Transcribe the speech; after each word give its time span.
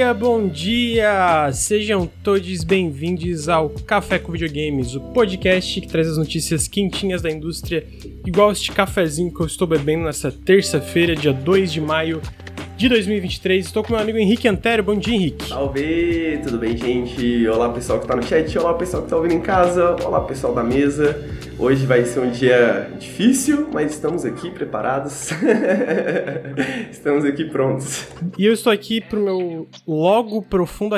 dia, 0.00 0.14
bom 0.14 0.48
dia! 0.48 1.52
Sejam 1.52 2.10
todos 2.24 2.64
bem-vindos 2.64 3.50
ao 3.50 3.68
Café 3.68 4.18
com 4.18 4.32
Videogames, 4.32 4.94
o 4.94 5.00
podcast 5.12 5.78
que 5.78 5.86
traz 5.86 6.08
as 6.08 6.16
notícias 6.16 6.66
quentinhas 6.66 7.20
da 7.20 7.30
indústria, 7.30 7.86
igual 8.24 8.50
este 8.50 8.72
cafezinho 8.72 9.30
que 9.30 9.42
eu 9.42 9.44
estou 9.44 9.66
bebendo 9.66 10.04
nessa 10.04 10.32
terça-feira, 10.32 11.14
dia 11.14 11.34
2 11.34 11.70
de 11.70 11.82
maio 11.82 12.22
de 12.80 12.88
2023. 12.88 13.66
Estou 13.66 13.84
com 13.84 13.92
meu 13.92 14.00
amigo 14.00 14.16
Henrique 14.16 14.48
Antero. 14.48 14.82
Bom 14.82 14.94
dia, 14.96 15.14
Henrique. 15.14 15.46
Salve! 15.46 16.40
Tudo 16.42 16.56
bem, 16.56 16.74
gente? 16.74 17.46
Olá, 17.46 17.68
pessoal 17.68 17.98
que 17.98 18.06
está 18.06 18.16
no 18.16 18.22
chat. 18.22 18.58
Olá, 18.58 18.72
pessoal 18.72 19.02
que 19.02 19.06
está 19.06 19.16
ouvindo 19.18 19.34
em 19.34 19.40
casa. 19.42 19.96
Olá, 20.02 20.22
pessoal 20.22 20.54
da 20.54 20.62
mesa. 20.62 21.22
Hoje 21.58 21.84
vai 21.84 22.06
ser 22.06 22.20
um 22.20 22.30
dia 22.30 22.90
difícil, 22.98 23.68
mas 23.70 23.92
estamos 23.92 24.24
aqui 24.24 24.50
preparados. 24.50 25.28
estamos 26.90 27.26
aqui 27.26 27.44
prontos. 27.44 28.06
E 28.38 28.46
eu 28.46 28.54
estou 28.54 28.72
aqui 28.72 29.02
pro 29.02 29.20
meu 29.20 29.68
logo 29.86 30.40
profundo 30.40 30.96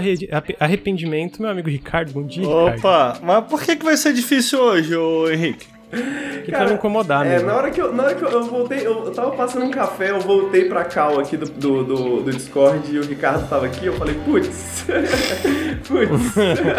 arrependimento, 0.61 1.43
meu 1.43 1.51
amigo 1.51 1.69
Ricardo. 1.69 2.13
Bom 2.13 2.25
dia, 2.25 2.49
Opa, 2.49 2.75
Ricardo. 2.75 3.21
mas 3.25 3.45
por 3.47 3.61
que, 3.61 3.75
que 3.75 3.85
vai 3.85 3.97
ser 3.97 4.13
difícil 4.13 4.61
hoje, 4.61 4.95
ô 4.95 5.29
Henrique? 5.29 5.72
Que 5.93 6.51
Cara, 6.51 6.65
pra 6.65 6.73
me 6.73 6.79
incomodar, 6.79 7.25
né? 7.25 7.37
É, 7.37 7.43
na 7.43 7.55
hora 7.55 7.71
que, 7.71 7.81
eu, 7.81 7.93
na 7.93 8.05
hora 8.05 8.15
que 8.15 8.25
eu, 8.25 8.31
eu 8.31 8.45
voltei, 8.45 8.79
eu, 8.79 9.05
eu 9.05 9.11
tava 9.13 9.31
passando 9.33 9.67
um 9.67 9.71
café, 9.71 10.11
eu 10.11 10.21
voltei 10.21 10.65
pra 10.65 10.85
cal 10.85 11.21
aqui 11.21 11.37
do, 11.37 11.45
do, 11.45 11.85
do, 11.85 12.21
do 12.23 12.33
Discord 12.33 12.91
e 12.91 12.99
o 12.99 13.05
Ricardo 13.05 13.47
tava 13.47 13.67
aqui, 13.67 13.87
eu 13.87 13.93
falei, 13.93 14.15
putz, 14.25 14.87
putz, 15.87 16.35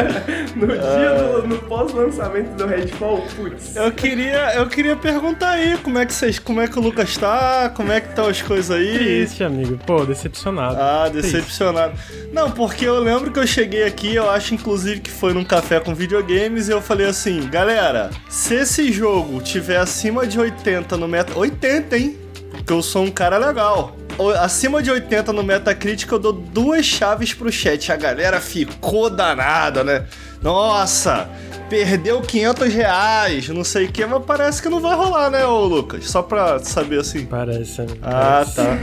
no 0.55 0.67
dia 0.67 1.13
do 1.13 1.47
no 1.47 1.57
pós-lançamento 1.59 2.55
do 2.55 2.65
Redfall, 2.65 3.23
putz. 3.35 3.75
Eu 3.75 3.91
queria, 3.91 4.55
eu 4.55 4.67
queria 4.67 4.95
perguntar 4.95 5.51
aí, 5.51 5.77
como 5.77 5.99
é 5.99 6.05
que 6.07 6.13
vocês, 6.13 6.39
como 6.39 6.59
é 6.59 6.67
que 6.67 6.79
o 6.79 6.81
Lucas 6.81 7.15
tá, 7.15 7.71
como 7.75 7.91
é 7.91 8.01
que 8.01 8.09
estão 8.09 8.25
tá 8.25 8.31
as 8.31 8.41
coisas 8.41 8.71
aí? 8.71 8.97
Triste, 8.97 9.43
amigo, 9.43 9.77
pô, 9.85 10.05
decepcionado. 10.05 10.77
Ah, 10.79 11.07
decepcionado. 11.07 11.93
Triste. 11.93 12.29
Não, 12.33 12.49
porque 12.49 12.85
eu 12.85 12.99
lembro 12.99 13.31
que 13.31 13.39
eu 13.39 13.45
cheguei 13.45 13.83
aqui, 13.83 14.15
eu 14.15 14.27
acho 14.27 14.55
inclusive 14.55 15.01
que 15.01 15.11
foi 15.11 15.33
num 15.35 15.43
café 15.43 15.79
com 15.79 15.93
videogames 15.93 16.67
e 16.67 16.71
eu 16.71 16.81
falei 16.81 17.05
assim, 17.05 17.47
galera, 17.47 18.09
se 18.27 18.55
esse 18.55 18.91
jogo 18.91 19.02
jogo 19.03 19.41
tiver 19.41 19.75
acima 19.75 20.25
de 20.25 20.39
80 20.39 20.95
no 20.95 21.09
meta. 21.09 21.37
80, 21.37 21.97
hein? 21.97 22.17
Porque 22.51 22.71
eu 22.71 22.81
sou 22.81 23.03
um 23.03 23.11
cara 23.11 23.37
legal. 23.37 23.97
Acima 24.39 24.81
de 24.81 24.89
80 24.89 25.33
no 25.33 25.43
Metacritic, 25.43 26.09
eu 26.09 26.19
dou 26.19 26.31
duas 26.31 26.85
chaves 26.85 27.33
pro 27.33 27.51
chat. 27.51 27.91
A 27.91 27.97
galera 27.97 28.39
ficou 28.39 29.09
danada, 29.09 29.83
né? 29.83 30.05
Nossa, 30.41 31.29
perdeu 31.69 32.21
500 32.21 32.73
reais, 32.73 33.49
não 33.49 33.65
sei 33.65 33.87
o 33.87 33.91
que, 33.91 34.05
mas 34.05 34.23
parece 34.23 34.61
que 34.61 34.69
não 34.69 34.79
vai 34.79 34.95
rolar, 34.95 35.29
né, 35.29 35.45
ô 35.45 35.65
Lucas? 35.65 36.09
Só 36.09 36.21
pra 36.21 36.59
saber 36.59 36.99
assim. 37.01 37.25
Parece. 37.25 37.81
Ah, 38.01 38.45
tá. 38.55 38.77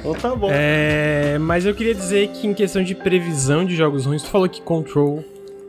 então 0.00 0.14
tá 0.14 0.34
bom. 0.34 0.48
É, 0.50 1.38
mas 1.38 1.64
eu 1.64 1.74
queria 1.74 1.94
dizer 1.94 2.28
que 2.28 2.48
em 2.48 2.54
questão 2.54 2.82
de 2.82 2.94
previsão 2.94 3.64
de 3.64 3.76
jogos 3.76 4.04
ruins, 4.04 4.22
tu 4.22 4.30
falou 4.30 4.48
que 4.48 4.60
Control 4.62 5.22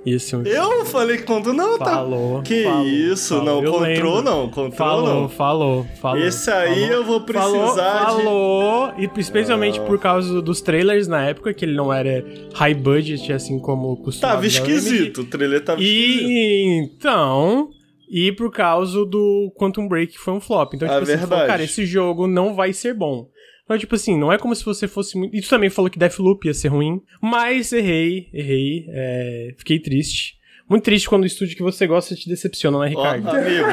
é 0.05 0.37
um... 0.37 0.43
Eu 0.43 0.85
falei 0.85 1.17
que 1.17 1.23
control 1.23 1.53
não, 1.53 1.77
tá? 1.77 1.85
Falou. 1.85 2.41
Que 2.41 2.63
falou, 2.63 2.87
isso, 2.87 3.37
falou, 3.37 3.61
não, 3.61 3.71
control 3.71 4.21
não, 4.21 4.49
control 4.49 4.71
falou, 4.71 5.21
não. 5.21 5.29
Falou, 5.29 5.87
falou, 6.01 6.17
Esse 6.19 6.51
aí 6.51 6.81
falou, 6.81 6.93
eu 6.93 7.03
vou 7.05 7.21
precisar 7.21 8.05
falou, 8.05 8.17
de... 8.17 8.23
Falou, 8.23 8.93
e 8.97 9.19
especialmente 9.19 9.79
ah. 9.79 9.83
por 9.83 9.99
causa 9.99 10.41
dos 10.41 10.61
trailers 10.61 11.07
na 11.07 11.25
época, 11.25 11.53
que 11.53 11.63
ele 11.63 11.75
não 11.75 11.91
era 11.93 12.25
high 12.53 12.73
budget, 12.73 13.31
assim 13.31 13.59
como 13.59 13.95
costumava. 13.97 14.35
Tava 14.35 14.47
esquisito, 14.47 15.21
o 15.21 15.25
trailer 15.25 15.63
tava 15.63 15.81
e, 15.81 15.85
esquisito. 15.85 16.95
então... 16.95 17.69
E 18.15 18.31
por 18.31 18.51
causa 18.51 19.03
do 19.05 19.51
Quantum 19.57 19.87
Break, 19.87 20.13
que 20.13 20.19
foi 20.19 20.35
um 20.35 20.39
flop. 20.39 20.75
Então, 20.75 20.87
tipo, 20.87 21.09
é 21.09 21.15
assim, 21.15 21.25
falou, 21.25 21.47
cara, 21.47 21.63
esse 21.63 21.83
jogo 21.83 22.27
não 22.27 22.53
vai 22.53 22.71
ser 22.71 22.93
bom. 22.93 23.27
Então, 23.73 23.79
tipo 23.79 23.95
assim, 23.95 24.15
não 24.15 24.31
é 24.31 24.37
como 24.37 24.55
se 24.55 24.63
você 24.63 24.87
fosse 24.87 25.17
muito. 25.17 25.35
E 25.35 25.41
tu 25.41 25.49
também 25.49 25.67
falou 25.67 25.89
que 25.89 25.97
Deathloop 25.97 26.45
ia 26.45 26.53
ser 26.53 26.67
ruim. 26.67 27.01
Mas 27.19 27.73
errei, 27.73 28.29
errei. 28.31 28.85
É... 28.89 29.55
Fiquei 29.57 29.79
triste. 29.79 30.35
Muito 30.69 30.83
triste 30.83 31.09
quando 31.09 31.23
o 31.23 31.25
estúdio 31.25 31.57
que 31.57 31.63
você 31.63 31.87
gosta 31.87 32.15
te 32.15 32.29
decepciona, 32.29 32.77
né, 32.79 32.89
Ricardo? 32.89 33.27
Ó, 33.27 33.31
amigo. 33.31 33.67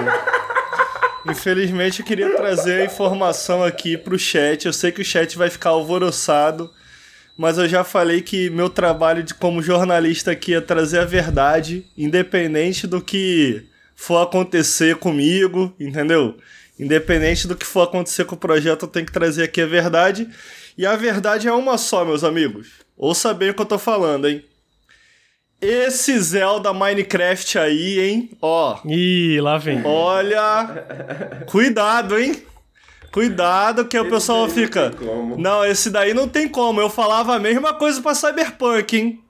Infelizmente 1.29 2.01
eu 2.01 2.07
queria 2.07 2.35
trazer 2.35 2.81
a 2.81 2.85
informação 2.87 3.63
aqui 3.63 3.99
pro 3.99 4.19
chat. 4.19 4.65
Eu 4.65 4.73
sei 4.73 4.91
que 4.91 5.03
o 5.03 5.05
chat 5.05 5.37
vai 5.37 5.51
ficar 5.51 5.71
alvoroçado, 5.71 6.71
mas 7.37 7.59
eu 7.59 7.69
já 7.69 7.85
falei 7.85 8.23
que 8.23 8.49
meu 8.49 8.71
trabalho 8.71 9.23
de 9.23 9.35
como 9.35 9.61
jornalista 9.61 10.31
aqui 10.31 10.55
é 10.55 10.63
trazer 10.63 11.01
a 11.01 11.05
verdade, 11.05 11.85
independente 11.97 12.87
do 12.87 13.03
que 13.03 13.67
for 13.95 14.23
acontecer 14.23 14.97
comigo, 14.97 15.75
entendeu? 15.79 16.39
Independente 16.81 17.47
do 17.47 17.55
que 17.55 17.67
for 17.67 17.83
acontecer 17.83 18.25
com 18.25 18.35
o 18.35 18.39
projeto, 18.39 18.85
eu 18.85 18.89
tenho 18.89 19.05
que 19.05 19.13
trazer 19.13 19.43
aqui 19.43 19.61
a 19.61 19.67
verdade. 19.67 20.27
E 20.79 20.87
a 20.87 20.97
verdade 20.97 21.47
é 21.47 21.53
uma 21.53 21.77
só, 21.77 22.07
meus 22.07 22.25
amigos. 22.25 22.69
Ouça 22.97 23.35
bem 23.35 23.51
o 23.51 23.55
que 23.55 23.61
eu 23.61 23.67
tô 23.67 23.79
falando, 23.79 24.27
hein? 24.27 24.43
Esse 25.61 26.19
Zelda 26.19 26.73
Minecraft 26.73 27.59
aí, 27.59 28.01
hein? 28.01 28.31
Ó. 28.41 28.79
Ih, 28.87 29.43
lá 29.43 29.59
vem. 29.59 29.83
Olha. 29.85 31.45
Cuidado, 31.47 32.19
hein? 32.19 32.43
Cuidado 33.13 33.85
que 33.85 33.99
esse 33.99 34.07
o 34.07 34.11
pessoal 34.11 34.49
fica. 34.49 34.91
Não, 35.03 35.37
não, 35.37 35.65
esse 35.67 35.91
daí 35.91 36.15
não 36.15 36.27
tem 36.27 36.49
como. 36.49 36.81
Eu 36.81 36.89
falava 36.89 37.35
a 37.35 37.39
mesma 37.39 37.75
coisa 37.75 38.01
pra 38.01 38.15
Cyberpunk, 38.15 38.97
hein? 38.97 39.21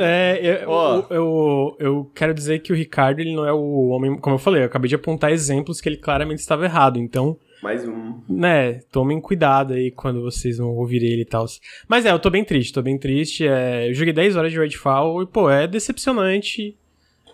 É, 0.00 0.40
eu, 0.40 0.70
eu, 0.70 1.06
eu, 1.10 1.76
eu, 1.78 2.10
quero 2.14 2.32
dizer 2.32 2.60
que 2.60 2.72
o 2.72 2.76
Ricardo 2.76 3.20
ele 3.20 3.34
não 3.34 3.46
é 3.46 3.52
o 3.52 3.88
homem. 3.88 4.16
Como 4.18 4.36
eu 4.36 4.38
falei, 4.38 4.62
eu 4.62 4.66
acabei 4.66 4.88
de 4.88 4.94
apontar 4.94 5.32
exemplos 5.32 5.80
que 5.80 5.88
ele 5.88 5.96
claramente 5.96 6.38
estava 6.38 6.64
errado. 6.64 6.98
Então, 6.98 7.38
mais 7.62 7.86
um. 7.86 8.20
Né, 8.28 8.80
tomem 8.92 9.20
cuidado 9.20 9.74
aí 9.74 9.90
quando 9.90 10.22
vocês 10.22 10.58
vão 10.58 10.68
ouvir 10.68 11.02
ele 11.02 11.22
e 11.22 11.26
tal. 11.26 11.46
Mas 11.88 12.04
é, 12.04 12.10
eu 12.10 12.18
tô 12.18 12.30
bem 12.30 12.44
triste, 12.44 12.72
tô 12.72 12.82
bem 12.82 12.98
triste. 12.98 13.46
É, 13.46 13.88
eu 13.88 13.94
joguei 13.94 14.12
10 14.12 14.36
horas 14.36 14.52
de 14.52 14.58
Redfall 14.58 15.22
e, 15.22 15.26
pô, 15.26 15.50
é 15.50 15.66
decepcionante. 15.66 16.76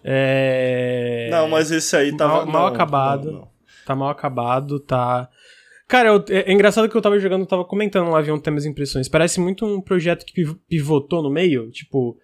É. 0.05 1.29
Não, 1.31 1.49
mas 1.49 1.71
esse 1.71 1.95
aí 1.97 2.17
tava. 2.17 2.45
Mal, 2.45 2.47
mal 2.47 2.67
não, 2.67 2.75
acabado. 2.75 3.25
Não, 3.27 3.41
não. 3.41 3.49
Tá 3.85 3.97
mal 3.97 4.09
acabado, 4.09 4.79
tá. 4.79 5.29
Cara, 5.91 6.11
eu, 6.11 6.25
é, 6.29 6.49
é, 6.49 6.53
engraçado 6.53 6.89
que 6.89 6.97
eu 6.97 7.03
tava 7.03 7.19
jogando, 7.19 7.41
eu 7.41 7.49
tava 7.49 7.65
comentando 7.65 8.11
lá, 8.11 8.21
vi 8.21 8.31
um 8.31 8.39
temas 8.39 8.65
impressões. 8.65 9.09
Parece 9.09 9.41
muito 9.41 9.67
um 9.67 9.81
projeto 9.81 10.25
que 10.25 10.45
pivotou 10.69 11.21
no 11.21 11.29
meio. 11.29 11.69
Tipo, 11.73 12.17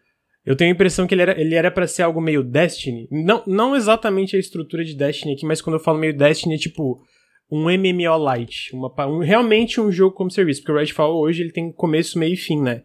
eu 0.45 0.55
tenho 0.55 0.71
a 0.71 0.75
impressão 0.75 1.05
que 1.05 1.13
ele 1.13 1.23
era, 1.23 1.41
ele 1.41 1.53
era 1.53 1.69
para 1.69 1.89
ser 1.89 2.05
algo 2.05 2.21
meio 2.21 2.45
Destiny. 2.45 3.09
Não, 3.11 3.43
não 3.45 3.75
exatamente 3.75 4.37
a 4.37 4.39
estrutura 4.39 4.85
de 4.85 4.95
Destiny 4.95 5.33
aqui, 5.33 5.45
mas 5.45 5.61
quando 5.61 5.75
eu 5.75 5.81
falo 5.81 5.99
meio 5.99 6.17
Destiny, 6.17 6.55
é 6.55 6.59
tipo 6.59 7.03
um 7.51 7.65
MMO 7.65 8.17
light, 8.19 8.73
uma, 8.73 9.07
um, 9.09 9.19
realmente 9.19 9.81
um 9.81 9.91
jogo 9.91 10.15
como 10.15 10.31
serviço, 10.31 10.61
porque 10.61 10.73
o 10.73 10.77
Redfall 10.77 11.17
hoje 11.17 11.43
ele 11.43 11.53
tem 11.53 11.73
começo, 11.73 12.21
meio 12.21 12.35
e 12.35 12.37
fim, 12.37 12.61
né? 12.61 12.85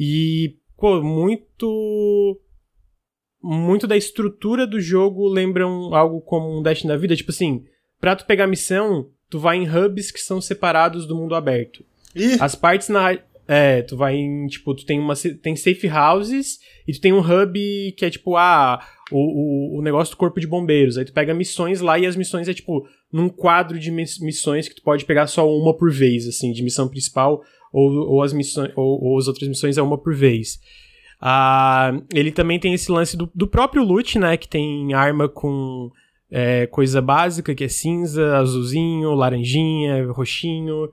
E, 0.00 0.56
pô, 0.78 1.02
muito 1.02 2.40
muito 3.42 3.86
da 3.86 3.98
estrutura 3.98 4.66
do 4.66 4.80
jogo 4.80 5.28
lembram 5.28 5.94
algo 5.94 6.22
como 6.22 6.58
um 6.58 6.62
Destiny 6.62 6.88
da 6.88 6.96
vida, 6.96 7.14
tipo 7.14 7.32
assim, 7.32 7.64
pra 8.00 8.16
tu 8.16 8.24
pegar 8.24 8.46
missão, 8.46 9.10
tu 9.32 9.38
vai 9.38 9.56
em 9.56 9.66
hubs 9.66 10.10
que 10.10 10.20
são 10.20 10.42
separados 10.42 11.06
do 11.06 11.16
mundo 11.16 11.34
aberto. 11.34 11.82
Ih. 12.14 12.36
As 12.38 12.54
partes 12.54 12.90
na 12.90 13.18
é, 13.48 13.80
tu 13.80 13.96
vai 13.96 14.14
em, 14.14 14.46
tipo, 14.46 14.74
tu 14.74 14.84
tem 14.84 15.00
uma 15.00 15.14
tem 15.16 15.56
safe 15.56 15.88
houses 15.88 16.58
e 16.86 16.92
tu 16.92 17.00
tem 17.00 17.14
um 17.14 17.20
hub 17.20 17.58
que 17.96 18.04
é 18.04 18.10
tipo, 18.10 18.36
ah, 18.36 18.78
o, 19.10 19.76
o, 19.76 19.78
o 19.78 19.82
negócio 19.82 20.14
do 20.14 20.18
corpo 20.18 20.38
de 20.38 20.46
bombeiros. 20.46 20.98
Aí 20.98 21.06
tu 21.06 21.14
pega 21.14 21.32
missões 21.32 21.80
lá 21.80 21.98
e 21.98 22.04
as 22.04 22.14
missões 22.14 22.46
é 22.46 22.52
tipo 22.52 22.86
num 23.10 23.30
quadro 23.30 23.78
de 23.78 23.90
missões 23.90 24.68
que 24.68 24.74
tu 24.74 24.82
pode 24.82 25.06
pegar 25.06 25.26
só 25.26 25.48
uma 25.48 25.74
por 25.74 25.90
vez, 25.90 26.28
assim, 26.28 26.52
de 26.52 26.62
missão 26.62 26.86
principal, 26.88 27.42
ou, 27.72 27.90
ou 27.90 28.22
as 28.22 28.34
missões, 28.34 28.70
ou, 28.76 29.02
ou 29.02 29.18
as 29.18 29.28
outras 29.28 29.48
missões 29.48 29.78
é 29.78 29.82
uma 29.82 29.96
por 29.96 30.14
vez. 30.14 30.60
Ah, 31.18 31.98
ele 32.12 32.32
também 32.32 32.58
tem 32.58 32.74
esse 32.74 32.92
lance 32.92 33.16
do, 33.16 33.30
do 33.34 33.46
próprio 33.46 33.82
loot, 33.82 34.18
né? 34.18 34.36
Que 34.36 34.48
tem 34.48 34.92
arma 34.92 35.26
com 35.26 35.90
é, 36.34 36.66
coisa 36.66 37.02
básica, 37.02 37.54
que 37.54 37.64
é 37.64 37.68
cinza, 37.68 38.38
azulzinho, 38.38 39.12
laranjinha, 39.12 40.10
roxinho. 40.10 40.90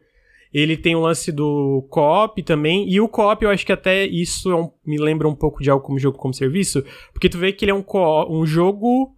Ele 0.53 0.75
tem 0.75 0.95
o 0.95 0.99
lance 0.99 1.31
do 1.31 1.87
co-op 1.89 2.43
também, 2.43 2.89
e 2.89 2.99
o 2.99 3.07
co-op 3.07 3.41
eu 3.43 3.49
acho 3.49 3.65
que 3.65 3.71
até 3.71 4.05
isso 4.05 4.51
é 4.51 4.55
um, 4.55 4.69
me 4.85 4.97
lembra 4.97 5.29
um 5.29 5.35
pouco 5.35 5.63
de 5.63 5.69
algo 5.69 5.85
como 5.85 5.97
jogo 5.97 6.17
como 6.17 6.33
serviço, 6.33 6.83
porque 7.13 7.29
tu 7.29 7.37
vê 7.37 7.53
que 7.53 7.63
ele 7.63 7.71
é 7.71 7.73
um, 7.73 7.85
um 8.29 8.45
jogo 8.45 9.15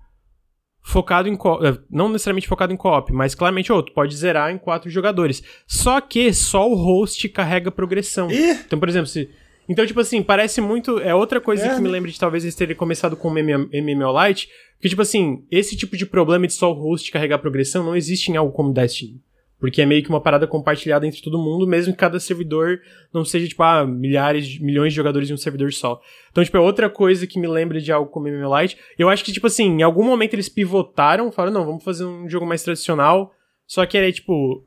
focado 0.83 1.29
em 1.29 1.35
co 1.35 1.63
eh, 1.65 1.77
não 1.89 2.09
necessariamente 2.09 2.47
focado 2.47 2.73
em 2.73 2.77
co-op, 2.77 3.13
mas 3.13 3.33
claramente 3.33 3.71
outro, 3.71 3.93
pode 3.93 4.15
zerar 4.15 4.51
em 4.51 4.57
quatro 4.57 4.89
jogadores. 4.89 5.41
Só 5.65 6.01
que 6.01 6.33
só 6.33 6.69
o 6.69 6.75
host 6.75 7.29
carrega 7.29 7.71
progressão. 7.71 8.29
Ih? 8.29 8.51
Então, 8.65 8.77
por 8.77 8.89
exemplo, 8.89 9.07
se 9.07 9.29
então, 9.71 9.85
tipo 9.85 10.01
assim, 10.01 10.21
parece 10.21 10.59
muito. 10.59 10.99
É 10.99 11.15
outra 11.15 11.39
coisa 11.39 11.65
é. 11.65 11.75
que 11.75 11.81
me 11.81 11.87
lembra 11.87 12.11
de 12.11 12.19
talvez 12.19 12.43
eles 12.43 12.55
terem 12.55 12.75
começado 12.75 13.15
com 13.15 13.29
o 13.29 13.31
MMO 13.31 14.27
Lite. 14.27 14.49
Porque, 14.75 14.89
tipo 14.89 15.01
assim, 15.01 15.45
esse 15.49 15.77
tipo 15.77 15.95
de 15.95 16.05
problema 16.05 16.45
de 16.45 16.51
só 16.51 16.71
o 16.71 16.73
host 16.73 17.09
carregar 17.09 17.39
progressão 17.39 17.81
não 17.81 17.95
existe 17.95 18.29
em 18.29 18.35
algo 18.35 18.51
como 18.51 18.73
Destiny. 18.73 19.21
Porque 19.61 19.81
é 19.81 19.85
meio 19.85 20.03
que 20.03 20.09
uma 20.09 20.19
parada 20.19 20.45
compartilhada 20.45 21.07
entre 21.07 21.21
todo 21.21 21.37
mundo, 21.37 21.65
mesmo 21.65 21.93
que 21.93 21.99
cada 21.99 22.19
servidor 22.19 22.81
não 23.13 23.23
seja, 23.23 23.47
tipo, 23.47 23.63
ah, 23.63 23.87
milhares, 23.87 24.59
milhões 24.59 24.91
de 24.91 24.97
jogadores 24.97 25.29
em 25.29 25.33
um 25.33 25.37
servidor 25.37 25.71
só. 25.71 26.01
Então, 26.31 26.43
tipo, 26.43 26.57
é 26.57 26.59
outra 26.59 26.89
coisa 26.89 27.25
que 27.25 27.39
me 27.39 27.47
lembra 27.47 27.79
de 27.79 27.93
algo 27.93 28.11
como 28.11 28.27
MMOLite. 28.27 28.77
Eu 28.99 29.07
acho 29.07 29.23
que, 29.23 29.31
tipo 29.31 29.47
assim, 29.47 29.67
em 29.67 29.83
algum 29.83 30.03
momento 30.03 30.33
eles 30.33 30.49
pivotaram, 30.49 31.31
falaram, 31.31 31.53
não, 31.53 31.65
vamos 31.65 31.83
fazer 31.83 32.03
um 32.03 32.27
jogo 32.27 32.45
mais 32.45 32.61
tradicional, 32.61 33.33
só 33.65 33.85
que 33.85 33.97
era, 33.97 34.11
tipo... 34.11 34.65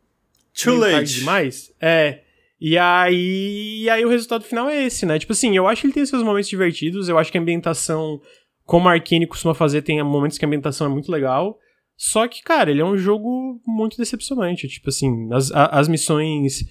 Too 0.54 0.78
late. 0.78 1.18
demais. 1.18 1.74
É... 1.78 2.23
E 2.66 2.78
aí, 2.78 3.82
e 3.82 3.90
aí 3.90 4.06
o 4.06 4.08
resultado 4.08 4.42
final 4.42 4.70
é 4.70 4.84
esse, 4.86 5.04
né? 5.04 5.18
Tipo 5.18 5.34
assim, 5.34 5.54
eu 5.54 5.68
acho 5.68 5.82
que 5.82 5.86
ele 5.86 5.92
tem 5.92 6.06
seus 6.06 6.22
momentos 6.22 6.48
divertidos, 6.48 7.10
eu 7.10 7.18
acho 7.18 7.30
que 7.30 7.36
a 7.36 7.40
ambientação, 7.42 8.18
como 8.64 8.88
a 8.88 8.92
Arkane 8.92 9.26
costuma 9.26 9.52
fazer, 9.52 9.82
tem 9.82 10.02
momentos 10.02 10.38
que 10.38 10.46
a 10.46 10.48
ambientação 10.48 10.86
é 10.86 10.90
muito 10.90 11.12
legal. 11.12 11.58
Só 11.94 12.26
que, 12.26 12.42
cara, 12.42 12.70
ele 12.70 12.80
é 12.80 12.84
um 12.84 12.96
jogo 12.96 13.60
muito 13.66 13.98
decepcionante. 13.98 14.66
Tipo 14.66 14.88
assim, 14.88 15.30
as, 15.34 15.52
as 15.52 15.88
missões 15.88 16.62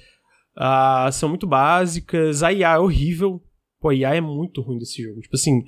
uh, 0.57 1.11
são 1.11 1.29
muito 1.29 1.45
básicas, 1.45 2.41
a 2.41 2.51
IA 2.51 2.73
é 2.73 2.79
horrível. 2.79 3.39
Pô, 3.79 3.89
a 3.89 3.93
IA 3.93 4.15
é 4.15 4.21
muito 4.21 4.63
ruim 4.63 4.79
desse 4.79 4.99
jogo. 4.99 5.21
Tipo 5.21 5.35
assim, 5.35 5.61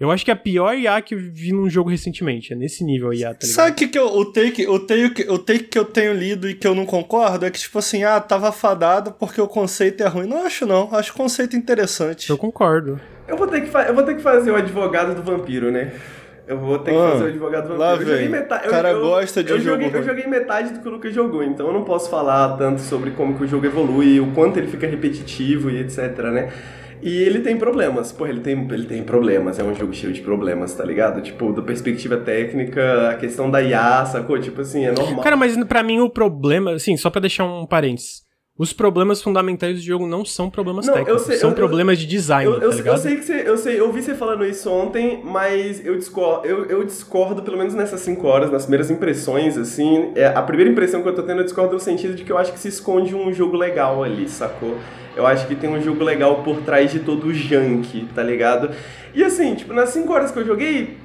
eu 0.00 0.10
acho 0.10 0.24
que 0.24 0.30
é 0.30 0.34
a 0.34 0.36
pior 0.36 0.74
IA 0.74 1.02
que 1.02 1.14
eu 1.14 1.18
vi 1.20 1.52
num 1.52 1.68
jogo 1.68 1.90
recentemente. 1.90 2.54
É 2.54 2.56
nesse 2.56 2.82
nível 2.82 3.10
a 3.10 3.14
IA, 3.14 3.34
tá 3.34 3.40
ligado? 3.42 3.44
Sabe 3.44 3.70
o 3.72 3.74
que, 3.74 3.86
que 3.86 3.98
eu, 3.98 4.06
o, 4.06 4.24
take, 4.24 4.66
o, 4.66 4.78
take, 4.78 5.28
o 5.28 5.38
take 5.38 5.64
que 5.64 5.78
eu 5.78 5.84
tenho 5.84 6.14
lido 6.14 6.48
e 6.48 6.54
que 6.54 6.66
eu 6.66 6.74
não 6.74 6.86
concordo? 6.86 7.44
É 7.44 7.50
que, 7.50 7.58
tipo 7.58 7.78
assim, 7.78 8.02
ah, 8.02 8.18
tava 8.18 8.50
fadado 8.50 9.12
porque 9.12 9.38
o 9.38 9.46
conceito 9.46 10.02
é 10.02 10.06
ruim. 10.06 10.26
Não 10.26 10.46
acho, 10.46 10.64
não. 10.64 10.88
Acho 10.94 11.12
o 11.12 11.14
conceito 11.14 11.54
interessante. 11.54 12.30
Eu 12.30 12.38
concordo. 12.38 12.98
Eu 13.28 13.36
vou 13.36 13.46
ter 13.46 13.60
que, 13.60 13.76
eu 13.76 13.94
vou 13.94 14.02
ter 14.02 14.16
que 14.16 14.22
fazer 14.22 14.50
o 14.50 14.56
advogado 14.56 15.14
do 15.14 15.22
vampiro, 15.22 15.70
né? 15.70 15.92
Eu 16.48 16.58
vou 16.58 16.78
ter 16.78 16.92
que 16.92 16.96
ah, 16.96 17.10
fazer 17.10 17.24
o 17.24 17.28
advogado 17.28 17.68
vampiro. 17.68 17.78
Lá 17.78 17.94
vem. 17.96 18.28
Metade, 18.30 18.66
o 18.66 18.70
cara 18.70 18.90
eu, 18.92 19.00
gosta 19.02 19.44
de 19.44 19.50
eu 19.50 19.60
jogo. 19.60 19.82
Joguei, 19.82 20.00
eu 20.00 20.02
joguei 20.02 20.26
metade 20.26 20.72
do 20.72 20.80
que 20.80 20.88
o 20.88 20.90
Lucas 20.90 21.14
jogou, 21.14 21.44
então 21.44 21.66
eu 21.66 21.72
não 21.74 21.84
posso 21.84 22.08
falar 22.08 22.56
tanto 22.56 22.80
sobre 22.80 23.10
como 23.10 23.36
que 23.36 23.44
o 23.44 23.46
jogo 23.46 23.66
evolui, 23.66 24.18
o 24.18 24.32
quanto 24.32 24.58
ele 24.58 24.66
fica 24.66 24.86
repetitivo 24.86 25.70
e 25.70 25.78
etc, 25.78 25.98
né? 26.32 26.50
E 27.02 27.22
ele 27.22 27.40
tem 27.40 27.56
problemas. 27.56 28.12
Pô, 28.12 28.26
ele 28.26 28.40
tem, 28.40 28.52
ele 28.70 28.86
tem 28.86 29.02
problemas. 29.02 29.58
É 29.58 29.64
um 29.64 29.74
jogo 29.74 29.92
cheio 29.92 30.12
de 30.12 30.20
problemas, 30.20 30.74
tá 30.74 30.84
ligado? 30.84 31.20
Tipo, 31.20 31.52
da 31.52 31.62
perspectiva 31.62 32.16
técnica, 32.16 33.10
a 33.10 33.14
questão 33.14 33.50
da 33.50 33.62
IA, 33.62 34.04
sacou? 34.06 34.38
Tipo 34.38 34.60
assim, 34.60 34.84
é 34.84 34.92
normal. 34.92 35.22
Cara, 35.22 35.36
mas 35.36 35.56
para 35.64 35.82
mim 35.82 36.00
o 36.00 36.10
problema, 36.10 36.72
assim, 36.72 36.96
só 36.96 37.10
para 37.10 37.22
deixar 37.22 37.44
um 37.44 37.66
parênteses. 37.66 38.22
Os 38.60 38.74
problemas 38.74 39.22
fundamentais 39.22 39.76
do 39.76 39.80
jogo 39.82 40.06
não 40.06 40.22
são 40.22 40.50
problemas 40.50 40.86
não, 40.86 40.92
técnicos, 40.92 41.22
sei, 41.22 41.38
são 41.38 41.48
eu, 41.48 41.56
problemas 41.56 41.98
eu, 41.98 42.00
de 42.02 42.06
design, 42.06 42.44
eu, 42.44 42.60
tá 42.60 42.66
ligado? 42.66 42.94
Eu 42.94 42.98
sei 42.98 43.16
que 43.16 43.24
você, 43.24 43.42
eu 43.46 43.56
sei, 43.56 43.80
eu 43.80 43.90
vi 43.90 44.02
você 44.02 44.14
falando 44.14 44.44
isso 44.44 44.70
ontem, 44.70 45.22
mas 45.24 45.82
eu 45.82 45.96
discordo, 45.96 46.46
eu, 46.46 46.66
eu 46.66 46.84
discordo 46.84 47.40
pelo 47.40 47.56
menos 47.56 47.72
nessas 47.72 48.02
5 48.02 48.26
horas, 48.26 48.50
nas 48.50 48.64
primeiras 48.64 48.90
impressões, 48.90 49.56
assim, 49.56 50.12
é, 50.14 50.26
a 50.26 50.42
primeira 50.42 50.70
impressão 50.70 51.00
que 51.00 51.08
eu 51.08 51.14
tô 51.14 51.22
tendo, 51.22 51.40
eu 51.40 51.44
discordo 51.44 51.72
no 51.72 51.80
sentido 51.80 52.14
de 52.14 52.22
que 52.22 52.30
eu 52.30 52.36
acho 52.36 52.52
que 52.52 52.58
se 52.58 52.68
esconde 52.68 53.14
um 53.14 53.32
jogo 53.32 53.56
legal 53.56 54.04
ali, 54.04 54.28
sacou? 54.28 54.76
Eu 55.16 55.26
acho 55.26 55.46
que 55.46 55.54
tem 55.54 55.70
um 55.70 55.80
jogo 55.80 56.04
legal 56.04 56.42
por 56.42 56.60
trás 56.60 56.92
de 56.92 56.98
todo 56.98 57.28
o 57.28 57.32
junk, 57.32 58.08
tá 58.14 58.22
ligado? 58.22 58.74
E 59.14 59.24
assim, 59.24 59.54
tipo, 59.54 59.72
nas 59.72 59.88
5 59.88 60.12
horas 60.12 60.30
que 60.30 60.38
eu 60.38 60.44
joguei, 60.44 60.98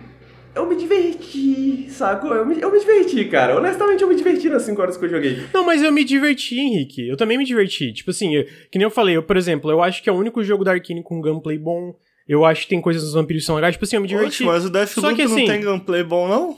eu 0.55 0.65
me 0.65 0.75
diverti, 0.75 1.89
saco? 1.89 2.27
Eu 2.27 2.45
me, 2.45 2.59
eu 2.61 2.71
me 2.71 2.79
diverti, 2.79 3.25
cara. 3.25 3.57
Honestamente, 3.57 4.01
eu 4.01 4.07
me 4.07 4.15
diverti 4.15 4.49
nas 4.49 4.63
5 4.63 4.81
horas 4.81 4.97
que 4.97 5.03
eu 5.03 5.09
joguei. 5.09 5.43
Não, 5.53 5.65
mas 5.65 5.83
eu 5.83 5.91
me 5.91 6.03
diverti, 6.03 6.57
Henrique. 6.57 7.07
Eu 7.07 7.17
também 7.17 7.37
me 7.37 7.43
diverti. 7.43 7.91
Tipo 7.91 8.11
assim, 8.11 8.35
eu, 8.35 8.45
que 8.71 8.77
nem 8.77 8.83
eu 8.83 8.89
falei, 8.89 9.17
eu, 9.17 9.23
por 9.23 9.35
exemplo, 9.35 9.69
eu 9.69 9.83
acho 9.83 10.01
que 10.01 10.09
é 10.09 10.13
o 10.13 10.17
único 10.17 10.43
jogo 10.43 10.63
da 10.63 10.71
Arkane 10.71 11.03
com 11.03 11.21
gameplay 11.21 11.57
bom. 11.57 11.93
Eu 12.27 12.45
acho 12.45 12.63
que 12.63 12.69
tem 12.69 12.81
coisas 12.81 13.03
dos 13.03 13.13
vampiros 13.13 13.43
que 13.43 13.47
são 13.47 13.55
legais. 13.55 13.75
Tipo 13.75 13.85
assim, 13.85 13.97
eu 13.97 14.01
me 14.01 14.07
diverti. 14.07 14.43
Oxe, 14.43 14.45
mas 14.45 14.65
o 14.65 14.69
Deathloop 14.69 15.09
Só 15.09 15.13
que, 15.13 15.21
assim, 15.21 15.41
não 15.41 15.53
tem 15.53 15.61
gameplay 15.61 16.03
bom, 16.03 16.27
não? 16.27 16.57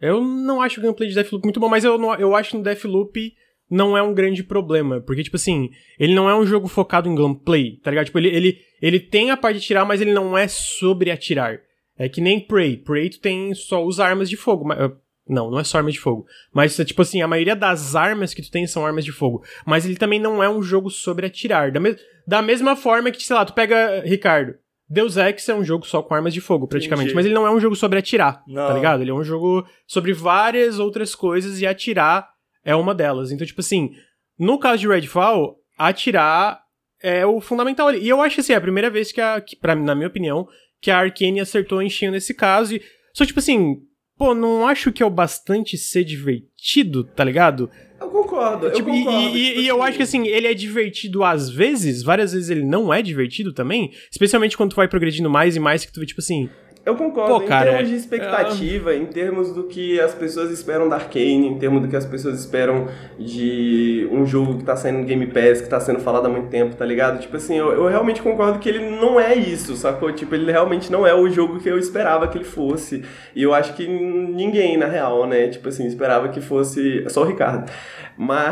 Eu 0.00 0.20
não 0.20 0.62
acho 0.62 0.80
o 0.80 0.82
gameplay 0.82 1.08
de 1.08 1.14
Deathloop 1.14 1.44
muito 1.44 1.60
bom, 1.60 1.68
mas 1.68 1.84
eu, 1.84 1.98
não, 1.98 2.14
eu 2.14 2.34
acho 2.34 2.50
que 2.50 2.56
no 2.56 2.62
Deathloop 2.62 3.32
não 3.70 3.96
é 3.96 4.02
um 4.02 4.14
grande 4.14 4.44
problema. 4.44 5.00
Porque, 5.00 5.22
tipo 5.22 5.36
assim, 5.36 5.68
ele 5.98 6.14
não 6.14 6.30
é 6.30 6.34
um 6.34 6.46
jogo 6.46 6.68
focado 6.68 7.08
em 7.08 7.14
gameplay, 7.14 7.78
tá 7.82 7.90
ligado? 7.90 8.06
Tipo, 8.06 8.18
ele, 8.18 8.28
ele, 8.28 8.58
ele 8.80 9.00
tem 9.00 9.30
a 9.30 9.36
parte 9.36 9.58
de 9.58 9.64
atirar, 9.64 9.84
mas 9.84 10.00
ele 10.00 10.12
não 10.12 10.38
é 10.38 10.46
sobre 10.46 11.10
atirar. 11.10 11.58
É 11.98 12.08
que 12.08 12.20
nem 12.20 12.40
Prey. 12.40 12.76
Prey 12.76 13.10
tu 13.10 13.20
tem 13.20 13.54
só 13.54 13.84
usa 13.84 14.04
armas 14.04 14.28
de 14.28 14.36
fogo. 14.36 14.64
Mas, 14.64 14.78
uh, 14.78 14.96
não, 15.28 15.50
não 15.50 15.58
é 15.58 15.64
só 15.64 15.78
armas 15.78 15.94
de 15.94 16.00
fogo. 16.00 16.26
Mas, 16.52 16.76
tipo 16.76 17.02
assim, 17.02 17.22
a 17.22 17.28
maioria 17.28 17.54
das 17.54 17.94
armas 17.94 18.34
que 18.34 18.42
tu 18.42 18.50
tem 18.50 18.66
são 18.66 18.84
armas 18.84 19.04
de 19.04 19.12
fogo. 19.12 19.42
Mas 19.64 19.84
ele 19.84 19.96
também 19.96 20.20
não 20.20 20.42
é 20.42 20.48
um 20.48 20.62
jogo 20.62 20.90
sobre 20.90 21.26
atirar. 21.26 21.70
Da, 21.70 21.80
me 21.80 21.96
da 22.26 22.42
mesma 22.42 22.76
forma 22.76 23.10
que, 23.10 23.22
sei 23.22 23.36
lá, 23.36 23.44
tu 23.44 23.52
pega, 23.52 24.02
Ricardo, 24.04 24.54
Deus 24.88 25.16
Ex 25.16 25.48
é 25.48 25.54
um 25.54 25.64
jogo 25.64 25.86
só 25.86 26.02
com 26.02 26.14
armas 26.14 26.34
de 26.34 26.40
fogo, 26.40 26.66
praticamente. 26.66 27.06
Entendi. 27.06 27.14
Mas 27.14 27.24
ele 27.24 27.34
não 27.34 27.46
é 27.46 27.50
um 27.50 27.60
jogo 27.60 27.74
sobre 27.74 27.98
atirar, 27.98 28.34
tá 28.34 28.42
não. 28.46 28.66
tá 28.66 28.74
ligado? 28.74 29.00
Ele 29.00 29.10
é 29.10 29.14
um 29.14 29.24
jogo 29.24 29.66
sobre 29.86 30.12
várias 30.12 30.78
outras 30.78 31.14
coisas 31.14 31.60
e 31.60 31.66
atirar 31.66 32.28
é 32.64 32.74
uma 32.74 32.94
delas. 32.94 33.32
Então, 33.32 33.46
tipo 33.46 33.60
assim, 33.60 33.92
no 34.38 34.58
caso 34.58 34.80
de 34.82 34.88
Redfall, 34.88 35.56
atirar 35.78 36.62
é 37.02 37.24
o 37.24 37.40
fundamental 37.40 37.88
ali. 37.88 38.00
E 38.00 38.08
eu 38.08 38.20
acho 38.20 38.40
assim, 38.40 38.52
é 38.52 38.56
a 38.56 38.60
primeira 38.60 38.90
vez 38.90 39.10
que, 39.10 39.20
a, 39.20 39.40
que 39.40 39.56
pra, 39.56 39.74
na 39.74 39.94
minha 39.94 40.08
opinião, 40.08 40.46
que 40.82 40.90
a 40.90 40.98
Arkane 40.98 41.40
acertou 41.40 41.80
em 41.80 41.88
cheio 41.88 42.10
nesse 42.10 42.34
caso. 42.34 42.74
E, 42.74 42.82
só 43.14 43.24
tipo 43.24 43.38
assim, 43.38 43.76
pô, 44.18 44.34
não 44.34 44.66
acho 44.66 44.92
que 44.92 45.02
é 45.02 45.06
o 45.06 45.10
bastante 45.10 45.78
ser 45.78 46.04
divertido, 46.04 47.04
tá 47.04 47.22
ligado? 47.22 47.70
Eu 48.00 48.08
concordo, 48.08 48.68
tipo, 48.72 48.90
eu 48.90 48.94
concordo. 48.94 49.36
E, 49.36 49.58
e, 49.58 49.60
e 49.60 49.68
eu 49.68 49.80
acho 49.80 49.96
que 49.96 50.02
assim, 50.02 50.26
ele 50.26 50.48
é 50.48 50.54
divertido 50.54 51.22
às 51.22 51.48
vezes, 51.48 52.02
várias 52.02 52.32
vezes 52.32 52.50
ele 52.50 52.64
não 52.64 52.92
é 52.92 53.00
divertido 53.00 53.52
também, 53.52 53.92
especialmente 54.10 54.56
quando 54.56 54.70
tu 54.70 54.76
vai 54.76 54.88
progredindo 54.88 55.30
mais 55.30 55.54
e 55.54 55.60
mais, 55.60 55.84
que 55.84 55.92
tu 55.92 56.00
vê, 56.00 56.06
tipo 56.06 56.20
assim, 56.20 56.50
eu 56.84 56.96
concordo, 56.96 57.34
Pô, 57.34 57.40
cara, 57.46 57.70
em 57.70 57.72
termos 57.74 57.90
de 57.90 57.94
expectativa, 57.94 58.92
é... 58.92 58.96
em 58.96 59.06
termos 59.06 59.52
do 59.52 59.64
que 59.64 60.00
as 60.00 60.12
pessoas 60.14 60.50
esperam 60.50 60.88
da 60.88 60.96
Arkane, 60.96 61.46
em 61.46 61.56
termos 61.56 61.80
do 61.80 61.86
que 61.86 61.94
as 61.94 62.04
pessoas 62.04 62.40
esperam 62.40 62.88
de 63.16 64.08
um 64.10 64.26
jogo 64.26 64.58
que 64.58 64.64
tá 64.64 64.74
saindo 64.74 64.98
no 64.98 65.04
Game 65.04 65.26
Pass, 65.28 65.60
que 65.60 65.68
tá 65.68 65.78
sendo 65.78 66.00
falado 66.00 66.26
há 66.26 66.28
muito 66.28 66.48
tempo, 66.48 66.74
tá 66.74 66.84
ligado? 66.84 67.20
Tipo 67.20 67.36
assim, 67.36 67.56
eu, 67.56 67.70
eu 67.72 67.86
realmente 67.86 68.20
concordo 68.20 68.58
que 68.58 68.68
ele 68.68 68.90
não 68.90 69.20
é 69.20 69.32
isso, 69.32 69.76
sacou? 69.76 70.10
Tipo, 70.12 70.34
ele 70.34 70.50
realmente 70.50 70.90
não 70.90 71.06
é 71.06 71.14
o 71.14 71.30
jogo 71.30 71.60
que 71.60 71.68
eu 71.68 71.78
esperava 71.78 72.26
que 72.26 72.36
ele 72.36 72.44
fosse. 72.44 73.04
E 73.34 73.44
eu 73.44 73.54
acho 73.54 73.74
que 73.74 73.86
ninguém, 73.86 74.76
na 74.76 74.86
real, 74.86 75.24
né? 75.24 75.46
Tipo 75.48 75.68
assim, 75.68 75.86
esperava 75.86 76.30
que 76.30 76.40
fosse. 76.40 77.08
Só 77.08 77.22
o 77.22 77.26
Ricardo. 77.26 77.70
Mas. 78.16 78.42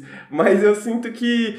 Mas 0.30 0.62
eu 0.62 0.74
sinto 0.76 1.10
que 1.10 1.58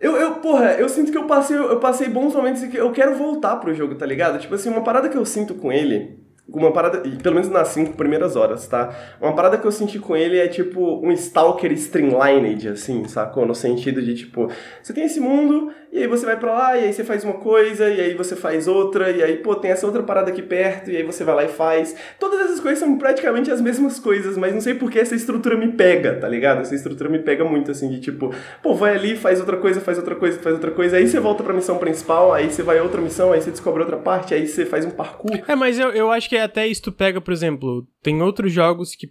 eu, 0.00 0.16
eu, 0.16 0.34
porra, 0.36 0.72
eu 0.72 0.88
sinto 0.88 1.10
que 1.10 1.18
eu 1.18 1.24
passei, 1.24 1.56
eu 1.56 1.80
passei 1.80 2.08
bons 2.08 2.34
momentos 2.34 2.62
e 2.62 2.68
que 2.68 2.76
eu 2.76 2.92
quero 2.92 3.14
voltar 3.14 3.56
pro 3.56 3.74
jogo, 3.74 3.94
tá 3.94 4.04
ligado? 4.06 4.38
Tipo 4.38 4.54
assim, 4.54 4.68
uma 4.68 4.82
parada 4.82 5.08
que 5.08 5.16
eu 5.16 5.24
sinto 5.24 5.54
com 5.54 5.72
ele 5.72 6.26
uma 6.48 6.72
parada, 6.72 6.98
pelo 7.00 7.34
menos 7.34 7.50
nas 7.50 7.68
cinco 7.68 7.96
primeiras 7.96 8.36
horas, 8.36 8.66
tá? 8.68 8.94
Uma 9.20 9.34
parada 9.34 9.58
que 9.58 9.66
eu 9.66 9.72
senti 9.72 9.98
com 9.98 10.16
ele 10.16 10.38
é 10.38 10.46
tipo 10.46 11.00
um 11.04 11.10
Stalker 11.12 11.72
Streamlined, 11.72 12.68
assim, 12.68 13.06
sacou? 13.08 13.44
No 13.44 13.54
sentido 13.54 14.00
de 14.00 14.14
tipo, 14.14 14.48
você 14.80 14.92
tem 14.92 15.04
esse 15.04 15.18
mundo, 15.18 15.72
e 15.96 16.02
aí 16.02 16.06
você 16.06 16.26
vai 16.26 16.38
pra 16.38 16.52
lá, 16.52 16.76
e 16.76 16.84
aí 16.84 16.92
você 16.92 17.02
faz 17.02 17.24
uma 17.24 17.32
coisa, 17.32 17.88
e 17.88 17.98
aí 17.98 18.14
você 18.14 18.36
faz 18.36 18.68
outra, 18.68 19.10
e 19.10 19.22
aí, 19.22 19.38
pô, 19.38 19.54
tem 19.54 19.70
essa 19.70 19.86
outra 19.86 20.02
parada 20.02 20.30
aqui 20.30 20.42
perto, 20.42 20.90
e 20.90 20.96
aí 20.98 21.02
você 21.02 21.24
vai 21.24 21.34
lá 21.34 21.44
e 21.44 21.48
faz. 21.48 21.96
Todas 22.20 22.38
essas 22.40 22.60
coisas 22.60 22.78
são 22.78 22.98
praticamente 22.98 23.50
as 23.50 23.62
mesmas 23.62 23.98
coisas, 23.98 24.36
mas 24.36 24.52
não 24.52 24.60
sei 24.60 24.74
por 24.74 24.90
que 24.90 24.98
essa 24.98 25.14
estrutura 25.14 25.56
me 25.56 25.72
pega, 25.72 26.14
tá 26.20 26.28
ligado? 26.28 26.60
Essa 26.60 26.74
estrutura 26.74 27.08
me 27.08 27.20
pega 27.20 27.46
muito, 27.46 27.70
assim, 27.70 27.88
de 27.88 27.98
tipo, 27.98 28.30
pô, 28.62 28.74
vai 28.74 28.94
ali, 28.94 29.16
faz 29.16 29.40
outra 29.40 29.56
coisa, 29.56 29.80
faz 29.80 29.96
outra 29.96 30.14
coisa, 30.14 30.38
faz 30.38 30.54
outra 30.54 30.70
coisa, 30.70 30.98
aí 30.98 31.08
você 31.08 31.18
volta 31.18 31.42
pra 31.42 31.54
missão 31.54 31.78
principal, 31.78 32.30
aí 32.30 32.50
você 32.50 32.62
vai 32.62 32.78
a 32.78 32.82
outra 32.82 33.00
missão, 33.00 33.32
aí 33.32 33.40
você 33.40 33.50
descobre 33.50 33.80
outra 33.80 33.96
parte, 33.96 34.34
aí 34.34 34.46
você 34.46 34.66
faz 34.66 34.84
um 34.84 34.90
parkour. 34.90 35.32
É, 35.48 35.56
mas 35.56 35.78
eu, 35.78 35.92
eu 35.92 36.12
acho 36.12 36.28
que 36.28 36.36
até 36.36 36.66
isso 36.66 36.92
pega, 36.92 37.22
por 37.22 37.32
exemplo, 37.32 37.86
tem 38.02 38.20
outros 38.20 38.52
jogos 38.52 38.94
que. 38.94 39.08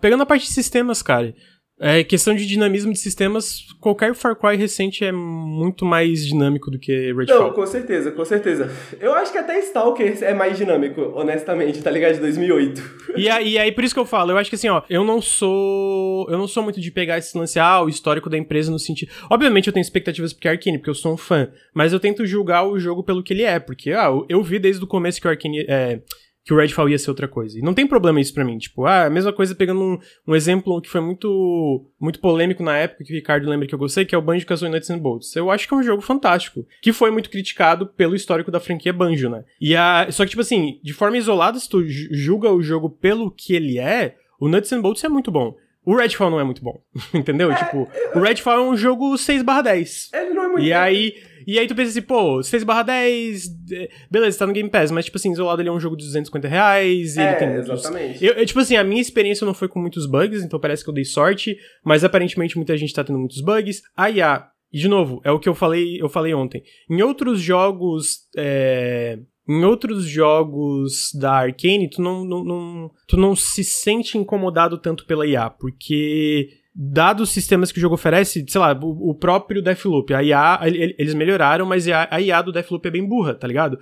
Pegando 0.00 0.22
a 0.22 0.26
parte 0.26 0.46
de 0.46 0.52
sistemas, 0.52 1.02
cara. 1.02 1.34
É, 1.84 2.04
questão 2.04 2.32
de 2.32 2.46
dinamismo 2.46 2.92
de 2.92 2.98
sistemas, 3.00 3.66
qualquer 3.80 4.14
Far 4.14 4.36
Cry 4.36 4.56
recente 4.56 5.04
é 5.04 5.10
muito 5.10 5.84
mais 5.84 6.24
dinâmico 6.24 6.70
do 6.70 6.78
que 6.78 7.12
Redfall. 7.12 7.48
Não, 7.48 7.52
com 7.52 7.66
certeza, 7.66 8.12
com 8.12 8.24
certeza. 8.24 8.70
Eu 9.00 9.12
acho 9.14 9.32
que 9.32 9.38
até 9.38 9.58
Stalker 9.58 10.16
é 10.22 10.32
mais 10.32 10.56
dinâmico, 10.56 11.00
honestamente, 11.16 11.82
tá 11.82 11.90
ligado? 11.90 12.14
De 12.14 12.20
2008. 12.20 13.02
E 13.14 13.28
aí, 13.28 13.50
e 13.50 13.58
aí, 13.58 13.70
por 13.70 13.84
isso 13.84 13.92
que 13.92 14.00
eu 14.00 14.06
falo, 14.06 14.30
eu 14.30 14.38
acho 14.38 14.48
que 14.48 14.56
assim, 14.56 14.70
ó, 14.70 14.80
eu 14.88 15.04
não 15.04 15.20
sou. 15.20 16.26
Eu 16.30 16.38
não 16.38 16.48
sou 16.48 16.62
muito 16.62 16.80
de 16.80 16.90
pegar 16.90 17.18
esse 17.18 17.36
lance, 17.36 17.58
ah, 17.58 17.82
o 17.82 17.88
histórico 17.88 18.30
da 18.30 18.38
empresa 18.38 18.70
no 18.70 18.78
sentido. 18.78 19.12
Obviamente 19.28 19.66
eu 19.66 19.72
tenho 19.72 19.82
expectativas 19.82 20.32
porque 20.32 20.48
é 20.48 20.52
Arkane, 20.52 20.78
porque 20.78 20.88
eu 20.88 20.94
sou 20.94 21.12
um 21.12 21.16
fã, 21.18 21.50
mas 21.74 21.92
eu 21.92 22.00
tento 22.00 22.24
julgar 22.24 22.66
o 22.66 22.78
jogo 22.78 23.02
pelo 23.04 23.22
que 23.22 23.34
ele 23.34 23.42
é, 23.42 23.58
porque, 23.58 23.90
ah, 23.90 24.08
eu 24.30 24.42
vi 24.42 24.58
desde 24.58 24.82
o 24.82 24.86
começo 24.86 25.20
que 25.20 25.26
o 25.26 25.30
Arkane. 25.30 25.66
É, 25.68 26.00
que 26.44 26.52
o 26.52 26.56
Redfall 26.56 26.88
ia 26.88 26.98
ser 26.98 27.10
outra 27.10 27.28
coisa. 27.28 27.58
E 27.58 27.62
não 27.62 27.74
tem 27.74 27.86
problema 27.86 28.20
isso 28.20 28.34
para 28.34 28.44
mim. 28.44 28.58
Tipo, 28.58 28.84
ah, 28.84 29.04
a 29.04 29.10
mesma 29.10 29.32
coisa 29.32 29.54
pegando 29.54 29.80
um, 29.80 29.98
um, 30.26 30.34
exemplo 30.34 30.80
que 30.80 30.88
foi 30.88 31.00
muito 31.00 31.86
muito 32.00 32.18
polêmico 32.20 32.62
na 32.62 32.76
época, 32.76 33.04
que 33.04 33.12
o 33.12 33.16
Ricardo 33.16 33.48
lembra 33.48 33.66
que 33.66 33.74
eu 33.74 33.78
gostei, 33.78 34.04
que 34.04 34.14
é 34.14 34.18
o 34.18 34.22
Banjo 34.22 34.46
Kazooie 34.46 34.70
Nuts 34.70 34.90
and 34.90 34.98
Bolts. 34.98 35.34
Eu 35.36 35.50
acho 35.50 35.68
que 35.68 35.74
é 35.74 35.76
um 35.76 35.82
jogo 35.82 36.02
fantástico, 36.02 36.66
que 36.80 36.92
foi 36.92 37.10
muito 37.10 37.30
criticado 37.30 37.86
pelo 37.86 38.16
histórico 38.16 38.50
da 38.50 38.60
franquia 38.60 38.92
Banjo, 38.92 39.28
né? 39.28 39.44
E 39.60 39.76
a, 39.76 40.08
só 40.10 40.24
que, 40.24 40.30
tipo 40.30 40.42
assim, 40.42 40.80
de 40.82 40.92
forma 40.92 41.16
isolada, 41.16 41.58
se 41.58 41.68
tu 41.68 41.84
julga 41.86 42.50
o 42.50 42.62
jogo 42.62 42.90
pelo 42.90 43.30
que 43.30 43.54
ele 43.54 43.78
é, 43.78 44.16
o 44.40 44.48
Nuts 44.48 44.72
and 44.72 44.80
Bolts 44.80 45.04
é 45.04 45.08
muito 45.08 45.30
bom. 45.30 45.54
O 45.84 45.96
Redfall 45.96 46.30
não 46.30 46.38
é 46.38 46.44
muito 46.44 46.62
bom, 46.62 46.80
entendeu? 47.12 47.50
É, 47.50 47.56
tipo, 47.56 47.88
o 48.14 48.20
Redfall 48.20 48.58
é 48.58 48.70
um 48.70 48.76
jogo 48.76 49.16
6 49.16 49.42
10. 49.42 50.10
Ele 50.12 50.30
não 50.30 50.44
é 50.44 50.48
muito 50.48 50.64
E 50.64 50.70
bom. 50.70 50.76
aí 50.76 51.14
e 51.46 51.58
aí 51.58 51.66
tu 51.66 51.74
pensa 51.74 51.90
assim, 51.90 52.02
pô, 52.02 52.42
6 52.42 52.64
barra 52.64 52.82
10, 52.82 53.48
beleza, 54.10 54.38
tá 54.38 54.46
no 54.46 54.52
Game 54.52 54.68
Pass, 54.70 54.90
mas 54.90 55.04
tipo 55.04 55.16
assim, 55.16 55.32
isolado 55.32 55.60
ele 55.62 55.68
é 55.68 55.72
um 55.72 55.80
jogo 55.80 55.96
de 55.96 56.04
250 56.04 56.48
reais. 56.48 57.16
é, 57.16 57.34
tem 57.34 57.52
exatamente. 57.54 58.24
Eu, 58.24 58.34
eu, 58.34 58.46
tipo 58.46 58.60
assim, 58.60 58.76
a 58.76 58.84
minha 58.84 59.00
experiência 59.00 59.44
não 59.44 59.54
foi 59.54 59.68
com 59.68 59.80
muitos 59.80 60.06
bugs, 60.06 60.42
então 60.42 60.60
parece 60.60 60.84
que 60.84 60.90
eu 60.90 60.94
dei 60.94 61.04
sorte, 61.04 61.56
mas 61.84 62.04
aparentemente 62.04 62.56
muita 62.56 62.76
gente 62.76 62.94
tá 62.94 63.04
tendo 63.04 63.18
muitos 63.18 63.40
bugs. 63.40 63.82
A 63.96 64.10
IA, 64.10 64.46
e 64.72 64.78
de 64.78 64.88
novo, 64.88 65.20
é 65.24 65.30
o 65.30 65.38
que 65.38 65.48
eu 65.48 65.54
falei, 65.54 66.00
eu 66.00 66.08
falei 66.08 66.32
ontem. 66.32 66.62
Em 66.90 67.02
outros 67.02 67.40
jogos, 67.40 68.20
é, 68.36 69.18
em 69.48 69.64
outros 69.64 70.04
jogos 70.04 71.10
da 71.14 71.32
Arkane, 71.32 71.90
tu 71.90 72.00
não, 72.00 72.24
não, 72.24 72.44
não, 72.44 72.90
tu 73.06 73.16
não 73.16 73.34
se 73.34 73.64
sente 73.64 74.16
incomodado 74.16 74.78
tanto 74.78 75.04
pela 75.04 75.26
IA, 75.26 75.50
porque 75.50 76.48
dados 76.74 77.28
os 77.28 77.34
sistemas 77.34 77.70
que 77.70 77.78
o 77.78 77.80
jogo 77.80 77.94
oferece, 77.94 78.44
sei 78.48 78.60
lá, 78.60 78.72
o, 78.72 79.10
o 79.10 79.14
próprio 79.14 79.62
Deathloop, 79.62 80.12
a 80.14 80.22
IA, 80.22 80.60
eles 80.64 81.14
melhoraram, 81.14 81.66
mas 81.66 81.86
a, 81.88 82.20
IA 82.20 82.40
do 82.42 82.52
Deathloop 82.52 82.86
é 82.86 82.90
bem 82.90 83.06
burra, 83.06 83.34
tá 83.34 83.46
ligado? 83.46 83.78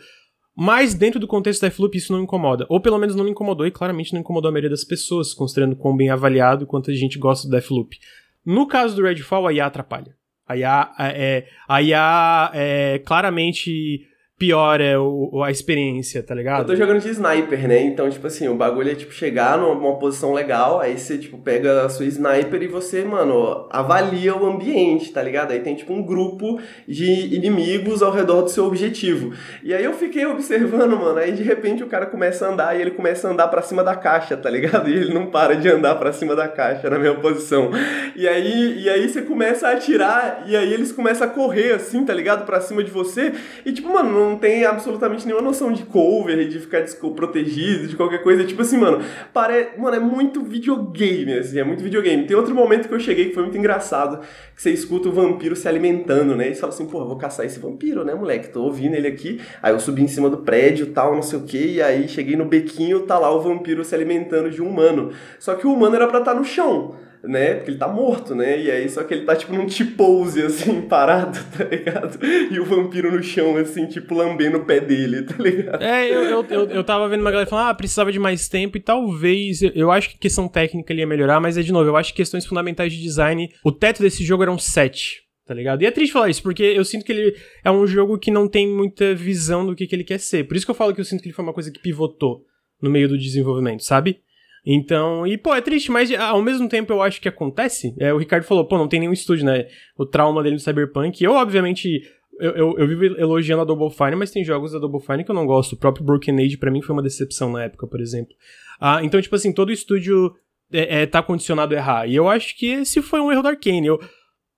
Mas 0.56 0.94
dentro 0.94 1.20
do 1.20 1.28
contexto 1.28 1.61
do 1.61 1.68
Deathloop 1.68 1.97
isso 1.97 2.12
não 2.12 2.23
incomoda. 2.23 2.66
Ou 2.68 2.80
pelo 2.80 2.99
menos 2.99 3.14
não 3.14 3.25
me 3.25 3.30
incomodou 3.30 3.66
e 3.66 3.70
claramente 3.70 4.12
não 4.12 4.20
incomodou 4.20 4.49
a 4.49 4.52
maioria 4.52 4.70
das 4.70 4.85
pessoas, 4.85 5.32
considerando 5.32 5.76
quão 5.76 5.97
bem 5.97 6.11
avaliado 6.11 6.66
quanto 6.66 6.90
a 6.90 6.94
gente 6.94 7.18
gosta 7.18 7.47
do 7.47 7.52
Deathloop. 7.52 7.97
No 8.44 8.66
caso 8.66 8.97
do 8.97 9.02
Redfall, 9.02 9.47
a 9.47 9.52
IA 9.52 9.66
atrapalha. 9.66 10.14
A 10.47 10.56
IA 10.56 10.94
é, 10.99 11.47
a 11.68 11.82
IA 11.82 12.50
é 12.52 12.99
claramente 12.99 14.06
pior 14.40 14.80
é 14.80 14.99
o, 14.99 15.42
a 15.44 15.50
experiência, 15.50 16.23
tá 16.23 16.35
ligado? 16.35 16.61
Eu 16.62 16.66
tô 16.68 16.75
jogando 16.75 16.99
de 16.99 17.11
sniper, 17.11 17.68
né? 17.68 17.82
Então, 17.82 18.09
tipo 18.09 18.26
assim, 18.26 18.49
o 18.49 18.54
bagulho 18.54 18.90
é, 18.90 18.94
tipo, 18.94 19.12
chegar 19.12 19.59
numa 19.59 19.99
posição 19.99 20.32
legal, 20.32 20.80
aí 20.80 20.99
você, 20.99 21.18
tipo, 21.18 21.37
pega 21.37 21.85
a 21.85 21.90
sua 21.90 22.06
sniper 22.06 22.62
e 22.62 22.66
você, 22.66 23.04
mano, 23.04 23.68
avalia 23.68 24.35
o 24.35 24.47
ambiente, 24.47 25.12
tá 25.12 25.23
ligado? 25.23 25.50
Aí 25.50 25.61
tem, 25.61 25.75
tipo, 25.75 25.92
um 25.92 26.02
grupo 26.02 26.59
de 26.88 27.35
inimigos 27.35 28.02
ao 28.02 28.11
redor 28.11 28.40
do 28.40 28.49
seu 28.49 28.64
objetivo. 28.64 29.35
E 29.62 29.75
aí 29.75 29.85
eu 29.85 29.92
fiquei 29.92 30.25
observando, 30.25 30.99
mano, 30.99 31.18
aí 31.18 31.32
de 31.32 31.42
repente 31.42 31.85
o 31.85 31.87
cara 31.87 32.06
começa 32.06 32.47
a 32.47 32.50
andar 32.50 32.75
e 32.75 32.80
ele 32.80 32.92
começa 32.92 33.28
a 33.28 33.32
andar 33.32 33.49
pra 33.49 33.61
cima 33.61 33.85
da 33.85 33.94
caixa, 33.94 34.38
tá 34.38 34.49
ligado? 34.49 34.88
E 34.88 34.94
ele 34.94 35.12
não 35.12 35.26
para 35.26 35.54
de 35.54 35.68
andar 35.68 35.97
pra 35.97 36.14
cima 36.14 36.35
da 36.35 36.49
caixa 36.49 36.88
na 36.88 36.99
mesma 36.99 37.20
posição. 37.20 37.70
E 38.16 38.26
aí, 38.26 38.85
e 38.85 38.88
aí 38.88 39.06
você 39.06 39.20
começa 39.20 39.68
a 39.68 39.73
atirar 39.73 40.44
e 40.47 40.56
aí 40.56 40.73
eles 40.73 40.92
começam 40.92 41.26
a 41.26 41.30
correr, 41.30 41.73
assim, 41.73 42.06
tá 42.06 42.14
ligado? 42.14 42.47
Pra 42.47 42.59
cima 42.62 42.82
de 42.82 42.90
você. 42.90 43.35
E, 43.66 43.73
tipo, 43.73 43.92
mano, 43.92 44.29
não 44.30 44.38
tem 44.38 44.64
absolutamente 44.64 45.26
nenhuma 45.26 45.42
noção 45.42 45.72
de 45.72 45.82
cover, 45.84 46.49
de 46.49 46.60
ficar 46.60 46.84
protegido, 47.14 47.88
de 47.88 47.96
qualquer 47.96 48.22
coisa. 48.22 48.44
Tipo 48.44 48.62
assim, 48.62 48.78
mano, 48.78 49.04
pare... 49.32 49.70
mano, 49.76 49.96
é 49.96 50.00
muito 50.00 50.42
videogame, 50.42 51.34
assim, 51.34 51.58
é 51.58 51.64
muito 51.64 51.82
videogame. 51.82 52.26
Tem 52.26 52.37
outro 52.37 52.54
momento 52.54 52.88
que 52.88 52.94
eu 52.94 53.00
cheguei 53.00 53.26
que 53.26 53.34
foi 53.34 53.42
muito 53.42 53.58
engraçado, 53.58 54.20
que 54.54 54.62
você 54.62 54.70
escuta 54.70 55.08
o 55.08 55.12
vampiro 55.12 55.56
se 55.56 55.66
alimentando, 55.68 56.37
né? 56.37 56.50
E 56.50 56.54
você 56.54 56.60
fala 56.60 56.72
assim, 56.72 56.87
pô, 56.87 57.04
vou 57.04 57.16
caçar 57.16 57.44
esse 57.44 57.58
vampiro, 57.58 58.04
né, 58.04 58.14
moleque? 58.14 58.49
Tô 58.49 58.62
ouvindo 58.62 58.94
ele 58.94 59.08
aqui. 59.08 59.40
Aí 59.62 59.72
eu 59.72 59.80
subi 59.80 60.02
em 60.02 60.08
cima 60.08 60.30
do 60.30 60.38
prédio, 60.38 60.87
tal, 60.87 61.14
não 61.14 61.22
sei 61.22 61.38
o 61.38 61.42
que, 61.42 61.75
e 61.75 61.82
aí 61.82 62.08
cheguei 62.08 62.37
no 62.37 62.44
bequinho, 62.44 63.00
tá 63.00 63.18
lá 63.18 63.30
o 63.34 63.40
vampiro 63.40 63.84
se 63.84 63.94
alimentando 63.94 64.50
de 64.50 64.62
um 64.62 64.68
humano. 64.68 65.10
Só 65.38 65.54
que 65.54 65.66
o 65.66 65.72
humano 65.72 65.96
era 65.96 66.06
pra 66.06 66.20
estar 66.20 66.32
tá 66.32 66.38
no 66.38 66.44
chão 66.44 66.94
né? 67.22 67.54
Porque 67.54 67.70
ele 67.70 67.78
tá 67.78 67.88
morto, 67.88 68.34
né? 68.34 68.60
E 68.60 68.70
aí, 68.70 68.88
só 68.88 69.04
que 69.04 69.14
ele 69.14 69.24
tá 69.24 69.36
tipo 69.36 69.52
num 69.52 69.66
T-pose, 69.66 70.42
assim, 70.42 70.82
parado, 70.88 71.38
tá 71.56 71.64
ligado? 71.64 72.18
E 72.50 72.58
o 72.58 72.64
vampiro 72.64 73.10
no 73.12 73.22
chão, 73.22 73.56
assim, 73.56 73.86
tipo, 73.86 74.14
lambendo 74.14 74.58
o 74.58 74.64
pé 74.64 74.80
dele, 74.80 75.22
tá 75.22 75.42
ligado? 75.42 75.82
É, 75.82 76.08
eu, 76.08 76.22
eu, 76.22 76.46
eu, 76.48 76.70
eu 76.70 76.84
tava 76.84 77.08
vendo 77.08 77.20
uma 77.20 77.30
galera 77.30 77.48
falando, 77.48 77.68
ah, 77.68 77.74
precisava 77.74 78.10
de 78.10 78.18
mais 78.18 78.48
tempo 78.48 78.76
e 78.76 78.80
talvez. 78.80 79.60
Eu, 79.74 79.90
acho 79.90 80.10
que 80.10 80.18
questão 80.18 80.48
técnica 80.48 80.92
ele 80.92 81.00
ia 81.00 81.06
melhorar, 81.06 81.40
mas 81.40 81.58
é 81.58 81.62
de 81.62 81.72
novo, 81.72 81.88
eu 81.88 81.96
acho 81.96 82.10
que 82.10 82.16
questões 82.18 82.46
fundamentais 82.46 82.92
de 82.92 83.02
design. 83.02 83.48
O 83.64 83.72
teto 83.72 84.02
desse 84.02 84.24
jogo 84.24 84.42
era 84.42 84.52
um 84.52 84.58
7 84.58 85.30
tá 85.50 85.54
ligado? 85.54 85.82
E 85.82 85.86
é 85.86 85.90
triste 85.90 86.12
falar 86.12 86.30
isso, 86.30 86.44
porque 86.44 86.62
eu 86.62 86.84
sinto 86.84 87.04
que 87.04 87.10
ele 87.10 87.34
é 87.64 87.70
um 87.72 87.84
jogo 87.84 88.16
que 88.16 88.30
não 88.30 88.46
tem 88.46 88.68
muita 88.68 89.16
visão 89.16 89.66
do 89.66 89.74
que, 89.74 89.84
que 89.84 89.96
ele 89.96 90.04
quer 90.04 90.20
ser. 90.20 90.44
Por 90.44 90.56
isso 90.56 90.64
que 90.64 90.70
eu 90.70 90.76
falo 90.76 90.94
que 90.94 91.00
eu 91.00 91.04
sinto 91.04 91.22
que 91.22 91.26
ele 91.26 91.34
foi 91.34 91.44
uma 91.44 91.52
coisa 91.52 91.72
que 91.72 91.80
pivotou 91.80 92.44
no 92.80 92.88
meio 92.88 93.08
do 93.08 93.18
desenvolvimento, 93.18 93.82
sabe? 93.82 94.20
Então, 94.64 95.26
e 95.26 95.38
pô, 95.38 95.54
é 95.54 95.60
triste, 95.60 95.90
mas 95.90 96.12
ao 96.12 96.42
mesmo 96.42 96.68
tempo 96.68 96.92
eu 96.92 97.02
acho 97.02 97.20
que 97.20 97.28
acontece. 97.28 97.94
É, 97.98 98.12
o 98.12 98.18
Ricardo 98.18 98.44
falou, 98.44 98.66
pô, 98.66 98.76
não 98.76 98.88
tem 98.88 99.00
nenhum 99.00 99.12
estúdio, 99.12 99.44
né? 99.44 99.66
O 99.96 100.04
trauma 100.04 100.42
dele 100.42 100.56
do 100.56 100.62
Cyberpunk. 100.62 101.22
Eu, 101.22 101.32
obviamente, 101.32 102.02
eu, 102.38 102.52
eu, 102.52 102.78
eu 102.78 102.88
vivo 102.88 103.04
elogiando 103.04 103.62
a 103.62 103.64
Double 103.64 103.90
Fine, 103.90 104.16
mas 104.16 104.30
tem 104.30 104.44
jogos 104.44 104.72
da 104.72 104.78
Double 104.78 105.00
Fine 105.00 105.24
que 105.24 105.30
eu 105.30 105.34
não 105.34 105.46
gosto. 105.46 105.72
O 105.72 105.78
próprio 105.78 106.04
Broken 106.04 106.44
Age, 106.44 106.56
pra 106.56 106.70
mim, 106.70 106.82
foi 106.82 106.94
uma 106.94 107.02
decepção 107.02 107.52
na 107.52 107.64
época, 107.64 107.86
por 107.86 108.00
exemplo. 108.00 108.34
Ah, 108.80 109.00
então, 109.02 109.20
tipo 109.20 109.34
assim, 109.34 109.52
todo 109.52 109.72
estúdio 109.72 110.34
é, 110.72 111.02
é, 111.02 111.06
tá 111.06 111.22
condicionado 111.22 111.74
a 111.74 111.76
errar. 111.76 112.06
E 112.06 112.16
eu 112.16 112.28
acho 112.28 112.56
que 112.56 112.66
esse 112.66 113.02
foi 113.02 113.20
um 113.20 113.30
erro 113.30 113.42
da 113.42 113.50
Arkane. 113.50 113.86
Eu, 113.86 114.00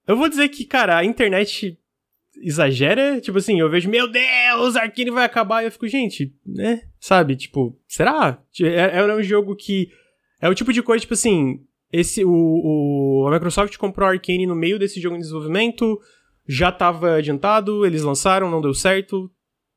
eu 0.07 0.17
vou 0.17 0.29
dizer 0.29 0.49
que, 0.49 0.65
cara, 0.65 0.97
a 0.97 1.05
internet 1.05 1.79
exagera, 2.41 3.21
tipo 3.21 3.39
assim, 3.39 3.61
eu 3.61 3.71
vejo, 3.71 3.89
meu 3.89 4.11
Deus, 4.11 4.77
Arkane 4.77 5.11
vai 5.11 5.25
acabar, 5.25 5.63
e 5.63 5.67
eu 5.67 5.73
fico, 5.73 5.87
gente, 5.89 6.35
né, 6.47 6.83
sabe, 7.01 7.37
tipo, 7.37 7.79
será? 7.87 8.43
É, 8.61 8.99
é 8.99 9.15
um 9.15 9.23
jogo 9.23 9.55
que, 9.55 9.91
é 10.41 10.49
o 10.49 10.55
tipo 10.55 10.73
de 10.73 10.83
coisa, 10.83 11.03
tipo 11.03 11.15
assim, 11.15 11.61
esse, 11.93 12.25
o, 12.25 12.31
o, 12.31 13.27
a 13.29 13.33
Microsoft 13.33 13.77
comprou 13.77 14.09
Arkane 14.09 14.47
no 14.47 14.55
meio 14.55 14.79
desse 14.79 15.01
jogo 15.01 15.17
em 15.17 15.21
desenvolvimento, 15.21 16.01
já 16.47 16.73
tava 16.73 17.17
adiantado, 17.17 17.87
eles 17.87 18.03
lançaram, 18.03 18.51
não 18.51 18.61
deu 18.61 18.75
certo, 18.75 19.31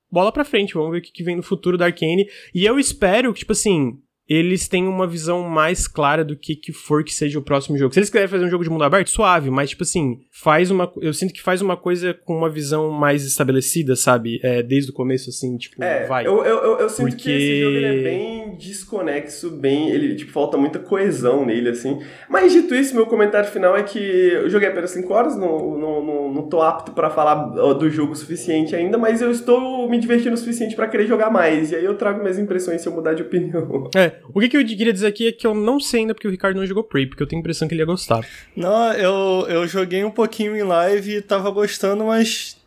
bola 0.09 0.31
pra 0.31 0.45
frente, 0.45 0.73
vamos 0.73 0.91
ver 0.91 0.99
o 0.99 1.01
que, 1.01 1.11
que 1.11 1.23
vem 1.23 1.35
no 1.35 1.43
futuro 1.43 1.77
da 1.77 1.85
Arkane, 1.85 2.25
e 2.53 2.65
eu 2.65 2.79
espero 2.79 3.33
que, 3.33 3.39
tipo 3.39 3.51
assim, 3.51 3.99
eles 4.27 4.67
têm 4.67 4.87
uma 4.87 5.05
visão 5.05 5.43
mais 5.43 5.87
clara 5.87 6.25
do 6.25 6.35
que, 6.35 6.55
que 6.55 6.73
for 6.73 7.03
que 7.03 7.13
seja 7.13 7.37
o 7.37 7.43
próximo 7.43 7.77
jogo. 7.77 7.93
Se 7.93 7.99
eles 7.99 8.09
quiserem 8.09 8.27
fazer 8.27 8.45
um 8.45 8.49
jogo 8.49 8.63
de 8.63 8.69
mundo 8.69 8.83
aberto, 8.83 9.09
suave, 9.09 9.51
mas, 9.51 9.69
tipo 9.69 9.83
assim, 9.83 10.19
faz 10.31 10.71
uma. 10.71 10.91
Eu 10.99 11.13
sinto 11.13 11.33
que 11.33 11.41
faz 11.41 11.61
uma 11.61 11.77
coisa 11.77 12.13
com 12.13 12.35
uma 12.35 12.49
visão 12.49 12.89
mais 12.89 13.23
estabelecida, 13.23 13.95
sabe? 13.95 14.39
É, 14.43 14.63
desde 14.63 14.89
o 14.91 14.93
começo, 14.93 15.29
assim, 15.29 15.55
tipo, 15.57 15.83
é, 15.83 16.05
vai. 16.07 16.25
Eu, 16.25 16.43
eu, 16.43 16.79
eu, 16.79 16.89
sinto 16.89 17.09
Porque... 17.09 17.23
que 17.23 17.31
esse 17.31 17.61
jogo 17.61 17.77
é 17.77 18.03
bem 18.03 18.57
desconexo, 18.57 19.51
bem. 19.51 19.89
Ele, 19.91 20.15
tipo, 20.15 20.31
falta 20.31 20.57
muita 20.57 20.79
coesão 20.79 21.45
nele, 21.45 21.69
assim. 21.69 22.01
Mas 22.27 22.51
dito 22.51 22.73
isso, 22.73 22.95
meu 22.95 23.05
comentário 23.05 23.49
final 23.49 23.77
é 23.77 23.83
que 23.83 23.99
eu 23.99 24.49
joguei 24.49 24.69
apenas 24.69 24.89
5 24.91 25.13
horas, 25.13 25.37
não, 25.37 25.77
não, 25.77 26.03
não, 26.03 26.33
não 26.33 26.49
tô 26.49 26.61
apto 26.61 26.93
para 26.93 27.11
falar 27.11 27.35
do 27.73 27.89
jogo 27.89 28.13
o 28.13 28.15
suficiente 28.15 28.75
ainda, 28.75 28.97
mas 28.97 29.21
eu 29.21 29.29
estou 29.29 29.87
me 29.87 29.99
divertindo 29.99 30.33
o 30.33 30.37
suficiente 30.37 30.75
para 30.75 30.87
querer 30.87 31.05
jogar 31.05 31.29
mais. 31.29 31.71
E 31.71 31.75
aí 31.75 31.85
eu 31.85 31.95
trago 31.95 32.21
minhas 32.21 32.39
impressões 32.39 32.81
se 32.81 32.87
eu 32.87 32.93
mudar 32.93 33.13
de 33.13 33.21
opinião. 33.21 33.89
É, 33.95 34.14
o 34.33 34.39
que, 34.39 34.49
que 34.49 34.57
eu 34.57 34.65
queria 34.65 34.93
dizer 34.93 35.07
aqui 35.07 35.27
é 35.27 35.31
que 35.31 35.45
eu 35.45 35.53
não 35.53 35.79
sei 35.79 36.01
ainda 36.01 36.13
porque 36.13 36.27
o 36.27 36.31
Ricardo 36.31 36.57
não 36.57 36.65
jogou 36.65 36.83
Prey, 36.83 37.05
porque 37.05 37.21
eu 37.21 37.27
tenho 37.27 37.39
a 37.39 37.41
impressão 37.41 37.67
que 37.67 37.73
ele 37.73 37.81
ia 37.81 37.85
gostar. 37.85 38.25
Não, 38.55 38.93
eu, 38.93 39.45
eu 39.49 39.67
joguei 39.67 40.03
um 40.03 40.11
pouquinho 40.11 40.55
em 40.55 40.63
live 40.63 41.17
e 41.17 41.21
tava 41.21 41.49
gostando, 41.51 42.05
mas 42.05 42.57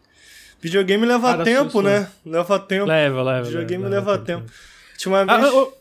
videogame 0.61 1.07
leva 1.07 1.33
ah, 1.33 1.43
tempo, 1.43 1.83
né? 1.83 2.09
Leva 2.25 2.59
tempo. 2.59 2.87
Leva, 2.87 3.23
leva. 3.23 3.47
Videogame 3.47 3.85
leva, 3.85 3.97
leva, 3.97 4.11
leva 4.13 4.25
tempo. 4.25 4.41
tempo. 4.43 4.53
Tinha 4.97 5.13
uma 5.15 5.25
vez... 5.25 5.49
Ah, 5.49 5.55
oh, 5.55 5.79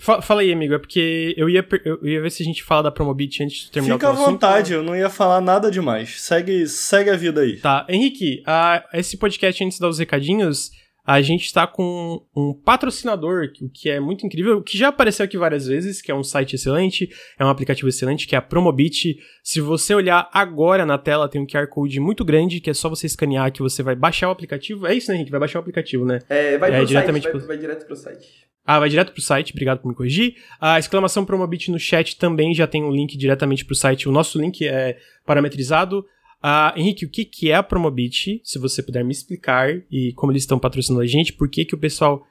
Fala 0.00 0.40
aí, 0.40 0.50
amigo, 0.50 0.72
é 0.72 0.78
porque 0.78 1.34
eu 1.36 1.46
ia, 1.46 1.66
eu 1.84 2.06
ia 2.06 2.22
ver 2.22 2.30
se 2.30 2.42
a 2.42 2.46
gente 2.46 2.64
fala 2.64 2.84
da 2.84 2.90
Promobit 2.90 3.42
antes 3.42 3.64
de 3.64 3.70
terminar 3.70 3.96
Fica 3.96 4.08
o 4.08 4.12
Fica 4.14 4.22
à 4.22 4.30
vontade, 4.30 4.72
eu 4.72 4.82
não 4.82 4.96
ia 4.96 5.10
falar 5.10 5.42
nada 5.42 5.70
demais. 5.70 6.22
Segue, 6.22 6.66
segue 6.66 7.10
a 7.10 7.16
vida 7.16 7.42
aí. 7.42 7.58
Tá, 7.58 7.84
Henrique, 7.86 8.42
uh, 8.46 8.96
esse 8.96 9.18
podcast, 9.18 9.62
antes 9.62 9.76
de 9.76 9.82
dar 9.82 9.90
os 9.90 9.98
recadinhos, 9.98 10.70
a 11.04 11.20
gente 11.20 11.44
está 11.44 11.66
com 11.66 12.24
um 12.36 12.52
patrocinador, 12.52 13.50
o 13.60 13.68
que 13.68 13.88
é 13.90 13.98
muito 13.98 14.26
incrível, 14.26 14.62
que 14.62 14.76
já 14.76 14.88
apareceu 14.88 15.24
aqui 15.24 15.36
várias 15.38 15.66
vezes, 15.66 16.00
que 16.00 16.10
é 16.10 16.14
um 16.14 16.22
site 16.22 16.54
excelente, 16.54 17.08
é 17.38 17.44
um 17.44 17.48
aplicativo 17.48 17.88
excelente, 17.88 18.26
que 18.26 18.34
é 18.34 18.38
a 18.38 18.42
Promobit. 18.42 19.18
Se 19.42 19.60
você 19.60 19.94
olhar 19.94 20.28
agora 20.32 20.84
na 20.84 20.98
tela, 20.98 21.28
tem 21.28 21.40
um 21.40 21.46
QR 21.46 21.66
Code 21.68 21.98
muito 22.00 22.24
grande, 22.24 22.60
que 22.60 22.70
é 22.70 22.74
só 22.74 22.88
você 22.88 23.06
escanear 23.06 23.52
que 23.52 23.62
você 23.62 23.82
vai 23.82 23.94
baixar 23.94 24.28
o 24.28 24.32
aplicativo. 24.32 24.86
É 24.86 24.94
isso, 24.94 25.10
né, 25.10 25.16
Henrique? 25.16 25.30
Vai 25.30 25.40
baixar 25.40 25.58
o 25.58 25.62
aplicativo, 25.62 26.04
né? 26.04 26.18
É, 26.28 26.58
vai, 26.58 26.72
é, 26.72 26.84
diretamente 26.84 27.24
site, 27.24 27.38
vai, 27.38 27.46
vai 27.46 27.58
direto 27.58 27.86
pro 27.86 27.96
site. 27.96 28.50
Ah, 28.64 28.78
vai 28.78 28.88
direto 28.88 29.12
pro 29.12 29.22
site, 29.22 29.52
obrigado 29.52 29.80
por 29.80 29.88
me 29.88 29.94
corrigir. 29.94 30.36
A 30.60 30.78
exclamação 30.78 31.24
Promobit 31.24 31.70
no 31.70 31.78
chat 31.78 32.16
também 32.16 32.54
já 32.54 32.66
tem 32.66 32.84
um 32.84 32.92
link 32.92 33.16
diretamente 33.16 33.64
pro 33.64 33.74
site. 33.74 34.08
O 34.08 34.12
nosso 34.12 34.40
link 34.40 34.66
é 34.66 34.98
parametrizado. 35.24 36.04
Uh, 36.42 36.78
Henrique, 36.78 37.04
o 37.04 37.10
que, 37.10 37.24
que 37.24 37.50
é 37.50 37.54
a 37.54 37.62
Promobit? 37.62 38.40
Se 38.44 38.58
você 38.58 38.82
puder 38.82 39.04
me 39.04 39.12
explicar 39.12 39.70
e 39.90 40.12
como 40.14 40.32
eles 40.32 40.42
estão 40.42 40.58
patrocinando 40.58 41.02
a 41.02 41.06
gente, 41.06 41.32
por 41.32 41.48
que, 41.48 41.64
que 41.64 41.74
o 41.74 41.78
pessoal 41.78 42.24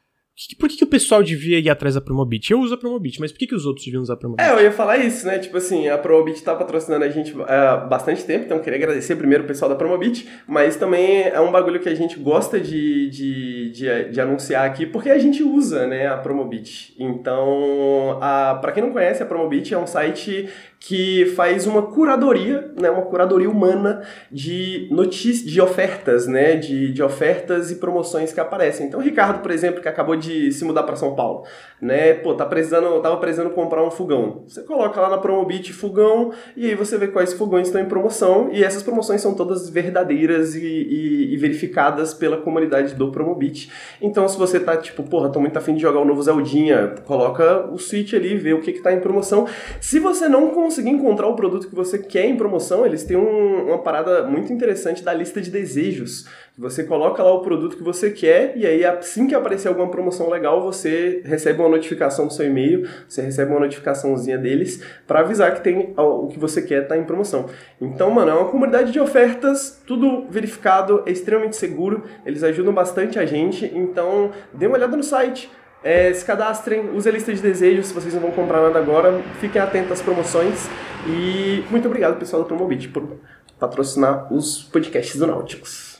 por 0.57 0.69
que, 0.69 0.77
que, 0.77 0.83
o 0.85 0.87
pessoal 0.87 1.21
devia 1.21 1.59
ir 1.59 1.69
atrás 1.69 1.95
da 1.95 2.01
Promobit? 2.01 2.49
Eu 2.49 2.61
uso 2.61 2.73
a 2.73 2.77
Promobit, 2.77 3.19
mas 3.19 3.29
por 3.29 3.39
que, 3.39 3.47
que 3.47 3.55
os 3.55 3.65
outros 3.65 3.85
deviam 3.85 4.01
usar 4.01 4.13
a 4.13 4.17
Promobit? 4.17 4.41
É, 4.41 4.53
eu 4.53 4.61
ia 4.61 4.71
falar 4.71 4.97
isso, 4.97 5.27
né? 5.27 5.37
Tipo 5.37 5.57
assim, 5.57 5.89
a 5.89 5.97
Promobit 5.97 6.41
tá 6.41 6.55
patrocinando 6.55 7.03
a 7.03 7.09
gente 7.09 7.35
há 7.45 7.75
bastante 7.75 8.23
tempo, 8.23 8.45
então 8.45 8.59
queria 8.59 8.77
agradecer 8.77 9.17
primeiro 9.17 9.43
o 9.43 9.47
pessoal 9.47 9.67
da 9.67 9.75
Promobit, 9.75 10.29
mas 10.47 10.77
também 10.77 11.23
é 11.23 11.39
um 11.41 11.51
bagulho 11.51 11.81
que 11.81 11.89
a 11.89 11.95
gente 11.95 12.17
gosta 12.17 12.57
de, 12.57 13.09
de, 13.09 13.71
de, 13.71 14.11
de 14.11 14.21
anunciar 14.21 14.65
aqui, 14.65 14.85
porque 14.85 15.09
a 15.09 15.19
gente 15.19 15.43
usa, 15.43 15.85
né, 15.85 16.07
a 16.07 16.15
Promobit. 16.15 16.95
Então, 16.97 18.17
a, 18.21 18.57
pra 18.61 18.71
quem 18.71 18.81
não 18.81 18.93
conhece, 18.93 19.21
a 19.21 19.25
Promobit 19.25 19.73
é 19.73 19.77
um 19.77 19.87
site 19.87 20.47
que 20.79 21.25
faz 21.35 21.67
uma 21.67 21.81
curadoria, 21.81 22.71
né, 22.79 22.89
uma 22.89 23.01
curadoria 23.01 23.49
humana 23.49 24.01
de 24.31 24.87
notícias, 24.89 25.49
de 25.49 25.59
ofertas, 25.59 26.25
né, 26.25 26.55
de, 26.55 26.93
de 26.93 27.03
ofertas 27.03 27.69
e 27.69 27.75
promoções 27.75 28.31
que 28.31 28.39
aparecem. 28.39 28.87
Então, 28.87 28.99
o 28.99 29.03
Ricardo, 29.03 29.41
por 29.41 29.51
exemplo, 29.51 29.81
que 29.81 29.89
acabou 29.89 30.15
de 30.15 30.51
se 30.53 30.63
mudar 30.63 30.83
para 30.83 30.95
São 30.95 31.15
Paulo, 31.15 31.43
né, 31.81 32.13
pô, 32.13 32.33
tá 32.33 32.45
precisando, 32.45 33.01
tava 33.01 33.17
precisando 33.17 33.49
comprar 33.49 33.83
um 33.83 33.91
fogão. 33.91 34.43
Você 34.47 34.61
coloca 34.61 35.01
lá 35.01 35.09
na 35.09 35.17
Promobit 35.17 35.73
fogão 35.73 36.31
e 36.55 36.67
aí 36.67 36.75
você 36.75 36.97
vê 36.97 37.07
quais 37.07 37.33
fogões 37.33 37.67
estão 37.67 37.81
em 37.81 37.85
promoção 37.85 38.49
e 38.51 38.63
essas 38.63 38.81
promoções 38.81 39.21
são 39.21 39.33
todas 39.33 39.69
verdadeiras 39.69 40.55
e, 40.55 40.65
e, 40.65 41.33
e 41.33 41.37
verificadas 41.37 42.13
pela 42.13 42.37
comunidade 42.37 42.95
do 42.95 43.11
Promobit. 43.11 43.69
Então, 44.01 44.27
se 44.29 44.37
você 44.37 44.59
tá 44.59 44.77
tipo, 44.77 45.03
porra, 45.03 45.29
tô 45.29 45.41
muito 45.41 45.57
afim 45.57 45.75
de 45.75 45.81
jogar 45.81 45.99
o 45.99 46.05
novo 46.05 46.21
Zeldinha, 46.21 46.95
coloca 47.05 47.69
o 47.69 47.77
Switch 47.77 48.13
ali, 48.13 48.37
vê 48.37 48.53
o 48.53 48.61
que 48.61 48.71
que 48.71 48.81
tá 48.81 48.93
em 48.93 48.99
promoção. 48.99 49.45
Se 49.81 49.99
você 49.99 50.29
não 50.29 50.49
conseguir 50.69 50.91
encontrar 50.91 51.27
o 51.27 51.35
produto 51.35 51.67
que 51.67 51.73
você 51.73 51.97
quer 51.97 52.25
em 52.25 52.37
promoção, 52.37 52.85
eles 52.85 53.03
têm 53.03 53.17
um, 53.17 53.69
uma 53.69 53.79
parada 53.79 54.23
muito 54.23 54.53
interessante 54.53 55.03
da 55.03 55.11
lista 55.11 55.41
de 55.41 55.49
desejos 55.49 56.27
Você 56.55 56.83
coloca 56.83 57.23
lá 57.23 57.33
o 57.33 57.41
produto 57.41 57.75
que 57.75 57.81
você 57.81 58.11
quer 58.11 58.55
e 58.55 58.67
aí 58.67 58.85
assim 58.85 59.25
que 59.25 59.33
aparecer 59.33 59.67
alguma 59.67 59.89
promoção 59.89 60.29
legal, 60.29 60.61
você 60.61 61.23
recebe 61.25 61.59
uma 61.59 61.69
notificação 61.69 62.25
no 62.25 62.31
seu 62.31 62.45
e-mail, 62.45 62.87
você 63.07 63.19
recebe 63.21 63.49
uma 63.49 63.61
notificaçãozinha 63.61 64.37
deles 64.37 64.83
para 65.07 65.21
avisar 65.21 65.55
que 65.55 65.61
tem 65.61 65.93
o 65.97 66.27
que 66.27 66.37
você 66.37 66.61
quer 66.61 66.87
tá 66.87 66.95
em 66.95 67.03
promoção. 67.03 67.47
Então, 67.81 68.11
mano, 68.11 68.29
é 68.29 68.33
uma 68.35 68.49
comunidade 68.49 68.91
de 68.91 68.99
ofertas, 68.99 69.81
tudo 69.87 70.27
verificado, 70.29 71.01
é 71.07 71.11
extremamente 71.11 71.55
seguro, 71.55 72.03
eles 72.23 72.43
ajudam 72.43 72.73
bastante 72.73 73.17
a 73.17 73.25
gente, 73.25 73.65
então 73.73 74.31
dê 74.53 74.67
uma 74.67 74.77
olhada 74.77 74.95
no 74.95 75.03
site. 75.03 75.49
É, 75.83 76.13
se 76.13 76.25
cadastrem, 76.25 76.89
use 76.91 77.07
a 77.07 77.11
lista 77.11 77.33
de 77.33 77.41
desejos 77.41 77.87
se 77.87 77.93
vocês 77.93 78.13
não 78.13 78.21
vão 78.21 78.31
comprar 78.31 78.61
nada 78.61 78.79
agora. 78.79 79.23
Fiquem 79.39 79.61
atentos 79.61 79.93
às 79.93 80.01
promoções. 80.01 80.67
E 81.07 81.63
muito 81.69 81.87
obrigado, 81.87 82.19
pessoal 82.19 82.43
do 82.43 82.47
Promobit, 82.47 82.89
por 82.89 83.17
patrocinar 83.57 84.31
os 84.33 84.63
podcasts 84.63 85.17
do 85.17 85.25
Nautilus. 85.25 85.99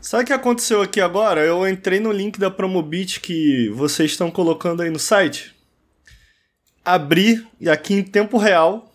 Sabe 0.00 0.24
o 0.24 0.26
que 0.26 0.32
aconteceu 0.34 0.82
aqui 0.82 1.00
agora? 1.00 1.40
Eu 1.40 1.66
entrei 1.66 1.98
no 1.98 2.12
link 2.12 2.38
da 2.38 2.50
Promobit 2.50 3.20
que 3.20 3.70
vocês 3.70 4.10
estão 4.10 4.30
colocando 4.30 4.82
aí 4.82 4.90
no 4.90 4.98
site. 4.98 5.54
Abri 6.84 7.46
e 7.58 7.70
aqui 7.70 7.94
em 7.94 8.02
tempo 8.02 8.36
real 8.36 8.92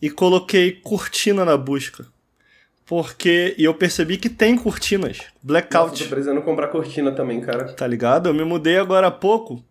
e 0.00 0.08
coloquei 0.08 0.80
cortina 0.80 1.44
na 1.44 1.56
busca. 1.56 2.06
Porque 2.92 3.54
e 3.56 3.64
eu 3.64 3.72
percebi 3.72 4.18
que 4.18 4.28
tem 4.28 4.54
cortinas. 4.54 5.22
Blackout. 5.42 5.92
Nossa, 5.92 6.04
tô 6.04 6.10
precisando 6.10 6.42
comprar 6.42 6.68
cortina 6.68 7.10
também, 7.10 7.40
cara. 7.40 7.72
Tá 7.72 7.86
ligado? 7.86 8.28
Eu 8.28 8.34
me 8.34 8.44
mudei 8.44 8.76
agora 8.76 9.06
há 9.06 9.10
pouco. 9.10 9.64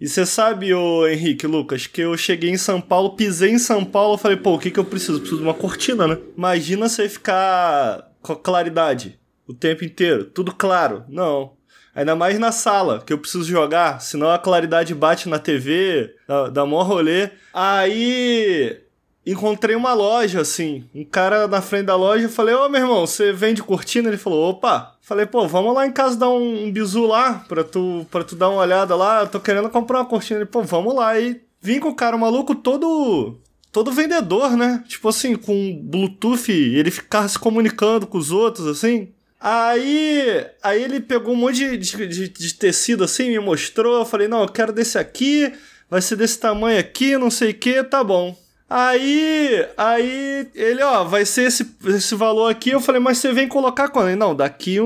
E 0.00 0.08
você 0.08 0.24
sabe, 0.24 0.72
ô 0.72 1.06
Henrique, 1.06 1.46
Lucas, 1.46 1.86
que 1.86 2.00
eu 2.00 2.16
cheguei 2.16 2.48
em 2.48 2.56
São 2.56 2.80
Paulo, 2.80 3.16
pisei 3.16 3.50
em 3.50 3.58
São 3.58 3.84
Paulo, 3.84 4.16
falei, 4.16 4.38
pô, 4.38 4.54
o 4.54 4.58
que 4.58 4.70
que 4.70 4.80
eu 4.80 4.84
preciso? 4.86 5.18
Preciso 5.18 5.42
de 5.42 5.46
uma 5.46 5.52
cortina, 5.52 6.08
né? 6.08 6.16
Imagina 6.38 6.88
você 6.88 7.06
ficar 7.06 8.10
com 8.22 8.34
claridade 8.34 9.20
o 9.46 9.52
tempo 9.52 9.84
inteiro, 9.84 10.24
tudo 10.24 10.54
claro. 10.54 11.04
Não. 11.06 11.52
Ainda 11.94 12.16
mais 12.16 12.38
na 12.38 12.50
sala, 12.50 13.02
que 13.04 13.12
eu 13.12 13.18
preciso 13.18 13.44
jogar, 13.44 14.00
senão 14.00 14.30
a 14.30 14.38
claridade 14.38 14.94
bate 14.94 15.28
na 15.28 15.38
TV, 15.38 16.14
dá, 16.26 16.48
dá 16.48 16.64
mó 16.64 16.82
rolê. 16.82 17.28
Aí 17.52 18.83
encontrei 19.26 19.74
uma 19.74 19.94
loja, 19.94 20.40
assim, 20.40 20.84
um 20.94 21.04
cara 21.04 21.48
na 21.48 21.62
frente 21.62 21.86
da 21.86 21.96
loja, 21.96 22.28
falei, 22.28 22.54
ô 22.54 22.68
meu 22.68 22.80
irmão, 22.80 23.06
você 23.06 23.32
vende 23.32 23.62
cortina? 23.62 24.08
Ele 24.08 24.18
falou, 24.18 24.50
opa. 24.50 24.96
Falei, 25.00 25.26
pô, 25.26 25.46
vamos 25.46 25.74
lá 25.74 25.86
em 25.86 25.92
casa 25.92 26.16
dar 26.16 26.30
um, 26.30 26.66
um 26.66 26.72
bizu 26.72 27.06
lá, 27.06 27.44
pra 27.46 27.62
tu, 27.62 28.06
pra 28.10 28.24
tu 28.24 28.34
dar 28.36 28.48
uma 28.48 28.62
olhada 28.62 28.96
lá, 28.96 29.20
eu 29.20 29.28
tô 29.28 29.38
querendo 29.40 29.68
comprar 29.68 29.98
uma 29.98 30.06
cortina. 30.06 30.40
Ele, 30.40 30.46
pô, 30.46 30.62
vamos 30.62 30.94
lá. 30.94 31.18
E 31.18 31.42
vim 31.60 31.78
com 31.78 31.88
o 31.88 31.94
cara 31.94 32.16
maluco 32.16 32.54
todo 32.54 33.38
todo 33.72 33.90
vendedor, 33.90 34.56
né? 34.56 34.84
Tipo 34.86 35.08
assim, 35.08 35.34
com 35.34 35.80
Bluetooth, 35.82 36.52
ele 36.52 36.92
ficar 36.92 37.26
se 37.28 37.36
comunicando 37.36 38.06
com 38.06 38.16
os 38.16 38.30
outros, 38.30 38.68
assim. 38.68 39.08
Aí, 39.40 40.46
aí 40.62 40.82
ele 40.82 41.00
pegou 41.00 41.34
um 41.34 41.36
monte 41.36 41.76
de, 41.76 42.06
de, 42.06 42.28
de, 42.28 42.54
tecido 42.54 43.04
assim, 43.04 43.28
me 43.28 43.38
mostrou. 43.40 43.98
Eu 43.98 44.06
falei, 44.06 44.28
não, 44.28 44.42
eu 44.42 44.48
quero 44.48 44.72
desse 44.72 44.96
aqui, 44.96 45.52
vai 45.90 46.00
ser 46.00 46.16
desse 46.16 46.38
tamanho 46.38 46.78
aqui, 46.78 47.18
não 47.18 47.30
sei 47.30 47.50
o 47.50 47.54
que, 47.54 47.82
tá 47.82 48.02
bom. 48.02 48.34
Aí, 48.76 49.68
aí 49.76 50.50
ele, 50.52 50.82
ó, 50.82 51.04
vai 51.04 51.24
ser 51.24 51.42
esse, 51.44 51.76
esse 51.86 52.12
valor 52.16 52.50
aqui. 52.50 52.70
Eu 52.70 52.80
falei, 52.80 53.00
mas 53.00 53.18
você 53.18 53.32
vem 53.32 53.46
colocar 53.46 53.86
quando? 53.86 54.08
Ele, 54.08 54.16
não, 54.16 54.34
daqui, 54.34 54.80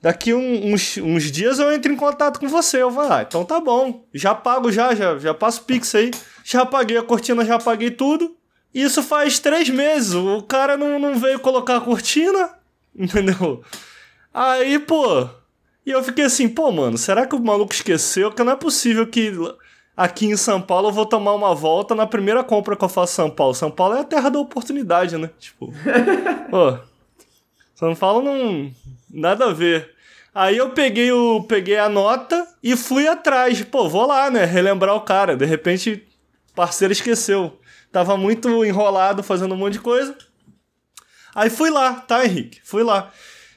daqui 0.00 0.32
uns, 0.32 0.96
uns 0.96 1.30
dias 1.30 1.58
eu 1.58 1.70
entro 1.70 1.92
em 1.92 1.96
contato 1.96 2.40
com 2.40 2.48
você. 2.48 2.80
Eu 2.80 2.90
falei, 2.90 3.12
ah, 3.12 3.26
então 3.28 3.44
tá 3.44 3.60
bom, 3.60 4.02
já 4.14 4.34
pago 4.34 4.72
já, 4.72 4.94
já, 4.94 5.18
já 5.18 5.34
passo 5.34 5.62
Pix 5.64 5.94
aí. 5.94 6.10
Já 6.42 6.64
paguei 6.64 6.96
a 6.96 7.02
cortina, 7.02 7.44
já 7.44 7.58
paguei 7.58 7.90
tudo. 7.90 8.34
Isso 8.72 9.02
faz 9.02 9.38
três 9.38 9.68
meses. 9.68 10.14
O 10.14 10.40
cara 10.40 10.78
não, 10.78 10.98
não 10.98 11.14
veio 11.16 11.38
colocar 11.38 11.76
a 11.76 11.82
cortina, 11.82 12.48
entendeu? 12.96 13.62
Aí, 14.32 14.78
pô. 14.78 15.28
E 15.84 15.90
eu 15.90 16.02
fiquei 16.02 16.24
assim, 16.24 16.48
pô, 16.48 16.72
mano, 16.72 16.96
será 16.96 17.26
que 17.26 17.34
o 17.34 17.44
maluco 17.44 17.74
esqueceu? 17.74 18.32
Que 18.32 18.42
não 18.42 18.52
é 18.52 18.56
possível 18.56 19.06
que 19.06 19.30
aqui 19.98 20.26
em 20.26 20.36
São 20.36 20.62
Paulo 20.62 20.88
eu 20.88 20.92
vou 20.92 21.04
tomar 21.04 21.34
uma 21.34 21.52
volta 21.56 21.92
na 21.92 22.06
primeira 22.06 22.44
compra 22.44 22.76
que 22.76 22.84
eu 22.84 22.88
faço 22.88 23.14
em 23.14 23.16
São 23.16 23.30
Paulo. 23.30 23.52
São 23.52 23.68
Paulo 23.68 23.96
é 23.96 24.00
a 24.00 24.04
terra 24.04 24.28
da 24.28 24.38
oportunidade, 24.38 25.18
né? 25.18 25.28
Tipo. 25.40 25.72
pô. 26.48 26.78
São 27.74 27.96
Paulo 27.96 28.22
não. 28.22 28.70
Nada 29.10 29.46
a 29.46 29.52
ver. 29.52 29.90
Aí 30.32 30.56
eu 30.56 30.70
peguei 30.70 31.10
o 31.10 31.42
peguei 31.42 31.78
a 31.78 31.88
nota 31.88 32.46
e 32.62 32.76
fui 32.76 33.08
atrás. 33.08 33.60
Pô, 33.64 33.88
vou 33.88 34.06
lá, 34.06 34.30
né? 34.30 34.44
Relembrar 34.44 34.94
o 34.94 35.00
cara. 35.00 35.36
De 35.36 35.44
repente, 35.44 36.06
parceiro 36.54 36.92
esqueceu. 36.92 37.58
Tava 37.90 38.16
muito 38.16 38.64
enrolado 38.64 39.22
fazendo 39.22 39.54
um 39.54 39.58
monte 39.58 39.74
de 39.74 39.80
coisa. 39.80 40.16
Aí 41.34 41.50
fui 41.50 41.70
lá, 41.70 41.94
tá, 41.94 42.24
Henrique? 42.24 42.60
Fui 42.62 42.84
lá. 42.84 43.10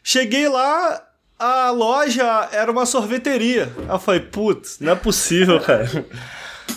Cheguei 0.04 0.48
lá, 0.48 1.04
a 1.38 1.72
loja 1.72 2.50
era 2.52 2.72
uma 2.72 2.86
sorveteria. 2.86 3.72
Aí 3.80 3.96
eu 3.96 4.00
falei, 4.00 4.20
putz, 4.20 4.80
não 4.80 4.94
é 4.94 4.96
possível, 4.96 5.60
cara. 5.66 5.90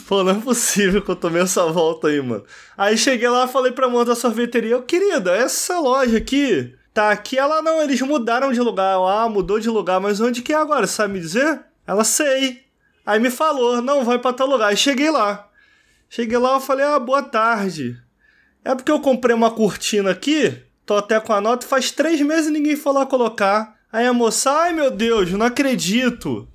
Pô, 0.07 0.23
não 0.23 0.33
é 0.33 0.41
possível 0.41 1.01
que 1.03 1.11
eu 1.11 1.17
tomei 1.17 1.43
essa 1.43 1.65
volta 1.67 2.09
aí, 2.09 2.21
mano. 2.21 2.45
Aí 2.77 2.97
cheguei 2.99 3.29
lá 3.29 3.49
falei 3.49 3.73
pra 3.73 3.89
moça 3.89 4.07
da 4.07 4.15
sorveteria, 4.15 4.81
querida, 4.83 5.35
essa 5.35 5.79
loja 5.79 6.19
aqui 6.19 6.75
tá 6.93 7.11
aqui. 7.11 7.39
Ela, 7.39 7.61
não, 7.63 7.83
eles 7.83 8.01
mudaram 8.03 8.53
de 8.53 8.61
lugar. 8.61 8.95
Eu, 8.95 9.07
ah, 9.07 9.29
mudou 9.29 9.59
de 9.59 9.69
lugar, 9.69 10.01
mas 10.01 10.21
onde 10.21 10.43
que 10.43 10.53
é 10.53 10.57
agora? 10.57 10.87
Sabe 10.87 11.15
me 11.15 11.21
dizer? 11.21 11.63
Ela, 11.87 12.05
sei. 12.05 12.65
Aí 13.05 13.19
me 13.19 13.31
falou, 13.31 13.83
não, 13.83 14.05
vai 14.05 14.19
pra 14.19 14.33
tal 14.33 14.47
lugar. 14.47 14.69
Aí 14.69 14.77
cheguei 14.77 15.11
lá. 15.11 15.49
Cheguei 16.09 16.39
lá, 16.39 16.55
eu 16.55 16.61
falei, 16.61 16.85
ah, 16.85 16.99
boa 16.99 17.23
tarde. 17.23 18.01
É 18.65 18.75
porque 18.75 18.91
eu 18.91 19.01
comprei 19.01 19.35
uma 19.35 19.51
cortina 19.51 20.11
aqui 20.11 20.63
Tô 20.87 20.97
até 20.97 21.19
com 21.19 21.33
a 21.33 21.41
nota, 21.41 21.67
faz 21.67 21.91
três 21.91 22.21
meses 22.21 22.49
e 22.49 22.53
ninguém 22.53 22.77
foi 22.77 22.93
lá 22.93 23.07
colocar. 23.07 23.75
Aí 23.91 24.07
a 24.07 24.13
moça, 24.13 24.51
ai 24.51 24.73
meu 24.73 24.91
Deus, 24.91 25.31
não 25.33 25.47
acredito. 25.47 26.47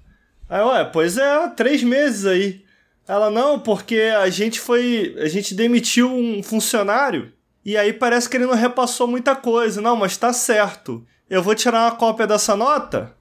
Aí, 0.47 0.62
ué, 0.62 0.85
pois 0.85 1.17
é, 1.17 1.47
três 1.49 1.81
meses 1.83 2.25
aí. 2.25 2.63
Ela, 3.09 3.31
não, 3.31 3.57
porque 3.57 4.13
a 4.21 4.29
gente 4.29 4.59
foi. 4.59 5.15
A 5.17 5.27
gente 5.27 5.55
demitiu 5.55 6.13
um 6.13 6.43
funcionário 6.43 7.33
e 7.65 7.75
aí 7.75 7.91
parece 7.91 8.29
que 8.29 8.37
ele 8.37 8.45
não 8.45 8.53
repassou 8.53 9.07
muita 9.07 9.35
coisa. 9.35 9.81
Não, 9.81 9.95
mas 9.95 10.15
tá 10.15 10.31
certo. 10.31 11.03
Eu 11.27 11.41
vou 11.41 11.55
tirar 11.55 11.85
uma 11.85 11.97
cópia 11.97 12.27
dessa 12.27 12.55
nota. 12.55 13.15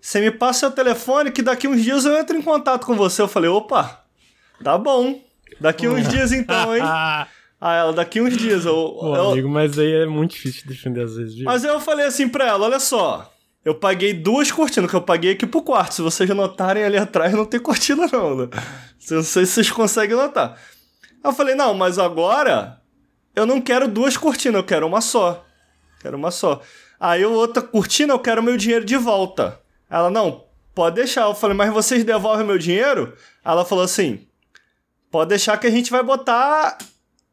Você 0.00 0.20
me 0.20 0.30
passa 0.30 0.60
seu 0.60 0.70
telefone 0.70 1.32
que 1.32 1.42
daqui 1.42 1.66
uns 1.66 1.82
dias 1.82 2.04
eu 2.04 2.16
entro 2.16 2.36
em 2.36 2.42
contato 2.42 2.86
com 2.86 2.94
você. 2.94 3.20
Eu 3.20 3.26
falei, 3.26 3.50
opa, 3.50 4.04
tá 4.62 4.78
bom. 4.78 5.20
Daqui 5.60 5.88
uns 5.88 6.06
dias 6.06 6.30
então, 6.30 6.76
hein? 6.76 6.82
Ah, 7.64 7.76
ela, 7.76 7.92
daqui 7.92 8.20
uns 8.20 8.36
dias. 8.36 8.64
Eu, 8.64 8.74
Pô, 8.74 9.14
eu... 9.14 9.30
amigo, 9.30 9.48
mas 9.48 9.78
aí 9.78 9.92
é 9.92 10.06
muito 10.06 10.32
difícil 10.32 10.66
defender 10.66 11.04
às 11.04 11.14
vezes, 11.14 11.36
viu? 11.36 11.44
Mas 11.44 11.62
eu 11.62 11.78
falei 11.78 12.06
assim 12.06 12.28
pra 12.28 12.44
ela: 12.44 12.66
olha 12.66 12.80
só. 12.80 13.31
Eu 13.64 13.74
paguei 13.74 14.12
duas 14.12 14.50
cortinas, 14.50 14.90
que 14.90 14.96
eu 14.96 15.02
paguei 15.02 15.32
aqui 15.32 15.46
pro 15.46 15.62
quarto. 15.62 15.94
Se 15.94 16.02
vocês 16.02 16.28
notarem 16.30 16.82
ali 16.82 16.96
atrás, 16.96 17.32
não 17.32 17.44
tem 17.44 17.60
cortina, 17.60 18.08
não, 18.12 18.36
né? 18.36 18.48
Não 19.10 19.22
sei 19.22 19.46
se 19.46 19.52
vocês 19.52 19.70
conseguem 19.70 20.16
notar. 20.16 20.58
Eu 21.22 21.32
falei, 21.32 21.54
não, 21.54 21.72
mas 21.72 21.98
agora 21.98 22.80
eu 23.34 23.46
não 23.46 23.60
quero 23.60 23.86
duas 23.86 24.16
cortinas, 24.16 24.56
eu 24.56 24.64
quero 24.64 24.86
uma 24.86 25.00
só. 25.00 25.44
Quero 26.00 26.16
uma 26.16 26.32
só. 26.32 26.60
Aí 26.98 27.24
outra 27.24 27.62
cortina, 27.62 28.12
eu 28.12 28.18
quero 28.18 28.42
meu 28.42 28.56
dinheiro 28.56 28.84
de 28.84 28.96
volta. 28.96 29.60
Ela, 29.88 30.10
não, 30.10 30.44
pode 30.74 30.96
deixar. 30.96 31.22
Eu 31.22 31.34
falei, 31.34 31.56
mas 31.56 31.72
vocês 31.72 32.04
devolvem 32.04 32.46
meu 32.46 32.58
dinheiro? 32.58 33.16
Ela 33.44 33.64
falou 33.64 33.84
assim: 33.84 34.26
pode 35.10 35.28
deixar 35.28 35.56
que 35.58 35.66
a 35.66 35.70
gente 35.70 35.90
vai 35.90 36.02
botar 36.02 36.78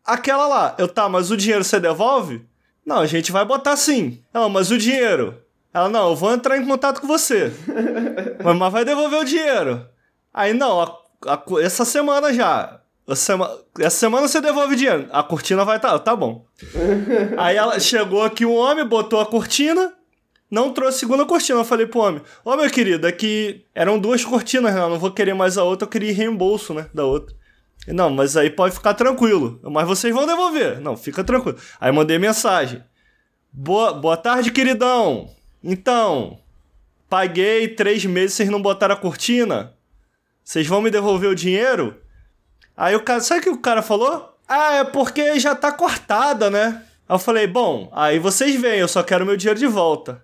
aquela 0.05 0.47
lá, 0.47 0.75
eu 0.77 0.87
tá, 0.87 1.07
mas 1.09 1.31
o 1.31 1.37
dinheiro 1.37 1.63
você 1.63 1.79
devolve? 1.79 2.47
Não, 2.85 2.97
a 2.97 3.05
gente 3.05 3.31
vai 3.31 3.45
botar 3.45 3.75
sim. 3.75 4.23
Ela, 4.33 4.49
mas 4.49 4.71
o 4.71 4.77
dinheiro? 4.77 5.41
Ela, 5.73 5.89
não, 5.89 6.09
eu 6.09 6.15
vou 6.15 6.33
entrar 6.33 6.57
em 6.57 6.65
contato 6.65 7.01
com 7.01 7.07
você. 7.07 7.51
mas, 8.43 8.57
mas 8.57 8.73
vai 8.73 8.83
devolver 8.83 9.19
o 9.19 9.25
dinheiro. 9.25 9.85
Aí, 10.33 10.53
não, 10.53 10.81
a, 10.81 10.85
a, 11.27 11.43
essa 11.61 11.85
semana 11.85 12.33
já. 12.33 12.79
Sema, 13.15 13.49
essa 13.79 13.97
semana 13.97 14.27
você 14.27 14.39
devolve 14.39 14.73
o 14.73 14.77
dinheiro. 14.77 15.07
A 15.11 15.23
cortina 15.23 15.65
vai 15.65 15.77
estar. 15.77 15.91
Tá, 15.91 15.99
tá 15.99 16.15
bom. 16.15 16.45
Aí 17.37 17.55
ela 17.55 17.79
chegou 17.79 18.23
aqui 18.23 18.45
um 18.45 18.55
homem, 18.55 18.85
botou 18.85 19.19
a 19.19 19.25
cortina, 19.25 19.93
não 20.49 20.71
trouxe 20.71 20.97
a 20.97 20.99
segunda 20.99 21.25
cortina. 21.25 21.59
Eu 21.59 21.65
falei 21.65 21.87
pro 21.87 22.01
homem: 22.01 22.21
Ô 22.45 22.55
meu 22.55 22.69
querido, 22.69 23.07
é 23.07 23.11
que 23.11 23.65
eram 23.73 23.97
duas 23.97 24.23
cortinas, 24.23 24.73
né? 24.75 24.81
Eu 24.81 24.89
não 24.89 24.99
vou 24.99 25.11
querer 25.11 25.33
mais 25.33 25.57
a 25.57 25.63
outra, 25.63 25.85
eu 25.85 25.89
queria 25.89 26.13
reembolso, 26.13 26.73
né? 26.73 26.87
Da 26.93 27.03
outra. 27.03 27.35
Não, 27.87 28.09
mas 28.09 28.37
aí 28.37 28.49
pode 28.49 28.75
ficar 28.75 28.93
tranquilo. 28.93 29.59
Mas 29.63 29.87
vocês 29.87 30.13
vão 30.13 30.27
devolver. 30.27 30.79
Não, 30.79 30.95
fica 30.95 31.23
tranquilo. 31.23 31.57
Aí 31.79 31.91
mandei 31.91 32.19
mensagem. 32.19 32.83
Boa, 33.51 33.93
boa 33.93 34.17
tarde, 34.17 34.51
queridão. 34.51 35.29
Então, 35.63 36.39
paguei 37.09 37.67
três 37.67 38.05
meses, 38.05 38.35
vocês 38.35 38.49
não 38.49 38.61
botaram 38.61 38.95
a 38.95 38.97
cortina? 38.97 39.73
Vocês 40.43 40.65
vão 40.67 40.81
me 40.81 40.89
devolver 40.89 41.29
o 41.29 41.35
dinheiro? 41.35 41.99
Aí 42.75 42.95
o 42.95 43.03
cara, 43.03 43.19
sabe 43.21 43.41
o 43.41 43.43
que 43.43 43.49
o 43.49 43.61
cara 43.61 43.81
falou? 43.81 44.37
Ah, 44.47 44.75
é 44.75 44.83
porque 44.83 45.39
já 45.39 45.53
tá 45.53 45.71
cortada, 45.71 46.49
né? 46.49 46.83
Aí 47.07 47.15
eu 47.15 47.19
falei, 47.19 47.45
bom, 47.45 47.91
aí 47.93 48.19
vocês 48.19 48.59
vêm, 48.59 48.79
eu 48.79 48.87
só 48.87 49.03
quero 49.03 49.25
meu 49.25 49.35
dinheiro 49.35 49.59
de 49.59 49.67
volta. 49.67 50.23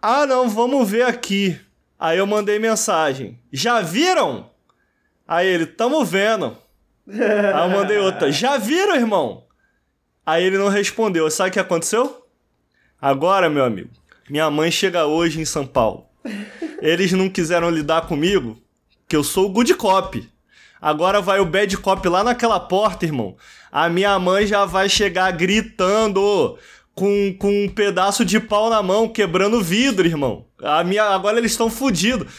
Ah, 0.00 0.26
não, 0.26 0.48
vamos 0.48 0.88
ver 0.88 1.02
aqui. 1.02 1.60
Aí 1.98 2.16
eu 2.16 2.26
mandei 2.26 2.58
mensagem. 2.58 3.38
Já 3.52 3.82
viram? 3.82 4.50
Aí 5.28 5.46
ele, 5.46 5.66
tamo 5.66 6.02
vendo. 6.04 6.56
Aí 7.06 7.62
eu 7.62 7.68
mandei 7.68 7.98
outra. 7.98 8.32
Já 8.32 8.56
viram, 8.56 8.96
irmão? 8.96 9.44
Aí 10.24 10.42
ele 10.42 10.56
não 10.56 10.68
respondeu. 10.68 11.30
Sabe 11.30 11.50
o 11.50 11.52
que 11.52 11.60
aconteceu? 11.60 12.26
Agora, 13.00 13.50
meu 13.50 13.64
amigo, 13.64 13.90
Minha 14.30 14.48
mãe 14.48 14.70
chega 14.70 15.06
hoje 15.06 15.40
em 15.40 15.44
São 15.44 15.66
Paulo. 15.66 16.06
Eles 16.80 17.10
não 17.10 17.28
quiseram 17.28 17.68
lidar 17.68 18.02
comigo, 18.02 18.62
que 19.08 19.16
eu 19.16 19.24
sou 19.24 19.46
o 19.46 19.48
good 19.48 19.74
cop. 19.74 20.24
Agora 20.80 21.20
vai 21.20 21.40
o 21.40 21.44
bad 21.44 21.76
cop 21.78 22.08
lá 22.08 22.22
naquela 22.22 22.60
porta, 22.60 23.04
irmão. 23.04 23.36
A 23.72 23.88
minha 23.88 24.16
mãe 24.20 24.46
já 24.46 24.64
vai 24.64 24.88
chegar 24.88 25.32
gritando 25.32 26.56
com, 26.94 27.34
com 27.40 27.64
um 27.64 27.68
pedaço 27.68 28.24
de 28.24 28.38
pau 28.38 28.70
na 28.70 28.80
mão, 28.80 29.08
quebrando 29.08 29.60
vidro, 29.60 30.06
irmão. 30.06 30.46
A 30.62 30.84
minha, 30.84 31.06
agora 31.06 31.36
eles 31.36 31.50
estão 31.50 31.68
fodidos. 31.68 32.32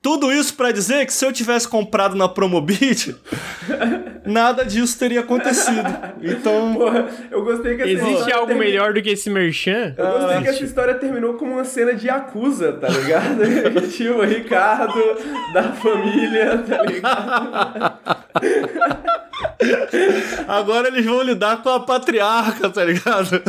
Tudo 0.00 0.32
isso 0.32 0.54
para 0.54 0.70
dizer 0.70 1.04
que 1.06 1.12
se 1.12 1.24
eu 1.26 1.32
tivesse 1.32 1.66
comprado 1.66 2.14
na 2.16 2.28
Promobit, 2.28 3.16
nada 4.24 4.64
disso 4.64 4.96
teria 4.98 5.20
acontecido. 5.20 5.82
Então. 6.22 6.74
Porra, 6.74 7.08
eu 7.30 7.44
gostei 7.44 7.76
que 7.76 7.82
essa 7.82 7.90
Existe 7.90 8.32
algo 8.32 8.46
termi- 8.46 8.64
melhor 8.66 8.92
do 8.94 9.02
que 9.02 9.10
esse 9.10 9.28
merchan? 9.28 9.94
Eu 9.98 10.20
gostei 10.20 10.42
que 10.42 10.48
essa 10.48 10.64
história 10.64 10.94
terminou 10.94 11.34
como 11.34 11.52
uma 11.54 11.64
cena 11.64 11.94
de 11.94 12.06
Yakuza, 12.06 12.74
tá 12.74 12.88
ligado? 12.88 13.42
tipo, 13.90 14.14
o 14.14 14.24
Ricardo 14.24 14.94
da 15.52 15.64
família, 15.72 16.58
tá 16.58 16.82
ligado? 16.84 17.98
Agora 20.46 20.88
eles 20.88 21.04
vão 21.04 21.22
lidar 21.22 21.62
com 21.62 21.70
a 21.70 21.80
patriarca, 21.80 22.70
tá 22.70 22.84
ligado? 22.84 23.42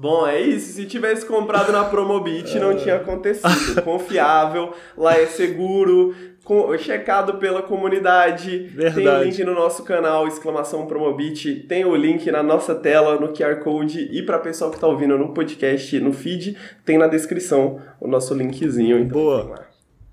Bom, 0.00 0.24
é 0.26 0.40
isso. 0.40 0.74
Se 0.74 0.84
tivesse 0.86 1.26
comprado 1.26 1.72
na 1.72 1.84
Promobit, 1.84 2.56
não 2.60 2.76
tinha 2.76 2.96
acontecido. 2.96 3.82
Confiável, 3.82 4.72
lá 4.96 5.18
é 5.18 5.26
seguro, 5.26 6.14
com- 6.44 6.76
checado 6.78 7.34
pela 7.38 7.62
comunidade. 7.62 8.70
Tem 8.76 8.86
o 8.88 8.92
Verdade. 8.92 9.24
link 9.24 9.42
no 9.44 9.54
nosso 9.54 9.82
canal, 9.82 10.28
exclamação 10.28 10.86
Promobit. 10.86 11.64
Tem 11.68 11.84
o 11.84 11.96
link 11.96 12.30
na 12.30 12.44
nossa 12.44 12.76
tela, 12.76 13.18
no 13.18 13.32
QR 13.32 13.56
Code. 13.56 14.08
E 14.12 14.22
pra 14.22 14.38
pessoal 14.38 14.70
que 14.70 14.78
tá 14.78 14.86
ouvindo 14.86 15.18
no 15.18 15.34
podcast, 15.34 15.98
no 15.98 16.12
feed, 16.12 16.56
tem 16.84 16.96
na 16.96 17.08
descrição 17.08 17.80
o 18.00 18.06
nosso 18.06 18.34
linkzinho. 18.34 19.00
Então, 19.00 19.20
Boa. 19.20 19.66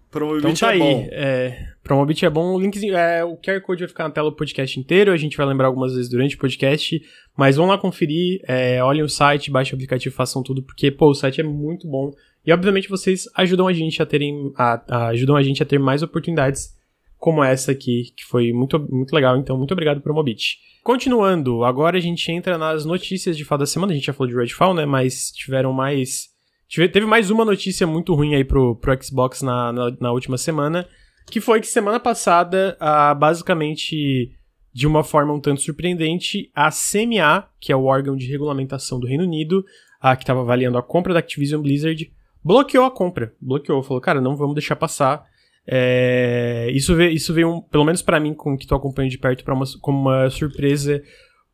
Promobit 0.09 0.39
Então 0.47 0.53
tá 0.55 0.67
é 0.67 0.73
aí. 0.73 0.79
bom. 0.79 1.07
É, 1.11 1.67
Promobit 1.85 2.25
é 2.25 2.29
bom. 2.31 2.55
O 2.55 2.59
linkzinho, 2.59 2.95
é, 2.97 3.23
o 3.23 3.37
QR 3.37 3.61
Code 3.61 3.81
vai 3.81 3.87
ficar 3.87 4.05
na 4.05 4.09
tela 4.09 4.29
do 4.31 4.35
podcast 4.35 4.79
inteiro. 4.79 5.11
A 5.11 5.17
gente 5.17 5.37
vai 5.37 5.45
lembrar 5.45 5.67
algumas 5.67 5.93
vezes 5.93 6.09
durante 6.09 6.35
o 6.35 6.39
podcast. 6.39 6.99
Mas 7.37 7.55
vão 7.57 7.67
lá 7.67 7.77
conferir. 7.77 8.41
É, 8.47 8.83
olhem 8.83 9.03
o 9.03 9.07
site, 9.09 9.51
baixem 9.51 9.73
o 9.73 9.75
aplicativo, 9.75 10.13
façam 10.15 10.41
tudo. 10.41 10.63
Porque, 10.63 10.89
pô, 10.89 11.11
o 11.11 11.13
site 11.13 11.39
é 11.41 11.43
muito 11.43 11.87
bom. 11.87 12.11
E 12.43 12.51
obviamente 12.51 12.89
vocês 12.89 13.25
ajudam 13.35 13.67
a 13.67 13.73
gente 13.73 14.01
a 14.01 14.05
terem. 14.05 14.51
a- 14.57 14.81
a- 14.89 15.07
ajudam 15.09 15.35
a 15.35 15.43
gente 15.43 15.61
a 15.61 15.65
ter 15.65 15.79
mais 15.79 16.01
oportunidades 16.01 16.73
como 17.17 17.43
essa 17.43 17.71
aqui, 17.71 18.11
que 18.17 18.25
foi 18.25 18.51
muito, 18.51 18.79
muito 18.91 19.13
legal. 19.13 19.37
Então, 19.37 19.55
muito 19.57 19.71
obrigado, 19.71 20.01
Promobit. 20.01 20.57
Continuando, 20.83 21.63
agora 21.63 21.97
a 21.97 22.01
gente 22.01 22.31
entra 22.31 22.57
nas 22.57 22.83
notícias 22.85 23.37
de 23.37 23.43
fato 23.45 23.59
da 23.59 23.65
semana. 23.65 23.91
A 23.91 23.95
gente 23.95 24.05
já 24.05 24.13
falou 24.13 24.31
de 24.31 24.37
Redfall, 24.39 24.73
né? 24.73 24.85
Mas 24.85 25.31
tiveram 25.31 25.71
mais. 25.71 26.29
Teve 26.91 27.05
mais 27.05 27.29
uma 27.29 27.45
notícia 27.45 27.85
muito 27.85 28.13
ruim 28.15 28.33
aí 28.35 28.43
pro, 28.43 28.75
pro 28.75 28.97
Xbox 29.03 29.41
na, 29.43 29.71
na, 29.71 29.97
na 29.99 30.11
última 30.11 30.37
semana. 30.37 30.87
Que 31.29 31.41
foi 31.41 31.59
que 31.59 31.67
semana 31.67 31.99
passada, 31.99 32.77
ah, 32.79 33.13
basicamente, 33.13 34.31
de 34.73 34.85
uma 34.87 35.03
forma 35.03 35.33
um 35.33 35.39
tanto 35.39 35.61
surpreendente, 35.61 36.51
a 36.53 36.69
CMA, 36.71 37.47
que 37.59 37.71
é 37.71 37.75
o 37.75 37.85
órgão 37.85 38.15
de 38.15 38.27
regulamentação 38.27 38.99
do 38.99 39.07
Reino 39.07 39.23
Unido, 39.23 39.65
ah, 39.99 40.15
que 40.15 40.23
estava 40.23 40.41
avaliando 40.41 40.77
a 40.77 40.83
compra 40.83 41.13
da 41.13 41.19
Activision 41.19 41.61
Blizzard, 41.61 42.11
bloqueou 42.43 42.85
a 42.85 42.91
compra. 42.91 43.33
Bloqueou, 43.41 43.81
falou, 43.81 43.99
cara, 44.01 44.21
não 44.21 44.35
vamos 44.35 44.53
deixar 44.55 44.75
passar. 44.75 45.25
É, 45.67 46.69
isso, 46.71 46.95
veio, 46.95 47.11
isso 47.11 47.33
veio, 47.33 47.49
um- 47.55 47.61
pelo 47.61 47.83
menos 47.83 48.03
pra 48.03 48.19
mim, 48.19 48.33
com 48.35 48.55
que 48.55 48.67
tô 48.67 48.75
acompanhando 48.75 49.11
de 49.11 49.17
perto, 49.17 49.43
uma, 49.51 49.65
como 49.81 49.99
uma 49.99 50.29
surpresa, 50.29 51.01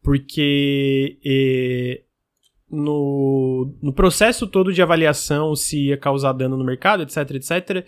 porque 0.04 1.18
eh, 1.26 2.02
no, 2.70 3.74
no 3.82 3.94
processo 3.94 4.48
todo 4.48 4.74
de 4.74 4.82
avaliação, 4.82 5.56
se 5.56 5.88
ia 5.88 5.98
causar 5.98 6.34
dano 6.34 6.58
no 6.58 6.66
mercado, 6.66 7.04
etc, 7.04 7.18
etc, 7.36 7.86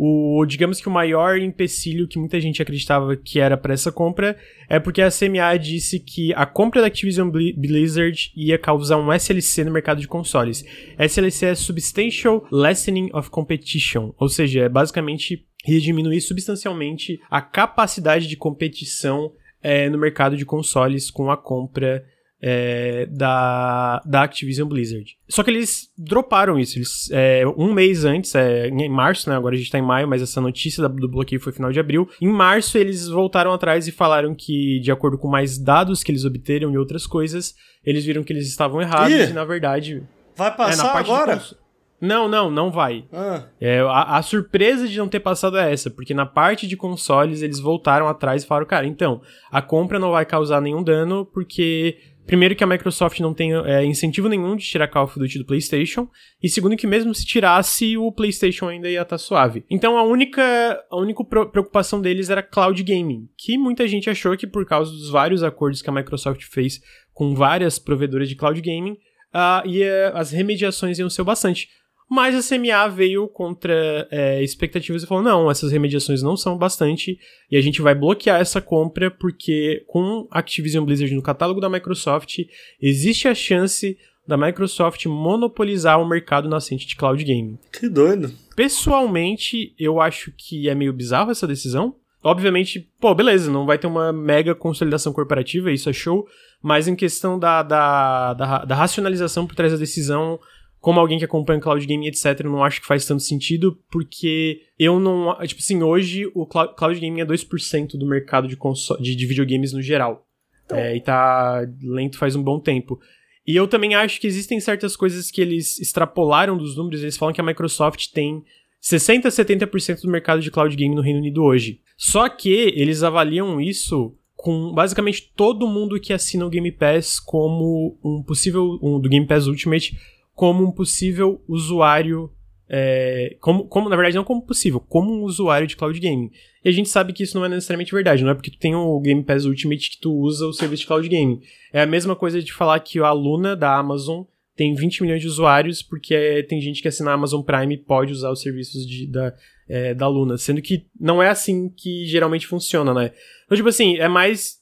o, 0.00 0.46
digamos 0.46 0.80
que 0.80 0.86
o 0.86 0.92
maior 0.92 1.36
empecilho 1.38 2.06
que 2.06 2.20
muita 2.20 2.40
gente 2.40 2.62
acreditava 2.62 3.16
que 3.16 3.40
era 3.40 3.56
para 3.56 3.74
essa 3.74 3.90
compra 3.90 4.36
é 4.68 4.78
porque 4.78 5.02
a 5.02 5.10
CMA 5.10 5.58
disse 5.58 5.98
que 5.98 6.32
a 6.34 6.46
compra 6.46 6.80
da 6.80 6.86
Activision 6.86 7.28
Bli- 7.28 7.52
Blizzard 7.52 8.30
ia 8.36 8.56
causar 8.56 8.96
um 8.96 9.12
SLC 9.12 9.64
no 9.64 9.72
mercado 9.72 10.00
de 10.00 10.06
consoles. 10.06 10.64
SLC 10.96 11.46
é 11.46 11.54
Substantial 11.56 12.46
Lessening 12.52 13.10
of 13.12 13.28
Competition, 13.28 14.12
ou 14.16 14.28
seja, 14.28 14.60
é 14.60 14.68
basicamente 14.68 15.44
ia 15.66 15.80
diminuir 15.80 16.20
substancialmente 16.20 17.20
a 17.28 17.42
capacidade 17.42 18.28
de 18.28 18.36
competição 18.36 19.32
é, 19.60 19.90
no 19.90 19.98
mercado 19.98 20.36
de 20.36 20.46
consoles 20.46 21.10
com 21.10 21.28
a 21.28 21.36
compra 21.36 22.04
é, 22.40 23.06
da, 23.06 24.00
da 24.06 24.22
Activision 24.22 24.68
Blizzard. 24.68 25.16
Só 25.28 25.42
que 25.42 25.50
eles 25.50 25.90
droparam 25.98 26.58
isso. 26.58 26.78
Eles, 26.78 27.08
é, 27.10 27.42
um 27.56 27.72
mês 27.72 28.04
antes, 28.04 28.34
é, 28.34 28.68
em 28.68 28.88
março, 28.88 29.28
né? 29.28 29.36
Agora 29.36 29.54
a 29.54 29.58
gente 29.58 29.70
tá 29.70 29.78
em 29.78 29.82
maio, 29.82 30.06
mas 30.08 30.22
essa 30.22 30.40
notícia 30.40 30.82
da- 30.82 30.88
do 30.88 31.08
bloqueio 31.08 31.40
foi 31.40 31.52
final 31.52 31.72
de 31.72 31.80
abril. 31.80 32.08
Em 32.20 32.28
março, 32.28 32.78
eles 32.78 33.08
voltaram 33.08 33.52
atrás 33.52 33.88
e 33.88 33.92
falaram 33.92 34.34
que, 34.34 34.78
de 34.80 34.90
acordo 34.92 35.18
com 35.18 35.28
mais 35.28 35.58
dados 35.58 36.02
que 36.02 36.12
eles 36.12 36.24
obteram 36.24 36.72
e 36.72 36.78
outras 36.78 37.06
coisas, 37.06 37.54
eles 37.84 38.04
viram 38.04 38.22
que 38.22 38.32
eles 38.32 38.46
estavam 38.48 38.80
errados 38.80 39.12
Ih! 39.16 39.30
e, 39.30 39.32
na 39.32 39.44
verdade. 39.44 40.02
Vai 40.36 40.48
é, 40.48 40.50
passar 40.52 40.92
de 41.02 41.10
agora? 41.10 41.32
cons- 41.38 41.56
Não, 42.00 42.28
não, 42.28 42.48
não 42.48 42.70
vai. 42.70 43.04
Ah, 43.12 43.42
É, 43.60 43.80
a, 43.80 44.18
a 44.18 44.22
surpresa 44.22 44.86
de 44.86 44.96
não 44.96 45.08
ter 45.08 45.18
passado 45.18 45.58
é 45.58 45.72
essa, 45.72 45.90
porque 45.90 46.14
na 46.14 46.24
parte 46.24 46.68
de 46.68 46.76
consoles 46.76 47.42
eles 47.42 47.58
voltaram 47.58 48.06
atrás 48.06 48.44
e 48.44 48.46
falaram, 48.46 48.66
cara, 48.68 48.86
então, 48.86 49.20
a 49.50 49.60
compra 49.60 49.98
não 49.98 50.12
vai 50.12 50.24
causar 50.24 50.60
nenhum 50.60 50.80
dano, 50.84 51.26
porque, 51.26 51.98
primeiro, 52.28 52.54
que 52.54 52.62
a 52.62 52.66
Microsoft 52.66 53.18
não 53.20 53.32
tem 53.32 53.54
é, 53.54 53.82
incentivo 53.84 54.28
nenhum 54.28 54.54
de 54.54 54.64
tirar 54.64 54.86
Call 54.86 55.04
of 55.04 55.18
Duty 55.18 55.38
do 55.38 55.46
PlayStation, 55.46 56.08
e 56.42 56.48
segundo, 56.48 56.76
que 56.76 56.86
mesmo 56.86 57.14
se 57.14 57.24
tirasse, 57.24 57.96
o 57.96 58.12
PlayStation 58.12 58.68
ainda 58.68 58.88
ia 58.88 59.00
estar 59.00 59.16
suave. 59.16 59.64
Então, 59.70 59.96
a 59.96 60.02
única, 60.02 60.78
a 60.90 60.96
única 60.96 61.24
preocupação 61.24 62.00
deles 62.02 62.28
era 62.28 62.42
cloud 62.42 62.80
gaming, 62.82 63.28
que 63.36 63.56
muita 63.56 63.88
gente 63.88 64.10
achou 64.10 64.36
que, 64.36 64.46
por 64.46 64.66
causa 64.66 64.92
dos 64.92 65.08
vários 65.08 65.42
acordos 65.42 65.80
que 65.80 65.88
a 65.88 65.92
Microsoft 65.92 66.44
fez 66.44 66.80
com 67.14 67.34
várias 67.34 67.78
provedoras 67.78 68.28
de 68.28 68.36
cloud 68.36 68.60
gaming, 68.60 68.98
ah, 69.32 69.62
ia, 69.64 70.10
as 70.10 70.30
remediações 70.30 70.98
iam 70.98 71.08
ser 71.08 71.24
bastante. 71.24 71.68
Mas 72.10 72.34
a 72.34 72.56
CMA 72.56 72.88
veio 72.88 73.28
contra 73.28 74.08
é, 74.10 74.42
expectativas 74.42 75.02
e 75.02 75.06
falou: 75.06 75.22
não, 75.22 75.50
essas 75.50 75.70
remediações 75.70 76.22
não 76.22 76.36
são 76.36 76.56
bastante 76.56 77.18
e 77.50 77.56
a 77.56 77.60
gente 77.60 77.82
vai 77.82 77.94
bloquear 77.94 78.40
essa 78.40 78.60
compra 78.60 79.10
porque 79.10 79.84
com 79.86 80.26
Activision 80.30 80.84
Blizzard 80.84 81.14
no 81.14 81.22
catálogo 81.22 81.60
da 81.60 81.68
Microsoft 81.68 82.38
existe 82.80 83.28
a 83.28 83.34
chance 83.34 83.98
da 84.26 84.36
Microsoft 84.36 85.06
monopolizar 85.06 86.00
o 86.00 86.08
mercado 86.08 86.48
nascente 86.48 86.86
de 86.86 86.96
cloud 86.96 87.22
gaming. 87.24 87.58
que 87.72 87.88
doido. 87.88 88.30
Pessoalmente, 88.54 89.74
eu 89.78 90.00
acho 90.00 90.32
que 90.36 90.68
é 90.68 90.74
meio 90.74 90.92
bizarro 90.92 91.30
essa 91.30 91.46
decisão. 91.46 91.94
Obviamente, 92.22 92.90
pô, 93.00 93.14
beleza, 93.14 93.50
não 93.50 93.64
vai 93.64 93.78
ter 93.78 93.86
uma 93.86 94.12
mega 94.12 94.54
consolidação 94.54 95.12
corporativa, 95.12 95.72
isso 95.72 95.88
é 95.88 95.92
show, 95.92 96.26
mas 96.60 96.88
em 96.88 96.96
questão 96.96 97.38
da, 97.38 97.62
da, 97.62 98.34
da, 98.34 98.64
da 98.64 98.74
racionalização 98.74 99.46
por 99.46 99.54
trás 99.54 99.72
da 99.72 99.78
decisão, 99.78 100.38
como 100.80 101.00
alguém 101.00 101.18
que 101.18 101.24
acompanha 101.24 101.60
cloud 101.60 101.84
gaming, 101.86 102.06
etc., 102.06 102.44
não 102.44 102.62
acho 102.62 102.80
que 102.80 102.86
faz 102.86 103.04
tanto 103.04 103.22
sentido, 103.22 103.78
porque 103.90 104.62
eu 104.78 105.00
não. 105.00 105.36
Tipo 105.46 105.60
assim, 105.60 105.82
hoje 105.82 106.30
o 106.34 106.46
cloud, 106.46 106.74
cloud 106.76 107.00
gaming 107.00 107.20
é 107.20 107.26
2% 107.26 107.98
do 107.98 108.06
mercado 108.06 108.46
de, 108.46 108.56
console, 108.56 109.02
de, 109.02 109.16
de 109.16 109.26
videogames 109.26 109.72
no 109.72 109.82
geral. 109.82 110.24
É, 110.70 110.96
e 110.96 111.00
tá 111.00 111.66
lento 111.82 112.18
faz 112.18 112.36
um 112.36 112.42
bom 112.42 112.60
tempo. 112.60 113.00
E 113.46 113.56
eu 113.56 113.66
também 113.66 113.94
acho 113.94 114.20
que 114.20 114.26
existem 114.26 114.60
certas 114.60 114.94
coisas 114.94 115.30
que 115.30 115.40
eles 115.40 115.80
extrapolaram 115.80 116.56
dos 116.56 116.76
números, 116.76 117.02
eles 117.02 117.16
falam 117.16 117.32
que 117.32 117.40
a 117.40 117.44
Microsoft 117.44 118.08
tem 118.12 118.44
60 118.80 119.28
a 119.28 119.30
70% 119.30 120.02
do 120.02 120.10
mercado 120.10 120.42
de 120.42 120.50
cloud 120.50 120.76
game 120.76 120.94
no 120.94 121.00
Reino 121.00 121.18
Unido 121.18 121.42
hoje. 121.42 121.80
Só 121.96 122.28
que 122.28 122.50
eles 122.76 123.02
avaliam 123.02 123.58
isso 123.60 124.14
com 124.36 124.72
basicamente 124.72 125.32
todo 125.34 125.66
mundo 125.66 125.98
que 125.98 126.12
assina 126.12 126.46
o 126.46 126.50
Game 126.50 126.70
Pass 126.70 127.18
como 127.18 127.98
um 128.04 128.22
possível 128.22 128.78
um, 128.80 129.00
do 129.00 129.08
Game 129.08 129.26
Pass 129.26 129.48
Ultimate 129.48 129.98
como 130.38 130.64
um 130.64 130.70
possível 130.70 131.42
usuário 131.48 132.30
é, 132.70 133.36
como, 133.40 133.66
como, 133.66 133.88
na 133.88 133.96
verdade, 133.96 134.14
não 134.14 134.22
como 134.22 134.46
possível, 134.46 134.78
como 134.78 135.12
um 135.12 135.24
usuário 135.24 135.66
de 135.66 135.76
cloud 135.76 135.98
gaming. 135.98 136.30
E 136.64 136.68
a 136.68 136.72
gente 136.72 136.88
sabe 136.88 137.12
que 137.12 137.24
isso 137.24 137.36
não 137.36 137.44
é 137.44 137.48
necessariamente 137.48 137.92
verdade, 137.92 138.22
não 138.22 138.30
é 138.30 138.34
porque 138.34 138.52
tu 138.52 138.58
tem 138.58 138.72
o 138.72 139.00
Game 139.00 139.24
Pass 139.24 139.44
Ultimate 139.44 139.90
que 139.90 140.00
tu 140.00 140.14
usa 140.14 140.46
o 140.46 140.52
serviço 140.52 140.82
de 140.82 140.86
cloud 140.86 141.08
gaming. 141.08 141.40
É 141.72 141.82
a 141.82 141.86
mesma 141.86 142.14
coisa 142.14 142.40
de 142.40 142.52
falar 142.52 142.78
que 142.78 143.00
a 143.00 143.10
Luna 143.10 143.56
da 143.56 143.76
Amazon 143.76 144.22
tem 144.54 144.76
20 144.76 145.02
milhões 145.02 145.20
de 145.20 145.26
usuários, 145.26 145.82
porque 145.82 146.14
é, 146.14 146.40
tem 146.44 146.60
gente 146.60 146.80
que 146.80 146.86
assina 146.86 147.10
a 147.10 147.14
Amazon 147.14 147.42
Prime 147.42 147.74
e 147.74 147.78
pode 147.78 148.12
usar 148.12 148.30
os 148.30 148.40
serviços 148.40 148.86
de, 148.86 149.10
da, 149.10 149.34
é, 149.68 149.92
da 149.92 150.06
Luna. 150.06 150.38
Sendo 150.38 150.62
que 150.62 150.86
não 151.00 151.20
é 151.20 151.28
assim 151.28 151.68
que 151.68 152.06
geralmente 152.06 152.46
funciona, 152.46 152.94
né? 152.94 153.10
Então, 153.44 153.56
tipo 153.56 153.68
assim, 153.68 153.96
é 153.96 154.06
mais 154.06 154.58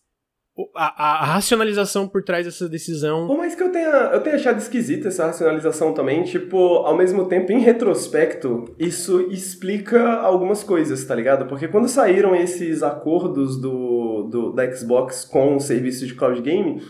a, 0.74 1.22
a, 1.22 1.24
racionalização 1.24 2.08
por 2.08 2.22
trás 2.22 2.46
dessa 2.46 2.68
decisão. 2.68 3.26
Por 3.26 3.36
mais 3.36 3.54
que 3.54 3.62
eu 3.62 3.70
tenha, 3.70 4.10
eu 4.12 4.20
tenha 4.22 4.36
achado 4.36 4.58
esquisita 4.58 5.08
essa 5.08 5.26
racionalização 5.26 5.92
também, 5.92 6.22
tipo, 6.24 6.56
ao 6.56 6.96
mesmo 6.96 7.26
tempo, 7.26 7.52
em 7.52 7.60
retrospecto, 7.60 8.64
isso 8.78 9.28
explica 9.30 10.14
algumas 10.14 10.62
coisas, 10.62 11.04
tá 11.04 11.14
ligado? 11.14 11.46
Porque 11.46 11.68
quando 11.68 11.88
saíram 11.88 12.34
esses 12.34 12.82
acordos 12.82 13.60
do, 13.60 14.28
do 14.30 14.52
da 14.52 14.70
Xbox 14.74 15.24
com 15.24 15.56
o 15.56 15.60
serviço 15.60 16.06
de 16.06 16.14
cloud 16.14 16.40
game, 16.40 16.80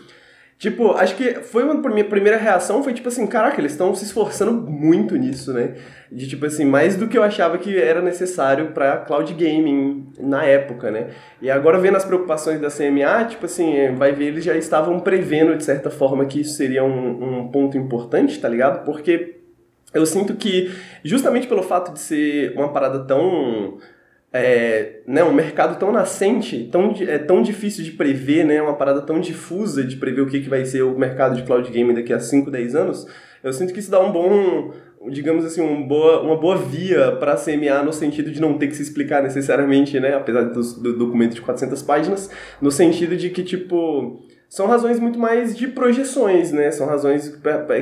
Tipo, 0.59 0.93
acho 0.93 1.15
que 1.15 1.35
foi 1.35 1.63
uma 1.63 1.75
minha 1.91 2.03
primeira 2.03 2.35
reação 2.35 2.81
foi 2.81 2.91
tipo 2.91 3.07
assim, 3.07 3.27
caraca, 3.27 3.61
eles 3.61 3.73
estão 3.73 3.93
se 3.93 4.05
esforçando 4.05 4.51
muito 4.53 5.15
nisso, 5.15 5.53
né? 5.53 5.75
De 6.11 6.27
tipo 6.27 6.47
assim, 6.47 6.65
mais 6.65 6.95
do 6.95 7.07
que 7.07 7.15
eu 7.15 7.21
achava 7.21 7.59
que 7.59 7.77
era 7.77 8.01
necessário 8.01 8.71
para 8.71 8.97
cloud 8.97 9.31
gaming 9.35 10.11
na 10.19 10.43
época, 10.43 10.89
né? 10.89 11.09
E 11.39 11.51
agora 11.51 11.77
vendo 11.77 11.95
as 11.97 12.05
preocupações 12.05 12.59
da 12.59 12.69
CMA, 12.69 13.25
tipo 13.25 13.45
assim, 13.45 13.75
é, 13.75 13.91
vai 13.91 14.11
ver 14.13 14.29
eles 14.29 14.43
já 14.43 14.55
estavam 14.57 14.99
prevendo 14.99 15.55
de 15.55 15.63
certa 15.63 15.91
forma 15.91 16.25
que 16.25 16.41
isso 16.41 16.55
seria 16.55 16.83
um, 16.83 17.41
um 17.41 17.51
ponto 17.51 17.77
importante, 17.77 18.39
tá 18.39 18.49
ligado? 18.49 18.83
Porque 18.83 19.37
eu 19.93 20.07
sinto 20.07 20.35
que 20.35 20.71
justamente 21.03 21.47
pelo 21.47 21.61
fato 21.61 21.93
de 21.93 21.99
ser 21.99 22.53
uma 22.55 22.73
parada 22.73 23.05
tão 23.05 23.77
é, 24.31 24.99
né, 25.07 25.23
um 25.23 25.33
mercado 25.33 25.79
tão 25.79 25.91
nascente, 25.91 26.67
tão, 26.71 26.93
é 26.99 27.17
tão 27.17 27.41
difícil 27.41 27.83
de 27.83 27.91
prever, 27.91 28.45
né, 28.45 28.61
uma 28.61 28.75
parada 28.75 29.01
tão 29.01 29.19
difusa 29.19 29.83
de 29.83 29.95
prever 29.95 30.21
o 30.21 30.27
que, 30.27 30.41
que 30.41 30.49
vai 30.49 30.65
ser 30.65 30.83
o 30.83 30.97
mercado 30.97 31.35
de 31.35 31.43
cloud 31.43 31.69
gaming 31.71 31.93
daqui 31.93 32.13
a 32.13 32.19
5, 32.19 32.51
10 32.51 32.75
anos, 32.75 33.07
eu 33.43 33.53
sinto 33.53 33.73
que 33.73 33.79
isso 33.79 33.89
dá 33.89 33.99
um 33.99 34.11
bom, 34.11 34.73
digamos 35.09 35.45
assim, 35.45 35.61
um 35.61 35.87
boa, 35.87 36.21
uma 36.21 36.35
boa 36.35 36.57
via 36.57 37.13
para 37.13 37.33
a 37.33 37.37
CMA 37.37 37.81
no 37.83 37.93
sentido 37.93 38.29
de 38.29 38.41
não 38.41 38.57
ter 38.57 38.67
que 38.67 38.75
se 38.75 38.81
explicar 38.81 39.23
necessariamente, 39.23 39.99
né, 39.99 40.15
apesar 40.15 40.43
do, 40.43 40.61
do 40.61 40.97
documento 40.97 41.35
de 41.35 41.41
400 41.41 41.81
páginas, 41.83 42.29
no 42.61 42.71
sentido 42.71 43.15
de 43.15 43.29
que, 43.29 43.43
tipo, 43.43 44.26
são 44.49 44.65
razões 44.65 44.99
muito 44.99 45.19
mais 45.19 45.55
de 45.55 45.67
projeções, 45.67 46.51
né? 46.51 46.71
São 46.71 46.87
razões 46.87 47.27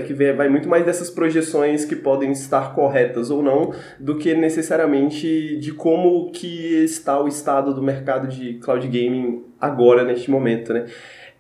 que 0.08 0.14
vai 0.34 0.50
muito 0.50 0.68
mais 0.68 0.84
dessas 0.84 1.10
projeções 1.12 1.86
que 1.86 1.96
podem 1.96 2.32
estar 2.32 2.74
corretas 2.74 3.30
ou 3.30 3.44
não, 3.44 3.72
do 4.00 4.18
que 4.18 4.34
necessariamente 4.34 5.58
de 5.58 5.72
como 5.74 6.32
que 6.32 6.84
está 6.84 7.22
o 7.22 7.28
estado 7.28 7.74
do 7.74 7.84
mercado 7.84 8.28
de 8.28 8.56
cloud 8.56 8.88
gaming 8.88 9.44
agora, 9.62 10.04
neste 10.04 10.32
momento, 10.32 10.74
né? 10.74 10.86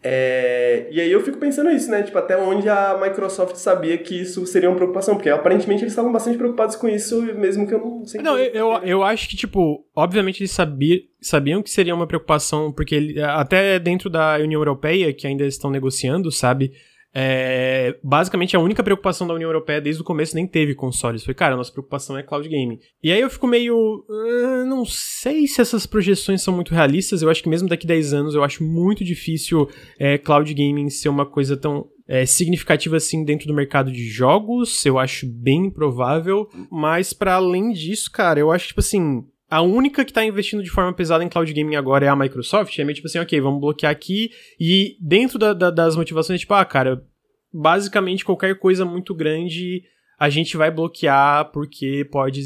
É, 0.08 0.88
e 0.92 1.02
aí 1.02 1.12
eu 1.12 1.20
fico 1.24 1.40
pensando 1.40 1.72
isso, 1.72 1.90
né? 1.90 2.04
Tipo, 2.04 2.20
até 2.20 2.38
onde 2.38 2.70
a 2.70 2.96
Microsoft 3.02 3.56
sabia 3.56 3.98
que 3.98 4.22
isso 4.22 4.46
seria 4.46 4.70
uma 4.70 4.76
preocupação, 4.76 5.16
porque 5.16 5.30
aparentemente 5.30 5.82
eles 5.82 5.94
estavam 5.94 6.12
bastante 6.12 6.38
preocupados 6.38 6.76
com 6.76 6.88
isso, 6.88 7.24
mesmo 7.34 7.68
que 7.68 7.74
eu 7.74 7.80
não 7.80 8.06
sei. 8.06 8.22
Não, 8.22 8.38
eu, 8.38 8.52
eu, 8.54 8.84
eu 8.84 9.04
acho 9.04 9.28
que, 9.28 9.36
tipo, 9.36 9.84
obviamente 9.96 10.42
eles 10.42 10.52
sabiam, 10.52 11.00
sabiam 11.20 11.64
que 11.64 11.72
seria 11.72 11.96
uma 11.96 12.06
preocupação, 12.06 12.72
porque 12.72 12.94
ele, 12.94 13.20
até 13.20 13.80
dentro 13.80 14.08
da 14.08 14.36
União 14.36 14.62
Europeia, 14.62 15.12
que 15.12 15.26
ainda 15.26 15.44
estão 15.44 15.72
negociando, 15.72 16.32
sabe? 16.32 16.74
É, 17.18 17.98
basicamente, 18.04 18.58
a 18.58 18.60
única 18.60 18.84
preocupação 18.84 19.26
da 19.26 19.34
União 19.34 19.48
Europeia 19.48 19.80
desde 19.80 20.02
o 20.02 20.06
começo 20.06 20.36
nem 20.36 20.46
teve 20.46 20.76
consoles. 20.76 21.24
Foi, 21.24 21.34
cara, 21.34 21.56
nossa 21.56 21.72
preocupação 21.72 22.18
é 22.18 22.24
cloud 22.24 22.48
gaming. 22.50 22.78
E 23.02 23.10
aí 23.10 23.22
eu 23.22 23.30
fico 23.30 23.48
meio. 23.48 24.06
Uh, 24.10 24.66
não 24.66 24.84
sei 24.84 25.48
se 25.48 25.62
essas 25.62 25.86
projeções 25.86 26.42
são 26.42 26.54
muito 26.54 26.74
realistas. 26.74 27.22
Eu 27.22 27.30
acho 27.30 27.42
que 27.42 27.48
mesmo 27.48 27.70
daqui 27.70 27.88
10 27.88 28.14
anos 28.14 28.36
eu 28.36 28.44
acho 28.44 28.62
muito 28.62 29.02
difícil 29.02 29.70
é, 29.98 30.18
cloud 30.18 30.54
gaming 30.54 30.90
ser 30.90 31.08
uma 31.08 31.26
coisa 31.26 31.56
tão 31.56 31.88
é, 32.06 32.26
significativa 32.26 32.98
assim 32.98 33.24
dentro 33.24 33.48
do 33.48 33.54
mercado 33.54 33.94
de 33.94 34.10
jogos. 34.10 34.86
Eu 34.86 35.00
acho 35.00 35.26
bem 35.26 35.68
improvável. 35.68 36.50
Mas 36.70 37.14
para 37.14 37.36
além 37.36 37.72
disso, 37.72 38.12
cara, 38.12 38.42
eu 38.42 38.52
acho 38.52 38.68
tipo 38.68 38.82
assim 38.82 39.24
a 39.50 39.62
única 39.62 40.04
que 40.04 40.12
está 40.12 40.26
investindo 40.26 40.64
de 40.64 40.70
forma 40.70 40.94
pesada 40.94 41.24
em 41.24 41.30
cloud 41.30 41.52
gaming 41.54 41.76
agora 41.76 42.06
é 42.06 42.10
a 42.10 42.16
Microsoft. 42.16 42.78
É 42.78 42.84
meio 42.84 42.96
tipo 42.96 43.08
assim, 43.08 43.20
ok, 43.20 43.40
vamos 43.40 43.62
bloquear 43.62 43.92
aqui. 43.92 44.32
E 44.60 44.98
dentro 45.00 45.38
da, 45.38 45.54
da, 45.54 45.70
das 45.70 45.96
motivações, 45.96 46.40
tipo, 46.40 46.54
ah, 46.54 46.66
cara, 46.66 47.06
basicamente 47.54 48.26
qualquer 48.26 48.58
coisa 48.58 48.84
muito 48.84 49.14
grande 49.14 49.84
a 50.18 50.30
gente 50.30 50.58
vai 50.58 50.72
bloquear 50.72 51.52
porque 51.52 52.08
pode 52.12 52.42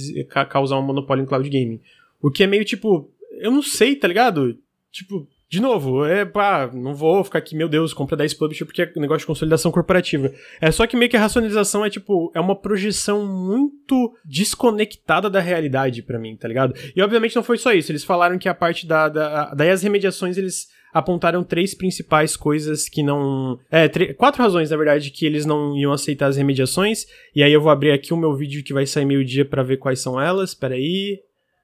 causar 0.49 0.77
um 0.77 0.81
monopólio 0.81 1.23
em 1.23 1.25
cloud 1.25 1.47
gaming. 1.49 1.79
O 2.21 2.29
que 2.29 2.43
é 2.43 2.47
meio 2.47 2.65
tipo, 2.65 3.11
eu 3.39 3.51
não 3.51 3.61
sei, 3.61 3.95
tá 3.95 4.07
ligado? 4.07 4.57
Tipo, 4.91 5.27
de 5.49 5.59
novo, 5.59 6.05
é 6.05 6.25
pá, 6.25 6.69
não 6.71 6.93
vou 6.93 7.23
ficar 7.23 7.39
aqui, 7.39 7.55
meu 7.55 7.67
Deus, 7.67 7.91
compra 7.91 8.15
10 8.15 8.35
publisher 8.35 8.65
porque 8.65 8.83
é 8.83 8.91
negócio 8.97 9.21
de 9.21 9.25
consolidação 9.25 9.71
corporativa. 9.71 10.31
É 10.61 10.71
só 10.71 10.85
que 10.85 10.95
meio 10.95 11.09
que 11.09 11.17
a 11.17 11.19
racionalização 11.19 11.83
é 11.83 11.89
tipo, 11.89 12.31
é 12.35 12.39
uma 12.39 12.55
projeção 12.55 13.25
muito 13.25 14.13
desconectada 14.23 15.27
da 15.27 15.39
realidade 15.39 16.03
para 16.03 16.19
mim, 16.19 16.35
tá 16.35 16.47
ligado? 16.47 16.75
E 16.95 17.01
obviamente 17.01 17.35
não 17.35 17.41
foi 17.41 17.57
só 17.57 17.73
isso, 17.73 17.91
eles 17.91 18.03
falaram 18.03 18.37
que 18.37 18.47
a 18.47 18.53
parte 18.53 18.85
da, 18.85 19.09
da 19.09 19.53
daí 19.55 19.71
as 19.71 19.81
remediações 19.81 20.37
eles 20.37 20.67
apontaram 20.93 21.43
três 21.43 21.73
principais 21.73 22.35
coisas 22.35 22.87
que 22.87 23.01
não. 23.01 23.59
É, 23.71 23.87
quatro 24.13 24.41
razões, 24.41 24.69
na 24.69 24.77
verdade, 24.77 25.11
que 25.11 25.25
eles 25.25 25.45
não 25.45 25.75
iam 25.77 25.91
aceitar 25.91 26.27
as 26.27 26.37
remediações. 26.37 27.05
E 27.35 27.43
aí 27.43 27.53
eu 27.53 27.61
vou 27.61 27.71
abrir 27.71 27.91
aqui 27.91 28.13
o 28.13 28.17
meu 28.17 28.35
vídeo 28.35 28.63
que 28.63 28.73
vai 28.73 28.85
sair 28.85 29.05
meio-dia 29.05 29.45
para 29.45 29.63
ver 29.63 29.77
quais 29.77 29.99
são 29.99 30.19
elas. 30.19 30.53
Peraí. 30.53 31.19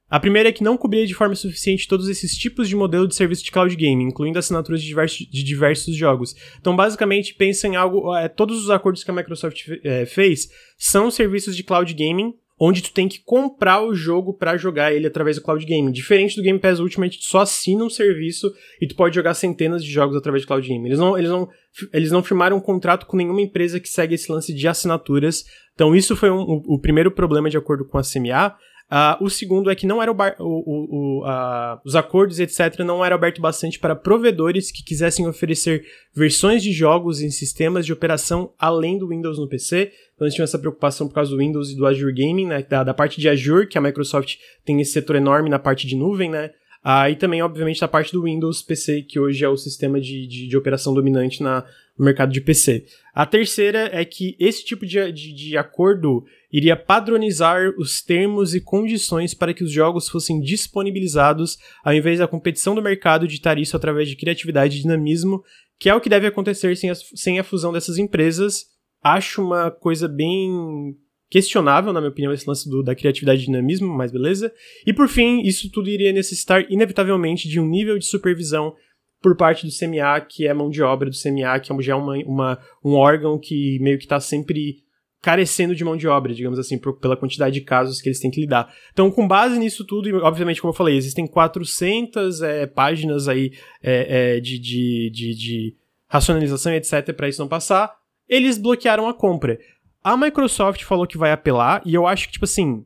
A 0.09 0.19
primeira 0.19 0.49
é 0.49 0.51
que 0.51 0.63
não 0.63 0.77
cobria 0.77 1.05
de 1.05 1.15
forma 1.15 1.33
suficiente 1.33 1.87
todos 1.87 2.07
esses 2.07 2.35
tipos 2.35 2.69
de 2.69 2.75
modelo 2.75 3.07
de 3.07 3.15
serviço 3.15 3.43
de 3.43 3.51
cloud 3.51 3.75
gaming, 3.75 4.05
incluindo 4.05 4.37
assinaturas 4.37 4.81
de 4.81 4.87
diversos, 4.87 5.17
de 5.27 5.43
diversos 5.43 5.95
jogos. 5.95 6.35
Então, 6.59 6.75
basicamente, 6.75 7.33
pensa 7.33 7.67
em 7.67 7.75
algo. 7.75 8.15
É, 8.15 8.29
todos 8.29 8.63
os 8.63 8.69
acordos 8.69 9.03
que 9.03 9.09
a 9.09 9.13
Microsoft 9.13 9.63
é, 9.83 10.05
fez 10.05 10.47
são 10.77 11.09
serviços 11.09 11.55
de 11.55 11.63
cloud 11.63 11.91
gaming, 11.91 12.33
onde 12.59 12.83
tu 12.83 12.93
tem 12.93 13.07
que 13.07 13.19
comprar 13.19 13.81
o 13.81 13.95
jogo 13.95 14.33
para 14.33 14.55
jogar 14.57 14.93
ele 14.93 15.07
através 15.07 15.37
do 15.37 15.41
cloud 15.41 15.65
gaming. 15.65 15.91
Diferente 15.91 16.35
do 16.35 16.43
Game 16.43 16.59
Pass 16.59 16.79
Ultimate, 16.79 17.17
tu 17.17 17.25
só 17.25 17.39
assina 17.39 17.83
um 17.83 17.89
serviço 17.89 18.53
e 18.79 18.87
tu 18.87 18.95
pode 18.95 19.15
jogar 19.15 19.33
centenas 19.33 19.83
de 19.83 19.91
jogos 19.91 20.15
através 20.15 20.43
de 20.43 20.47
cloud 20.47 20.67
gaming. 20.67 20.85
Eles 20.85 20.99
não, 20.99 21.17
eles 21.17 21.31
não, 21.31 21.49
eles 21.91 22.11
não 22.11 22.23
firmaram 22.23 22.57
um 22.57 22.61
contrato 22.61 23.07
com 23.07 23.17
nenhuma 23.17 23.41
empresa 23.41 23.79
que 23.79 23.89
segue 23.89 24.13
esse 24.13 24.31
lance 24.31 24.53
de 24.53 24.67
assinaturas. 24.67 25.43
Então, 25.73 25.95
isso 25.95 26.15
foi 26.15 26.29
um, 26.29 26.41
o, 26.41 26.75
o 26.75 26.79
primeiro 26.79 27.09
problema 27.09 27.49
de 27.49 27.57
acordo 27.57 27.83
com 27.85 27.97
a 27.97 28.03
CMA. 28.03 28.55
Uh, 28.91 29.23
o 29.23 29.29
segundo 29.31 29.71
é 29.71 29.75
que 29.75 29.87
não 29.87 30.01
era 30.01 30.11
o, 30.11 30.15
o, 30.15 31.21
o 31.23 31.23
uh, 31.23 31.79
os 31.83 31.95
acordos, 31.95 32.39
etc., 32.39 32.79
não 32.79 33.03
era 33.03 33.15
aberto 33.15 33.41
bastante 33.41 33.79
para 33.79 33.95
provedores 33.95 34.71
que 34.71 34.83
quisessem 34.83 35.27
oferecer 35.27 35.83
versões 36.13 36.61
de 36.61 36.71
jogos 36.71 37.19
em 37.19 37.31
sistemas 37.31 37.83
de 37.83 37.91
operação 37.91 38.53
além 38.59 38.99
do 38.99 39.07
Windows 39.07 39.39
no 39.39 39.49
PC. 39.49 39.91
Então 40.13 40.27
eles 40.27 40.35
tinham 40.35 40.43
essa 40.43 40.59
preocupação 40.59 41.07
por 41.07 41.15
causa 41.15 41.31
do 41.31 41.37
Windows 41.37 41.71
e 41.71 41.75
do 41.75 41.87
Azure 41.87 42.13
Gaming, 42.13 42.45
né, 42.45 42.61
da, 42.61 42.83
da 42.83 42.93
parte 42.93 43.19
de 43.19 43.27
Azure, 43.27 43.67
que 43.67 43.77
a 43.77 43.81
Microsoft 43.81 44.35
tem 44.63 44.79
esse 44.79 44.91
setor 44.91 45.15
enorme 45.15 45.49
na 45.49 45.57
parte 45.57 45.87
de 45.87 45.95
nuvem, 45.95 46.29
né? 46.29 46.51
Uh, 46.85 47.09
e 47.09 47.15
também, 47.15 47.41
obviamente, 47.41 47.81
da 47.81 47.87
parte 47.87 48.13
do 48.13 48.21
Windows 48.21 48.61
PC, 48.61 49.01
que 49.01 49.19
hoje 49.19 49.43
é 49.43 49.49
o 49.49 49.57
sistema 49.57 49.99
de, 49.99 50.27
de, 50.27 50.47
de 50.47 50.55
operação 50.55 50.93
dominante 50.93 51.41
na, 51.41 51.65
no 51.97 52.05
mercado 52.05 52.31
de 52.31 52.41
PC. 52.41 52.85
A 53.13 53.25
terceira 53.25 53.89
é 53.91 54.03
que 54.03 54.35
esse 54.39 54.65
tipo 54.65 54.85
de, 54.85 55.11
de, 55.11 55.33
de 55.33 55.57
acordo 55.57 56.25
iria 56.51 56.75
padronizar 56.75 57.73
os 57.77 58.01
termos 58.01 58.53
e 58.53 58.61
condições 58.61 59.33
para 59.33 59.53
que 59.53 59.63
os 59.63 59.71
jogos 59.71 60.09
fossem 60.09 60.41
disponibilizados, 60.41 61.57
ao 61.83 61.93
invés 61.93 62.19
da 62.19 62.27
competição 62.27 62.75
do 62.75 62.81
mercado 62.81 63.27
ditar 63.27 63.57
isso 63.57 63.75
através 63.75 64.09
de 64.09 64.15
criatividade 64.15 64.77
e 64.77 64.81
dinamismo, 64.81 65.43
que 65.79 65.89
é 65.89 65.95
o 65.95 66.01
que 66.01 66.09
deve 66.09 66.27
acontecer 66.27 66.75
sem 66.75 66.89
a, 66.89 66.95
sem 66.95 67.39
a 67.39 67.43
fusão 67.43 67.71
dessas 67.71 67.97
empresas. 67.97 68.65
Acho 69.01 69.41
uma 69.41 69.71
coisa 69.71 70.07
bem 70.07 70.95
questionável, 71.29 71.91
na 71.91 71.99
minha 71.99 72.11
opinião, 72.11 72.33
esse 72.33 72.47
lance 72.47 72.69
do, 72.69 72.83
da 72.83 72.95
criatividade 72.95 73.41
e 73.41 73.45
dinamismo, 73.45 73.87
mas 73.87 74.11
beleza. 74.11 74.51
E 74.85 74.93
por 74.93 75.07
fim, 75.07 75.41
isso 75.41 75.69
tudo 75.71 75.89
iria 75.89 76.13
necessitar 76.13 76.65
inevitavelmente 76.69 77.47
de 77.47 77.59
um 77.59 77.67
nível 77.67 77.97
de 77.97 78.05
supervisão 78.05 78.73
por 79.21 79.35
parte 79.35 79.65
do 79.65 79.71
CMA, 79.71 80.21
que 80.21 80.47
é 80.47 80.53
mão 80.53 80.69
de 80.69 80.81
obra 80.83 81.09
do 81.09 81.15
CMA, 81.15 81.59
que 81.59 81.71
é 81.71 81.81
já 81.81 81.93
é 81.93 81.95
uma, 81.95 82.15
uma, 82.25 82.59
um 82.83 82.93
órgão 82.93 83.39
que 83.39 83.79
meio 83.79 83.97
que 83.97 84.05
está 84.05 84.19
sempre 84.19 84.83
carecendo 85.25 85.75
de 85.75 85.83
mão 85.83 85.97
de 85.97 86.07
obra, 86.07 86.35
digamos 86.35 86.59
assim, 86.59 86.77
por, 86.77 86.99
pela 86.99 87.17
quantidade 87.17 87.55
de 87.55 87.61
casos 87.61 87.99
que 87.99 88.07
eles 88.07 88.19
têm 88.19 88.29
que 88.29 88.41
lidar. 88.41 88.71
Então, 88.93 89.09
com 89.09 89.27
base 89.27 89.57
nisso 89.57 89.83
tudo, 89.83 90.07
e 90.07 90.13
obviamente, 90.13 90.61
como 90.61 90.69
eu 90.71 90.77
falei, 90.77 90.95
existem 90.95 91.25
400 91.25 92.43
é, 92.43 92.67
páginas 92.67 93.27
aí 93.27 93.51
é, 93.81 94.35
é, 94.35 94.39
de, 94.39 94.59
de, 94.59 95.09
de, 95.09 95.33
de 95.33 95.75
racionalização 96.07 96.71
e 96.71 96.75
etc. 96.75 97.11
para 97.11 97.27
isso 97.27 97.41
não 97.41 97.47
passar, 97.47 97.95
eles 98.29 98.59
bloquearam 98.59 99.09
a 99.09 99.15
compra. 99.15 99.57
A 100.03 100.15
Microsoft 100.15 100.83
falou 100.83 101.07
que 101.07 101.17
vai 101.17 101.31
apelar, 101.31 101.81
e 101.83 101.95
eu 101.95 102.05
acho 102.05 102.27
que, 102.27 102.33
tipo 102.33 102.45
assim, 102.45 102.85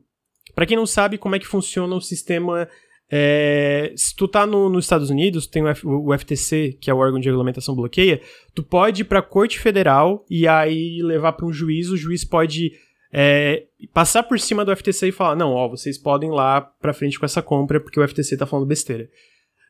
para 0.54 0.64
quem 0.64 0.78
não 0.78 0.86
sabe 0.86 1.18
como 1.18 1.36
é 1.36 1.38
que 1.38 1.46
funciona 1.46 1.94
o 1.94 2.00
sistema 2.00 2.66
é, 3.12 3.92
se 3.96 4.14
tu 4.14 4.28
tá 4.28 4.46
no, 4.46 4.68
nos 4.68 4.84
Estados 4.84 5.10
Unidos, 5.10 5.46
tem 5.46 5.62
o, 5.62 5.68
F, 5.68 5.86
o, 5.86 6.16
FTC, 6.16 6.78
que 6.80 6.88
é 6.88 6.94
o 6.94 6.98
órgão 6.98 7.18
de 7.18 7.28
regulamentação 7.28 7.74
bloqueia, 7.74 8.20
tu 8.54 8.62
pode 8.62 9.02
ir 9.02 9.04
pra 9.04 9.20
corte 9.20 9.58
federal 9.58 10.24
e 10.30 10.46
aí 10.46 11.02
levar 11.02 11.32
para 11.32 11.46
um 11.46 11.52
juiz, 11.52 11.88
o 11.88 11.96
juiz 11.96 12.24
pode 12.24 12.72
é, 13.12 13.64
passar 13.92 14.22
por 14.22 14.38
cima 14.38 14.64
do 14.64 14.74
FTC 14.74 15.08
e 15.08 15.12
falar, 15.12 15.34
não, 15.34 15.52
ó, 15.52 15.68
vocês 15.68 15.98
podem 15.98 16.30
ir 16.30 16.32
lá 16.32 16.60
pra 16.60 16.92
frente 16.92 17.18
com 17.18 17.26
essa 17.26 17.42
compra 17.42 17.80
porque 17.80 17.98
o 17.98 18.06
FTC 18.06 18.36
tá 18.36 18.46
falando 18.46 18.68
besteira. 18.68 19.08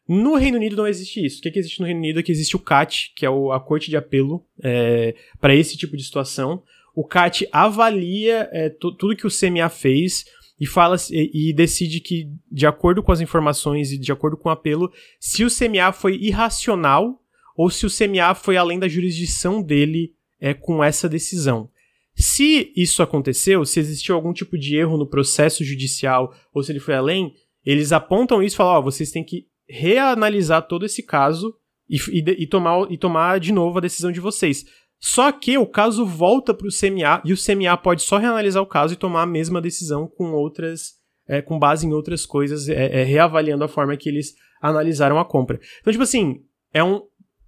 No 0.07 0.35
Reino 0.35 0.59
Unido 0.59 0.76
não 0.76 0.87
existe 0.87 1.24
isso. 1.24 1.38
O 1.38 1.42
que, 1.42 1.50
que 1.50 1.59
existe 1.59 1.81
no 1.81 1.87
Reino 1.87 2.00
Unido 2.00 2.20
é 2.20 2.22
que 2.22 2.33
existe 2.33 2.57
o 2.57 2.59
CAT, 2.59 3.12
que 3.14 3.24
é 3.24 3.31
o, 3.31 3.53
a 3.53 3.61
corte 3.61 3.88
de 3.88 3.96
apelo 3.96 4.44
é, 4.62 5.14
para 5.40 5.55
esse 5.55 5.79
tipo 5.79 5.96
de 5.96 6.03
situação. 6.03 6.62
O 6.94 7.05
CAT 7.05 7.48
avalia 7.53 8.48
é, 8.53 8.68
tudo 8.68 9.16
que 9.16 9.26
o 9.26 9.31
CMA 9.31 9.68
fez, 9.68 10.24
e 10.61 10.66
fala 10.66 10.96
e, 11.11 11.51
e, 11.51 11.53
decide 11.55 12.01
que, 12.01 12.29
de 12.53 12.66
acordo 12.66 13.03
com 13.03 13.11
as 13.11 13.20
informações 13.20 13.90
e 13.90 13.99
de 13.99 14.12
acordo 14.12 14.37
com 14.37 14.51
o 14.51 14.53
apelo, 14.53 14.92
se 15.18 15.42
o 15.42 15.49
CMA 15.49 15.90
foi 15.92 16.16
irracional 16.16 17.18
ou 17.57 17.70
se 17.70 17.87
o 17.87 17.90
CMA 17.90 18.35
foi 18.35 18.59
além 18.59 18.79
da 18.79 18.87
jurisdição 18.87 19.62
dele 19.62 20.12
é, 20.38 20.53
com 20.53 20.85
essa 20.85 21.09
decisão. 21.09 21.70
Se 22.14 22.70
isso 22.77 23.03
aconteceu, 23.03 23.64
se 23.64 23.81
existiu 23.81 24.14
algum 24.14 24.33
tipo 24.33 24.59
de 24.59 24.77
erro 24.77 24.99
no 24.99 25.07
processo 25.07 25.64
judicial 25.64 26.35
ou 26.53 26.62
se 26.62 26.70
ele 26.70 26.81
foi 26.81 26.94
além, 26.94 27.33
eles 27.64 27.92
apontam 27.92 28.42
isso 28.42 28.57
e 28.57 28.59
falam: 28.59 28.75
ó, 28.75 28.79
oh, 28.79 28.83
vocês 28.83 29.11
têm 29.11 29.25
que 29.25 29.46
reanalisar 29.66 30.66
todo 30.66 30.85
esse 30.85 31.03
caso 31.03 31.55
e, 31.88 31.96
e, 32.11 32.42
e, 32.42 32.46
tomar, 32.46 32.90
e 32.90 32.99
tomar 32.99 33.40
de 33.40 33.53
novo 33.53 33.79
a 33.79 33.81
decisão 33.81 34.12
de 34.12 34.20
vocês. 34.20 34.66
Só 35.01 35.33
que 35.33 35.57
o 35.57 35.67
caso 35.67 36.05
volta 36.05 36.53
para 36.53 36.67
o 36.67 36.71
CMA 36.71 37.23
e 37.25 37.33
o 37.33 37.37
CMA 37.37 37.77
pode 37.79 38.03
só 38.03 38.19
reanalisar 38.19 38.63
o 38.63 38.67
caso 38.67 38.93
e 38.93 38.97
tomar 38.97 39.23
a 39.23 39.27
mesma 39.27 39.61
decisão 39.61 40.07
com 40.07 40.33
outras, 40.33 40.95
é, 41.27 41.41
com 41.41 41.59
base 41.59 41.87
em 41.87 41.93
outras 41.93 42.27
coisas, 42.27 42.69
é, 42.69 43.01
é, 43.01 43.05
reavaliando 43.05 43.65
a 43.65 43.69
forma 43.69 43.97
que 43.97 44.09
eles 44.09 44.35
analisaram 44.61 45.19
a 45.19 45.25
compra. 45.25 45.59
Então, 45.81 45.91
tipo 45.91 46.03
assim, 46.03 46.45
é 46.73 46.85
um, 46.85 47.03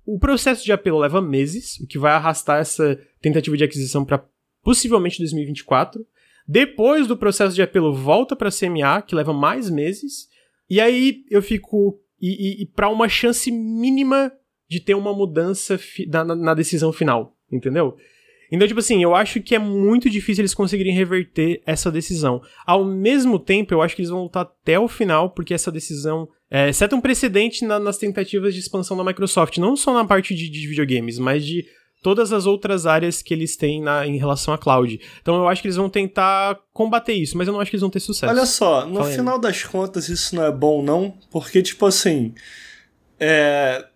o 0.07 0.19
processo 0.19 0.65
de 0.65 0.73
apelo 0.73 0.99
leva 0.99 1.21
meses, 1.21 1.79
o 1.81 1.87
que 1.87 1.99
vai 1.99 2.13
arrastar 2.13 2.59
essa 2.59 2.99
tentativa 3.21 3.57
de 3.57 3.65
aquisição 3.65 4.05
para 4.05 4.25
possivelmente 4.63 5.19
2024. 5.19 6.05
Depois 6.49 7.07
do 7.07 7.17
processo 7.17 7.55
de 7.55 7.63
apelo 7.63 7.95
volta 7.95 8.35
para 8.35 8.51
CMA, 8.51 9.03
que 9.03 9.15
leva 9.15 9.33
mais 9.33 9.69
meses. 9.69 10.29
E 10.69 10.81
aí 10.81 11.25
eu 11.31 11.43
fico 11.43 12.01
e, 12.21 12.61
e, 12.61 12.63
e 12.63 12.67
para 12.67 12.89
uma 12.89 13.09
chance 13.09 13.51
mínima 13.51 14.33
de 14.69 14.81
ter 14.81 14.95
uma 14.95 15.13
mudança 15.13 15.79
na, 16.09 16.25
na, 16.25 16.55
decisão 16.55 16.93
final, 16.93 17.37
entendeu? 17.53 17.97
Então, 18.51 18.69
tipo 18.69 18.81
assim, 18.81 19.03
eu 19.03 19.15
acho 19.15 19.41
que 19.41 19.55
é 19.55 19.59
muito 19.59 20.11
difícil 20.11 20.43
eles 20.43 20.53
conseguirem 20.53 20.95
reverter 20.95 21.63
essa 21.65 21.91
decisão. 21.91 22.43
Ao 22.67 22.85
mesmo 22.85 23.39
tempo, 23.39 23.73
eu 23.73 23.81
acho 23.81 23.97
que 23.97 24.03
eles 24.03 24.11
vão 24.11 24.25
lutar 24.25 24.43
até 24.43 24.79
o 24.79 24.87
final, 24.87 25.31
porque 25.31 25.55
essa 25.55 25.73
decisão 25.73 26.29
é, 26.51 26.71
seta 26.71 26.95
um 26.95 27.01
precedente 27.01 27.65
na, 27.65 27.79
nas 27.79 27.97
tentativas 27.97 28.53
de 28.53 28.61
expansão 28.61 28.95
da 28.95 29.03
Microsoft, 29.03 29.57
não 29.57 29.75
só 29.75 29.95
na 29.95 30.05
parte 30.05 30.35
de, 30.35 30.51
de 30.51 30.69
videogames, 30.69 31.19
mas 31.19 31.47
de 31.47 31.65
todas 32.03 32.31
as 32.31 32.45
outras 32.45 32.85
áreas 32.85 33.23
que 33.23 33.33
eles 33.33 33.57
têm 33.57 33.81
na, 33.81 34.07
em 34.07 34.19
relação 34.19 34.53
à 34.53 34.59
cloud. 34.59 35.01
Então 35.23 35.37
eu 35.37 35.49
acho 35.49 35.63
que 35.63 35.69
eles 35.69 35.77
vão 35.77 35.89
tentar 35.89 36.59
combater 36.75 37.15
isso, 37.15 37.39
mas 37.39 37.47
eu 37.47 37.55
não 37.55 37.61
acho 37.61 37.71
que 37.71 37.77
eles 37.77 37.81
vão 37.81 37.89
ter 37.89 38.01
sucesso. 38.01 38.31
Olha 38.31 38.45
só, 38.45 38.85
no 38.85 38.97
Fala 38.97 39.11
final 39.11 39.35
aí. 39.37 39.41
das 39.41 39.63
contas 39.63 40.11
isso 40.11 40.35
não 40.35 40.45
é 40.45 40.53
bom 40.53 40.83
não, 40.83 41.17
porque 41.31 41.63
tipo 41.63 41.87
assim, 41.87 42.35
é... 43.19 43.87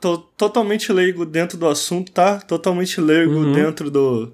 Tô 0.00 0.18
totalmente 0.18 0.92
leigo 0.92 1.24
dentro 1.24 1.56
do 1.56 1.68
assunto, 1.68 2.10
tá? 2.10 2.38
Totalmente 2.40 3.00
leigo 3.00 3.34
uhum. 3.34 3.52
dentro 3.52 3.90
do 3.90 4.32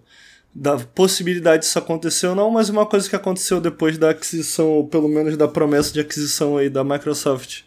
da 0.52 0.76
possibilidade 0.78 1.62
disso 1.62 1.78
acontecer 1.78 2.26
ou 2.26 2.34
não, 2.34 2.50
mas 2.50 2.68
uma 2.68 2.84
coisa 2.84 3.08
que 3.08 3.14
aconteceu 3.14 3.60
depois 3.60 3.96
da 3.96 4.10
aquisição, 4.10 4.66
ou 4.66 4.86
pelo 4.88 5.08
menos 5.08 5.36
da 5.36 5.46
promessa 5.46 5.92
de 5.92 6.00
aquisição 6.00 6.56
aí 6.56 6.68
da 6.68 6.82
Microsoft 6.82 7.62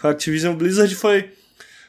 com 0.00 0.06
a 0.06 0.10
Activision 0.10 0.54
Blizzard 0.54 0.94
foi 0.94 1.30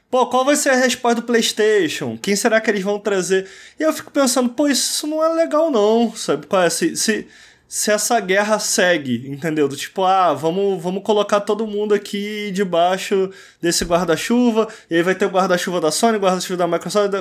Pô, 0.09 0.27
qual 0.27 0.45
vai 0.45 0.55
ser 0.55 0.69
a 0.69 0.75
resposta 0.75 1.21
do 1.21 1.25
PlayStation? 1.25 2.17
Quem 2.17 2.35
será 2.35 2.61
que 2.61 2.69
eles 2.69 2.83
vão 2.83 2.99
trazer? 2.99 3.47
E 3.79 3.83
eu 3.83 3.91
fico 3.91 4.11
pensando, 4.11 4.49
pô, 4.49 4.67
isso 4.67 5.07
não 5.07 5.23
é 5.23 5.29
legal 5.33 5.71
não, 5.71 6.15
sabe? 6.15 6.45
Qual 6.45 6.61
é? 6.61 6.69
Se, 6.69 6.95
se, 6.95 7.27
se 7.67 7.91
essa 7.91 8.19
guerra 8.19 8.59
segue, 8.59 9.27
entendeu? 9.27 9.67
Do 9.67 9.75
tipo, 9.75 10.03
ah, 10.03 10.33
vamos, 10.33 10.81
vamos 10.81 11.03
colocar 11.03 11.41
todo 11.41 11.67
mundo 11.67 11.93
aqui 11.93 12.51
debaixo 12.51 13.29
desse 13.61 13.83
guarda-chuva, 13.83 14.67
e 14.89 14.95
aí 14.95 15.03
vai 15.03 15.15
ter 15.15 15.25
o 15.25 15.29
guarda-chuva 15.29 15.81
da 15.81 15.91
Sony, 15.91 16.17
o 16.17 16.21
guarda-chuva 16.21 16.57
da 16.57 16.67
Microsoft. 16.67 17.13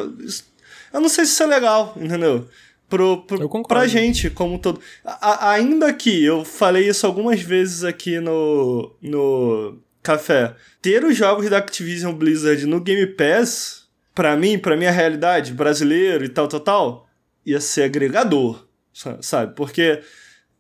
Eu 0.93 1.01
não 1.01 1.09
sei 1.09 1.25
se 1.25 1.33
isso 1.33 1.43
é 1.43 1.47
legal, 1.47 1.95
entendeu? 1.97 2.47
Pro, 2.89 3.23
pro, 3.23 3.63
pra 3.67 3.87
gente 3.87 4.29
como 4.31 4.59
todo. 4.59 4.79
A, 5.05 5.51
ainda 5.51 5.93
que 5.93 6.23
eu 6.23 6.45
falei 6.45 6.89
isso 6.89 7.07
algumas 7.07 7.41
vezes 7.41 7.83
aqui 7.83 8.21
no, 8.21 8.95
no 9.01 9.79
Café, 10.03 10.55
ter 10.83 11.03
os 11.03 11.17
jogos 11.17 11.49
da 11.49 11.59
Activision 11.59 12.13
Blizzard 12.13 12.67
no 12.67 12.81
Game 12.81 13.07
Pass, 13.07 13.89
pra 14.15 14.37
mim, 14.37 14.59
pra 14.59 14.77
minha 14.77 14.91
realidade, 14.91 15.53
brasileiro 15.53 16.25
e 16.25 16.29
tal, 16.29 16.47
tal, 16.47 16.61
tal, 16.61 17.09
ia 17.45 17.61
ser 17.61 17.85
agregador, 17.85 18.67
sabe? 19.21 19.55
Porque 19.57 20.03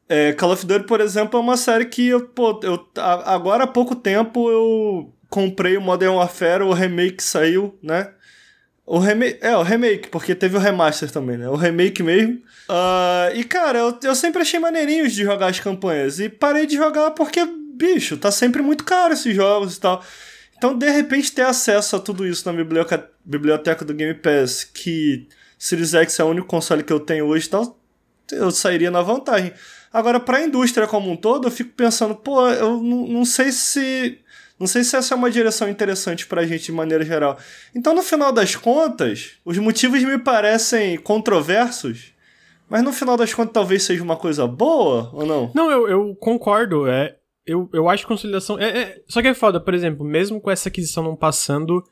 é, 0.08 0.32
Call 0.32 0.52
of 0.52 0.66
Duty, 0.66 0.86
por 0.86 1.00
exemplo, 1.00 1.38
é 1.38 1.42
uma 1.42 1.56
série 1.56 1.86
que 1.86 2.08
eu, 2.08 2.28
pô, 2.28 2.60
eu, 2.62 2.86
agora 2.96 3.64
há 3.64 3.66
pouco 3.66 3.94
tempo 3.94 4.50
eu 4.50 5.12
comprei 5.28 5.76
o 5.76 5.80
Modern 5.80 6.14
Warfare, 6.14 6.62
o 6.62 6.72
remake 6.72 7.22
saiu, 7.22 7.78
né? 7.82 8.10
O 8.86 8.98
remake, 8.98 9.38
é, 9.40 9.56
o 9.56 9.62
remake, 9.62 10.08
porque 10.08 10.34
teve 10.34 10.56
o 10.56 10.60
remaster 10.60 11.10
também, 11.10 11.38
né? 11.38 11.48
O 11.48 11.56
remake 11.56 12.02
mesmo. 12.02 12.34
Uh, 12.68 13.34
e, 13.34 13.42
cara, 13.42 13.78
eu, 13.78 13.98
eu 14.02 14.14
sempre 14.14 14.42
achei 14.42 14.60
maneirinhos 14.60 15.14
de 15.14 15.24
jogar 15.24 15.46
as 15.46 15.58
campanhas. 15.58 16.20
E 16.20 16.28
parei 16.28 16.66
de 16.66 16.76
jogar 16.76 17.12
porque 17.12 17.40
bicho, 17.74 18.16
tá 18.16 18.30
sempre 18.30 18.62
muito 18.62 18.84
caro 18.84 19.12
esses 19.12 19.34
jogos 19.34 19.76
e 19.76 19.80
tal. 19.80 20.02
Então, 20.56 20.76
de 20.76 20.88
repente, 20.88 21.32
ter 21.32 21.42
acesso 21.42 21.96
a 21.96 21.98
tudo 21.98 22.26
isso 22.26 22.46
na 22.46 22.56
biblioteca, 22.56 23.10
biblioteca 23.24 23.84
do 23.84 23.92
Game 23.92 24.14
Pass, 24.14 24.64
que 24.64 25.28
Series 25.58 25.94
X 25.94 26.18
é 26.18 26.24
o 26.24 26.28
único 26.28 26.46
console 26.46 26.82
que 26.82 26.92
eu 26.92 27.00
tenho 27.00 27.26
hoje 27.26 27.46
e 27.46 27.50
tal, 27.50 27.78
eu 28.32 28.50
sairia 28.50 28.90
na 28.90 29.02
vantagem. 29.02 29.52
Agora, 29.94 30.18
para 30.18 30.38
a 30.38 30.42
indústria 30.42 30.88
como 30.88 31.08
um 31.08 31.16
todo, 31.16 31.46
eu 31.46 31.52
fico 31.52 31.70
pensando, 31.72 32.16
pô, 32.16 32.48
eu 32.48 32.82
não 32.82 33.24
sei 33.24 33.52
se. 33.52 34.18
Não 34.58 34.66
sei 34.66 34.82
se 34.82 34.96
essa 34.96 35.14
é 35.14 35.16
uma 35.16 35.30
direção 35.30 35.68
interessante 35.68 36.26
pra 36.26 36.44
gente 36.44 36.64
de 36.64 36.72
maneira 36.72 37.04
geral. 37.04 37.38
Então, 37.72 37.94
no 37.94 38.02
final 38.02 38.32
das 38.32 38.56
contas, 38.56 39.34
os 39.44 39.56
motivos 39.56 40.02
me 40.02 40.18
parecem 40.18 40.96
controversos, 40.98 42.12
mas 42.68 42.82
no 42.82 42.92
final 42.92 43.16
das 43.16 43.32
contas 43.32 43.52
talvez 43.52 43.84
seja 43.84 44.02
uma 44.02 44.16
coisa 44.16 44.48
boa 44.48 45.10
ou 45.12 45.24
não? 45.24 45.52
Não, 45.54 45.70
eu, 45.70 45.88
eu 45.88 46.16
concordo. 46.16 46.88
É, 46.88 47.16
eu, 47.46 47.70
eu 47.72 47.88
acho 47.88 48.04
consolidação. 48.04 48.58
É, 48.58 48.78
é, 48.78 49.02
só 49.06 49.22
que 49.22 49.28
é 49.28 49.34
foda, 49.34 49.60
por 49.60 49.74
exemplo, 49.74 50.04
mesmo 50.04 50.40
com 50.40 50.50
essa 50.50 50.68
aquisição 50.68 51.04
não 51.04 51.14
passando, 51.14 51.84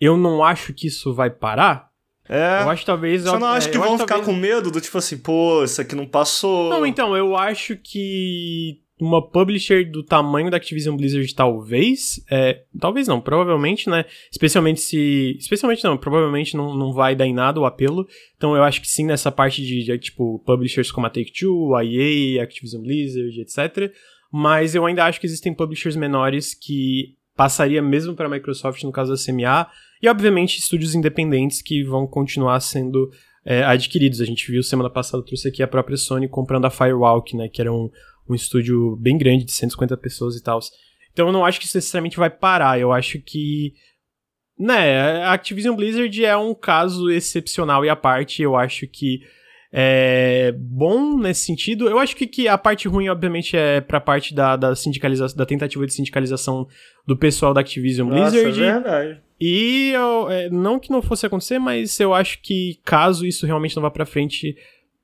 eu 0.00 0.16
não 0.16 0.42
acho 0.42 0.72
que 0.72 0.86
isso 0.86 1.12
vai 1.12 1.28
parar. 1.28 1.91
É. 2.28 2.62
Eu 2.62 2.70
acho 2.70 2.86
talvez. 2.86 3.22
Você 3.22 3.38
não 3.38 3.46
acha 3.46 3.68
é, 3.68 3.72
que 3.72 3.78
vão 3.78 3.98
ficar 3.98 4.16
talvez... 4.16 4.26
com 4.26 4.32
medo 4.34 4.70
do 4.70 4.80
tipo 4.80 4.96
assim, 4.98 5.18
pô, 5.18 5.64
isso 5.64 5.80
aqui 5.80 5.94
não 5.94 6.06
passou. 6.06 6.70
Não, 6.70 6.86
então, 6.86 7.16
eu 7.16 7.36
acho 7.36 7.76
que 7.76 8.80
uma 9.00 9.20
publisher 9.20 9.90
do 9.90 10.04
tamanho 10.04 10.50
da 10.50 10.56
Activision 10.56 10.96
Blizzard, 10.96 11.34
talvez. 11.34 12.24
É, 12.30 12.62
talvez 12.78 13.08
não, 13.08 13.20
provavelmente, 13.20 13.90
né? 13.90 14.04
Especialmente 14.30 14.80
se. 14.80 15.36
Especialmente 15.38 15.82
não, 15.84 15.96
provavelmente 15.96 16.56
não, 16.56 16.76
não 16.76 16.92
vai 16.92 17.16
dar 17.16 17.26
em 17.26 17.34
nada 17.34 17.60
o 17.60 17.64
apelo. 17.64 18.06
Então 18.36 18.56
eu 18.56 18.62
acho 18.62 18.80
que 18.80 18.88
sim, 18.88 19.04
nessa 19.04 19.32
parte 19.32 19.62
de, 19.62 19.84
de 19.84 19.98
tipo, 19.98 20.38
publishers 20.46 20.92
como 20.92 21.06
a 21.06 21.10
Take-Two, 21.10 21.74
a 21.74 21.84
EA, 21.84 22.42
Activision 22.42 22.82
Blizzard, 22.82 23.40
etc 23.40 23.92
mas 24.32 24.74
eu 24.74 24.86
ainda 24.86 25.04
acho 25.04 25.20
que 25.20 25.26
existem 25.26 25.52
publishers 25.52 25.94
menores 25.94 26.54
que 26.54 27.14
passaria 27.36 27.82
mesmo 27.82 28.14
para 28.14 28.26
a 28.26 28.30
Microsoft 28.30 28.82
no 28.82 28.90
caso 28.90 29.12
da 29.12 29.22
CMA, 29.22 29.68
e 30.02 30.08
obviamente 30.08 30.58
estúdios 30.58 30.94
independentes 30.94 31.62
que 31.62 31.84
vão 31.84 32.06
continuar 32.06 32.58
sendo 32.60 33.10
é, 33.44 33.62
adquiridos. 33.62 34.20
A 34.20 34.24
gente 34.24 34.50
viu 34.50 34.62
semana 34.62 34.90
passada, 34.90 35.24
trouxe 35.24 35.48
aqui 35.48 35.62
a 35.62 35.68
própria 35.68 35.96
Sony 35.96 36.28
comprando 36.28 36.64
a 36.64 36.70
Firewalk, 36.70 37.36
né, 37.36 37.48
que 37.48 37.60
era 37.60 37.72
um, 37.72 37.88
um 38.28 38.34
estúdio 38.34 38.96
bem 38.96 39.16
grande, 39.16 39.44
de 39.44 39.52
150 39.52 39.96
pessoas 39.96 40.36
e 40.36 40.42
tal. 40.42 40.58
Então 41.12 41.26
eu 41.26 41.32
não 41.32 41.44
acho 41.44 41.60
que 41.60 41.66
isso 41.66 41.76
necessariamente 41.76 42.16
vai 42.16 42.30
parar, 42.30 42.80
eu 42.80 42.90
acho 42.92 43.20
que 43.20 43.74
né, 44.58 45.22
a 45.24 45.32
Activision 45.32 45.74
Blizzard 45.74 46.24
é 46.24 46.36
um 46.36 46.54
caso 46.54 47.10
excepcional 47.10 47.84
e 47.84 47.88
à 47.88 47.96
parte, 47.96 48.42
eu 48.42 48.56
acho 48.56 48.86
que 48.86 49.22
é 49.72 50.52
bom 50.56 51.18
nesse 51.18 51.46
sentido. 51.46 51.88
Eu 51.88 51.98
acho 51.98 52.14
que, 52.14 52.26
que 52.26 52.46
a 52.46 52.58
parte 52.58 52.86
ruim, 52.86 53.08
obviamente, 53.08 53.56
é 53.56 53.80
pra 53.80 54.00
parte 54.00 54.34
da, 54.34 54.54
da 54.54 54.76
sindicalização, 54.76 55.36
da 55.36 55.46
tentativa 55.46 55.86
de 55.86 55.94
sindicalização 55.94 56.68
do 57.06 57.16
pessoal 57.16 57.54
da 57.54 57.62
Activision 57.62 58.08
Nossa, 58.08 58.30
Blizzard. 58.30 58.62
É 58.62 58.72
verdade. 58.72 59.20
E 59.44 59.90
eu, 59.90 60.30
é, 60.30 60.48
não 60.50 60.78
que 60.78 60.88
não 60.88 61.02
fosse 61.02 61.26
acontecer, 61.26 61.58
mas 61.58 61.98
eu 61.98 62.14
acho 62.14 62.40
que 62.40 62.78
caso 62.84 63.26
isso 63.26 63.44
realmente 63.44 63.74
não 63.74 63.82
vá 63.82 63.90
pra 63.90 64.06
frente, 64.06 64.56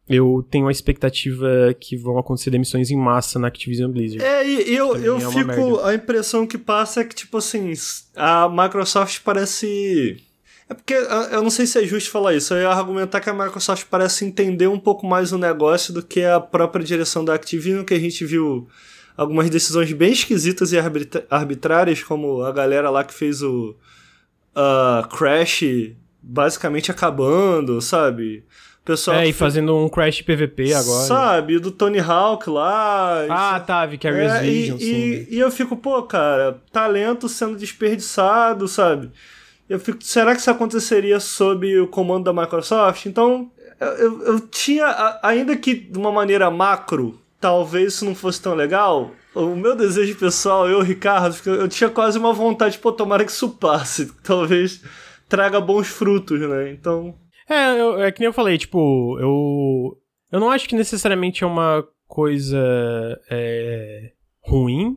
eu 0.09 0.47
tenho 0.49 0.69
a 0.69 0.71
expectativa 0.71 1.75
que 1.81 1.97
vão 1.97 2.17
acontecer 2.17 2.49
demissões 2.49 2.89
em 2.89 2.97
massa 2.97 3.37
na 3.37 3.49
Activision 3.49 3.91
Blizzard. 3.91 4.25
É, 4.25 4.49
e 4.49 4.77
eu, 4.77 4.95
eu 4.95 5.17
é 5.17 5.33
fico. 5.33 5.81
A 5.81 5.93
impressão 5.93 6.47
que 6.47 6.57
passa 6.57 7.01
é 7.01 7.05
que, 7.05 7.17
tipo 7.17 7.37
assim, 7.37 7.73
a 8.15 8.49
Microsoft 8.49 9.23
parece 9.25 10.23
é 10.71 10.75
porque 10.75 10.95
eu 10.95 11.43
não 11.43 11.51
sei 11.51 11.67
se 11.67 11.83
é 11.83 11.85
justo 11.85 12.09
falar 12.09 12.33
isso. 12.37 12.55
Eu 12.55 12.61
ia 12.61 12.69
argumentar 12.69 13.21
que 13.21 13.29
a 13.29 13.35
Microsoft 13.35 13.87
parece 13.91 14.25
entender 14.25 14.69
um 14.69 14.79
pouco 14.79 15.05
mais 15.05 15.33
o 15.33 15.39
negócio 15.39 15.93
do 15.93 16.01
que 16.01 16.23
a 16.23 16.39
própria 16.39 16.85
direção 16.85 17.25
da 17.25 17.35
Activision, 17.35 17.85
que 17.85 17.95
a 17.95 17.99
gente 17.99 18.25
viu 18.25 18.69
algumas 19.17 19.51
decisões 19.51 19.93
bem 19.93 20.13
esquisitas 20.13 20.71
e 20.73 20.79
arbitrárias, 21.29 22.05
como 22.05 22.43
a 22.43 22.53
galera 22.53 22.89
lá 22.89 23.03
que 23.03 23.13
fez 23.13 23.43
o 23.43 23.75
uh, 24.59 25.07
Crash 25.09 25.63
basicamente 26.21 26.91
acabando, 26.91 27.81
sabe? 27.81 28.45
Pessoal 28.85 29.19
é, 29.19 29.29
e 29.29 29.33
fazendo 29.35 29.77
um 29.77 29.89
Crash 29.89 30.23
PVP 30.23 30.73
agora. 30.73 31.07
Sabe, 31.07 31.59
do 31.59 31.71
Tony 31.71 32.01
Hawk 32.01 32.49
lá. 32.49 33.27
Ah, 33.29 33.61
tá, 33.61 33.85
vi 33.85 33.99
que 33.99 34.09
é, 34.09 34.11
é 34.11 34.41
Vision, 34.41 34.79
e, 34.81 34.85
e, 34.85 35.37
e 35.37 35.39
eu 35.39 35.51
fico, 35.51 35.77
pô, 35.77 36.03
cara, 36.05 36.59
talento 36.73 37.29
sendo 37.29 37.57
desperdiçado, 37.57 38.67
sabe? 38.67 39.11
Eu 39.69 39.79
fico, 39.79 40.03
será 40.03 40.35
que 40.35 40.41
isso 40.41 40.51
aconteceria 40.51 41.21
sob 41.21 41.79
o 41.79 41.87
comando 41.87 42.25
da 42.25 42.33
Microsoft? 42.33 43.05
Então, 43.05 43.51
eu, 43.79 43.89
eu, 43.89 44.23
eu 44.23 44.41
tinha, 44.41 45.19
ainda 45.23 45.55
que 45.55 45.75
de 45.75 45.99
uma 45.99 46.11
maneira 46.11 46.51
macro, 46.51 47.21
talvez 47.39 47.93
isso 47.93 48.07
não 48.07 48.15
fosse 48.15 48.41
tão 48.41 48.55
legal. 48.55 49.11
O 49.39 49.55
meu 49.55 49.77
desejo 49.77 50.19
pessoal, 50.19 50.69
eu, 50.69 50.83
Ricardo, 50.83 51.37
eu 51.47 51.69
tinha 51.69 51.89
quase 51.89 52.19
uma 52.19 52.33
vontade, 52.33 52.77
pô, 52.79 52.91
tomara 52.91 53.25
que 53.25 53.31
isso 53.31 53.51
passe. 53.51 54.13
Talvez 54.25 54.83
traga 55.29 55.61
bons 55.61 55.87
frutos, 55.87 56.41
né? 56.41 56.73
Então. 56.73 57.15
É, 57.49 57.81
eu, 57.81 58.03
é 58.03 58.11
que 58.11 58.19
nem 58.19 58.27
eu 58.27 58.33
falei, 58.33 58.59
tipo, 58.59 59.17
eu. 59.21 59.97
Eu 60.33 60.41
não 60.41 60.51
acho 60.51 60.69
que 60.69 60.75
necessariamente 60.75 61.45
é 61.45 61.47
uma 61.47 61.87
coisa 62.07 62.59
é, 63.31 64.11
ruim 64.43 64.97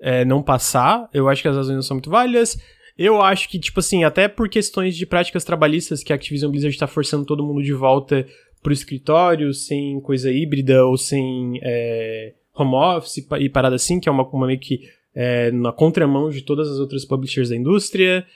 é, 0.00 0.24
não 0.24 0.42
passar. 0.42 1.08
Eu 1.12 1.28
acho 1.28 1.42
que 1.42 1.48
as 1.48 1.56
razões 1.56 1.74
não 1.74 1.82
são 1.82 1.96
muito 1.96 2.10
válidas. 2.10 2.56
Eu 2.96 3.20
acho 3.20 3.48
que, 3.48 3.58
tipo 3.58 3.80
assim, 3.80 4.04
até 4.04 4.28
por 4.28 4.48
questões 4.48 4.96
de 4.96 5.04
práticas 5.04 5.44
trabalhistas 5.44 6.04
que 6.04 6.12
a 6.12 6.16
Activision 6.16 6.50
Blizzard 6.50 6.78
tá 6.78 6.86
forçando 6.86 7.26
todo 7.26 7.44
mundo 7.44 7.62
de 7.62 7.72
volta 7.72 8.26
pro 8.62 8.72
escritório, 8.72 9.52
sem 9.52 10.00
coisa 10.00 10.30
híbrida 10.30 10.86
ou 10.86 10.96
sem 10.96 11.58
é, 11.62 12.34
home 12.54 12.74
office 12.74 13.26
e 13.38 13.48
parada 13.48 13.76
assim, 13.76 13.98
que 13.98 14.08
é 14.08 14.12
uma, 14.12 14.26
uma 14.28 14.46
meio 14.46 14.60
que 14.60 14.80
é, 15.14 15.50
na 15.50 15.72
contramão 15.72 16.30
de 16.30 16.42
todas 16.42 16.68
as 16.68 16.78
outras 16.78 17.04
publishers 17.04 17.48
da 17.48 17.56
indústria. 17.56 18.26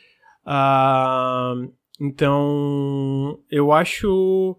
Uh, 0.46 1.72
então, 2.00 3.38
eu 3.50 3.72
acho. 3.72 4.56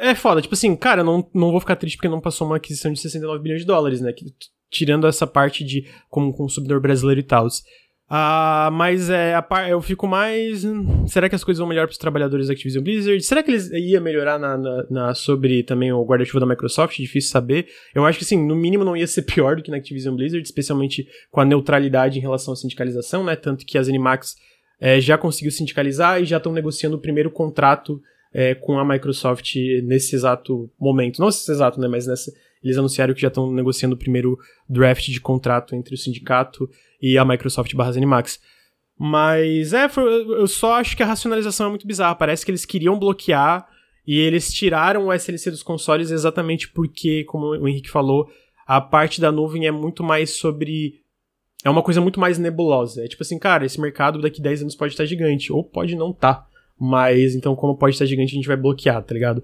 É 0.00 0.14
foda, 0.14 0.40
tipo 0.40 0.54
assim, 0.54 0.74
cara, 0.76 1.02
não, 1.02 1.28
não 1.34 1.50
vou 1.50 1.60
ficar 1.60 1.76
triste 1.76 1.96
porque 1.96 2.08
não 2.08 2.20
passou 2.20 2.46
uma 2.46 2.56
aquisição 2.56 2.92
de 2.92 3.00
69 3.00 3.42
bilhões 3.42 3.60
de 3.62 3.66
dólares, 3.66 4.00
né? 4.00 4.12
Que, 4.12 4.32
tirando 4.70 5.06
essa 5.06 5.26
parte 5.26 5.62
de 5.62 5.86
como 6.08 6.32
consumidor 6.32 6.80
brasileiro 6.80 7.20
e 7.20 7.24
tal. 7.24 7.46
Ah, 8.14 8.68
mas 8.70 9.08
é, 9.08 9.34
a, 9.34 9.68
eu 9.70 9.80
fico 9.80 10.06
mais. 10.06 10.66
Será 11.06 11.30
que 11.30 11.34
as 11.34 11.42
coisas 11.42 11.58
vão 11.58 11.66
melhorar 11.66 11.86
para 11.86 11.92
os 11.92 11.98
trabalhadores 11.98 12.48
da 12.48 12.52
Activision 12.52 12.84
Blizzard? 12.84 13.22
Será 13.22 13.42
que 13.42 13.50
eles 13.50 13.70
iam 13.70 14.02
melhorar 14.02 14.38
na, 14.38 14.58
na, 14.58 14.86
na 14.90 15.14
sobre 15.14 15.62
também 15.62 15.90
o 15.90 16.04
guarda-chuva 16.04 16.40
da 16.40 16.44
Microsoft? 16.44 16.98
Difícil 16.98 17.30
saber. 17.30 17.68
Eu 17.94 18.04
acho 18.04 18.18
que, 18.18 18.26
sim, 18.26 18.46
no 18.46 18.54
mínimo 18.54 18.84
não 18.84 18.94
ia 18.94 19.06
ser 19.06 19.22
pior 19.24 19.56
do 19.56 19.62
que 19.62 19.70
na 19.70 19.78
Activision 19.78 20.14
Blizzard, 20.14 20.46
especialmente 20.46 21.08
com 21.30 21.40
a 21.40 21.44
neutralidade 21.46 22.18
em 22.18 22.20
relação 22.20 22.52
à 22.52 22.56
sindicalização, 22.56 23.24
né? 23.24 23.34
Tanto 23.34 23.64
que 23.64 23.78
as 23.78 23.88
Animax 23.88 24.36
é, 24.78 25.00
já 25.00 25.16
conseguiu 25.16 25.50
sindicalizar 25.50 26.20
e 26.20 26.26
já 26.26 26.36
estão 26.36 26.52
negociando 26.52 26.96
o 26.96 27.00
primeiro 27.00 27.30
contrato 27.30 27.98
é, 28.30 28.54
com 28.54 28.78
a 28.78 28.84
Microsoft 28.84 29.54
nesse 29.84 30.14
exato 30.14 30.70
momento. 30.78 31.18
Não 31.18 31.28
nesse 31.28 31.50
exato, 31.50 31.80
né? 31.80 31.88
Mas 31.88 32.06
nessa, 32.06 32.30
eles 32.62 32.76
anunciaram 32.76 33.14
que 33.14 33.22
já 33.22 33.28
estão 33.28 33.50
negociando 33.50 33.94
o 33.94 33.98
primeiro 33.98 34.38
draft 34.68 35.06
de 35.06 35.18
contrato 35.18 35.74
entre 35.74 35.94
o 35.94 35.98
sindicato 35.98 36.68
e 37.02 37.18
a 37.18 37.24
Microsoft 37.24 37.74
barra 37.74 37.92
Zenimax. 37.92 38.40
Mas 38.98 39.72
é, 39.72 39.90
eu 39.96 40.46
só 40.46 40.74
acho 40.74 40.96
que 40.96 41.02
a 41.02 41.06
racionalização 41.06 41.66
é 41.66 41.70
muito 41.70 41.86
bizarra. 41.86 42.14
Parece 42.14 42.44
que 42.44 42.50
eles 42.52 42.64
queriam 42.64 42.98
bloquear 42.98 43.66
e 44.06 44.18
eles 44.18 44.52
tiraram 44.52 45.06
o 45.06 45.12
SLC 45.12 45.50
dos 45.50 45.62
consoles 45.62 46.10
exatamente 46.10 46.68
porque, 46.68 47.24
como 47.24 47.46
o 47.46 47.68
Henrique 47.68 47.90
falou, 47.90 48.30
a 48.66 48.80
parte 48.80 49.20
da 49.20 49.32
nuvem 49.32 49.66
é 49.66 49.72
muito 49.72 50.04
mais 50.04 50.30
sobre. 50.30 51.00
É 51.64 51.70
uma 51.70 51.82
coisa 51.82 52.00
muito 52.00 52.20
mais 52.20 52.38
nebulosa. 52.38 53.04
É 53.04 53.08
tipo 53.08 53.22
assim, 53.22 53.38
cara, 53.38 53.64
esse 53.64 53.80
mercado 53.80 54.20
daqui 54.20 54.40
10 54.40 54.62
anos 54.62 54.74
pode 54.76 54.92
estar 54.92 55.04
gigante, 55.04 55.52
ou 55.52 55.64
pode 55.64 55.96
não 55.96 56.10
estar. 56.10 56.34
Tá. 56.34 56.46
Mas 56.78 57.34
então, 57.34 57.54
como 57.54 57.76
pode 57.76 57.94
estar 57.94 58.06
gigante, 58.06 58.32
a 58.32 58.34
gente 58.34 58.48
vai 58.48 58.56
bloquear, 58.56 59.02
tá 59.02 59.14
ligado? 59.14 59.42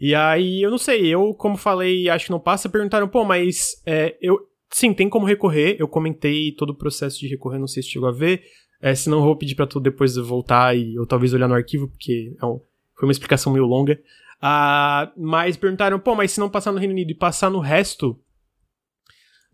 E 0.00 0.14
aí, 0.14 0.60
eu 0.60 0.70
não 0.70 0.78
sei, 0.78 1.06
eu, 1.06 1.32
como 1.34 1.56
falei, 1.56 2.08
acho 2.08 2.26
que 2.26 2.30
não 2.32 2.40
passa, 2.40 2.68
perguntaram, 2.68 3.06
pô, 3.06 3.24
mas 3.24 3.80
é, 3.86 4.16
eu, 4.20 4.38
Sim, 4.72 4.94
tem 4.94 5.08
como 5.08 5.26
recorrer. 5.26 5.76
Eu 5.78 5.86
comentei 5.86 6.52
todo 6.52 6.70
o 6.70 6.74
processo 6.74 7.20
de 7.20 7.28
recorrer, 7.28 7.58
não 7.58 7.66
sei 7.66 7.82
se 7.82 7.90
chegou 7.90 8.08
a 8.08 8.12
ver. 8.12 8.42
É, 8.80 8.94
senão 8.94 9.18
eu 9.18 9.24
vou 9.24 9.36
pedir 9.36 9.54
pra 9.54 9.66
tu 9.66 9.78
depois 9.78 10.16
voltar 10.16 10.76
e 10.76 10.98
ou 10.98 11.06
talvez 11.06 11.32
olhar 11.32 11.46
no 11.46 11.54
arquivo, 11.54 11.88
porque 11.88 12.34
é 12.40 12.46
um, 12.46 12.60
foi 12.96 13.06
uma 13.06 13.12
explicação 13.12 13.52
meio 13.52 13.66
longa. 13.66 14.00
Ah, 14.40 15.12
mas 15.16 15.56
perguntaram, 15.56 16.00
pô, 16.00 16.16
mas 16.16 16.32
se 16.32 16.40
não 16.40 16.50
passar 16.50 16.72
no 16.72 16.78
Reino 16.78 16.92
Unido 16.92 17.10
e 17.10 17.14
passar 17.14 17.48
no 17.48 17.60
resto, 17.60 18.18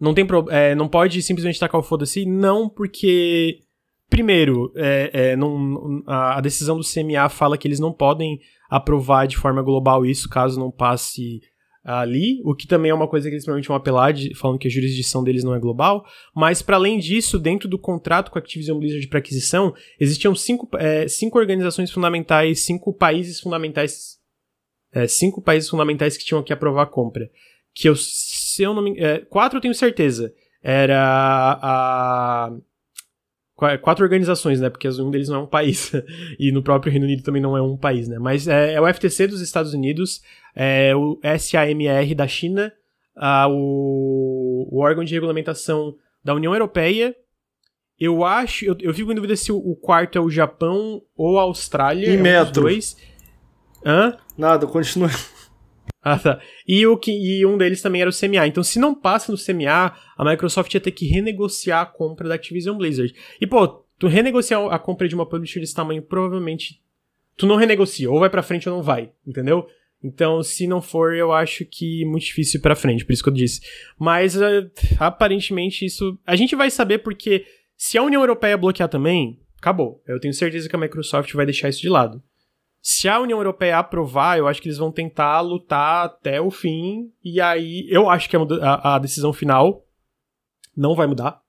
não 0.00 0.14
tem 0.14 0.24
pro, 0.24 0.48
é, 0.48 0.74
não 0.74 0.88
pode 0.88 1.20
simplesmente 1.20 1.60
tacar 1.60 1.78
o 1.80 1.84
foda-se? 1.84 2.24
Não, 2.24 2.70
porque 2.70 3.60
primeiro, 4.08 4.72
é, 4.76 5.10
é, 5.12 5.36
não, 5.36 6.02
a 6.06 6.40
decisão 6.40 6.78
do 6.78 6.84
CMA 6.84 7.28
fala 7.28 7.58
que 7.58 7.68
eles 7.68 7.80
não 7.80 7.92
podem 7.92 8.40
aprovar 8.70 9.26
de 9.26 9.36
forma 9.36 9.62
global 9.62 10.06
isso 10.06 10.28
caso 10.28 10.58
não 10.58 10.70
passe 10.70 11.42
ali, 11.88 12.42
o 12.44 12.54
que 12.54 12.66
também 12.66 12.90
é 12.90 12.94
uma 12.94 13.08
coisa 13.08 13.28
que 13.28 13.34
eles 13.34 13.44
provavelmente 13.44 13.68
vão 13.68 13.76
apelar, 13.76 14.12
de, 14.12 14.34
falando 14.34 14.58
que 14.58 14.68
a 14.68 14.70
jurisdição 14.70 15.24
deles 15.24 15.42
não 15.42 15.54
é 15.54 15.58
global. 15.58 16.04
Mas, 16.34 16.60
para 16.60 16.76
além 16.76 16.98
disso, 16.98 17.38
dentro 17.38 17.66
do 17.66 17.78
contrato 17.78 18.30
com 18.30 18.38
a 18.38 18.40
Activision 18.40 18.78
Blizzard 18.78 19.06
para 19.08 19.18
aquisição, 19.18 19.74
existiam 19.98 20.34
cinco, 20.34 20.68
é, 20.76 21.08
cinco 21.08 21.38
organizações 21.38 21.90
fundamentais, 21.90 22.60
cinco 22.60 22.92
países 22.92 23.40
fundamentais. 23.40 24.18
É, 24.92 25.06
cinco 25.06 25.40
países 25.40 25.68
fundamentais 25.70 26.16
que 26.16 26.24
tinham 26.24 26.42
que 26.42 26.52
aprovar 26.52 26.82
a 26.82 26.86
compra. 26.86 27.30
Que 27.74 27.88
eu, 27.88 27.96
se 27.96 28.62
eu 28.62 28.74
não 28.74 28.82
me. 28.82 28.98
É, 28.98 29.18
quatro 29.20 29.56
eu 29.56 29.62
tenho 29.62 29.74
certeza. 29.74 30.34
Era 30.62 31.58
a 31.62 32.52
quatro 33.82 34.04
organizações, 34.04 34.60
né? 34.60 34.70
Porque 34.70 34.88
um 34.88 35.10
deles 35.10 35.28
não 35.28 35.36
é 35.36 35.40
um 35.40 35.46
país. 35.46 35.90
e 36.38 36.52
no 36.52 36.62
próprio 36.62 36.92
Reino 36.92 37.06
Unido 37.06 37.22
também 37.22 37.42
não 37.42 37.56
é 37.56 37.62
um 37.62 37.76
país, 37.76 38.06
né? 38.06 38.18
Mas 38.18 38.46
é, 38.46 38.74
é 38.74 38.80
o 38.80 38.92
FTC 38.92 39.26
dos 39.26 39.40
Estados 39.40 39.74
Unidos, 39.74 40.22
é 40.60 40.92
o 40.96 41.20
SAMR 41.22 42.16
da 42.16 42.26
China, 42.26 42.72
a, 43.14 43.46
o, 43.48 44.68
o, 44.72 44.80
órgão 44.80 45.04
de 45.04 45.14
regulamentação 45.14 45.94
da 46.24 46.34
União 46.34 46.52
Europeia. 46.52 47.14
Eu 47.96 48.24
acho, 48.24 48.64
eu, 48.64 48.76
eu 48.80 48.92
fico 48.92 49.12
em 49.12 49.14
dúvida 49.14 49.36
se 49.36 49.52
o, 49.52 49.56
o 49.56 49.76
quarto 49.76 50.18
é 50.18 50.20
o 50.20 50.28
Japão 50.28 51.00
ou 51.16 51.38
a 51.38 51.42
Austrália. 51.42 52.08
E 52.08 52.14
é 52.14 52.16
metro. 52.16 52.62
Um 52.62 52.64
dois. 52.64 52.96
Hã? 53.86 54.18
Nada, 54.36 54.66
continua. 54.66 55.08
Ah, 56.02 56.18
tá. 56.18 56.40
E, 56.66 56.84
o 56.86 56.96
que, 56.96 57.12
e 57.12 57.46
um 57.46 57.56
deles 57.56 57.80
também 57.80 58.00
era 58.00 58.10
o 58.10 58.12
CMA. 58.12 58.46
Então, 58.46 58.62
se 58.64 58.80
não 58.80 58.94
passa 58.94 59.30
no 59.30 59.38
CMA, 59.38 59.94
a 60.16 60.24
Microsoft 60.24 60.72
ia 60.74 60.80
ter 60.80 60.92
que 60.92 61.06
renegociar 61.06 61.82
a 61.82 61.86
compra 61.86 62.28
da 62.28 62.34
Activision 62.34 62.76
Blizzard. 62.76 63.14
E, 63.40 63.46
pô, 63.46 63.66
tu 63.98 64.08
renegociar 64.08 64.60
a 64.72 64.78
compra 64.78 65.08
de 65.08 65.14
uma 65.14 65.26
publisher 65.26 65.60
desse 65.60 65.74
tamanho, 65.74 66.02
provavelmente 66.02 66.80
tu 67.36 67.46
não 67.46 67.56
renegocia. 67.56 68.10
Ou 68.10 68.18
vai 68.18 68.30
pra 68.30 68.42
frente 68.42 68.68
ou 68.68 68.76
não 68.76 68.82
vai, 68.82 69.12
entendeu? 69.26 69.68
Então, 70.02 70.42
se 70.42 70.66
não 70.66 70.80
for, 70.80 71.14
eu 71.14 71.32
acho 71.32 71.64
que 71.64 72.04
muito 72.04 72.24
difícil 72.24 72.60
pra 72.60 72.76
frente, 72.76 73.04
por 73.04 73.12
isso 73.12 73.22
que 73.22 73.28
eu 73.28 73.34
disse. 73.34 73.60
Mas, 73.98 74.36
uh, 74.36 74.70
aparentemente, 74.98 75.84
isso. 75.84 76.18
A 76.24 76.36
gente 76.36 76.54
vai 76.54 76.70
saber 76.70 76.98
porque 76.98 77.44
se 77.76 77.98
a 77.98 78.02
União 78.02 78.22
Europeia 78.22 78.56
bloquear 78.56 78.88
também, 78.88 79.40
acabou. 79.58 80.02
Eu 80.06 80.20
tenho 80.20 80.32
certeza 80.32 80.68
que 80.68 80.76
a 80.76 80.78
Microsoft 80.78 81.32
vai 81.34 81.44
deixar 81.44 81.68
isso 81.68 81.80
de 81.80 81.88
lado. 81.88 82.22
Se 82.80 83.08
a 83.08 83.18
União 83.18 83.38
Europeia 83.38 83.78
aprovar, 83.78 84.38
eu 84.38 84.46
acho 84.46 84.62
que 84.62 84.68
eles 84.68 84.78
vão 84.78 84.92
tentar 84.92 85.40
lutar 85.40 86.06
até 86.06 86.40
o 86.40 86.50
fim. 86.50 87.12
E 87.24 87.40
aí, 87.40 87.86
eu 87.90 88.08
acho 88.08 88.30
que 88.30 88.36
a, 88.36 88.94
a 88.94 88.98
decisão 89.00 89.32
final 89.32 89.84
não 90.76 90.94
vai 90.94 91.08
mudar. 91.08 91.42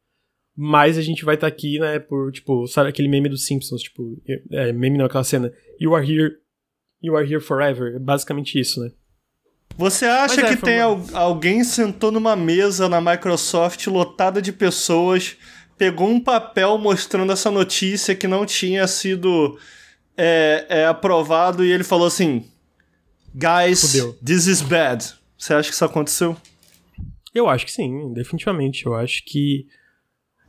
Mas 0.55 0.97
a 0.97 1.01
gente 1.01 1.23
vai 1.23 1.35
estar 1.35 1.49
tá 1.49 1.53
aqui, 1.55 1.79
né, 1.79 1.99
por, 1.99 2.31
tipo, 2.33 2.67
sabe 2.67 2.89
aquele 2.89 3.07
meme 3.07 3.29
dos 3.29 3.45
Simpsons, 3.45 3.81
tipo, 3.81 4.21
é, 4.51 4.73
meme 4.73 4.97
não, 4.97 5.05
aquela 5.05 5.23
cena, 5.23 5.53
You 5.79 5.95
are 5.95 6.05
here, 6.05 6.35
you 7.01 7.15
are 7.15 7.25
here 7.25 7.41
forever. 7.41 7.95
É 7.95 7.99
basicamente 7.99 8.59
isso, 8.59 8.81
né? 8.81 8.91
Você 9.77 10.05
acha 10.05 10.41
é, 10.41 10.49
que 10.49 10.61
tem 10.61 10.83
uma... 10.83 11.17
alguém 11.17 11.63
sentou 11.63 12.11
numa 12.11 12.35
mesa 12.35 12.89
na 12.89 12.99
Microsoft 12.99 13.87
lotada 13.87 14.41
de 14.41 14.51
pessoas, 14.51 15.37
pegou 15.77 16.09
um 16.09 16.19
papel 16.19 16.77
mostrando 16.77 17.31
essa 17.31 17.49
notícia 17.49 18.13
que 18.13 18.27
não 18.27 18.45
tinha 18.45 18.85
sido 18.87 19.57
é, 20.17 20.65
é 20.67 20.85
aprovado 20.85 21.63
e 21.63 21.71
ele 21.71 21.83
falou 21.83 22.07
assim: 22.07 22.45
Guys, 23.33 23.81
Fudeu. 23.81 24.13
this 24.25 24.47
is 24.47 24.61
bad. 24.61 25.05
Você 25.37 25.53
acha 25.53 25.69
que 25.69 25.75
isso 25.75 25.85
aconteceu? 25.85 26.35
Eu 27.33 27.47
acho 27.47 27.65
que 27.65 27.71
sim, 27.71 28.11
definitivamente. 28.13 28.85
Eu 28.85 28.95
acho 28.95 29.23
que. 29.23 29.65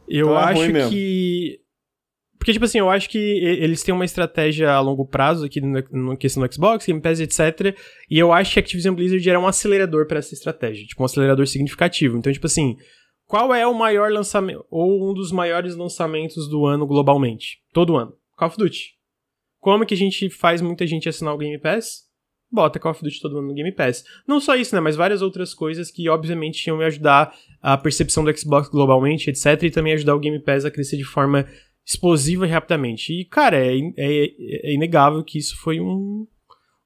Eu 0.08 0.30
então 0.30 0.40
é 0.40 0.44
acho 0.44 0.90
que. 0.90 1.60
Porque, 2.40 2.54
tipo 2.54 2.64
assim, 2.64 2.78
eu 2.78 2.88
acho 2.88 3.10
que 3.10 3.18
eles 3.18 3.82
têm 3.82 3.94
uma 3.94 4.06
estratégia 4.06 4.70
a 4.70 4.80
longo 4.80 5.06
prazo 5.06 5.44
aqui 5.44 5.60
na 5.60 6.16
questão 6.16 6.42
do 6.42 6.50
Xbox, 6.50 6.86
Game 6.86 6.98
Pass, 6.98 7.20
etc. 7.20 7.76
E 8.08 8.18
eu 8.18 8.32
acho 8.32 8.54
que 8.54 8.58
a 8.58 8.62
Activision 8.62 8.94
Blizzard 8.94 9.28
era 9.28 9.38
um 9.38 9.46
acelerador 9.46 10.06
para 10.06 10.20
essa 10.20 10.32
estratégia. 10.32 10.86
Tipo, 10.86 11.02
um 11.02 11.04
acelerador 11.04 11.46
significativo. 11.46 12.16
Então, 12.16 12.32
tipo 12.32 12.46
assim, 12.46 12.78
qual 13.26 13.54
é 13.54 13.66
o 13.66 13.74
maior 13.74 14.10
lançamento, 14.10 14.64
ou 14.70 15.10
um 15.10 15.12
dos 15.12 15.30
maiores 15.30 15.76
lançamentos 15.76 16.48
do 16.48 16.64
ano 16.64 16.86
globalmente? 16.86 17.58
Todo 17.74 17.94
ano. 17.94 18.14
Call 18.38 18.48
of 18.48 18.56
Duty. 18.56 18.94
Como 19.58 19.84
que 19.84 19.92
a 19.92 19.96
gente 19.98 20.30
faz 20.30 20.62
muita 20.62 20.86
gente 20.86 21.10
assinar 21.10 21.34
o 21.34 21.38
Game 21.38 21.58
Pass? 21.58 22.08
Bota 22.50 22.80
Call 22.80 22.92
of 22.92 23.02
Duty 23.02 23.20
todo 23.20 23.36
mundo 23.36 23.48
no 23.48 23.54
Game 23.54 23.70
Pass. 23.72 24.02
Não 24.26 24.40
só 24.40 24.56
isso, 24.56 24.74
né? 24.74 24.80
Mas 24.80 24.96
várias 24.96 25.20
outras 25.20 25.52
coisas 25.52 25.90
que, 25.90 26.08
obviamente, 26.08 26.66
iam 26.66 26.78
me 26.78 26.86
ajudar 26.86 27.34
a 27.60 27.76
percepção 27.76 28.24
do 28.24 28.34
Xbox 28.34 28.70
globalmente, 28.70 29.28
etc. 29.28 29.62
E 29.64 29.70
também 29.70 29.92
ajudar 29.92 30.14
o 30.14 30.18
Game 30.18 30.40
Pass 30.40 30.64
a 30.64 30.70
crescer 30.70 30.96
de 30.96 31.04
forma 31.04 31.46
explosiva 31.84 32.46
rapidamente. 32.46 33.12
E, 33.12 33.24
cara, 33.24 33.56
é, 33.56 33.76
é, 33.96 34.70
é 34.70 34.74
inegável 34.74 35.22
que 35.24 35.38
isso 35.38 35.56
foi 35.60 35.80
um, 35.80 36.26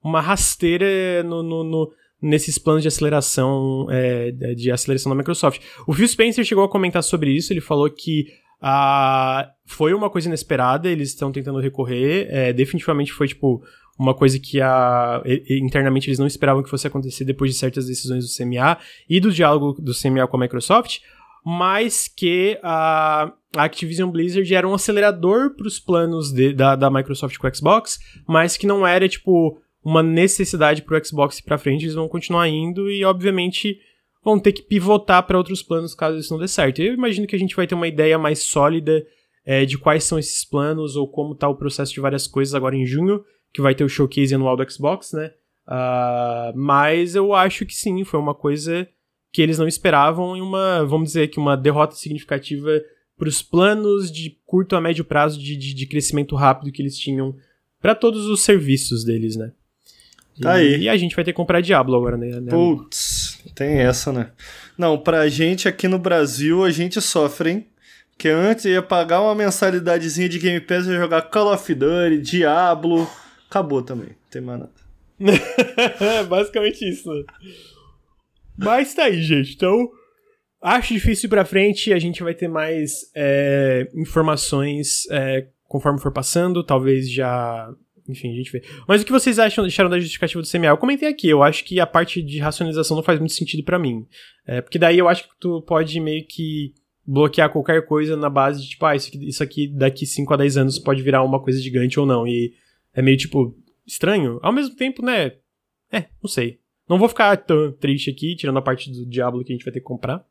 uma 0.02 0.20
rasteira 0.20 1.22
no, 1.22 1.42
no, 1.42 1.64
no, 1.64 1.92
nesses 2.20 2.58
planos 2.58 2.82
de 2.82 2.88
aceleração 2.88 3.86
é, 3.90 4.30
de 4.30 4.70
aceleração 4.70 5.10
da 5.10 5.16
Microsoft. 5.16 5.60
O 5.86 5.92
Phil 5.92 6.08
Spencer 6.08 6.44
chegou 6.44 6.64
a 6.64 6.70
comentar 6.70 7.02
sobre 7.02 7.30
isso, 7.30 7.52
ele 7.52 7.60
falou 7.60 7.88
que 7.90 8.26
ah, 8.66 9.50
foi 9.66 9.92
uma 9.92 10.08
coisa 10.08 10.26
inesperada, 10.26 10.88
eles 10.88 11.10
estão 11.10 11.30
tentando 11.30 11.60
recorrer. 11.60 12.28
É, 12.30 12.50
definitivamente 12.50 13.12
foi, 13.12 13.28
tipo, 13.28 13.62
uma 13.98 14.14
coisa 14.14 14.38
que 14.38 14.58
a, 14.60 15.22
internamente 15.50 16.08
eles 16.08 16.18
não 16.18 16.26
esperavam 16.26 16.62
que 16.62 16.70
fosse 16.70 16.86
acontecer 16.86 17.24
depois 17.24 17.52
de 17.52 17.58
certas 17.58 17.86
decisões 17.86 18.24
do 18.24 18.34
CMA 18.34 18.78
e 19.08 19.20
do 19.20 19.30
diálogo 19.30 19.80
do 19.80 19.92
CMA 19.92 20.26
com 20.26 20.38
a 20.38 20.40
Microsoft, 20.40 21.00
mas 21.44 22.08
que 22.08 22.58
a, 22.62 23.32
a 23.56 23.64
Activision 23.64 24.10
Blizzard 24.10 24.54
era 24.54 24.68
um 24.68 24.74
acelerador 24.74 25.54
para 25.54 25.66
os 25.66 25.78
planos 25.78 26.32
de, 26.32 26.52
da, 26.52 26.76
da 26.76 26.90
Microsoft 26.90 27.36
com 27.38 27.46
o 27.46 27.54
Xbox, 27.54 27.98
mas 28.26 28.56
que 28.56 28.66
não 28.66 28.86
era, 28.86 29.08
tipo, 29.08 29.60
uma 29.84 30.02
necessidade 30.02 30.82
para 30.82 30.98
o 30.98 31.04
Xbox 31.04 31.40
para 31.40 31.58
frente, 31.58 31.84
eles 31.84 31.94
vão 31.94 32.08
continuar 32.08 32.48
indo 32.48 32.90
e, 32.90 33.04
obviamente 33.04 33.78
vão 34.24 34.40
ter 34.40 34.52
que 34.52 34.62
pivotar 34.62 35.22
para 35.26 35.36
outros 35.36 35.62
planos 35.62 35.94
caso 35.94 36.18
isso 36.18 36.32
não 36.32 36.40
dê 36.40 36.48
certo. 36.48 36.80
Eu 36.80 36.94
imagino 36.94 37.26
que 37.26 37.36
a 37.36 37.38
gente 37.38 37.54
vai 37.54 37.66
ter 37.66 37.74
uma 37.74 37.86
ideia 37.86 38.18
mais 38.18 38.42
sólida 38.42 39.04
é, 39.44 39.66
de 39.66 39.76
quais 39.76 40.04
são 40.04 40.18
esses 40.18 40.44
planos 40.44 40.96
ou 40.96 41.06
como 41.06 41.34
tá 41.34 41.46
o 41.46 41.54
processo 41.54 41.92
de 41.92 42.00
várias 42.00 42.26
coisas 42.26 42.54
agora 42.54 42.74
em 42.74 42.86
junho, 42.86 43.22
que 43.52 43.60
vai 43.60 43.74
ter 43.74 43.84
o 43.84 43.88
showcase 43.88 44.34
anual 44.34 44.56
do 44.56 44.70
Xbox, 44.70 45.12
né? 45.12 45.30
Uh, 45.66 46.56
mas 46.56 47.14
eu 47.14 47.34
acho 47.34 47.66
que 47.66 47.74
sim, 47.74 48.02
foi 48.04 48.18
uma 48.18 48.34
coisa 48.34 48.88
que 49.30 49.42
eles 49.42 49.58
não 49.58 49.68
esperavam 49.68 50.36
e 50.36 50.40
uma, 50.40 50.84
vamos 50.84 51.08
dizer 51.08 51.28
que 51.28 51.38
uma 51.38 51.56
derrota 51.56 51.94
significativa 51.94 52.80
para 53.16 53.28
os 53.28 53.42
planos 53.42 54.10
de 54.10 54.38
curto 54.44 54.76
a 54.76 54.80
médio 54.80 55.04
prazo 55.04 55.38
de, 55.38 55.56
de, 55.56 55.74
de 55.74 55.86
crescimento 55.86 56.34
rápido 56.36 56.72
que 56.72 56.82
eles 56.82 56.98
tinham 56.98 57.36
para 57.80 57.94
todos 57.94 58.26
os 58.26 58.42
serviços 58.42 59.04
deles, 59.04 59.36
né? 59.36 59.52
Tá 60.40 60.60
e, 60.60 60.74
aí. 60.74 60.80
E 60.82 60.88
a 60.88 60.96
gente 60.96 61.14
vai 61.14 61.24
ter 61.24 61.32
que 61.32 61.36
comprar 61.36 61.60
Diablo 61.60 61.96
agora, 61.96 62.16
né? 62.16 62.40
Putz, 62.50 63.40
tem 63.54 63.78
essa, 63.78 64.12
né? 64.12 64.30
Não, 64.76 64.98
pra 64.98 65.28
gente 65.28 65.68
aqui 65.68 65.86
no 65.86 65.98
Brasil, 65.98 66.64
a 66.64 66.70
gente 66.70 67.00
sofre, 67.00 67.50
hein? 67.50 67.66
Que 68.18 68.28
antes 68.28 68.64
ia 68.64 68.82
pagar 68.82 69.20
uma 69.20 69.34
mensalidadezinha 69.34 70.28
de 70.28 70.38
Game 70.38 70.60
Pass 70.60 70.86
e 70.86 70.94
jogar 70.94 71.22
Call 71.22 71.52
of 71.52 71.74
Duty, 71.74 72.18
Diablo. 72.20 73.08
Acabou 73.48 73.82
também, 73.82 74.08
não 74.08 74.30
tem 74.30 74.42
mais 74.42 74.60
nada. 74.60 74.72
Basicamente 76.28 76.88
isso, 76.88 77.12
né? 77.12 77.22
Mas 78.56 78.94
tá 78.94 79.04
aí, 79.04 79.22
gente. 79.22 79.54
Então, 79.54 79.90
acho 80.64 80.94
difícil 80.94 81.26
ir 81.26 81.30
pra 81.30 81.44
frente. 81.44 81.92
A 81.92 81.98
gente 81.98 82.22
vai 82.22 82.34
ter 82.34 82.48
mais 82.48 83.10
é, 83.14 83.88
informações 83.94 85.06
é, 85.10 85.46
conforme 85.68 86.00
for 86.00 86.12
passando. 86.12 86.64
Talvez 86.64 87.10
já. 87.10 87.70
Enfim, 88.08 88.32
a 88.32 88.36
gente 88.36 88.50
vê. 88.50 88.62
Mas 88.88 89.02
o 89.02 89.04
que 89.04 89.12
vocês 89.12 89.38
acham, 89.38 89.64
deixaram 89.64 89.90
da 89.90 89.98
justificativa 89.98 90.42
do 90.42 90.48
CMA? 90.48 90.66
Eu 90.66 90.76
comentei 90.76 91.08
aqui. 91.08 91.28
Eu 91.28 91.42
acho 91.42 91.64
que 91.64 91.78
a 91.78 91.86
parte 91.86 92.22
de 92.22 92.38
racionalização 92.38 92.96
não 92.96 93.04
faz 93.04 93.18
muito 93.18 93.34
sentido 93.34 93.62
para 93.62 93.78
mim. 93.78 94.06
É, 94.46 94.60
porque 94.60 94.78
daí 94.78 94.98
eu 94.98 95.08
acho 95.08 95.24
que 95.24 95.34
tu 95.38 95.62
pode 95.62 95.98
meio 96.00 96.24
que 96.26 96.74
bloquear 97.06 97.50
qualquer 97.50 97.84
coisa 97.86 98.16
na 98.16 98.30
base 98.30 98.62
de, 98.62 98.70
tipo, 98.70 98.86
ah, 98.86 98.96
isso 98.96 99.08
aqui, 99.08 99.28
isso 99.28 99.42
aqui 99.42 99.68
daqui 99.68 100.06
5 100.06 100.32
a 100.32 100.36
10 100.38 100.56
anos 100.56 100.78
pode 100.78 101.02
virar 101.02 101.22
uma 101.22 101.40
coisa 101.40 101.60
gigante 101.60 102.00
ou 102.00 102.06
não. 102.06 102.26
E 102.26 102.52
é 102.94 103.02
meio, 103.02 103.16
tipo, 103.16 103.56
estranho. 103.86 104.38
Ao 104.42 104.52
mesmo 104.52 104.74
tempo, 104.74 105.04
né? 105.04 105.32
É, 105.92 106.06
não 106.22 106.28
sei. 106.28 106.58
Não 106.88 106.98
vou 106.98 107.08
ficar 107.08 107.36
tão 107.38 107.72
triste 107.72 108.10
aqui, 108.10 108.36
tirando 108.36 108.58
a 108.58 108.62
parte 108.62 108.90
do 108.90 109.06
Diablo 109.06 109.42
que 109.44 109.52
a 109.52 109.56
gente 109.56 109.64
vai 109.64 109.72
ter 109.72 109.80
que 109.80 109.86
comprar. 109.86 110.24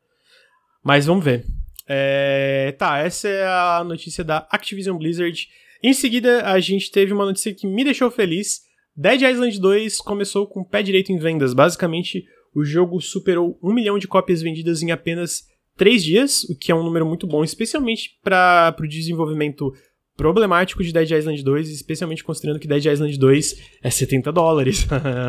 Mas 0.84 1.06
vamos 1.06 1.24
ver. 1.24 1.46
É, 1.88 2.74
tá, 2.78 2.98
essa 2.98 3.28
é 3.28 3.46
a 3.46 3.82
notícia 3.84 4.22
da 4.22 4.46
Activision 4.50 4.96
Blizzard. 4.98 5.48
Em 5.82 5.92
seguida, 5.92 6.46
a 6.46 6.60
gente 6.60 6.90
teve 6.90 7.12
uma 7.12 7.24
notícia 7.24 7.54
que 7.54 7.66
me 7.66 7.82
deixou 7.82 8.10
feliz. 8.10 8.60
Dead 8.96 9.22
Island 9.22 9.58
2 9.60 9.98
começou 9.98 10.46
com 10.46 10.60
o 10.60 10.64
pé 10.64 10.82
direito 10.82 11.10
em 11.10 11.18
vendas. 11.18 11.54
Basicamente, 11.54 12.24
o 12.54 12.64
jogo 12.64 13.00
superou 13.00 13.58
um 13.62 13.72
milhão 13.72 13.98
de 13.98 14.06
cópias 14.06 14.40
vendidas 14.40 14.82
em 14.82 14.92
apenas 14.92 15.42
três 15.76 16.04
dias, 16.04 16.44
o 16.44 16.56
que 16.56 16.70
é 16.70 16.74
um 16.74 16.84
número 16.84 17.04
muito 17.04 17.26
bom, 17.26 17.42
especialmente 17.42 18.18
para 18.22 18.74
o 18.78 18.86
desenvolvimento 18.86 19.72
problemático 20.16 20.82
de 20.82 20.92
Dead 20.92 21.10
Island 21.10 21.42
2, 21.42 21.70
especialmente 21.70 22.22
considerando 22.22 22.60
que 22.60 22.68
Dead 22.68 22.84
Island 22.84 23.18
2 23.18 23.56
é 23.82 23.90
70 23.90 24.32
dólares. 24.32 24.86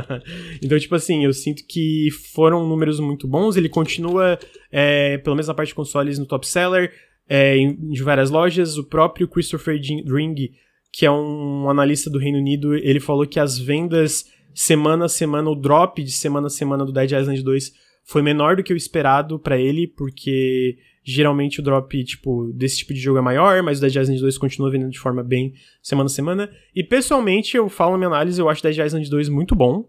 então, 0.61 0.77
tipo 0.77 0.95
assim, 0.95 1.25
eu 1.25 1.33
sinto 1.33 1.63
que 1.67 2.09
foram 2.33 2.67
números 2.67 2.99
muito 2.99 3.27
bons. 3.27 3.55
Ele 3.55 3.69
continua, 3.69 4.37
é, 4.71 5.17
pelo 5.17 5.35
menos 5.35 5.47
na 5.47 5.53
parte 5.53 5.69
de 5.69 5.75
consoles, 5.75 6.19
no 6.19 6.25
top 6.25 6.47
seller, 6.47 6.91
é, 7.27 7.57
em, 7.57 7.93
várias 8.03 8.29
lojas. 8.29 8.77
O 8.77 8.83
próprio 8.83 9.27
Christopher 9.27 9.79
Ring, 9.79 10.51
que 10.93 11.05
é 11.05 11.11
um 11.11 11.69
analista 11.69 12.09
do 12.09 12.19
Reino 12.19 12.37
Unido, 12.37 12.75
ele 12.75 12.99
falou 12.99 13.25
que 13.25 13.39
as 13.39 13.57
vendas 13.57 14.25
semana 14.53 15.05
a 15.05 15.09
semana, 15.09 15.49
o 15.49 15.55
drop 15.55 16.01
de 16.01 16.11
semana 16.11 16.47
a 16.47 16.49
semana 16.49 16.85
do 16.85 16.93
Dead 16.93 17.11
Island 17.11 17.43
2 17.43 17.73
foi 18.05 18.21
menor 18.21 18.55
do 18.55 18.63
que 18.63 18.71
o 18.71 18.77
esperado 18.77 19.37
para 19.39 19.59
ele, 19.59 19.87
porque 19.87 20.77
geralmente 21.05 21.59
o 21.59 21.63
drop, 21.63 22.03
tipo, 22.03 22.51
desse 22.53 22.77
tipo 22.79 22.93
de 22.93 22.99
jogo 22.99 23.19
é 23.19 23.21
maior, 23.21 23.61
mas 23.61 23.77
o 23.77 23.81
Dead 23.81 23.95
Island 23.95 24.19
2 24.19 24.37
continua 24.39 24.71
vendendo 24.71 24.89
de 24.89 24.99
forma 24.99 25.23
bem 25.23 25.53
semana 25.81 26.07
a 26.07 26.09
semana. 26.09 26.49
E 26.75 26.83
pessoalmente, 26.83 27.55
eu 27.55 27.69
falo 27.69 27.91
na 27.91 27.97
minha 27.99 28.07
análise, 28.07 28.41
eu 28.41 28.49
acho 28.49 28.63
Dead 28.63 28.77
Island 28.77 29.07
2 29.07 29.29
muito 29.29 29.55
bom. 29.55 29.87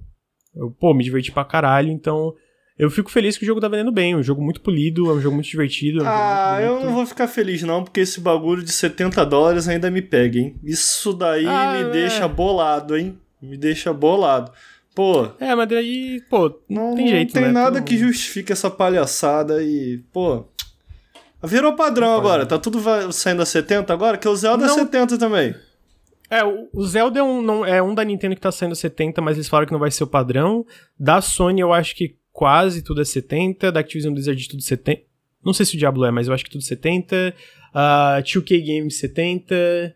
Eu, 0.54 0.70
pô, 0.70 0.92
me 0.92 1.02
diverti 1.02 1.32
pra 1.32 1.44
caralho, 1.44 1.90
então 1.90 2.34
eu 2.78 2.90
fico 2.90 3.10
feliz 3.10 3.38
que 3.38 3.44
o 3.44 3.46
jogo 3.46 3.60
tá 3.60 3.68
vendendo 3.68 3.90
bem. 3.90 4.12
É 4.12 4.16
um 4.16 4.22
jogo 4.22 4.42
muito 4.42 4.60
polido, 4.60 5.10
é 5.10 5.14
um 5.14 5.20
jogo 5.20 5.34
muito 5.34 5.48
divertido. 5.48 6.00
É 6.00 6.02
um 6.02 6.06
ah, 6.06 6.58
muito... 6.60 6.66
eu 6.66 6.84
não 6.84 6.94
vou 6.94 7.06
ficar 7.06 7.26
feliz 7.26 7.62
não, 7.62 7.82
porque 7.82 8.00
esse 8.00 8.20
bagulho 8.20 8.62
de 8.62 8.70
70 8.70 9.24
dólares 9.24 9.66
ainda 9.68 9.90
me 9.90 10.02
pega, 10.02 10.38
hein? 10.38 10.56
Isso 10.62 11.14
daí 11.14 11.46
ah, 11.46 11.72
me 11.72 11.88
é... 11.88 11.90
deixa 11.92 12.28
bolado, 12.28 12.94
hein? 12.94 13.18
Me 13.40 13.56
deixa 13.56 13.92
bolado. 13.92 14.52
Pô. 14.94 15.28
É, 15.40 15.54
mas 15.54 15.68
daí, 15.68 16.22
pô, 16.28 16.58
não 16.68 16.94
tem 16.94 17.08
jeito, 17.08 17.34
Não 17.34 17.42
tem 17.42 17.52
né? 17.52 17.52
nada 17.52 17.82
que 17.82 17.98
justifique 17.98 18.52
essa 18.52 18.70
palhaçada 18.70 19.62
e, 19.62 20.02
pô. 20.12 20.46
Virou 21.42 21.74
padrão 21.74 22.16
agora, 22.16 22.46
tá 22.46 22.58
tudo 22.58 22.80
saindo 23.12 23.42
a 23.42 23.46
70 23.46 23.92
agora, 23.92 24.16
que 24.16 24.28
o 24.28 24.34
Zelda 24.34 24.64
é 24.64 24.68
não... 24.68 24.74
é 24.74 24.78
70 24.78 25.18
também. 25.18 25.54
É, 26.28 26.42
o 26.44 26.84
Zelda 26.84 27.20
é 27.20 27.22
um, 27.22 27.40
não, 27.40 27.64
é 27.64 27.80
um 27.80 27.94
da 27.94 28.02
Nintendo 28.02 28.34
que 28.34 28.40
tá 28.40 28.50
saindo 28.50 28.74
70, 28.74 29.20
mas 29.22 29.36
eles 29.36 29.48
falaram 29.48 29.66
que 29.66 29.72
não 29.72 29.78
vai 29.78 29.90
ser 29.90 30.02
o 30.02 30.08
padrão. 30.08 30.66
Da 30.98 31.20
Sony 31.20 31.60
eu 31.60 31.72
acho 31.72 31.94
que 31.94 32.16
quase 32.32 32.82
tudo 32.82 33.00
é 33.00 33.04
70, 33.04 33.70
da 33.70 33.80
Activision 33.80 34.12
Blizzard 34.12 34.48
tudo 34.48 34.62
70. 34.62 35.02
Não 35.44 35.52
sei 35.52 35.64
se 35.64 35.76
o 35.76 35.78
Diablo 35.78 36.04
é, 36.04 36.10
mas 36.10 36.26
eu 36.26 36.34
acho 36.34 36.44
que 36.44 36.50
tudo 36.50 36.64
70. 36.64 37.32
Uh, 37.72 38.22
2K 38.22 38.66
Games 38.66 38.96
70. 38.96 39.94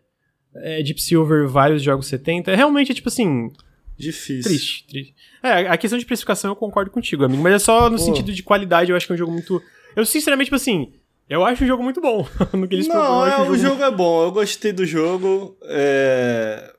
É, 0.55 0.83
Deep 0.83 1.01
Silver, 1.01 1.47
vários 1.47 1.83
jogos 1.83 2.07
70. 2.07 2.55
Realmente 2.55 2.91
é 2.91 2.95
tipo 2.95 3.09
assim. 3.09 3.51
Difícil. 3.97 4.43
Triste, 4.43 4.87
triste. 4.87 5.15
É, 5.43 5.67
a 5.67 5.77
questão 5.77 5.99
de 5.99 6.05
precificação 6.05 6.51
eu 6.51 6.55
concordo 6.55 6.89
contigo, 6.89 7.25
amigo. 7.25 7.43
Mas 7.43 7.53
é 7.53 7.59
só 7.59 7.89
no 7.89 7.97
Pô. 7.97 8.03
sentido 8.03 8.31
de 8.31 8.41
qualidade, 8.41 8.89
eu 8.89 8.95
acho 8.95 9.05
que 9.05 9.11
é 9.11 9.15
um 9.15 9.17
jogo 9.17 9.31
muito. 9.31 9.61
Eu, 9.95 10.05
sinceramente, 10.05 10.45
tipo 10.45 10.55
assim. 10.55 10.93
Eu 11.31 11.45
acho 11.45 11.63
o 11.63 11.67
jogo 11.67 11.81
muito 11.81 12.01
bom. 12.01 12.27
no 12.51 12.67
que 12.67 12.75
eles 12.75 12.89
Não, 12.89 13.25
é, 13.25 13.37
o 13.37 13.55
jogo, 13.55 13.57
jogo 13.57 13.83
é 13.83 13.89
bom. 13.89 14.23
Eu 14.25 14.33
gostei 14.33 14.73
do 14.73 14.85
jogo. 14.85 15.57
É... 15.63 16.73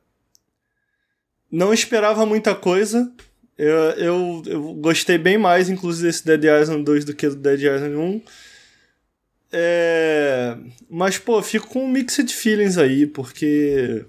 Não 1.50 1.72
esperava 1.72 2.26
muita 2.26 2.54
coisa. 2.54 3.10
Eu, 3.56 3.74
eu, 3.92 4.42
eu, 4.44 4.74
gostei 4.74 5.16
bem 5.16 5.38
mais, 5.38 5.70
inclusive, 5.70 6.06
desse 6.06 6.26
Dead 6.26 6.44
Island 6.44 6.84
2 6.84 7.04
do 7.06 7.14
que 7.14 7.30
do 7.30 7.36
Dead 7.36 7.62
Island 7.62 7.96
1. 7.96 8.22
É... 9.52 10.58
Mas, 10.90 11.16
pô, 11.16 11.40
fico 11.42 11.68
com 11.68 11.84
um 11.84 11.88
mixed 11.88 12.30
feelings 12.34 12.76
aí, 12.76 13.06
porque 13.06 14.04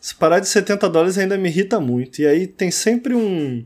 se 0.00 0.14
parar 0.14 0.40
de 0.40 0.48
70 0.48 0.88
dólares 0.88 1.18
ainda 1.18 1.36
me 1.36 1.50
irrita 1.50 1.78
muito. 1.78 2.22
E 2.22 2.26
aí 2.26 2.46
tem 2.46 2.70
sempre 2.70 3.14
um, 3.14 3.62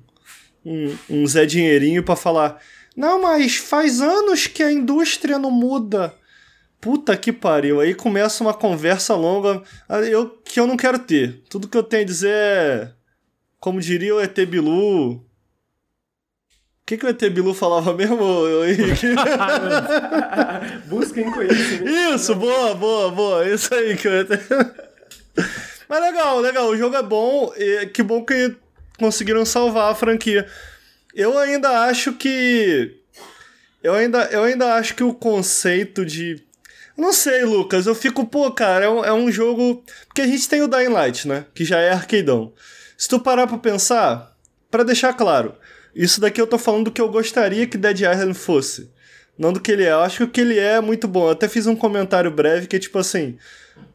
um, 0.65 0.97
um 1.09 1.25
Zé 1.29 1.47
Dinheirinho 1.47 2.03
para 2.03 2.17
falar: 2.17 2.61
Não, 2.97 3.23
mas 3.23 3.57
faz 3.57 4.01
anos 4.01 4.47
que 4.47 4.63
a 4.63 4.73
indústria 4.73 5.39
não 5.39 5.51
muda. 5.51 6.15
Puta 6.81 7.17
que 7.17 7.33
pariu. 7.33 7.81
Aí 7.81 7.95
começa 7.95 8.43
uma 8.43 8.55
conversa 8.55 9.15
longa 9.15 9.63
eu, 10.11 10.31
que 10.45 10.59
eu 10.59 10.67
não 10.67 10.77
quero 10.77 10.99
ter. 10.99 11.43
Tudo 11.49 11.69
que 11.69 11.77
eu 11.77 11.83
tenho 11.83 12.03
a 12.03 12.07
dizer 12.07 12.33
é. 12.33 12.91
Como 13.59 13.81
diria 13.81 14.15
o 14.15 14.21
ET 14.21 14.35
Bilu. 14.47 15.13
O 15.13 15.23
que, 16.87 16.97
que 16.97 17.05
o 17.05 17.09
ET 17.11 17.21
Bilu 17.31 17.53
falava 17.53 17.93
mesmo, 17.93 18.25
Henrique? 18.65 19.09
Busquem 20.89 21.31
conhecimento. 21.31 21.89
Isso, 21.89 22.35
boa, 22.35 22.75
boa, 22.75 23.11
boa. 23.11 23.49
Isso 23.49 23.73
aí 23.75 23.97
que 23.97 24.09
eu 24.09 24.21
ET. 24.21 24.29
Mas 25.87 26.01
legal, 26.01 26.41
legal. 26.41 26.69
O 26.69 26.77
jogo 26.77 26.97
é 26.97 27.03
bom. 27.03 27.53
E 27.57 27.87
que 27.89 28.03
bom 28.03 28.25
que 28.25 28.57
conseguiram 28.99 29.45
salvar 29.45 29.93
a 29.93 29.95
franquia. 29.95 30.47
Eu 31.15 31.39
ainda 31.39 31.85
acho 31.87 32.13
que. 32.13 32.97
Eu 33.83 33.95
ainda, 33.95 34.25
eu 34.27 34.45
ainda 34.45 34.75
acho 34.75 34.95
que 34.95 35.03
o 35.03 35.15
conceito 35.15 36.05
de. 36.05 36.43
Não 36.97 37.13
sei, 37.13 37.45
Lucas. 37.45 37.87
Eu 37.87 37.95
fico, 37.95 38.27
pô, 38.27 38.51
cara, 38.51 38.85
é 38.85 38.89
um, 38.89 39.05
é 39.05 39.13
um 39.13 39.31
jogo. 39.31 39.83
Porque 40.07 40.21
a 40.21 40.27
gente 40.27 40.49
tem 40.49 40.63
o 40.63 40.69
Dying 40.69 40.89
Light, 40.89 41.27
né? 41.27 41.47
Que 41.55 41.65
já 41.65 41.79
é 41.79 41.91
arcadeão. 41.91 42.53
Se 42.97 43.09
tu 43.09 43.19
parar 43.19 43.47
pra 43.47 43.59
pensar, 43.59 44.37
para 44.71 44.85
deixar 44.85 45.15
claro, 45.15 45.55
isso 45.95 46.21
daqui 46.21 46.41
eu 46.41 46.47
tô 46.47 46.59
falando 46.59 46.85
do 46.85 46.91
que 46.91 47.01
eu 47.01 47.09
gostaria 47.09 47.67
que 47.67 47.79
Dead 47.79 48.01
Island 48.01 48.35
fosse. 48.35 48.91
Não 49.39 49.53
do 49.53 49.61
que 49.61 49.73
ele 49.73 49.85
é. 49.85 49.93
Eu 49.93 50.01
acho 50.01 50.19
que 50.19 50.25
o 50.25 50.29
que 50.29 50.41
ele 50.43 50.59
é 50.59 50.75
é 50.75 50.81
muito 50.81 51.09
bom. 51.09 51.25
Eu 51.25 51.31
até 51.31 51.49
fiz 51.49 51.67
um 51.67 51.75
comentário 51.75 52.31
breve 52.31 52.67
que 52.67 52.77
é 52.77 52.79
tipo 52.79 52.99
assim 52.99 53.39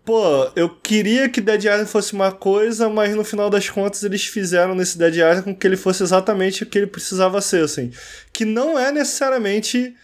pô, 0.05 0.51
eu 0.55 0.69
queria 0.69 1.27
que 1.27 1.41
Dead 1.41 1.63
Island 1.63 1.89
fosse 1.89 2.13
uma 2.13 2.31
coisa, 2.31 2.87
mas 2.87 3.15
no 3.15 3.23
final 3.23 3.49
das 3.49 3.69
contas 3.69 4.03
eles 4.03 4.25
fizeram 4.25 4.75
nesse 4.75 4.97
Dead 4.97 5.15
Island 5.15 5.41
com 5.41 5.55
que 5.55 5.65
ele 5.65 5.75
fosse 5.75 6.03
exatamente 6.03 6.63
o 6.63 6.65
que 6.67 6.77
ele 6.77 6.87
precisava 6.87 7.41
ser, 7.41 7.63
assim. 7.63 7.91
Que 8.31 8.45
não 8.45 8.77
é 8.77 8.91
necessariamente 8.91 9.95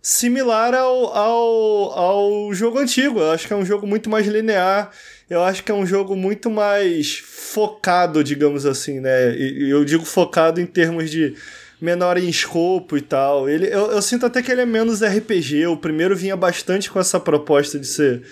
similar 0.00 0.74
ao, 0.74 1.06
ao, 1.16 1.98
ao 1.98 2.54
jogo 2.54 2.78
antigo. 2.78 3.18
Eu 3.18 3.32
acho 3.32 3.46
que 3.48 3.52
é 3.52 3.56
um 3.56 3.64
jogo 3.64 3.86
muito 3.86 4.08
mais 4.08 4.26
linear. 4.26 4.90
Eu 5.28 5.42
acho 5.42 5.64
que 5.64 5.72
é 5.72 5.74
um 5.74 5.86
jogo 5.86 6.14
muito 6.14 6.48
mais 6.48 7.16
focado, 7.18 8.22
digamos 8.22 8.64
assim, 8.64 9.00
né? 9.00 9.36
E 9.36 9.68
eu 9.68 9.84
digo 9.84 10.04
focado 10.04 10.60
em 10.60 10.66
termos 10.66 11.10
de 11.10 11.34
menor 11.80 12.18
em 12.18 12.28
escopo 12.28 12.96
e 12.96 13.00
tal. 13.00 13.48
Ele, 13.48 13.66
eu, 13.66 13.90
eu 13.90 14.02
sinto 14.02 14.26
até 14.26 14.42
que 14.42 14.52
ele 14.52 14.60
é 14.60 14.66
menos 14.66 15.02
RPG. 15.02 15.66
O 15.66 15.76
primeiro 15.76 16.14
vinha 16.14 16.36
bastante 16.36 16.90
com 16.90 17.00
essa 17.00 17.18
proposta 17.18 17.78
de 17.78 17.86
ser 17.86 18.22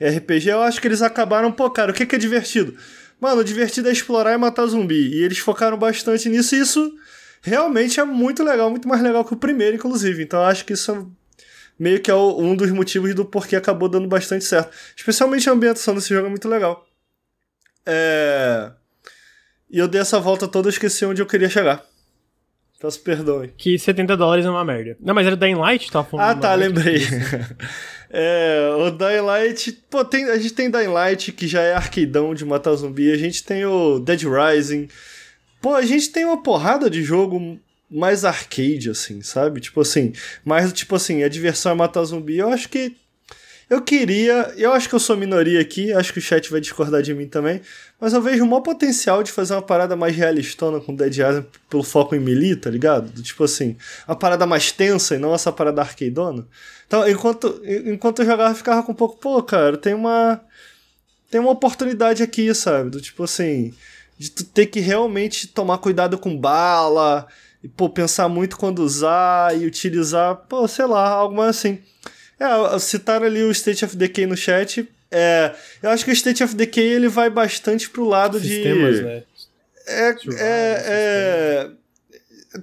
RPG, 0.00 0.48
eu 0.48 0.62
acho 0.62 0.80
que 0.80 0.88
eles 0.88 1.02
acabaram, 1.02 1.52
pô, 1.52 1.70
cara, 1.70 1.90
o 1.90 1.94
que, 1.94 2.06
que 2.06 2.14
é 2.14 2.18
divertido? 2.18 2.76
Mano, 3.20 3.40
o 3.40 3.44
divertido 3.44 3.88
é 3.88 3.92
explorar 3.92 4.34
e 4.34 4.36
matar 4.36 4.66
zumbi. 4.66 5.14
E 5.14 5.22
eles 5.22 5.38
focaram 5.38 5.78
bastante 5.78 6.28
nisso 6.28 6.54
e 6.54 6.60
isso 6.60 6.92
realmente 7.42 8.00
é 8.00 8.04
muito 8.04 8.42
legal, 8.42 8.70
muito 8.70 8.88
mais 8.88 9.02
legal 9.02 9.24
que 9.24 9.34
o 9.34 9.36
primeiro, 9.36 9.76
inclusive. 9.76 10.22
Então 10.22 10.40
eu 10.40 10.46
acho 10.46 10.64
que 10.64 10.72
isso 10.72 11.10
meio 11.78 12.00
que 12.00 12.10
é 12.10 12.14
um 12.14 12.54
dos 12.54 12.70
motivos 12.70 13.14
do 13.14 13.24
porquê 13.24 13.56
acabou 13.56 13.88
dando 13.88 14.08
bastante 14.08 14.44
certo. 14.44 14.74
Especialmente 14.96 15.48
a 15.48 15.52
ambientação 15.52 15.94
desse 15.94 16.08
jogo 16.08 16.26
é 16.26 16.30
muito 16.30 16.48
legal. 16.48 16.86
É... 17.86 18.70
E 19.70 19.78
eu 19.78 19.88
dei 19.88 20.00
essa 20.00 20.20
volta 20.20 20.46
toda 20.46 20.68
e 20.68 20.72
esqueci 20.72 21.04
onde 21.04 21.20
eu 21.20 21.26
queria 21.26 21.48
chegar. 21.48 21.84
Peço 22.80 23.00
perdão. 23.00 23.48
Que 23.56 23.78
70 23.78 24.16
dólares 24.16 24.44
é 24.44 24.50
uma 24.50 24.64
merda. 24.64 24.96
Não, 25.00 25.14
mas 25.14 25.26
era 25.26 25.36
Dying 25.36 25.54
Light? 25.54 25.90
Tava 25.90 26.06
falando 26.06 26.26
ah, 26.26 26.34
tá, 26.34 26.54
lembrei. 26.54 27.00
é, 28.14 28.74
o 28.78 28.90
Dying 28.90 29.20
Light... 29.20 29.72
Pô, 29.90 30.04
tem, 30.04 30.24
a 30.26 30.38
gente 30.38 30.54
tem 30.54 30.70
Dying 30.70 30.86
Light, 30.86 31.32
que 31.32 31.48
já 31.48 31.60
é 31.62 31.74
arqueidão 31.74 32.34
de 32.34 32.44
matar 32.44 32.74
zumbi. 32.74 33.10
A 33.12 33.16
gente 33.16 33.42
tem 33.42 33.64
o 33.64 33.98
Dead 33.98 34.22
Rising. 34.22 34.88
Pô, 35.60 35.74
a 35.74 35.82
gente 35.82 36.10
tem 36.10 36.24
uma 36.24 36.42
porrada 36.42 36.88
de 36.88 37.02
jogo 37.02 37.58
mais 37.90 38.24
arcade, 38.24 38.90
assim, 38.90 39.20
sabe? 39.22 39.60
Tipo 39.60 39.80
assim, 39.80 40.12
mais 40.44 40.72
tipo 40.72 40.94
assim, 40.94 41.22
a 41.22 41.28
diversão 41.28 41.72
é 41.72 41.74
matar 41.74 42.04
zumbi. 42.04 42.38
Eu 42.38 42.48
acho 42.48 42.68
que. 42.68 42.96
Eu 43.68 43.80
queria. 43.80 44.52
Eu 44.56 44.72
acho 44.72 44.88
que 44.88 44.94
eu 44.94 45.00
sou 45.00 45.16
minoria 45.16 45.60
aqui, 45.60 45.92
acho 45.92 46.12
que 46.12 46.18
o 46.18 46.22
chat 46.22 46.50
vai 46.50 46.60
discordar 46.60 47.02
de 47.02 47.14
mim 47.14 47.26
também. 47.26 47.60
Mas 48.00 48.12
eu 48.12 48.20
vejo 48.20 48.44
o 48.44 48.46
maior 48.46 48.60
potencial 48.60 49.22
de 49.22 49.32
fazer 49.32 49.54
uma 49.54 49.62
parada 49.62 49.96
mais 49.96 50.14
realistona 50.14 50.80
com 50.80 50.94
Dead 50.94 51.12
Island 51.12 51.46
pelo 51.70 51.82
foco 51.82 52.14
em 52.14 52.20
melee, 52.20 52.56
tá 52.56 52.68
ligado? 52.68 53.10
Tipo 53.22 53.44
assim, 53.44 53.76
uma 54.06 54.16
parada 54.16 54.46
mais 54.46 54.70
tensa 54.70 55.14
e 55.14 55.18
não 55.18 55.34
essa 55.34 55.50
parada 55.50 55.80
arcadeona. 55.80 56.46
Então, 56.86 57.08
enquanto, 57.08 57.62
enquanto 57.86 58.20
eu 58.20 58.26
jogava, 58.26 58.52
eu 58.52 58.56
ficava 58.56 58.82
com 58.82 58.92
um 58.92 58.94
pouco, 58.94 59.16
pô, 59.16 59.42
cara, 59.42 59.76
tem 59.76 59.94
uma. 59.94 60.40
Tem 61.30 61.40
uma 61.40 61.50
oportunidade 61.50 62.22
aqui, 62.22 62.54
sabe? 62.54 62.90
Do 62.90 63.00
tipo 63.00 63.24
assim. 63.24 63.72
De 64.16 64.30
tu 64.30 64.44
ter 64.44 64.66
que 64.66 64.78
realmente 64.78 65.48
tomar 65.48 65.78
cuidado 65.78 66.16
com 66.18 66.38
bala 66.38 67.26
e, 67.62 67.68
pô, 67.68 67.88
pensar 67.88 68.28
muito 68.28 68.56
quando 68.56 68.80
usar 68.80 69.58
e 69.58 69.66
utilizar, 69.66 70.36
pô, 70.48 70.68
sei 70.68 70.86
lá, 70.86 71.08
algo 71.08 71.34
mais 71.34 71.56
assim. 71.56 71.80
É, 72.38 72.78
citaram 72.78 73.26
ali 73.26 73.42
o 73.42 73.50
State 73.50 73.84
of 73.84 73.96
Decay 73.96 74.26
no 74.26 74.36
chat. 74.36 74.88
É, 75.10 75.54
eu 75.82 75.90
acho 75.90 76.04
que 76.04 76.10
o 76.10 76.12
State 76.12 76.42
of 76.42 76.54
Decay 76.54 76.84
ele 76.84 77.08
vai 77.08 77.30
bastante 77.30 77.88
pro 77.88 78.04
lado 78.04 78.38
Sistemas, 78.38 78.96
de. 78.96 79.02
Né? 79.02 79.22
É, 79.86 80.08
é, 80.08 80.84
é, 80.86 81.70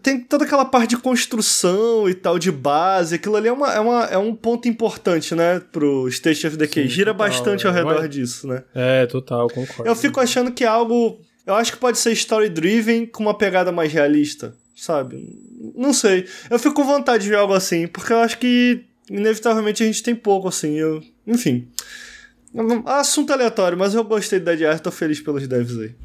tem 0.02 0.20
toda 0.20 0.44
aquela 0.44 0.66
parte 0.66 0.92
de 0.92 0.98
construção 0.98 2.10
e 2.10 2.14
tal, 2.14 2.38
de 2.38 2.52
base. 2.52 3.16
Aquilo 3.16 3.36
ali 3.36 3.48
é, 3.48 3.54
uma, 3.54 3.74
é, 3.74 3.80
uma, 3.80 4.06
é 4.06 4.18
um 4.18 4.36
ponto 4.36 4.68
importante, 4.68 5.34
né, 5.36 5.62
pro 5.72 6.08
State 6.10 6.46
of 6.48 6.58
Decay. 6.58 6.84
Sim, 6.84 6.90
Gira 6.90 7.14
total, 7.14 7.28
bastante 7.28 7.66
é. 7.66 7.70
ao 7.70 7.76
redor 7.76 8.08
disso, 8.08 8.48
né? 8.48 8.64
É, 8.74 9.06
total, 9.06 9.48
concordo. 9.48 9.86
Eu 9.86 9.96
fico 9.96 10.20
achando 10.20 10.52
que 10.52 10.64
é 10.64 10.68
algo. 10.68 11.22
Eu 11.46 11.56
acho 11.56 11.72
que 11.72 11.78
pode 11.78 11.98
ser 11.98 12.12
story-driven 12.12 13.06
com 13.06 13.24
uma 13.24 13.38
pegada 13.38 13.72
mais 13.72 13.92
realista 13.92 14.54
sabe? 14.82 15.30
Não 15.76 15.94
sei. 15.94 16.26
Eu 16.50 16.58
fico 16.58 16.74
com 16.74 16.84
vontade 16.84 17.24
de 17.24 17.30
ver 17.30 17.36
algo 17.36 17.54
assim, 17.54 17.86
porque 17.86 18.12
eu 18.12 18.18
acho 18.18 18.40
que 18.40 18.84
inevitavelmente 19.12 19.84
a 19.84 19.86
gente 19.86 20.02
tem 20.02 20.16
pouco 20.16 20.48
assim. 20.48 20.78
Eu, 20.78 21.02
enfim. 21.28 21.68
Assunto 22.86 23.32
aleatório, 23.32 23.78
mas 23.78 23.94
eu 23.94 24.04
gostei 24.04 24.40
da 24.40 24.52
Dead 24.52 24.62
Island, 24.62 24.82
tô 24.82 24.92
feliz 24.92 25.22
pelos 25.22 25.48
devs 25.48 25.78
aí. 25.78 25.96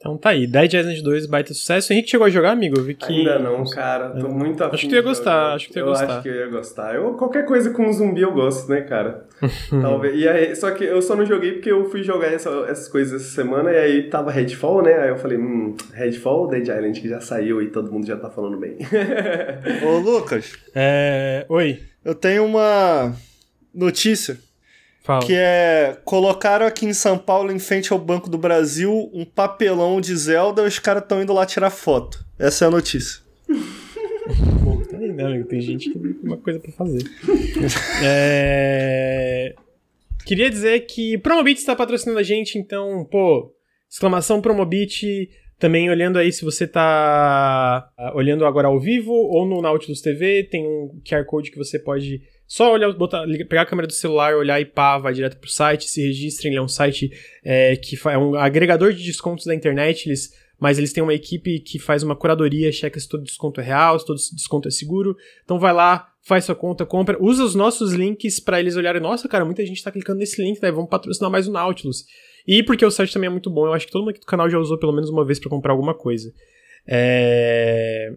Então 0.00 0.16
tá 0.16 0.28
aí, 0.30 0.46
Dead 0.46 0.72
Island 0.74 1.02
2, 1.02 1.26
baita 1.26 1.52
sucesso. 1.52 1.90
O 1.90 1.92
Henrique 1.92 2.08
chegou 2.10 2.24
a 2.24 2.30
jogar, 2.30 2.52
amigo? 2.52 2.78
Eu 2.78 2.84
vi 2.84 2.94
que... 2.94 3.12
Ainda 3.12 3.36
não, 3.40 3.64
cara. 3.64 4.10
Tô 4.10 4.28
muito 4.28 4.62
afim 4.62 4.74
Acho 4.74 4.82
que 4.84 4.88
tu 4.90 4.94
ia 4.94 5.02
gostar, 5.02 5.54
acho 5.54 5.66
que 5.66 5.72
tu 5.72 5.76
ia 5.76 5.82
eu 5.82 5.86
gostar. 5.86 6.06
acho 6.06 6.22
que 6.22 6.28
eu 6.28 6.34
ia 6.36 6.46
gostar. 6.46 6.94
Eu, 6.94 7.14
qualquer 7.14 7.44
coisa 7.44 7.70
com 7.70 7.92
zumbi 7.92 8.20
eu 8.20 8.32
gosto, 8.32 8.70
né, 8.70 8.82
cara? 8.82 9.26
Talvez. 9.82 10.16
E 10.16 10.28
aí, 10.28 10.54
só 10.54 10.70
que 10.70 10.84
eu 10.84 11.02
só 11.02 11.16
não 11.16 11.26
joguei 11.26 11.54
porque 11.54 11.72
eu 11.72 11.90
fui 11.90 12.04
jogar 12.04 12.28
essa, 12.28 12.48
essas 12.68 12.86
coisas 12.86 13.20
essa 13.20 13.34
semana 13.34 13.72
e 13.72 13.76
aí 13.76 14.02
tava 14.08 14.30
Redfall, 14.30 14.82
né? 14.82 14.94
Aí 14.98 15.08
eu 15.08 15.16
falei, 15.18 15.36
hum, 15.36 15.76
Redfall 15.92 16.46
Dead 16.46 16.68
Island 16.68 17.00
que 17.00 17.08
já 17.08 17.20
saiu 17.20 17.60
e 17.60 17.66
todo 17.66 17.90
mundo 17.90 18.06
já 18.06 18.16
tá 18.16 18.30
falando 18.30 18.56
bem. 18.56 18.78
Ô, 19.84 19.98
Lucas. 19.98 20.56
É... 20.76 21.44
Oi. 21.48 21.80
Eu 22.08 22.14
tenho 22.14 22.46
uma 22.46 23.14
notícia 23.74 24.40
Fala. 25.02 25.24
Que 25.24 25.34
é. 25.34 25.98
Colocaram 26.06 26.66
aqui 26.66 26.86
em 26.86 26.94
São 26.94 27.18
Paulo, 27.18 27.52
em 27.52 27.58
frente 27.58 27.92
ao 27.92 27.98
Banco 27.98 28.30
do 28.30 28.38
Brasil, 28.38 29.10
um 29.12 29.26
papelão 29.26 30.00
de 30.00 30.16
Zelda 30.16 30.62
e 30.62 30.66
os 30.66 30.78
caras 30.78 31.02
estão 31.02 31.22
indo 31.22 31.34
lá 31.34 31.44
tirar 31.44 31.68
foto. 31.68 32.24
Essa 32.38 32.64
é 32.64 32.68
a 32.68 32.70
notícia. 32.70 33.22
Bom, 34.62 34.82
tem, 34.82 35.12
né, 35.12 35.44
tem 35.48 35.60
gente 35.60 35.90
que 35.90 35.98
tem 35.98 36.16
uma 36.22 36.38
coisa 36.38 36.58
pra 36.60 36.72
fazer. 36.72 37.02
é... 38.02 39.54
Queria 40.24 40.48
dizer 40.48 40.80
que 40.80 41.18
Promobit 41.18 41.58
está 41.58 41.76
patrocinando 41.76 42.18
a 42.18 42.22
gente, 42.22 42.58
então, 42.58 43.06
pô, 43.10 43.54
exclamação 43.90 44.40
Promobit. 44.40 45.30
Também 45.58 45.90
olhando 45.90 46.18
aí 46.18 46.32
se 46.32 46.44
você 46.44 46.68
tá 46.68 47.90
ah, 47.98 48.12
olhando 48.14 48.46
agora 48.46 48.68
ao 48.68 48.78
vivo 48.78 49.12
ou 49.12 49.44
no 49.44 49.60
Nautilus 49.60 50.00
TV, 50.00 50.44
tem 50.44 50.64
um 50.64 51.00
QR 51.04 51.24
Code 51.24 51.50
que 51.50 51.58
você 51.58 51.78
pode 51.78 52.22
só 52.46 52.72
olhar, 52.72 52.92
botar, 52.92 53.24
pegar 53.48 53.62
a 53.62 53.66
câmera 53.66 53.88
do 53.88 53.92
celular, 53.92 54.36
olhar 54.36 54.60
e 54.60 54.64
pá, 54.64 54.98
vai 54.98 55.12
direto 55.12 55.36
pro 55.36 55.50
site, 55.50 55.88
se 55.88 56.00
registrem. 56.00 56.52
Ele 56.52 56.60
é 56.60 56.62
um 56.62 56.68
site 56.68 57.10
é, 57.44 57.74
que 57.76 57.98
é 58.08 58.16
um 58.16 58.36
agregador 58.36 58.92
de 58.92 59.04
descontos 59.04 59.46
da 59.46 59.54
internet, 59.54 60.08
eles, 60.08 60.32
mas 60.60 60.78
eles 60.78 60.92
têm 60.92 61.02
uma 61.02 61.12
equipe 61.12 61.58
que 61.58 61.78
faz 61.78 62.04
uma 62.04 62.14
curadoria, 62.14 62.70
checa 62.70 62.98
se 62.98 63.08
todo 63.08 63.24
desconto 63.24 63.60
é 63.60 63.64
real, 63.64 63.98
se 63.98 64.06
todo 64.06 64.16
desconto 64.16 64.68
é 64.68 64.70
seguro. 64.70 65.16
Então 65.44 65.58
vai 65.58 65.72
lá, 65.72 66.08
faz 66.22 66.44
sua 66.44 66.54
conta, 66.54 66.86
compra, 66.86 67.18
usa 67.20 67.42
os 67.42 67.56
nossos 67.56 67.92
links 67.92 68.38
para 68.38 68.60
eles 68.60 68.76
olharem, 68.76 69.02
nossa, 69.02 69.28
cara, 69.28 69.44
muita 69.44 69.66
gente 69.66 69.82
tá 69.82 69.90
clicando 69.90 70.20
nesse 70.20 70.40
link, 70.40 70.62
né? 70.62 70.70
Vamos 70.70 70.88
patrocinar 70.88 71.30
mais 71.30 71.48
o 71.48 71.52
Nautilus. 71.52 72.04
E 72.48 72.62
porque 72.62 72.84
o 72.84 72.90
site 72.90 73.12
também 73.12 73.26
é 73.26 73.30
muito 73.30 73.50
bom, 73.50 73.66
eu 73.66 73.74
acho 73.74 73.84
que 73.84 73.92
todo 73.92 74.00
mundo 74.00 74.12
aqui 74.12 74.20
do 74.20 74.26
canal 74.26 74.48
já 74.48 74.58
usou 74.58 74.78
pelo 74.78 74.94
menos 74.94 75.10
uma 75.10 75.22
vez 75.22 75.38
para 75.38 75.50
comprar 75.50 75.74
alguma 75.74 75.92
coisa. 75.92 76.32
É... 76.88 78.10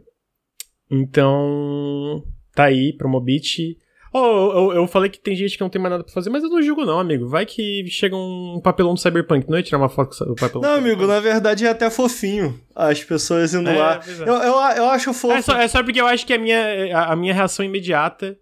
Então, 0.89 2.23
tá 2.55 2.63
aí, 2.63 2.95
Promobit. 2.97 3.77
Oh, 4.13 4.71
eu, 4.71 4.73
eu, 4.73 4.87
falei 4.87 5.09
que 5.09 5.19
tem 5.19 5.35
gente 5.35 5.57
que 5.57 5.63
não 5.63 5.69
tem 5.69 5.81
mais 5.81 5.91
nada 5.91 6.03
pra 6.03 6.13
fazer, 6.13 6.29
mas 6.29 6.43
eu 6.43 6.49
não 6.49 6.61
julgo 6.61 6.85
não, 6.85 6.99
amigo. 6.99 7.27
Vai 7.27 7.45
que 7.45 7.85
chega 7.89 8.15
um 8.15 8.59
papelão 8.63 8.93
do 8.93 8.99
Cyberpunk, 8.99 9.49
não 9.49 9.57
é 9.57 9.63
tirar 9.63 9.77
uma 9.77 9.89
foto 9.89 10.17
com 10.17 10.31
o 10.31 10.35
papelão 10.35 10.61
Não, 10.61 10.77
amigo, 10.77 11.05
na 11.05 11.19
verdade 11.19 11.65
é 11.65 11.69
até 11.69 11.89
fofinho 11.89 12.57
as 12.73 13.03
pessoas 13.03 13.53
indo 13.53 13.69
é, 13.69 13.77
lá. 13.77 14.01
É. 14.05 14.21
Eu, 14.21 14.33
eu, 14.33 14.53
eu 14.77 14.89
acho 14.89 15.13
fofo. 15.13 15.33
É 15.33 15.41
só, 15.41 15.57
é 15.57 15.67
só 15.67 15.83
porque 15.83 15.99
eu 15.99 16.07
acho 16.07 16.25
que 16.25 16.33
a 16.33 16.37
minha, 16.37 16.97
a, 16.97 17.13
a 17.13 17.15
minha 17.17 17.33
reação 17.33 17.65
imediata 17.65 18.37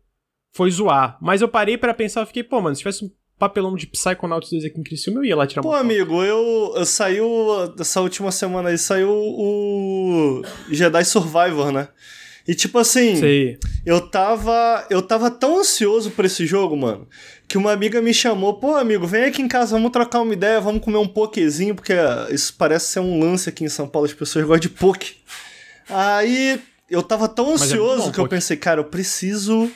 foi 0.51 0.69
zoar. 0.69 1.17
Mas 1.21 1.41
eu 1.41 1.47
parei 1.47 1.77
para 1.77 1.93
pensar, 1.93 2.21
eu 2.21 2.27
fiquei, 2.27 2.43
pô, 2.43 2.61
mano, 2.61 2.75
se 2.75 2.81
tivesse 2.81 3.05
um 3.05 3.09
papelão 3.39 3.73
de 3.75 3.87
Psychonauts 3.87 4.51
2 4.51 4.65
aqui 4.65 4.79
em 4.79 4.83
Criciúma, 4.83 5.21
eu 5.21 5.25
ia 5.25 5.35
lá 5.35 5.47
tirar 5.47 5.61
uma 5.61 5.71
Pô, 5.71 5.75
amigo, 5.75 6.21
eu, 6.21 6.73
eu 6.75 6.85
saiu, 6.85 7.73
essa 7.79 8.01
última 8.01 8.31
semana 8.31 8.69
aí, 8.69 8.77
saiu 8.77 9.09
o 9.09 10.43
Jedi 10.69 11.05
Survivor, 11.05 11.71
né? 11.71 11.87
E 12.45 12.53
tipo 12.53 12.77
assim, 12.79 13.15
Sei. 13.15 13.59
eu 13.85 14.01
tava. 14.01 14.85
Eu 14.89 15.03
tava 15.03 15.29
tão 15.29 15.59
ansioso 15.59 16.09
por 16.09 16.25
esse 16.25 16.47
jogo, 16.47 16.75
mano, 16.75 17.07
que 17.47 17.59
uma 17.59 17.71
amiga 17.71 18.01
me 18.01 18.11
chamou, 18.11 18.55
pô, 18.55 18.75
amigo, 18.75 19.05
vem 19.05 19.25
aqui 19.25 19.41
em 19.41 19.47
casa, 19.47 19.75
vamos 19.75 19.91
trocar 19.91 20.21
uma 20.21 20.33
ideia, 20.33 20.59
vamos 20.59 20.83
comer 20.83 20.97
um 20.97 21.07
pokezinho, 21.07 21.75
porque 21.75 21.93
isso 22.31 22.55
parece 22.57 22.87
ser 22.87 23.01
um 23.01 23.19
lance 23.19 23.47
aqui 23.47 23.63
em 23.63 23.69
São 23.69 23.87
Paulo, 23.87 24.07
as 24.07 24.13
pessoas 24.13 24.45
gostam 24.45 24.61
de 24.61 24.69
poke. 24.69 25.17
Aí 25.87 26.59
eu 26.89 27.03
tava 27.03 27.29
tão 27.29 27.51
é 27.51 27.53
ansioso 27.53 28.01
é 28.01 28.05
bom, 28.05 28.11
que 28.11 28.19
eu 28.19 28.27
pensei, 28.27 28.57
cara, 28.57 28.79
eu 28.81 28.85
preciso 28.85 29.71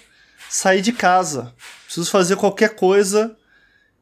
sair 0.49 0.82
de 0.82 0.91
casa. 0.91 1.53
Preciso 1.86 2.09
fazer 2.09 2.36
qualquer 2.38 2.76
coisa 2.76 3.38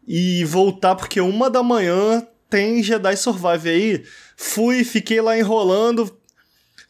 e 0.07 0.43
voltar, 0.45 0.95
porque 0.95 1.21
uma 1.21 1.49
da 1.49 1.63
manhã 1.63 2.25
tem 2.49 2.83
Jedi 2.83 3.15
Survive 3.15 3.69
aí. 3.69 4.03
Fui, 4.35 4.83
fiquei 4.83 5.21
lá 5.21 5.37
enrolando, 5.37 6.15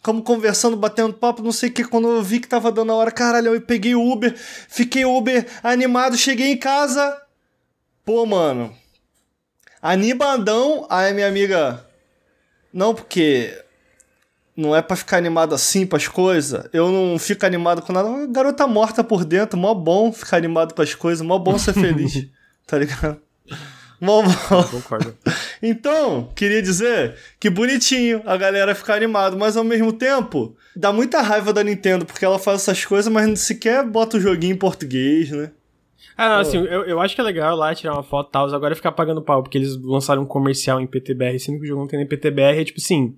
como 0.01 0.24
conversando, 0.24 0.76
batendo 0.76 1.14
papo, 1.14 1.43
não 1.43 1.51
sei 1.51 1.70
o 1.70 1.72
que. 1.72 1.84
Quando 1.84 2.09
eu 2.09 2.24
vi 2.24 2.39
que 2.39 2.47
tava 2.47 2.72
dando 2.72 2.91
a 2.91 2.95
hora, 2.95 3.12
caralho, 3.12 3.53
eu 3.53 3.62
peguei 3.62 3.93
o 3.93 4.12
Uber, 4.12 4.36
fiquei 4.36 5.05
Uber 5.05 5.45
animado, 5.64 6.18
cheguei 6.18 6.51
em 6.51 6.57
casa. 6.57 7.22
Pô, 8.03 8.26
mano. 8.26 8.76
Animadão. 9.82 10.88
Aí 10.89 11.14
minha 11.14 11.28
amiga. 11.28 11.86
Não, 12.74 12.93
porque. 12.95 13.57
Não 14.55 14.76
é 14.76 14.82
para 14.82 14.97
ficar 14.97 15.18
animado 15.18 15.55
assim 15.55 15.86
pras 15.86 16.07
coisas. 16.07 16.68
Eu 16.74 16.91
não 16.91 17.18
fico 17.18 17.45
animado 17.45 17.82
com 17.82 17.93
nada. 17.93 18.28
Garota 18.28 18.68
morta 18.68 19.03
por 19.03 19.24
dentro, 19.24 19.57
mó 19.57 19.74
bom 19.74 20.12
ficar 20.12 20.38
animado 20.38 20.74
com 20.74 20.82
as 20.82 20.93
coisas, 20.93 21.26
mó 21.26 21.39
bom 21.39 21.57
ser 21.57 21.74
feliz. 21.74 22.28
tá 22.66 22.78
ligado? 22.78 23.22
Mó 24.01 24.24
bom. 24.24 24.64
Concordo. 24.72 25.16
Então, 25.64 26.28
queria 26.36 26.59
dizer 26.59 27.16
que 27.39 27.47
bonitinho 27.47 28.24
a 28.26 28.36
galera 28.36 28.74
ficar 28.74 28.95
animado, 28.95 29.38
mas 29.38 29.55
ao 29.55 29.64
mesmo 29.64 29.93
tempo, 29.93 30.57
dá 30.76 30.91
muita 30.91 31.22
raiva 31.22 31.53
da 31.53 31.64
Nintendo, 31.64 32.03
porque 32.03 32.26
ela 32.26 32.39
faz 32.39 32.62
essas 32.62 32.84
coisas, 32.84 33.14
mas 33.14 33.41
sequer 33.41 33.86
bota 33.86 34.18
o 34.18 34.20
joguinho 34.20 34.55
em 34.55 34.57
português, 34.57 35.30
né? 35.30 35.51
Ah, 36.18 36.30
não, 36.30 36.39
assim, 36.39 36.57
eu, 36.57 36.84
eu 36.86 36.99
acho 36.99 37.14
que 37.14 37.22
é 37.22 37.24
legal 37.24 37.55
lá 37.55 37.76
tirar 37.76 37.93
uma 37.93 38.01
foto 38.01 38.30
e 38.30 38.32
tal, 38.32 38.51
agora 38.51 38.76
ficar 38.76 38.91
pagando 38.91 39.22
pau, 39.22 39.43
porque 39.43 39.57
eles 39.59 39.76
lançaram 39.80 40.24
um 40.24 40.26
comercial 40.26 40.82
em 40.82 40.88
PTBR, 40.88 41.39
sendo 41.39 41.59
que 41.59 41.66
o 41.66 41.68
jogo 41.68 41.82
não 41.82 41.88
tem 41.88 41.99
nem 41.99 42.07
PTBR, 42.07 42.59
é 42.59 42.66
tipo 42.66 42.80
assim. 42.80 43.16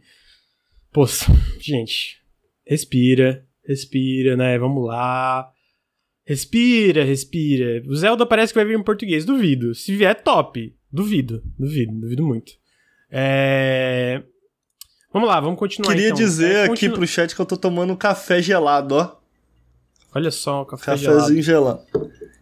Poxa, 0.92 1.32
gente, 1.62 2.22
respira, 2.68 3.46
respira, 3.66 4.36
né? 4.36 4.60
Vamos 4.60 4.86
lá. 4.86 5.50
Respira, 6.26 7.04
respira. 7.04 7.84
O 7.88 7.96
Zelda 7.96 8.26
parece 8.26 8.54
que 8.54 8.60
vai 8.60 8.66
vir 8.66 8.80
em 8.80 8.84
português, 8.84 9.26
duvido. 9.26 9.76
Se 9.76 9.96
vier, 9.96 10.22
top. 10.22 10.74
Duvido, 10.92 11.44
duvido, 11.58 11.94
duvido 11.94 12.24
muito. 12.24 12.54
É... 13.12 14.24
Vamos 15.12 15.28
lá, 15.28 15.40
vamos 15.40 15.60
continuar 15.60 15.92
Queria 15.92 16.08
então. 16.08 16.18
dizer 16.18 16.56
é, 16.56 16.68
continu... 16.68 16.92
aqui 16.92 17.00
pro 17.00 17.08
chat 17.08 17.36
que 17.36 17.42
eu 17.42 17.46
tô 17.46 17.58
tomando 17.58 17.94
um 17.94 17.96
café 17.96 18.42
gelado, 18.42 18.96
ó. 18.96 19.16
Olha 20.16 20.32
só, 20.32 20.62
o 20.62 20.66
café 20.66 20.92
Cafézinho 20.92 21.42
gelado. 21.42 21.82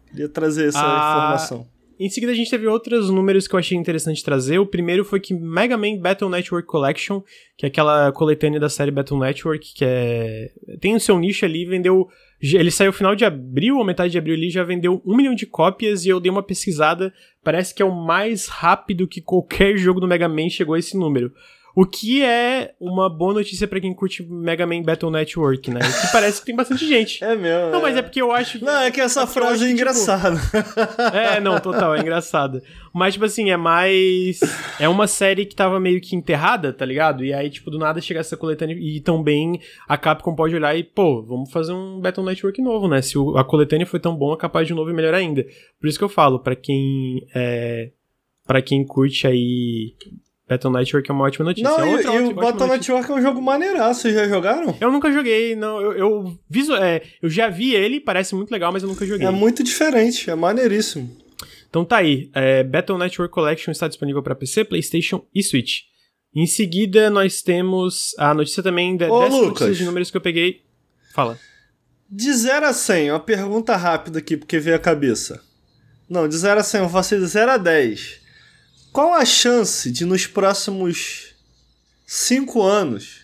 Queria 0.09 0.29
trazer 0.29 0.67
essa 0.67 0.79
Ah, 0.79 1.17
informação. 1.17 1.67
Em 1.99 2.09
seguida, 2.09 2.31
a 2.31 2.35
gente 2.35 2.49
teve 2.49 2.67
outros 2.67 3.09
números 3.09 3.47
que 3.47 3.53
eu 3.53 3.59
achei 3.59 3.77
interessante 3.77 4.23
trazer. 4.23 4.57
O 4.57 4.65
primeiro 4.65 5.05
foi 5.05 5.19
que 5.19 5.33
Mega 5.33 5.77
Man 5.77 5.97
Battle 5.99 6.29
Network 6.29 6.67
Collection, 6.67 7.21
que 7.55 7.65
é 7.65 7.69
aquela 7.69 8.11
coletânea 8.11 8.59
da 8.59 8.69
série 8.69 8.91
Battle 8.91 9.19
Network, 9.19 9.73
que 9.73 9.85
é. 9.85 10.51
tem 10.79 10.95
o 10.95 10.99
seu 10.99 11.17
nicho 11.19 11.45
ali, 11.45 11.65
vendeu. 11.65 12.09
Ele 12.41 12.71
saiu 12.71 12.91
final 12.91 13.15
de 13.15 13.23
abril, 13.23 13.77
ou 13.77 13.85
metade 13.85 14.11
de 14.11 14.17
abril 14.17 14.35
ali, 14.35 14.49
já 14.49 14.63
vendeu 14.63 15.01
um 15.05 15.15
milhão 15.15 15.35
de 15.35 15.45
cópias 15.45 16.05
e 16.05 16.09
eu 16.09 16.19
dei 16.19 16.31
uma 16.31 16.41
pesquisada. 16.41 17.13
Parece 17.43 17.73
que 17.73 17.83
é 17.83 17.85
o 17.85 17.95
mais 17.95 18.47
rápido 18.47 19.07
que 19.07 19.21
qualquer 19.21 19.77
jogo 19.77 19.99
do 19.99 20.07
Mega 20.07 20.27
Man 20.27 20.49
chegou 20.49 20.73
a 20.73 20.79
esse 20.79 20.97
número. 20.97 21.31
O 21.75 21.85
que 21.85 22.21
é 22.21 22.73
uma 22.79 23.09
boa 23.09 23.33
notícia 23.33 23.65
pra 23.67 23.79
quem 23.79 23.93
curte 23.93 24.21
Mega 24.23 24.67
Man 24.67 24.81
Battle 24.81 25.09
Network, 25.09 25.71
né? 25.71 25.79
Que 25.79 26.11
parece 26.11 26.39
que 26.41 26.45
tem 26.47 26.55
bastante 26.55 26.85
gente. 26.87 27.23
É 27.31 27.35
mesmo. 27.35 27.71
Não, 27.71 27.81
mas 27.81 27.95
é 27.95 28.01
porque 28.01 28.21
eu 28.21 28.31
acho 28.31 28.59
que. 28.59 28.65
Não, 28.65 28.81
é 28.81 28.91
que 28.91 28.99
essa 28.99 29.21
eu 29.21 29.27
frase 29.27 29.63
é 29.63 29.67
tipo, 29.67 29.79
engraçada. 29.79 30.37
é, 31.13 31.39
não, 31.39 31.59
total, 31.59 31.95
é 31.95 31.99
engraçado. 32.01 32.61
Mas, 32.93 33.13
tipo 33.13 33.23
assim, 33.25 33.49
é 33.51 33.55
mais. 33.57 34.39
É 34.79 34.89
uma 34.89 35.07
série 35.07 35.45
que 35.45 35.55
tava 35.55 35.79
meio 35.79 36.01
que 36.01 36.15
enterrada, 36.15 36.73
tá 36.73 36.85
ligado? 36.85 37.23
E 37.23 37.33
aí, 37.33 37.49
tipo, 37.49 37.71
do 37.71 37.79
nada 37.79 38.01
chega 38.01 38.19
essa 38.19 38.35
coletânea 38.35 38.75
e 38.77 38.99
também 38.99 39.59
a 39.87 39.97
Capcom 39.97 40.35
pode 40.35 40.53
olhar 40.55 40.75
e, 40.77 40.83
pô, 40.83 41.21
vamos 41.23 41.51
fazer 41.51 41.71
um 41.71 42.01
Battle 42.01 42.25
Network 42.25 42.61
novo, 42.61 42.87
né? 42.89 43.01
Se 43.01 43.17
o- 43.17 43.37
a 43.37 43.45
coletânea 43.45 43.85
foi 43.85 43.99
tão 43.99 44.15
boa, 44.15 44.35
capaz 44.37 44.67
de 44.67 44.73
um 44.73 44.75
novo 44.75 44.89
e 44.89 44.93
melhor 44.93 45.13
ainda. 45.13 45.45
Por 45.79 45.87
isso 45.87 45.97
que 45.97 46.03
eu 46.03 46.09
falo, 46.09 46.39
pra 46.39 46.55
quem. 46.55 47.25
É, 47.33 47.91
pra 48.45 48.61
quem 48.61 48.85
curte 48.85 49.25
aí. 49.25 49.93
Battle 50.51 50.73
Network 50.73 51.09
é 51.09 51.13
uma 51.13 51.23
ótima 51.25 51.45
notícia. 51.45 51.69
Não, 51.69 51.79
É 51.79 51.87
e, 51.89 51.91
outra 51.95 52.07
e 52.11 52.15
ótima- 52.17 52.31
o 52.31 52.33
Battle 52.33 52.67
notícia. 52.67 52.67
Network 52.95 53.11
é 53.11 53.15
um 53.15 53.21
jogo 53.21 53.41
maneiraço. 53.41 54.01
Vocês 54.01 54.13
já 54.13 54.27
jogaram? 54.27 54.75
Eu 54.81 54.91
nunca 54.91 55.11
joguei, 55.11 55.55
não. 55.55 55.79
Eu, 55.79 55.93
eu, 55.93 56.37
visu- 56.49 56.75
é, 56.75 57.01
eu 57.21 57.29
já 57.29 57.47
vi 57.49 57.73
ele, 57.73 57.99
parece 57.99 58.35
muito 58.35 58.51
legal, 58.51 58.71
mas 58.73 58.83
eu 58.83 58.89
nunca 58.89 59.05
joguei. 59.05 59.25
É 59.25 59.31
muito 59.31 59.63
diferente, 59.63 60.29
é 60.29 60.35
maneiríssimo. 60.35 61.09
Então 61.69 61.85
tá 61.85 61.97
aí, 61.97 62.29
é, 62.33 62.63
Battle 62.63 62.97
Network 62.97 63.33
Collection 63.33 63.71
está 63.71 63.87
disponível 63.87 64.21
para 64.21 64.35
PC, 64.35 64.65
PlayStation 64.65 65.25
e 65.33 65.41
Switch. 65.41 65.83
Em 66.35 66.45
seguida, 66.45 67.09
nós 67.09 67.41
temos 67.41 68.13
a 68.17 68.33
notícia 68.33 68.61
também 68.61 68.95
de, 68.97 69.05
Ô, 69.05 69.19
dessas 69.19 69.33
Lucas. 69.33 69.47
notícias 69.51 69.77
de 69.77 69.85
números 69.85 70.11
que 70.11 70.17
eu 70.17 70.21
peguei. 70.21 70.61
Fala. 71.13 71.37
De 72.09 72.31
0 72.33 72.65
a 72.65 72.73
100, 72.73 73.11
uma 73.11 73.19
pergunta 73.21 73.75
rápida 73.77 74.19
aqui, 74.19 74.35
porque 74.35 74.59
veio 74.59 74.75
a 74.75 74.79
cabeça. 74.79 75.41
Não, 76.09 76.27
de 76.27 76.35
0 76.37 76.59
a 76.59 76.63
100, 76.63 76.81
eu 76.81 76.87
vou 76.89 77.01
fazer 77.01 77.19
de 77.19 77.25
0 77.25 77.51
a 77.51 77.57
10. 77.57 78.19
Qual 78.91 79.13
a 79.13 79.23
chance 79.25 79.91
de 79.91 80.03
nos 80.05 80.27
próximos 80.27 81.33
5 82.05 82.61
anos 82.61 83.21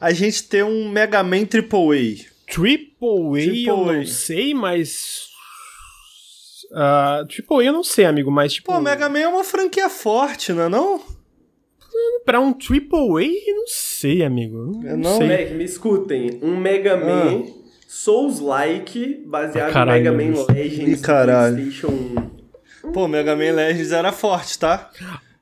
a 0.00 0.12
gente 0.12 0.44
ter 0.44 0.64
um 0.64 0.88
Mega 0.88 1.22
Man 1.22 1.42
AAA? 1.42 2.28
Triple 2.46 2.88
A, 3.36 3.68
eu 3.70 3.76
não 3.86 4.00
A. 4.00 4.06
sei, 4.06 4.54
mas. 4.54 5.28
Ah, 6.72 7.24
Triple 7.28 7.58
A 7.58 7.64
eu 7.64 7.72
não 7.72 7.82
sei, 7.84 8.04
amigo, 8.04 8.30
mas 8.30 8.52
tipo. 8.54 8.72
Pô, 8.72 8.80
Mega 8.80 9.08
Man 9.08 9.18
é 9.20 9.28
uma 9.28 9.44
franquia 9.44 9.88
forte, 9.88 10.52
não 10.52 10.62
é 10.64 10.68
não? 10.68 11.00
Pra 12.24 12.38
um 12.40 12.52
Triple 12.52 12.98
A, 12.98 13.48
eu 13.50 13.56
não 13.56 13.66
sei, 13.66 14.22
amigo. 14.24 14.56
Não, 14.82 14.88
É 14.88 14.96
não, 14.96 15.16
sei. 15.18 15.26
Moleque, 15.26 15.54
me 15.54 15.64
escutem. 15.64 16.38
Um 16.42 16.56
Mega 16.56 16.96
Man 16.96 17.46
Souls-like, 17.88 19.24
baseado 19.26 19.70
Ah, 19.70 19.72
caralho, 19.72 20.00
em 20.06 20.16
Mega 20.16 20.36
Man. 20.38 20.46
Legends 20.52 21.00
Ih, 21.00 21.02
caralho. 21.02 21.56
do 21.56 21.62
PlayStation 21.62 21.88
1. 21.88 22.39
Pô, 22.92 23.06
Mega 23.08 23.34
Man 23.36 23.52
Legends 23.52 23.92
era 23.92 24.10
forte, 24.12 24.58
tá? 24.58 24.90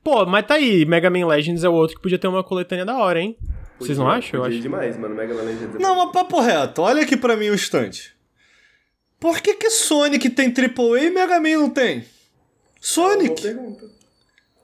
Pô, 0.03 0.25
mas 0.25 0.45
tá 0.45 0.55
aí, 0.55 0.85
Mega 0.85 1.09
Man 1.09 1.25
Legends 1.27 1.63
é 1.63 1.69
o 1.69 1.73
outro 1.73 1.95
que 1.97 2.01
podia 2.01 2.17
ter 2.19 2.27
uma 2.27 2.43
coletânea 2.43 2.85
da 2.85 2.97
hora, 2.97 3.19
hein? 3.21 3.37
Vocês 3.79 3.97
não 3.97 4.05
Podia- 4.05 4.19
acham? 4.19 4.37
Eu 4.39 4.41
podia 4.43 4.57
acho. 4.57 4.61
demais, 4.63 4.97
mano. 4.97 5.15
Mega 5.15 5.33
Man 5.33 5.41
Legends 5.43 5.75
é 5.75 5.79
Não, 5.79 5.95
mas 5.95 6.11
papo 6.11 6.39
reto, 6.41 6.81
olha 6.81 7.01
aqui 7.03 7.15
pra 7.15 7.37
mim 7.37 7.49
um 7.49 7.53
instante. 7.53 8.13
Por 9.19 9.41
que 9.41 9.53
que 9.55 9.69
Sonic 9.69 10.29
tem 10.29 10.53
AAA 10.53 11.03
e 11.05 11.09
Mega 11.09 11.39
Man 11.39 11.57
não 11.59 11.69
tem? 11.69 12.03
Sonic? 12.79 13.41
pergunta. 13.41 13.85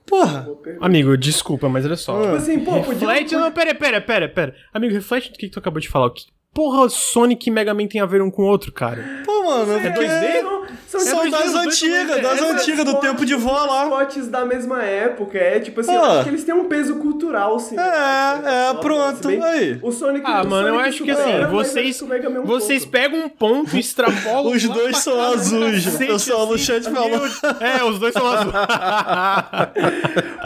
Porra. 0.06 0.40
Boa 0.42 0.56
pergunta. 0.56 0.86
Amigo, 0.86 1.16
desculpa, 1.16 1.68
mas 1.68 1.84
olha 1.84 1.96
só. 1.96 2.18
Ah. 2.18 2.22
Tipo 2.24 2.36
assim, 2.36 2.60
pô, 2.60 2.70
podia... 2.82 2.92
Reflete, 3.08 3.34
não, 3.34 3.50
pera, 3.52 3.74
pera, 3.74 4.00
pera, 4.00 4.28
pera. 4.28 4.54
Amigo, 4.72 4.94
reflete 4.94 5.30
no 5.30 5.36
que, 5.36 5.46
que 5.46 5.52
tu 5.52 5.58
acabou 5.58 5.80
de 5.80 5.88
falar. 5.88 6.06
O 6.06 6.10
que 6.10 6.24
porra 6.56 6.88
Sonic 6.88 7.48
e 7.48 7.52
Mega 7.52 7.74
Man 7.74 7.86
tem 7.86 8.00
a 8.00 8.06
ver 8.06 8.22
um 8.22 8.30
com 8.30 8.42
o 8.42 8.46
outro, 8.46 8.72
cara? 8.72 9.04
Pô, 9.24 9.44
mano, 9.44 9.72
é 9.74 9.86
É 9.86 9.90
porque... 9.90 10.06
2D? 10.08 10.66
São, 10.88 11.00
São 11.00 11.00
É, 11.24 11.30
das 11.30 11.44
os 11.46 11.52
dois 11.52 11.66
antigas, 11.66 12.22
das 12.22 12.40
é, 12.42 12.50
antigas, 12.52 12.84
do 12.84 12.94
tempo 13.00 13.26
de 13.26 13.34
vó 13.34 13.52
lá. 13.66 13.88
Potes 13.88 14.28
da 14.28 14.44
mesma 14.44 14.82
época, 14.82 15.36
é 15.36 15.60
tipo 15.60 15.80
assim, 15.80 15.92
eu 15.94 16.02
Ah. 16.02 16.12
acho 16.14 16.22
que 16.24 16.28
eles 16.30 16.44
têm 16.44 16.54
um 16.54 16.64
peso 16.68 16.96
cultural, 16.96 17.58
sim. 17.58 17.76
É, 17.78 18.70
é, 18.70 18.74
pronto, 18.80 19.28
aí. 19.28 19.78
O 19.82 19.90
Sonic 19.92 20.24
Ah, 20.26 20.42
o 20.42 20.48
mano, 20.48 20.68
eu 20.68 20.74
Sonic 20.74 20.88
acho 20.88 21.04
que 21.04 21.10
assim, 21.10 21.22
vocês, 21.50 22.00
é 22.02 22.28
um 22.28 22.44
vocês 22.44 22.78
pouco. 22.84 22.92
pegam 22.92 23.20
um 23.24 23.28
ponto 23.28 23.76
e 23.76 23.80
extrapolam. 23.80 24.52
Os 24.52 24.62
dois 24.68 24.96
são 24.98 25.14
caralho, 25.16 25.34
azuis. 25.34 25.84
cacete, 25.84 26.04
O 26.04 26.14
pessoal 26.14 26.46
no 26.46 26.58
chat 26.58 26.84
falou. 26.84 27.20
É, 27.60 27.84
os 27.84 27.98
dois 27.98 28.12
são 28.14 28.26
azuis. 28.26 28.52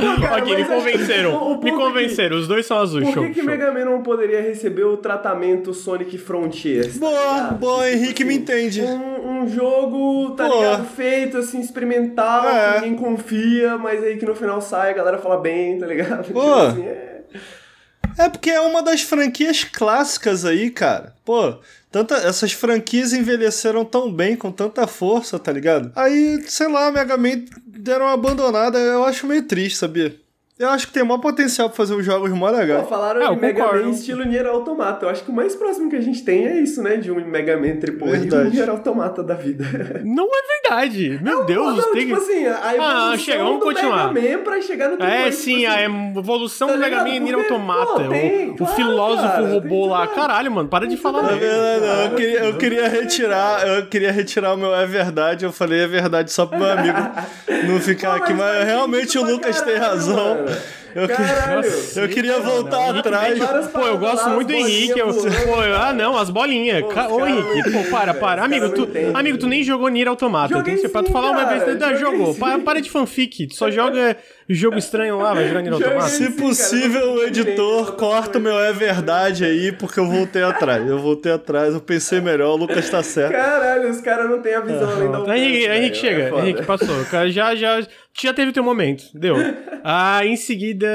Não, 0.01 0.21
cara, 0.21 0.43
ok, 0.43 0.57
me 0.57 0.65
que 0.65 0.69
convenceram. 0.69 1.61
me 1.63 1.73
convenceram, 1.73 2.37
os 2.39 2.49
dois 2.49 2.67
são 2.67 2.79
azuis. 2.79 3.05
Por 3.05 3.15
show, 3.15 3.31
que. 3.31 3.43
Mega 3.43 3.71
Man 3.73 3.85
não 3.85 4.03
poderia 4.03 4.41
receber 4.41 4.85
o 4.85 4.97
tratamento 4.97 5.73
Sonic 5.75 6.00
Frontiers? 6.19 6.95
tá 6.95 7.01
Boa, 7.01 7.11
ligado? 7.35 7.59
boa, 7.59 7.85
Tipo 7.85 7.97
Henrique 7.97 8.25
me 8.25 8.35
assim, 8.35 8.43
entende. 8.43 8.83
Um, 8.83 9.41
um 9.43 9.49
jogo, 9.49 10.31
tá 10.37 10.47
Pô. 10.49 10.57
ligado? 10.59 10.87
Feito, 10.95 11.39
assim, 11.39 11.61
experimental, 11.61 12.49
É. 12.49 12.75
que 12.75 12.81
ninguém 12.81 12.97
confia, 12.97 13.77
mas 13.79 14.03
aí 14.03 14.17
que 14.17 14.27
no 14.27 14.35
final 14.35 14.61
sai, 14.61 14.91
a 14.91 14.95
galera 14.95 15.19
fala 15.19 15.39
bem, 15.39 15.79
tá 15.79 15.87
ligado? 15.87 16.23
Tipo 16.27 16.41
Pô. 16.41 16.53
assim, 16.55 16.83
é... 16.83 17.21
É 18.19 18.29
porque 18.29 18.51
é 18.51 18.61
uma 18.61 18.83
das 18.83 19.03
franquias 19.03 19.63
clássicas 19.65 20.45
aí, 20.45 20.69
cara. 20.71 21.15
Pô, 21.25 21.55
tanta, 21.93 22.17
essas 22.17 22.53
franquias 22.53 23.13
envelheceram 23.13 23.85
tão 23.85 24.13
bem, 24.13 24.35
com 24.37 24.51
tanta 24.51 24.87
força, 24.87 25.39
tá 25.39 25.53
ligado? 25.53 25.93
Aí, 25.95 26.43
sei 26.49 26.67
lá, 26.69 26.91
Mega 26.91 27.17
Man 27.17 27.45
deram 27.67 28.07
uma 28.07 28.15
abandonada, 28.15 28.79
eu 28.79 29.05
acho 29.05 29.27
meio 29.27 29.43
triste, 29.45 29.79
sabia? 29.79 30.15
Eu 30.61 30.69
acho 30.69 30.87
que 30.89 30.93
tem 30.93 31.03
maior 31.03 31.19
potencial 31.21 31.69
pra 31.71 31.77
fazer 31.77 31.95
uns 31.95 32.05
jogos 32.05 32.31
mó 32.33 32.51
Pô, 32.51 32.57
legais. 32.59 32.87
falaram 32.87 33.25
Ah, 33.27 33.35
de 33.35 33.41
Mega 33.41 33.63
concordo. 33.65 33.85
Man 33.87 33.91
estilo 33.93 34.25
Nier 34.27 34.47
Automata. 34.47 35.07
Eu 35.07 35.11
acho 35.11 35.25
que 35.25 35.31
o 35.31 35.35
mais 35.35 35.55
próximo 35.57 35.89
que 35.89 35.97
a 35.97 36.01
gente 36.03 36.23
tem 36.23 36.47
é 36.47 36.61
isso, 36.61 36.83
né? 36.83 36.99
De 36.99 37.11
um 37.11 37.15
Mega 37.27 37.57
Man 37.57 37.69
AAA 37.69 37.71
e 37.71 38.03
um 38.03 38.11
Verdade. 38.21 38.51
Nier 38.51 38.69
Automata 38.69 39.23
da 39.23 39.35
vida. 39.35 39.65
Não 40.05 40.27
é 40.27 40.61
verdade. 40.63 41.19
Meu 41.23 41.45
Deus, 41.47 41.77
não, 41.79 41.93
tem 41.93 42.07
tipo 42.09 42.19
assim, 42.19 42.47
a 42.47 42.75
evolução 42.75 43.13
Ah, 43.13 43.17
chega, 43.19 43.43
vamos 43.43 43.59
do 43.61 43.65
continuar. 43.67 44.13
Mega 44.13 44.37
Man 44.37 44.45
pra 44.45 44.61
chegar 44.61 44.89
no. 44.91 45.03
É, 45.03 45.25
tipo 45.25 45.37
sim, 45.37 45.67
assim, 45.67 45.83
a 45.83 46.19
evolução 46.19 46.69
tá 46.69 46.75
do 46.75 46.81
Mega 46.81 46.99
Man 47.05 47.09
e 47.09 47.21
Nier 47.21 47.39
Automata. 47.39 47.87
pô, 48.05 48.09
tem, 48.11 48.51
o, 48.51 48.53
o 48.53 48.57
claro, 48.57 48.75
filósofo 48.77 49.29
cara, 49.29 49.49
robô 49.49 49.87
lá. 49.87 50.07
tudo. 50.07 50.15
Caralho, 50.17 50.53
mano, 50.53 50.69
para 50.69 50.87
de 50.87 50.97
falar 50.99 51.25
É 51.25 51.29
dele. 51.29 51.41
verdade, 51.41 51.81
não, 51.87 52.03
eu 52.05 52.11
queria, 52.17 52.39
eu 52.41 52.45
tudo 52.51 52.59
queria 52.59 52.89
retirar, 52.89 53.67
eu 53.67 53.87
queria 53.87 54.13
retirar 54.13 54.55
o 54.55 54.57
meu 54.59 54.75
é 54.75 54.87
verdade, 54.87 55.45
eu 55.45 55.53
falei 55.53 55.81
é 55.81 55.87
verdade 55.87 56.31
só 56.33 56.45
pro 56.45 56.59
meu 56.59 56.71
amigo 56.71 56.99
não 57.67 57.81
ficar 57.81 58.19
Pô, 58.19 58.25
aqui, 58.25 58.33
mas 58.35 58.65
realmente 58.67 59.19
o 59.19 59.25
Lucas 59.25 59.61
tem 59.63 59.77
razão. 59.77 60.50
Eu, 60.93 61.07
que- 61.07 61.15
Caralho. 61.15 61.73
eu 61.97 62.09
queria 62.09 62.41
voltar 62.41 62.93
não, 62.93 62.99
atrás. 62.99 63.39
Pô, 63.73 63.81
eu 63.81 63.97
gosto 63.97 64.27
lá, 64.27 64.35
muito 64.35 64.49
do 64.49 64.55
Henrique. 64.55 64.99
Eu, 64.99 65.15
pô, 65.15 65.63
eu- 65.63 65.77
ah, 65.77 65.93
não, 65.93 66.17
as 66.19 66.31
bolinhas. 66.31 66.83
Pô, 66.83 66.89
Ca- 66.89 67.09
Ô, 67.09 67.25
Henrique, 67.27 67.71
pô, 67.71 67.85
para, 67.91 68.13
para. 68.13 68.45
Amigo, 68.45 68.71
tu, 68.71 68.89
amigo, 69.15 69.39
tu 69.39 69.47
nem 69.47 69.63
jogou 69.63 69.89
Nier 69.89 70.09
Automata. 70.09 70.53
Eu 70.53 70.59
Joguei 70.59 70.75
tenho 70.75 70.87
que 70.87 70.93
pra 70.93 71.03
tu 71.03 71.07
sim, 71.07 71.13
falar 71.13 71.31
uma 71.31 71.45
vez. 71.45 71.63
Ah, 71.63 71.95
joguei 71.95 71.97
jogou. 71.99 72.35
sim. 72.35 72.41
Para, 72.41 72.59
para 72.59 72.81
de 72.81 72.91
fanfic. 72.91 73.47
Tu 73.47 73.55
só 73.55 73.71
joga 73.71 74.17
jogo 74.55 74.79
estranho 74.79 75.19
lá, 75.19 75.35
vai 75.35 75.49
jogar 75.49 75.63
Nier 75.63 76.03
sim. 76.03 76.25
Se 76.25 76.31
possível, 76.33 77.01
cara, 77.01 77.13
o 77.13 77.23
editor 77.25 77.97
corta 77.97 78.39
o 78.39 78.41
meu 78.41 78.59
é 78.59 78.73
verdade 78.73 79.45
aí, 79.45 79.73
porque 79.73 80.01
eu 80.01 80.07
voltei 80.07 80.43
atrás. 80.43 80.87
Eu 80.87 80.99
voltei 80.99 81.33
atrás, 81.33 81.75
eu 81.75 81.81
pensei 81.81 82.21
melhor, 82.21 82.55
o 82.55 82.57
Lucas 82.57 82.89
tá 82.91 83.03
certo. 83.03 83.33
Caralho, 83.33 83.91
os 83.91 84.01
caras 84.01 84.29
não 84.29 84.41
têm 84.43 84.55
a 84.55 84.61
visão 84.61 84.91
além 84.91 85.11
da 85.11 85.19
alcance, 85.19 85.39
Henrique, 85.39 85.67
Henrique 85.67 85.97
chega, 85.97 86.23
é. 86.23 86.41
Henrique 86.41 86.65
passou. 86.65 87.01
O 87.01 87.07
cara 87.07 87.31
já, 87.31 87.55
já, 87.55 87.81
já 88.21 88.35
teve 88.35 88.51
o 88.51 88.53
teu 88.53 88.65
momento, 88.65 89.05
deu. 89.15 89.37
Ah, 89.83 90.27
em 90.27 90.37
seguida, 90.37 90.87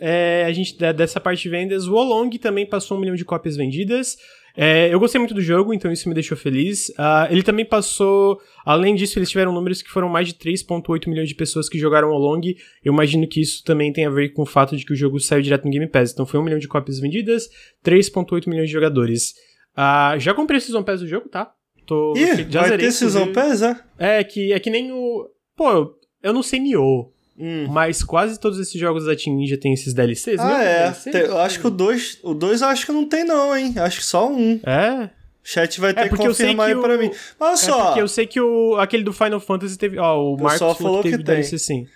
é, 0.00 0.44
a 0.46 0.52
gente, 0.52 0.78
dessa 0.92 1.18
parte 1.18 1.42
de 1.42 1.48
vendas, 1.48 1.88
o 1.88 1.94
Olong 1.94 2.30
também 2.38 2.64
passou 2.64 2.96
um 2.96 3.00
milhão 3.00 3.16
de 3.16 3.24
cópias 3.24 3.56
vendidas. 3.56 4.16
É, 4.56 4.92
eu 4.92 5.00
gostei 5.00 5.18
muito 5.18 5.34
do 5.34 5.40
jogo, 5.40 5.72
então 5.72 5.90
isso 5.90 6.08
me 6.08 6.14
deixou 6.14 6.36
feliz. 6.36 6.92
Ah, 6.98 7.26
ele 7.30 7.42
também 7.42 7.64
passou. 7.64 8.40
Além 8.64 8.94
disso, 8.94 9.18
eles 9.18 9.30
tiveram 9.30 9.52
números 9.52 9.82
que 9.82 9.90
foram 9.90 10.08
mais 10.08 10.28
de 10.28 10.34
3,8 10.34 11.08
milhões 11.08 11.28
de 11.28 11.34
pessoas 11.34 11.68
que 11.68 11.78
jogaram 11.78 12.10
o 12.10 12.18
Long. 12.18 12.40
Eu 12.84 12.92
imagino 12.92 13.26
que 13.26 13.40
isso 13.40 13.64
também 13.64 13.92
tem 13.92 14.06
a 14.06 14.10
ver 14.10 14.30
com 14.30 14.42
o 14.42 14.46
fato 14.46 14.76
de 14.76 14.84
que 14.84 14.92
o 14.92 14.96
jogo 14.96 15.18
saiu 15.18 15.42
direto 15.42 15.64
no 15.64 15.70
Game 15.70 15.86
Pass. 15.86 16.12
Então 16.12 16.26
foi 16.26 16.38
um 16.38 16.42
milhão 16.42 16.58
de 16.58 16.68
cópias 16.68 16.98
vendidas, 17.00 17.48
3,8 17.84 18.48
milhões 18.48 18.68
de 18.68 18.72
jogadores. 18.72 19.34
Ah, 19.74 20.16
já 20.18 20.34
comprei 20.34 20.58
o 20.58 20.60
Season 20.60 20.82
Pass 20.82 21.00
do 21.00 21.08
jogo, 21.08 21.28
tá? 21.28 21.52
Tô, 21.86 22.14
Ih, 22.16 22.46
já 22.48 22.60
vai 22.60 22.70
zerei, 22.70 22.86
ter 22.86 22.92
Season. 22.92 23.32
Pass, 23.32 23.62
é? 23.62 23.80
É, 23.98 24.24
que, 24.24 24.52
é 24.52 24.60
que 24.60 24.70
nem 24.70 24.92
o. 24.92 25.28
Pô, 25.56 25.96
eu 26.22 26.32
não 26.32 26.42
sei 26.42 26.60
Nioh, 26.60 27.11
Hum. 27.38 27.66
mas 27.70 28.02
quase 28.04 28.38
todos 28.38 28.58
esses 28.58 28.78
jogos 28.78 29.06
da 29.06 29.16
Team 29.16 29.36
Ninja 29.36 29.56
tem 29.56 29.72
esses 29.72 29.94
DLCs. 29.94 30.38
Ah, 30.38 30.90
dos 30.90 31.06
é. 31.06 31.10
Tem- 31.10 31.22
eu 31.22 31.38
acho 31.38 31.58
que 31.60 31.66
o 31.66 31.70
2, 31.70 32.18
o 32.22 32.34
dois 32.34 32.60
eu 32.60 32.68
acho 32.68 32.84
que 32.86 32.92
não 32.92 33.06
tem 33.08 33.24
não, 33.24 33.56
hein? 33.56 33.72
Acho 33.78 34.00
que 34.00 34.04
só 34.06 34.30
um. 34.30 34.60
É. 34.64 35.04
O 35.04 35.08
chat 35.42 35.80
vai 35.80 35.92
ter 35.94 36.02
que 36.04 36.08
porque 36.10 36.26
eu 36.26 36.34
sei 36.34 36.54
confirmar 36.54 36.66
que 36.68 36.74
aí 36.74 36.80
pra 36.80 36.94
o- 36.94 36.98
mim. 36.98 37.10
Mas 37.40 37.48
olha 37.48 37.52
É 37.52 37.56
só, 37.56 37.84
porque 37.86 38.00
eu 38.02 38.08
sei 38.08 38.26
que 38.26 38.40
o, 38.40 38.76
aquele 38.76 39.02
do 39.02 39.12
Final 39.12 39.40
Fantasy 39.40 39.76
teve. 39.78 39.98
Ó, 39.98 40.34
o 40.34 40.36
Marcos 40.36 40.58
falou 40.58 40.74
falou 40.74 40.96
que 41.02 41.10
teve 41.10 41.18
que 41.18 41.24
tem. 41.24 41.34
DLC 41.36 41.58
sim. 41.58 41.88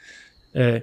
É. 0.55 0.83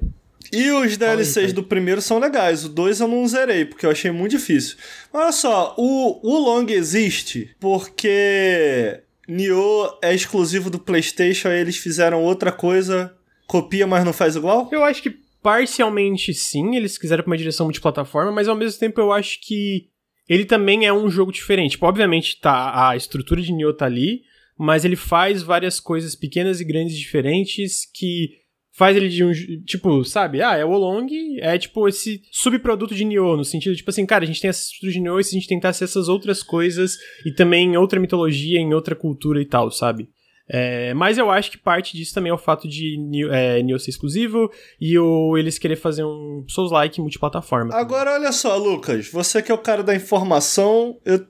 E 0.52 0.70
os 0.72 0.98
DLCs 0.98 1.52
do 1.52 1.64
primeiro 1.64 2.02
são 2.02 2.20
legais. 2.20 2.64
O 2.64 2.70
2 2.70 3.00
eu 3.00 3.08
não 3.08 3.28
zerei, 3.28 3.66
porque 3.66 3.86
eu 3.86 3.90
achei 3.92 4.12
muito 4.12 4.32
difícil. 4.32 4.78
Mas 5.12 5.24
olha 5.24 5.32
só, 5.32 5.76
o, 5.78 6.20
o 6.22 6.38
Long 6.38 6.66
existe 6.70 7.50
porque 7.60 9.00
Nioh 9.28 9.98
é 10.02 10.14
exclusivo 10.14 10.70
do 10.70 10.78
PlayStation, 10.80 11.48
aí 11.50 11.60
eles 11.60 11.78
fizeram 11.78 12.22
outra 12.24 12.52
coisa, 12.52 13.14
copia, 13.48 13.88
mas 13.88 14.04
não 14.04 14.14
faz 14.14 14.36
igual? 14.36 14.70
Eu 14.72 14.84
acho 14.84 15.02
que 15.02 15.16
parcialmente 15.42 16.34
sim, 16.34 16.76
eles 16.76 16.98
quiseram 16.98 17.24
pra 17.24 17.32
uma 17.32 17.38
direção 17.38 17.66
multiplataforma, 17.66 18.32
mas 18.32 18.48
ao 18.48 18.56
mesmo 18.56 18.80
tempo 18.80 19.00
eu 19.02 19.12
acho 19.12 19.40
que 19.42 19.90
ele 20.28 20.46
também 20.46 20.86
é 20.86 20.94
um 20.94 21.10
jogo 21.10 21.32
diferente. 21.32 21.72
Tipo, 21.72 21.86
obviamente 21.86 22.40
tá, 22.40 22.90
a 22.90 22.96
estrutura 22.96 23.42
de 23.42 23.52
Nioh 23.52 23.74
tá 23.74 23.86
ali, 23.86 24.22
mas 24.58 24.86
ele 24.86 24.96
faz 24.96 25.44
várias 25.44 25.80
coisas 25.80 26.16
pequenas 26.16 26.62
e 26.62 26.66
grandes 26.66 26.98
diferentes 26.98 27.86
que 27.94 28.42
faz 28.72 28.96
ele 28.96 29.10
de 29.10 29.24
um. 29.24 29.32
Tipo, 29.66 30.04
sabe? 30.04 30.42
Ah, 30.42 30.56
é 30.56 30.64
o 30.64 30.72
Olong, 30.72 31.08
é 31.40 31.58
tipo 31.58 31.88
esse 31.88 32.22
subproduto 32.32 32.96
de 32.96 33.04
Nioh, 33.04 33.38
no 33.38 33.44
sentido, 33.44 33.76
tipo 33.76 33.90
assim, 33.90 34.06
cara, 34.06 34.24
a 34.24 34.28
gente 34.28 34.42
tem 34.42 34.50
essa 34.50 34.62
estrutura 34.62 34.92
de 34.94 35.00
Nioh 35.00 35.20
e 35.20 35.24
se 35.24 35.36
a 35.36 35.40
gente 35.40 35.48
tentasse 35.48 35.84
essas 35.84 36.08
outras 36.08 36.42
coisas 36.42 36.98
e 37.26 37.32
também 37.32 37.74
em 37.74 37.78
outra 37.78 38.00
mitologia, 38.00 38.60
em 38.60 38.74
outra 38.74 38.96
cultura 38.96 39.42
e 39.42 39.46
tal, 39.46 39.70
sabe? 39.70 40.10
É, 40.48 40.94
mas 40.94 41.18
eu 41.18 41.32
acho 41.32 41.50
que 41.52 41.58
parte 41.58 41.96
disso 41.96 42.14
também 42.14 42.30
é 42.30 42.34
o 42.34 42.38
fato 42.38 42.68
de 42.68 42.98
é, 43.32 43.64
Nioh 43.64 43.80
ser 43.80 43.92
exclusivo 43.92 44.52
e 44.80 45.00
o, 45.00 45.38
eles 45.38 45.58
querer 45.58 45.78
fazer 45.78 46.04
um 46.04 46.44
Souls-like 46.48 47.00
multiplataforma. 47.00 47.74
Agora, 47.74 48.14
olha 48.14 48.32
só, 48.32 48.58
Lucas, 48.58 49.10
você 49.10 49.42
que 49.42 49.52
é 49.52 49.56
o 49.56 49.58
cara 49.58 49.82
da 49.82 49.96
informação, 49.96 50.98
eu 51.06 51.26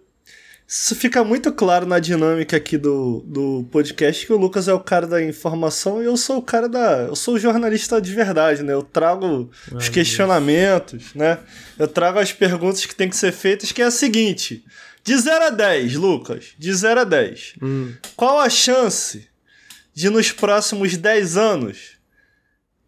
isso 0.65 0.95
fica 0.95 1.23
muito 1.23 1.51
claro 1.51 1.85
na 1.85 1.99
dinâmica 1.99 2.57
aqui 2.57 2.77
do, 2.77 3.23
do 3.27 3.67
podcast 3.69 4.25
que 4.25 4.33
o 4.33 4.37
Lucas 4.37 4.67
é 4.67 4.73
o 4.73 4.79
cara 4.79 5.05
da 5.05 5.21
informação 5.21 6.01
e 6.01 6.05
eu 6.05 6.15
sou 6.17 6.37
o 6.37 6.41
cara 6.41 6.67
da. 6.67 7.01
Eu 7.01 7.15
sou 7.15 7.35
o 7.35 7.39
jornalista 7.39 8.01
de 8.01 8.11
verdade, 8.11 8.63
né? 8.63 8.73
Eu 8.73 8.81
trago 8.81 9.51
Ai, 9.71 9.77
os 9.77 9.89
questionamentos, 9.89 10.93
Deus. 10.93 11.13
né? 11.13 11.37
Eu 11.77 11.87
trago 11.87 12.17
as 12.17 12.31
perguntas 12.31 12.85
que 12.85 12.95
tem 12.95 13.09
que 13.09 13.15
ser 13.15 13.31
feitas, 13.33 13.71
que 13.71 13.81
é 13.81 13.85
a 13.85 13.91
seguinte: 13.91 14.63
de 15.03 15.17
0 15.17 15.45
a 15.45 15.49
10, 15.49 15.95
Lucas, 15.95 16.53
de 16.57 16.73
0 16.73 17.01
a 17.01 17.03
10, 17.03 17.55
hum. 17.61 17.93
qual 18.15 18.39
a 18.39 18.49
chance 18.49 19.27
de 19.93 20.09
nos 20.09 20.31
próximos 20.31 20.95
10 20.95 21.37
anos 21.37 21.97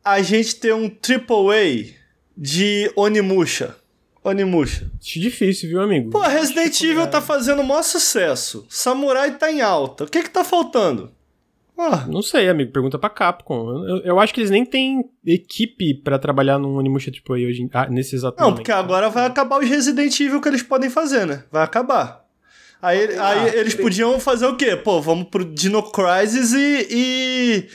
a 0.03 0.21
gente 0.21 0.55
ter 0.55 0.73
um 0.73 0.85
AAA 0.85 1.93
de 2.37 2.91
Onimusha? 2.95 3.75
Onimusha? 4.23 4.89
Acho 4.99 5.19
difícil, 5.19 5.69
viu, 5.69 5.81
amigo? 5.81 6.09
Pô, 6.09 6.19
Resident 6.21 6.81
Evil 6.81 7.05
tá 7.05 7.21
fazendo 7.21 7.61
o 7.61 7.63
maior 7.63 7.83
sucesso. 7.83 8.65
Samurai 8.69 9.37
tá 9.37 9.51
em 9.51 9.61
alta. 9.61 10.05
O 10.05 10.07
que 10.07 10.23
que 10.23 10.29
tá 10.29 10.43
faltando? 10.43 11.14
Ah. 11.77 12.05
Não 12.07 12.21
sei, 12.21 12.47
amigo. 12.49 12.71
Pergunta 12.71 12.97
pra 12.97 13.09
Capcom. 13.09 13.69
Eu, 13.87 13.97
eu 13.97 14.19
acho 14.19 14.33
que 14.33 14.39
eles 14.39 14.49
nem 14.49 14.65
têm 14.65 15.09
equipe 15.25 15.93
para 15.93 16.17
trabalhar 16.17 16.57
num 16.57 16.75
Onimusha 16.77 17.11
AAA 17.11 17.47
hoje, 17.47 17.69
ah, 17.73 17.87
nesse 17.89 18.15
exato 18.15 18.41
Não, 18.41 18.53
porque 18.53 18.71
agora 18.71 19.09
vai 19.09 19.25
acabar 19.25 19.59
os 19.59 19.69
Resident 19.69 20.17
Evil 20.19 20.41
que 20.41 20.47
eles 20.47 20.63
podem 20.63 20.89
fazer, 20.89 21.25
né? 21.25 21.43
Vai 21.51 21.63
acabar. 21.63 22.23
Aí, 22.81 23.17
ah, 23.17 23.29
aí 23.29 23.55
eles 23.59 23.75
podiam 23.75 24.19
fazer 24.19 24.45
o 24.45 24.55
quê? 24.55 24.75
Pô, 24.75 25.01
vamos 25.01 25.27
pro 25.27 25.43
Dino 25.43 25.83
Crisis 25.91 26.53
e, 26.53 26.87
e 26.91 27.69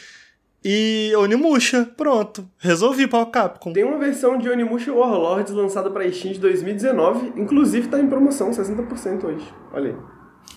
e 0.62 1.12
Onimusha, 1.16 1.88
pronto. 1.96 2.46
Resolvi 2.58 3.06
para 3.06 3.22
o 3.22 3.26
Capcom. 3.26 3.72
Tem 3.72 3.84
uma 3.84 3.98
versão 3.98 4.36
de 4.36 4.48
Onimusha 4.48 4.92
Warlords 4.92 5.54
lançada 5.54 5.90
para 5.90 6.10
Steam 6.12 6.34
de 6.34 6.40
2019, 6.40 7.32
inclusive 7.36 7.88
tá 7.88 7.98
em 7.98 8.06
promoção, 8.06 8.50
60% 8.50 9.24
hoje. 9.24 9.46
Olha 9.72 9.90
aí. 9.90 9.96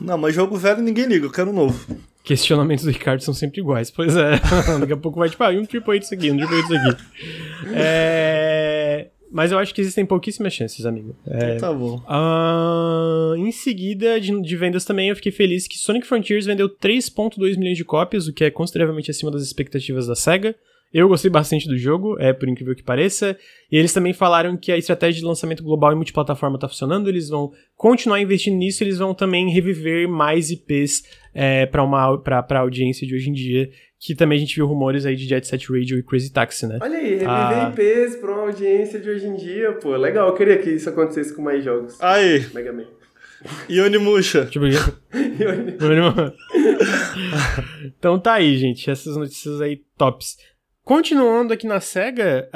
Não, 0.01 0.17
mas 0.17 0.35
jogo 0.35 0.57
velho 0.57 0.81
ninguém 0.81 1.05
liga, 1.05 1.25
eu 1.25 1.31
quero 1.31 1.53
novo. 1.53 1.95
Questionamentos 2.23 2.85
do 2.85 2.91
Ricardo 2.91 3.21
são 3.21 3.33
sempre 3.33 3.59
iguais. 3.59 3.91
Pois 3.91 4.15
é, 4.15 4.39
daqui 4.79 4.93
a 4.93 4.97
pouco 4.97 5.19
vai 5.19 5.29
tipo, 5.29 5.43
ah, 5.43 5.49
um 5.49 5.65
triple 5.65 5.99
disso 5.99 6.13
aqui, 6.13 6.31
um 6.31 6.37
triple 6.37 6.61
disso 6.61 6.73
aqui. 6.75 7.03
É... 7.73 9.09
Mas 9.33 9.51
eu 9.51 9.57
acho 9.57 9.73
que 9.73 9.81
existem 9.81 10.05
pouquíssimas 10.05 10.53
chances, 10.53 10.85
amigo. 10.85 11.15
É, 11.25 11.55
então 11.55 11.57
tá 11.57 11.73
bom. 11.73 12.03
Uh, 12.07 13.35
em 13.35 13.51
seguida, 13.51 14.21
de, 14.21 14.41
de, 14.41 14.55
vendas 14.55 14.85
também, 14.85 15.09
eu 15.09 15.15
fiquei 15.15 15.31
feliz 15.31 15.67
que 15.67 15.75
Sonic 15.75 16.05
Frontiers 16.05 16.45
vendeu 16.45 16.69
3.2 16.69 17.57
milhões 17.57 17.75
de 17.75 17.83
cópias, 17.83 18.27
o 18.27 18.33
que 18.33 18.43
é 18.43 18.51
consideravelmente 18.51 19.09
acima 19.09 19.31
das 19.31 19.41
expectativas 19.41 20.05
da 20.05 20.15
SEGA. 20.15 20.55
Eu 20.93 21.07
gostei 21.07 21.31
bastante 21.31 21.67
do 21.67 21.75
jogo, 21.75 22.15
é 22.19 22.31
por 22.31 22.47
incrível 22.47 22.75
que 22.75 22.83
pareça. 22.83 23.35
E 23.71 23.77
eles 23.77 23.91
também 23.91 24.13
falaram 24.13 24.55
que 24.55 24.71
a 24.71 24.77
estratégia 24.77 25.21
de 25.21 25.25
lançamento 25.25 25.63
global 25.63 25.91
e 25.91 25.95
multiplataforma 25.95 26.55
está 26.55 26.67
funcionando, 26.67 27.09
eles 27.09 27.29
vão 27.29 27.51
continuar 27.75 28.21
investindo 28.21 28.55
nisso, 28.55 28.83
eles 28.83 28.99
vão 28.99 29.13
também 29.13 29.49
reviver 29.49 30.07
mais 30.07 30.51
IPs 30.51 31.03
é, 31.33 31.65
para 31.65 31.81
a 31.81 32.59
audiência 32.59 33.07
de 33.07 33.15
hoje 33.15 33.31
em 33.31 33.33
dia, 33.33 33.71
que 33.99 34.13
também 34.13 34.37
a 34.37 34.39
gente 34.39 34.55
viu 34.55 34.67
rumores 34.67 35.05
aí 35.05 35.15
de 35.15 35.25
Jet 35.25 35.47
Set 35.47 35.65
Radio 35.71 35.97
e 35.97 36.03
Crazy 36.03 36.31
Taxi, 36.31 36.67
né? 36.67 36.77
Olha 36.79 36.99
aí, 36.99 37.09
reviver 37.09 37.27
ah. 37.27 37.73
IPs 37.73 38.17
para 38.17 38.31
uma 38.31 38.43
audiência 38.43 38.99
de 38.99 39.09
hoje 39.09 39.25
em 39.25 39.35
dia, 39.35 39.71
pô, 39.73 39.95
legal, 39.95 40.27
eu 40.27 40.35
queria 40.35 40.59
que 40.59 40.69
isso 40.69 40.89
acontecesse 40.89 41.35
com 41.35 41.41
mais 41.41 41.63
jogos. 41.63 41.99
Aí. 41.99 42.45
Mega 42.53 42.71
Man. 42.71 42.85
Yonimusha. 43.69 44.45
Tipo, 44.45 44.65
então 47.97 48.19
tá 48.19 48.33
aí, 48.33 48.57
gente. 48.57 48.89
Essas 48.89 49.15
notícias 49.17 49.61
aí 49.61 49.81
tops. 49.97 50.37
Continuando 50.85 51.53
aqui 51.53 51.65
na 51.65 51.79
SEGA, 51.79 52.49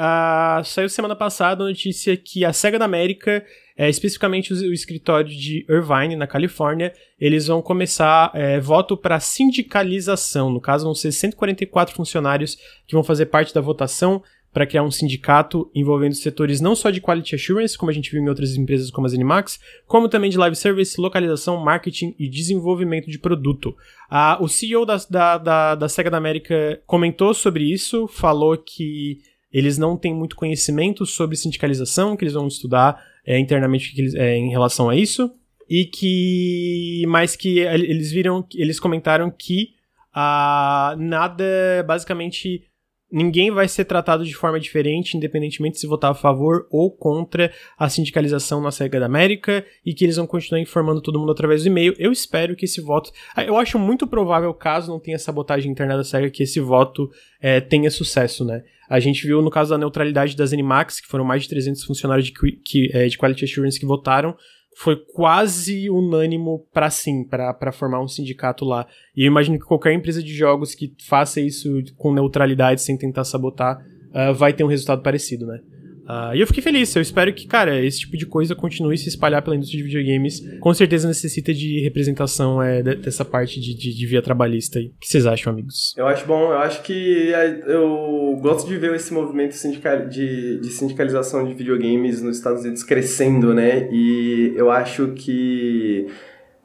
saiu 0.62 0.90
semana 0.90 1.16
passada 1.16 1.64
a 1.64 1.66
notícia 1.66 2.14
que 2.14 2.44
a 2.44 2.52
SEGA 2.52 2.78
da 2.78 2.84
América, 2.84 3.42
é, 3.74 3.88
especificamente 3.88 4.52
o, 4.52 4.56
o, 4.56 4.72
escritório 4.74 5.30
de 5.30 5.64
Irvine, 5.66 6.14
na 6.14 6.26
Califórnia, 6.26 6.92
eles 7.18 7.46
vão 7.46 7.62
começar 7.62 8.30
é, 8.34 8.60
voto 8.60 8.98
para 8.98 9.18
sindicalização. 9.18 10.50
No 10.50 10.60
caso, 10.60 10.84
vão 10.84 10.94
ser 10.94 11.10
144 11.10 11.94
funcionários 11.94 12.58
que 12.86 12.94
vão 12.94 13.02
fazer 13.02 13.26
parte 13.26 13.54
da 13.54 13.62
votação 13.62 14.22
para 14.58 14.66
criar 14.66 14.82
um 14.82 14.90
sindicato 14.90 15.70
envolvendo 15.72 16.16
setores 16.16 16.60
não 16.60 16.74
só 16.74 16.90
de 16.90 17.00
quality 17.00 17.36
assurance, 17.36 17.78
como 17.78 17.92
a 17.92 17.94
gente 17.94 18.10
viu 18.10 18.20
em 18.20 18.28
outras 18.28 18.56
empresas 18.56 18.90
como 18.90 19.06
a 19.06 19.08
Zenimax, 19.08 19.60
como 19.86 20.08
também 20.08 20.30
de 20.30 20.36
live 20.36 20.56
service, 20.56 21.00
localização, 21.00 21.62
marketing 21.62 22.12
e 22.18 22.28
desenvolvimento 22.28 23.08
de 23.08 23.20
produto. 23.20 23.76
Ah, 24.10 24.36
o 24.40 24.48
CEO 24.48 24.84
da, 24.84 24.96
da, 25.08 25.38
da, 25.38 25.74
da 25.76 25.88
SEGA 25.88 26.10
da 26.10 26.16
América 26.16 26.82
comentou 26.88 27.32
sobre 27.34 27.72
isso, 27.72 28.08
falou 28.08 28.58
que 28.58 29.20
eles 29.52 29.78
não 29.78 29.96
têm 29.96 30.12
muito 30.12 30.34
conhecimento 30.34 31.06
sobre 31.06 31.36
sindicalização, 31.36 32.16
que 32.16 32.24
eles 32.24 32.34
vão 32.34 32.48
estudar 32.48 33.00
é, 33.24 33.38
internamente 33.38 33.94
eles, 33.96 34.12
é, 34.16 34.34
em 34.34 34.50
relação 34.50 34.90
a 34.90 34.96
isso, 34.96 35.30
e 35.70 35.84
que. 35.84 37.04
Mas 37.06 37.36
que 37.36 37.60
eles 37.60 38.10
viram. 38.10 38.44
Eles 38.56 38.80
comentaram 38.80 39.30
que 39.30 39.78
ah, 40.12 40.96
nada 40.98 41.44
basicamente 41.86 42.64
ninguém 43.10 43.50
vai 43.50 43.66
ser 43.66 43.84
tratado 43.84 44.24
de 44.24 44.34
forma 44.34 44.60
diferente, 44.60 45.16
independentemente 45.16 45.78
se 45.78 45.86
votar 45.86 46.10
a 46.10 46.14
favor 46.14 46.66
ou 46.70 46.90
contra 46.90 47.52
a 47.78 47.88
sindicalização 47.88 48.60
na 48.60 48.70
SEGA 48.70 49.00
da 49.00 49.06
América, 49.06 49.64
e 49.84 49.94
que 49.94 50.04
eles 50.04 50.16
vão 50.16 50.26
continuar 50.26 50.60
informando 50.60 51.00
todo 51.00 51.18
mundo 51.18 51.32
através 51.32 51.62
do 51.62 51.68
e-mail. 51.68 51.94
Eu 51.98 52.12
espero 52.12 52.54
que 52.54 52.66
esse 52.66 52.80
voto. 52.80 53.10
Ah, 53.34 53.44
eu 53.44 53.56
acho 53.56 53.78
muito 53.78 54.06
provável, 54.06 54.52
caso 54.52 54.90
não 54.90 55.00
tenha 55.00 55.18
sabotagem 55.18 55.72
interna 55.72 55.96
da 55.96 56.04
SEGA, 56.04 56.30
que 56.30 56.42
esse 56.42 56.60
voto 56.60 57.10
é, 57.40 57.60
tenha 57.60 57.90
sucesso, 57.90 58.44
né? 58.44 58.62
A 58.88 59.00
gente 59.00 59.26
viu 59.26 59.42
no 59.42 59.50
caso 59.50 59.70
da 59.70 59.78
neutralidade 59.78 60.34
das 60.34 60.52
Animax, 60.52 61.00
que 61.00 61.06
foram 61.06 61.24
mais 61.24 61.42
de 61.42 61.48
300 61.50 61.84
funcionários 61.84 62.26
de, 62.26 62.32
que, 62.32 62.90
é, 62.92 63.06
de 63.06 63.18
Quality 63.18 63.44
Assurance 63.44 63.78
que 63.78 63.84
votaram, 63.84 64.34
foi 64.78 64.94
quase 64.94 65.90
unânimo 65.90 66.64
para 66.72 66.88
sim, 66.88 67.24
para 67.24 67.72
formar 67.72 68.00
um 68.00 68.06
sindicato 68.06 68.64
lá. 68.64 68.86
E 69.16 69.22
eu 69.22 69.26
imagino 69.26 69.58
que 69.58 69.64
qualquer 69.64 69.92
empresa 69.92 70.22
de 70.22 70.32
jogos 70.32 70.72
que 70.72 70.94
faça 71.04 71.40
isso 71.40 71.82
com 71.96 72.14
neutralidade, 72.14 72.80
sem 72.80 72.96
tentar 72.96 73.24
sabotar, 73.24 73.84
uh, 74.10 74.32
vai 74.32 74.52
ter 74.52 74.62
um 74.62 74.68
resultado 74.68 75.02
parecido, 75.02 75.46
né? 75.46 75.60
Uh, 76.08 76.34
e 76.34 76.40
eu 76.40 76.46
fiquei 76.46 76.62
feliz, 76.62 76.96
eu 76.96 77.02
espero 77.02 77.30
que, 77.34 77.46
cara, 77.46 77.84
esse 77.84 78.00
tipo 78.00 78.16
de 78.16 78.24
coisa 78.24 78.54
continue 78.54 78.96
se 78.96 79.10
espalhar 79.10 79.42
pela 79.42 79.54
indústria 79.54 79.82
de 79.82 79.84
videogames. 79.84 80.40
Com 80.58 80.72
certeza 80.72 81.06
necessita 81.06 81.52
de 81.52 81.80
representação 81.82 82.62
é, 82.62 82.82
dessa 82.82 83.26
parte 83.26 83.60
de, 83.60 83.74
de, 83.74 83.94
de, 83.94 84.06
via 84.06 84.22
trabalhista. 84.22 84.78
O 84.78 84.82
que 84.98 85.06
vocês 85.06 85.26
acham, 85.26 85.52
amigos? 85.52 85.94
Eu 85.98 86.06
acho 86.06 86.26
bom, 86.26 86.50
eu 86.50 86.58
acho 86.58 86.82
que 86.82 87.34
é, 87.34 87.60
eu 87.66 88.38
gosto 88.40 88.66
de 88.66 88.78
ver 88.78 88.94
esse 88.94 89.12
movimento 89.12 89.52
sindical, 89.52 90.06
de, 90.08 90.58
de 90.60 90.70
sindicalização 90.70 91.46
de 91.46 91.52
videogames 91.52 92.22
nos 92.22 92.38
Estados 92.38 92.62
Unidos 92.62 92.82
crescendo, 92.82 93.52
né? 93.52 93.86
E 93.92 94.54
eu 94.56 94.70
acho 94.70 95.08
que 95.08 96.06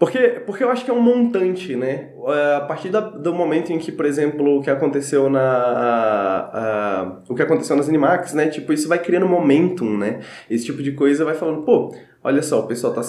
porque, 0.04 0.20
porque 0.46 0.64
eu 0.64 0.70
acho 0.70 0.84
que 0.84 0.92
é 0.92 0.94
um 0.94 1.02
montante, 1.02 1.78
né? 1.78 2.10
A 2.28 2.62
partir 2.62 2.90
da, 2.90 3.00
do 3.00 3.34
momento 3.34 3.72
em 3.72 3.78
que, 3.78 3.92
por 3.92 4.06
exemplo, 4.06 4.58
o 4.58 4.62
que 4.62 4.70
aconteceu 4.70 5.30
na. 5.30 5.42
A, 5.42 6.60
a, 6.60 7.22
o 7.28 7.36
que 7.36 7.42
aconteceu 7.42 7.76
nas 7.76 7.90
Animax, 7.90 8.34
né? 8.34 8.48
Tipo, 8.48 8.74
isso 8.74 8.88
vai 8.88 9.00
criando 9.00 9.28
momentum, 9.28 9.98
né? 9.98 10.20
Esse 10.50 10.66
tipo 10.66 10.82
de 10.82 10.92
coisa 10.94 11.26
vai 11.26 11.36
falando, 11.36 11.64
pô, 11.64 11.94
olha 12.24 12.42
só, 12.42 12.62
o 12.62 12.68
pessoal 12.68 12.94
está 12.94 13.04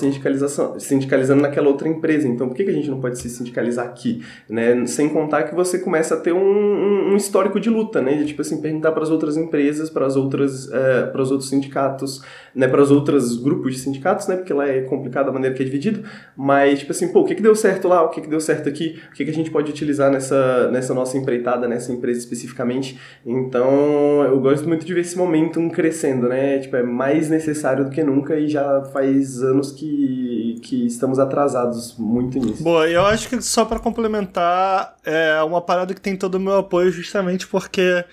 sindicalizando 0.79 1.41
naquela 1.41 1.69
outra 1.69 1.89
empresa, 1.89 2.27
então 2.27 2.49
por 2.49 2.57
que, 2.57 2.65
que 2.65 2.71
a 2.71 2.75
gente 2.75 2.91
não 2.91 3.01
pode 3.01 3.19
se 3.19 3.31
sindicalizar 3.31 3.87
aqui? 3.87 4.23
Né? 4.49 4.85
Sem 4.87 5.09
contar 5.09 5.45
que 5.45 5.55
você 5.55 5.79
começa 5.79 6.15
a 6.15 6.21
ter 6.21 6.33
um, 6.33 7.13
um 7.13 7.17
histórico 7.17 7.61
de 7.61 7.71
luta, 7.71 8.03
né? 8.03 8.15
De 8.15 8.27
tipo 8.27 8.43
assim, 8.43 8.61
perguntar 8.61 8.93
para 8.93 9.03
as 9.03 9.11
outras 9.11 9.37
empresas, 9.37 9.89
para 9.89 10.05
as 10.05 10.17
outras, 10.17 10.71
é, 10.73 11.07
para 11.07 11.23
os 11.23 11.31
outros 11.31 11.49
sindicatos, 11.49 12.23
né? 12.55 12.67
Para 12.67 12.83
os 12.83 12.91
outros 12.91 13.37
grupos 13.37 13.75
de 13.75 13.79
sindicatos, 13.79 14.27
né? 14.27 14.37
Porque 14.37 14.53
lá 14.53 14.67
é 14.67 14.81
complicado 14.83 15.29
a 15.29 15.33
maneira 15.33 15.55
que 15.55 15.63
é 15.63 15.65
dividido, 15.65 16.03
mas 16.37 16.81
tipo 16.81 16.91
assim, 16.91 17.13
pô, 17.13 17.21
o 17.21 17.25
que, 17.25 17.37
que 17.37 17.43
deu 17.43 17.55
certo 17.55 17.87
lá, 17.87 18.03
o 18.03 18.09
que, 18.09 18.21
que 18.21 18.29
deu 18.29 18.41
certo 18.41 18.69
aqui, 18.69 19.01
o 19.11 19.15
que, 19.15 19.25
que 19.25 19.31
a 19.31 19.35
gente 19.35 19.51
pode 19.51 19.71
utilizar 19.71 20.11
nessa, 20.11 20.71
nessa 20.71 20.95
nossa 20.95 21.17
empreitada, 21.17 21.69
nessa 21.69 21.93
empresa 21.93 22.19
especificamente. 22.19 22.99
Então, 23.25 24.23
eu 24.25 24.39
gosto 24.41 24.67
muito 24.69 24.85
de 24.85 24.95
ver 24.95 25.01
esse 25.01 25.17
momentum 25.17 25.69
crescendo, 25.69 26.29
né? 26.29 26.59
Tipo, 26.59 26.77
é 26.77 26.83
mais 26.83 27.29
necessário 27.29 27.85
do 27.85 27.91
que 27.91 28.03
nunca 28.03 28.37
e 28.37 28.49
já 28.49 28.83
faz 28.93 29.43
anos 29.43 29.73
que, 29.73 30.61
que 30.63 30.87
estamos 30.87 31.19
atrasados 31.19 31.97
muito 31.99 32.39
nisso. 32.39 32.63
Boa, 32.63 32.89
eu 32.89 33.05
acho 33.05 33.29
que 33.29 33.41
só 33.41 33.65
para 33.65 33.79
complementar, 33.79 34.97
é 35.05 35.43
uma 35.43 35.61
parada 35.61 35.95
que 35.95 36.01
tem 36.01 36.17
todo 36.17 36.37
o 36.37 36.41
meu 36.41 36.57
apoio 36.57 36.91
justamente 36.91 37.47
porque 37.47 38.05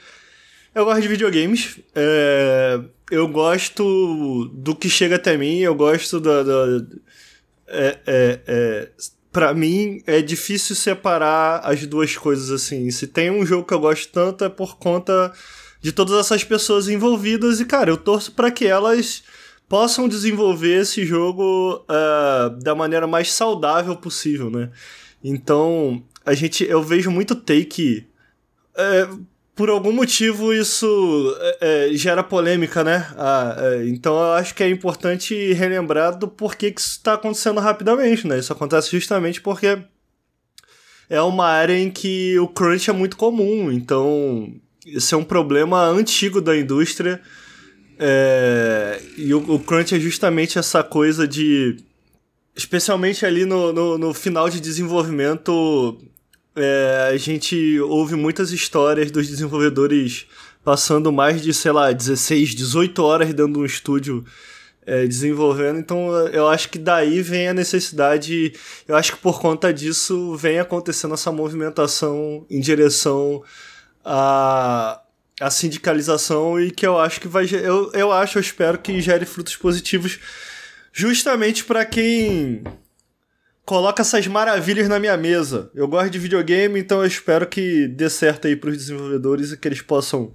eu 0.73 0.85
gosto 0.85 1.01
de 1.01 1.07
videogames. 1.07 1.79
É, 1.93 2.79
eu 3.09 3.27
gosto 3.27 4.49
do 4.53 4.73
que 4.75 4.89
chega 4.89 5.17
até 5.17 5.37
mim, 5.37 5.59
eu 5.59 5.75
gosto 5.75 6.19
da. 6.19 6.43
da 6.43 6.85
é, 7.67 7.97
é, 8.07 8.89
pra 9.31 9.53
mim, 9.53 10.01
é 10.05 10.21
difícil 10.21 10.75
separar 10.75 11.61
as 11.63 11.85
duas 11.85 12.17
coisas 12.17 12.51
assim. 12.51 12.89
Se 12.91 13.07
tem 13.07 13.31
um 13.31 13.45
jogo 13.45 13.65
que 13.65 13.73
eu 13.73 13.79
gosto 13.79 14.11
tanto, 14.11 14.43
é 14.43 14.49
por 14.49 14.77
conta 14.77 15.31
de 15.81 15.91
todas 15.91 16.19
essas 16.19 16.43
pessoas 16.43 16.87
envolvidas. 16.87 17.59
E, 17.59 17.65
cara, 17.65 17.89
eu 17.89 17.97
torço 17.97 18.33
para 18.33 18.51
que 18.51 18.67
elas 18.67 19.23
possam 19.67 20.07
desenvolver 20.07 20.81
esse 20.81 21.05
jogo 21.05 21.85
uh, 21.89 22.49
da 22.61 22.75
maneira 22.75 23.07
mais 23.07 23.31
saudável 23.31 23.95
possível, 23.95 24.49
né? 24.49 24.69
Então, 25.23 26.03
a 26.25 26.33
gente, 26.33 26.63
eu 26.65 26.83
vejo 26.83 27.09
muito 27.09 27.35
take. 27.35 28.05
É, 28.75 29.07
por 29.61 29.69
algum 29.69 29.91
motivo 29.91 30.51
isso 30.51 31.37
é, 31.39 31.91
é, 31.91 31.93
gera 31.95 32.23
polêmica, 32.23 32.83
né? 32.83 33.07
Ah, 33.15 33.55
é, 33.59 33.87
então 33.89 34.15
eu 34.15 34.33
acho 34.33 34.55
que 34.55 34.63
é 34.63 34.67
importante 34.67 35.53
relembrar 35.53 36.17
do 36.17 36.27
porquê 36.27 36.71
que 36.71 36.81
isso 36.81 36.93
está 36.93 37.13
acontecendo 37.13 37.59
rapidamente, 37.59 38.25
né? 38.25 38.39
Isso 38.39 38.51
acontece 38.51 38.89
justamente 38.89 39.39
porque 39.39 39.77
é 41.07 41.21
uma 41.21 41.45
área 41.45 41.77
em 41.77 41.91
que 41.91 42.39
o 42.39 42.47
crunch 42.47 42.89
é 42.89 42.93
muito 42.93 43.15
comum, 43.15 43.71
então 43.71 44.51
isso 44.83 45.13
é 45.13 45.17
um 45.19 45.23
problema 45.23 45.85
antigo 45.85 46.41
da 46.41 46.57
indústria. 46.57 47.21
É, 47.99 48.99
e 49.15 49.31
o, 49.31 49.37
o 49.53 49.59
crunch 49.59 49.93
é 49.93 49.99
justamente 49.99 50.57
essa 50.57 50.83
coisa 50.83 51.27
de. 51.27 51.77
Especialmente 52.55 53.27
ali 53.27 53.45
no, 53.45 53.71
no, 53.71 53.97
no 53.99 54.11
final 54.11 54.49
de 54.49 54.59
desenvolvimento, 54.59 56.01
é, 56.55 57.09
a 57.13 57.17
gente 57.17 57.79
ouve 57.79 58.15
muitas 58.15 58.51
histórias 58.51 59.09
dos 59.09 59.27
desenvolvedores 59.27 60.27
passando 60.63 61.11
mais 61.11 61.41
de, 61.41 61.53
sei 61.53 61.71
lá, 61.71 61.91
16, 61.91 62.53
18 62.55 63.03
horas 63.03 63.27
dentro 63.29 63.53
de 63.53 63.59
um 63.59 63.65
estúdio 63.65 64.23
é, 64.85 65.05
desenvolvendo. 65.05 65.79
Então 65.79 66.11
eu 66.27 66.47
acho 66.47 66.69
que 66.69 66.77
daí 66.77 67.21
vem 67.21 67.47
a 67.47 67.53
necessidade. 67.53 68.53
Eu 68.87 68.95
acho 68.95 69.13
que 69.13 69.19
por 69.19 69.39
conta 69.39 69.73
disso 69.73 70.35
vem 70.35 70.59
acontecendo 70.59 71.13
essa 71.13 71.31
movimentação 71.31 72.45
em 72.49 72.59
direção 72.59 73.43
à, 74.03 75.01
à 75.39 75.49
sindicalização 75.49 76.59
e 76.59 76.71
que 76.71 76.85
eu 76.85 76.99
acho 76.99 77.21
que 77.21 77.27
vai. 77.27 77.47
Eu, 77.51 77.91
eu 77.93 78.11
acho, 78.11 78.37
eu 78.37 78.41
espero 78.41 78.77
que 78.77 79.01
gere 79.01 79.25
frutos 79.25 79.55
positivos 79.55 80.19
justamente 80.93 81.63
para 81.63 81.85
quem 81.85 82.63
coloca 83.65 84.01
essas 84.01 84.27
maravilhas 84.27 84.87
na 84.87 84.99
minha 84.99 85.15
mesa. 85.17 85.71
Eu 85.73 85.87
gosto 85.87 86.09
de 86.09 86.19
videogame, 86.19 86.79
então 86.79 87.01
eu 87.01 87.07
espero 87.07 87.47
que 87.47 87.87
dê 87.87 88.09
certo 88.09 88.47
aí 88.47 88.55
pros 88.55 88.77
desenvolvedores 88.77 89.51
e 89.51 89.57
que 89.57 89.67
eles 89.67 89.81
possam 89.81 90.33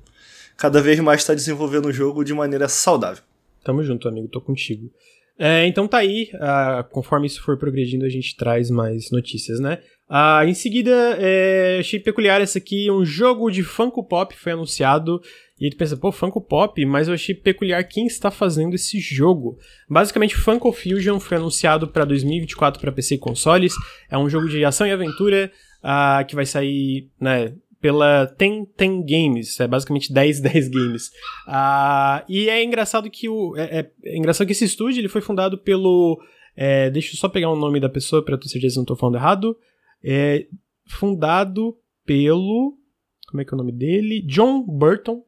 cada 0.56 0.80
vez 0.80 0.98
mais 1.00 1.20
estar 1.20 1.34
desenvolvendo 1.34 1.86
o 1.86 1.92
jogo 1.92 2.24
de 2.24 2.32
maneira 2.32 2.68
saudável. 2.68 3.22
Tamo 3.62 3.82
junto, 3.82 4.08
amigo, 4.08 4.28
tô 4.28 4.40
contigo. 4.40 4.90
É, 5.38 5.66
então 5.66 5.86
tá 5.86 5.98
aí, 5.98 6.30
uh, 6.34 6.82
conforme 6.90 7.26
isso 7.26 7.42
for 7.42 7.58
progredindo, 7.58 8.06
a 8.06 8.08
gente 8.08 8.34
traz 8.36 8.70
mais 8.70 9.10
notícias, 9.10 9.60
né? 9.60 9.80
Uh, 10.08 10.48
em 10.48 10.54
seguida, 10.54 11.16
é, 11.18 11.78
achei 11.80 12.00
peculiar 12.00 12.40
essa 12.40 12.58
aqui, 12.58 12.90
um 12.90 13.04
jogo 13.04 13.50
de 13.50 13.62
Funko 13.62 14.02
Pop 14.02 14.34
foi 14.34 14.52
anunciado 14.52 15.20
e 15.58 15.70
tu 15.70 15.76
pensa, 15.76 15.96
pô, 15.96 16.12
Funko 16.12 16.40
Pop, 16.40 16.84
mas 16.84 17.08
eu 17.08 17.14
achei 17.14 17.34
peculiar 17.34 17.82
quem 17.84 18.06
está 18.06 18.30
fazendo 18.30 18.74
esse 18.74 19.00
jogo. 19.00 19.58
Basicamente, 19.88 20.36
Funko 20.36 20.70
Fusion 20.70 21.18
foi 21.18 21.38
anunciado 21.38 21.88
para 21.88 22.04
2024 22.04 22.80
para 22.80 22.92
PC 22.92 23.14
e 23.14 23.18
consoles. 23.18 23.74
É 24.10 24.18
um 24.18 24.28
jogo 24.28 24.48
de 24.48 24.62
ação 24.64 24.86
e 24.86 24.92
aventura 24.92 25.50
uh, 25.82 26.26
que 26.26 26.34
vai 26.34 26.44
sair, 26.44 27.10
né, 27.18 27.54
pela 27.80 28.26
Ten 28.26 28.64
Ten 28.64 29.04
Games, 29.04 29.60
é 29.60 29.66
basicamente 29.66 30.12
10 30.12 30.40
10 30.40 30.68
games. 30.74 31.08
Uh, 31.46 32.24
e 32.28 32.48
é 32.48 32.62
engraçado 32.62 33.10
que 33.10 33.28
o 33.28 33.56
é, 33.56 33.80
é, 33.80 33.90
é, 34.04 34.16
engraçado 34.16 34.46
que 34.46 34.52
esse 34.52 34.64
estúdio 34.64 35.00
ele 35.00 35.08
foi 35.08 35.20
fundado 35.20 35.56
pelo 35.56 36.20
é, 36.56 36.90
deixa 36.90 37.14
eu 37.14 37.18
só 37.18 37.28
pegar 37.28 37.50
o 37.50 37.56
nome 37.56 37.80
da 37.80 37.88
pessoa 37.88 38.24
para 38.24 38.36
ter 38.36 38.48
certeza 38.48 38.74
que 38.74 38.78
não 38.78 38.82
estou 38.82 38.96
falando 38.96 39.16
errado. 39.16 39.56
É 40.04 40.46
fundado 40.86 41.76
pelo 42.04 42.76
como 43.28 43.40
é 43.40 43.44
que 43.44 43.52
é 43.52 43.54
o 43.54 43.58
nome 43.58 43.72
dele? 43.72 44.22
John 44.22 44.62
Burton, 44.62 45.22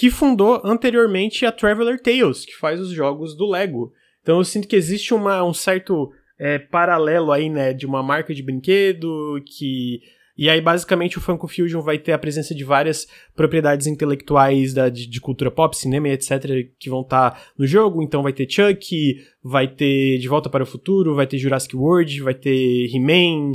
que 0.00 0.10
fundou 0.10 0.62
anteriormente 0.64 1.44
a 1.44 1.52
Traveler 1.52 2.00
Tales, 2.00 2.46
que 2.46 2.56
faz 2.56 2.80
os 2.80 2.88
jogos 2.88 3.36
do 3.36 3.46
Lego. 3.46 3.92
Então 4.22 4.38
eu 4.38 4.44
sinto 4.44 4.66
que 4.66 4.74
existe 4.74 5.12
uma, 5.12 5.44
um 5.44 5.52
certo 5.52 6.10
é, 6.38 6.58
paralelo 6.58 7.30
aí, 7.30 7.50
né, 7.50 7.74
de 7.74 7.84
uma 7.84 8.02
marca 8.02 8.34
de 8.34 8.42
brinquedo 8.42 9.38
que 9.44 10.00
e 10.38 10.48
aí, 10.48 10.58
basicamente, 10.58 11.18
o 11.18 11.20
Funko 11.20 11.46
Fusion 11.46 11.82
vai 11.82 11.98
ter 11.98 12.12
a 12.12 12.18
presença 12.18 12.54
de 12.54 12.64
várias 12.64 13.06
propriedades 13.36 13.86
intelectuais 13.86 14.72
da, 14.72 14.88
de, 14.88 15.06
de 15.06 15.20
cultura 15.20 15.50
pop, 15.50 15.76
cinema 15.76 16.08
e 16.08 16.12
etc., 16.12 16.70
que 16.78 16.88
vão 16.88 17.02
estar 17.02 17.32
tá 17.32 17.42
no 17.58 17.66
jogo. 17.66 18.02
Então, 18.02 18.22
vai 18.22 18.32
ter 18.32 18.50
Chuck, 18.50 19.22
vai 19.44 19.68
ter 19.68 20.16
De 20.16 20.28
Volta 20.28 20.48
para 20.48 20.62
o 20.62 20.66
Futuro, 20.66 21.14
vai 21.14 21.26
ter 21.26 21.36
Jurassic 21.36 21.76
World, 21.76 22.22
vai 22.22 22.32
ter 22.32 22.86
He-Man, 22.86 23.52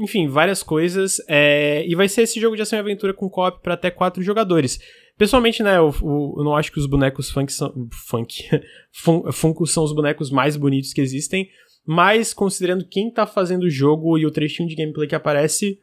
enfim, 0.00 0.28
várias 0.28 0.62
coisas. 0.62 1.20
É, 1.28 1.84
e 1.84 1.96
vai 1.96 2.08
ser 2.08 2.22
esse 2.22 2.38
jogo 2.38 2.54
de 2.54 2.62
ação 2.62 2.78
e 2.78 2.80
aventura 2.80 3.12
com 3.12 3.28
co-op 3.28 3.60
para 3.60 3.74
até 3.74 3.90
quatro 3.90 4.22
jogadores. 4.22 4.78
Pessoalmente, 5.18 5.62
né, 5.62 5.78
eu, 5.78 5.94
eu, 6.02 6.44
não 6.44 6.54
acho 6.54 6.70
que 6.70 6.78
os 6.78 6.86
bonecos 6.86 7.30
funk 7.30 7.52
são. 7.52 7.88
Funk. 7.90 8.48
Funko 9.32 9.66
são 9.66 9.82
os 9.82 9.94
bonecos 9.94 10.30
mais 10.30 10.56
bonitos 10.56 10.92
que 10.92 11.00
existem. 11.00 11.48
Mas, 11.86 12.34
considerando 12.34 12.86
quem 12.86 13.10
tá 13.10 13.26
fazendo 13.26 13.62
o 13.64 13.70
jogo 13.70 14.18
e 14.18 14.26
o 14.26 14.30
trechinho 14.30 14.68
de 14.68 14.74
gameplay 14.74 15.08
que 15.08 15.14
aparece, 15.14 15.78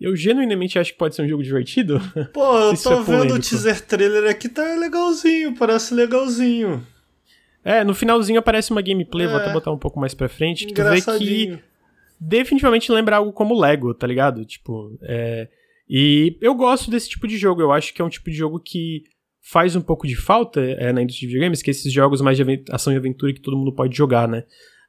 eu 0.00 0.16
genuinamente 0.16 0.78
acho 0.78 0.92
que 0.92 0.98
pode 0.98 1.14
ser 1.14 1.22
um 1.22 1.28
jogo 1.28 1.42
divertido. 1.42 2.00
Pô, 2.32 2.58
eu 2.58 2.76
tô 2.76 2.92
é 2.92 3.02
vendo 3.02 3.34
o 3.34 3.38
teaser 3.38 3.80
trailer 3.82 4.28
aqui, 4.28 4.48
tá 4.48 4.62
legalzinho, 4.76 5.54
parece 5.54 5.94
legalzinho. 5.94 6.84
É, 7.64 7.84
no 7.84 7.94
finalzinho 7.94 8.40
aparece 8.40 8.72
uma 8.72 8.82
gameplay, 8.82 9.26
é. 9.26 9.30
vou 9.30 9.38
até 9.38 9.52
botar 9.52 9.70
um 9.70 9.78
pouco 9.78 10.00
mais 10.00 10.14
pra 10.14 10.28
frente, 10.28 10.66
que 10.66 10.74
tu 10.74 10.82
vê 10.82 11.00
que 11.00 11.58
definitivamente 12.18 12.90
lembra 12.90 13.16
algo 13.16 13.32
como 13.32 13.58
Lego, 13.58 13.94
tá 13.94 14.06
ligado? 14.06 14.44
Tipo, 14.44 14.98
é 15.02 15.48
e 15.94 16.38
eu 16.40 16.54
gosto 16.54 16.90
desse 16.90 17.10
tipo 17.10 17.28
de 17.28 17.36
jogo. 17.36 17.60
Eu 17.60 17.70
acho 17.70 17.92
que 17.92 18.00
é 18.00 18.04
um 18.04 18.08
tipo 18.08 18.30
de 18.30 18.36
jogo 18.36 18.58
que 18.58 19.02
faz 19.42 19.76
um 19.76 19.82
pouco 19.82 20.06
de 20.06 20.16
falta 20.16 20.58
é, 20.58 20.90
na 20.90 21.02
indústria 21.02 21.28
de 21.28 21.34
videogames, 21.34 21.60
que 21.60 21.68
é 21.68 21.72
esses 21.72 21.92
jogos 21.92 22.22
mais 22.22 22.38
de 22.38 22.64
ação 22.70 22.94
e 22.94 22.96
aventura 22.96 23.34
que 23.34 23.42
todo 23.42 23.58
mundo 23.58 23.74
pode 23.74 23.94
jogar, 23.94 24.26
né? 24.26 24.44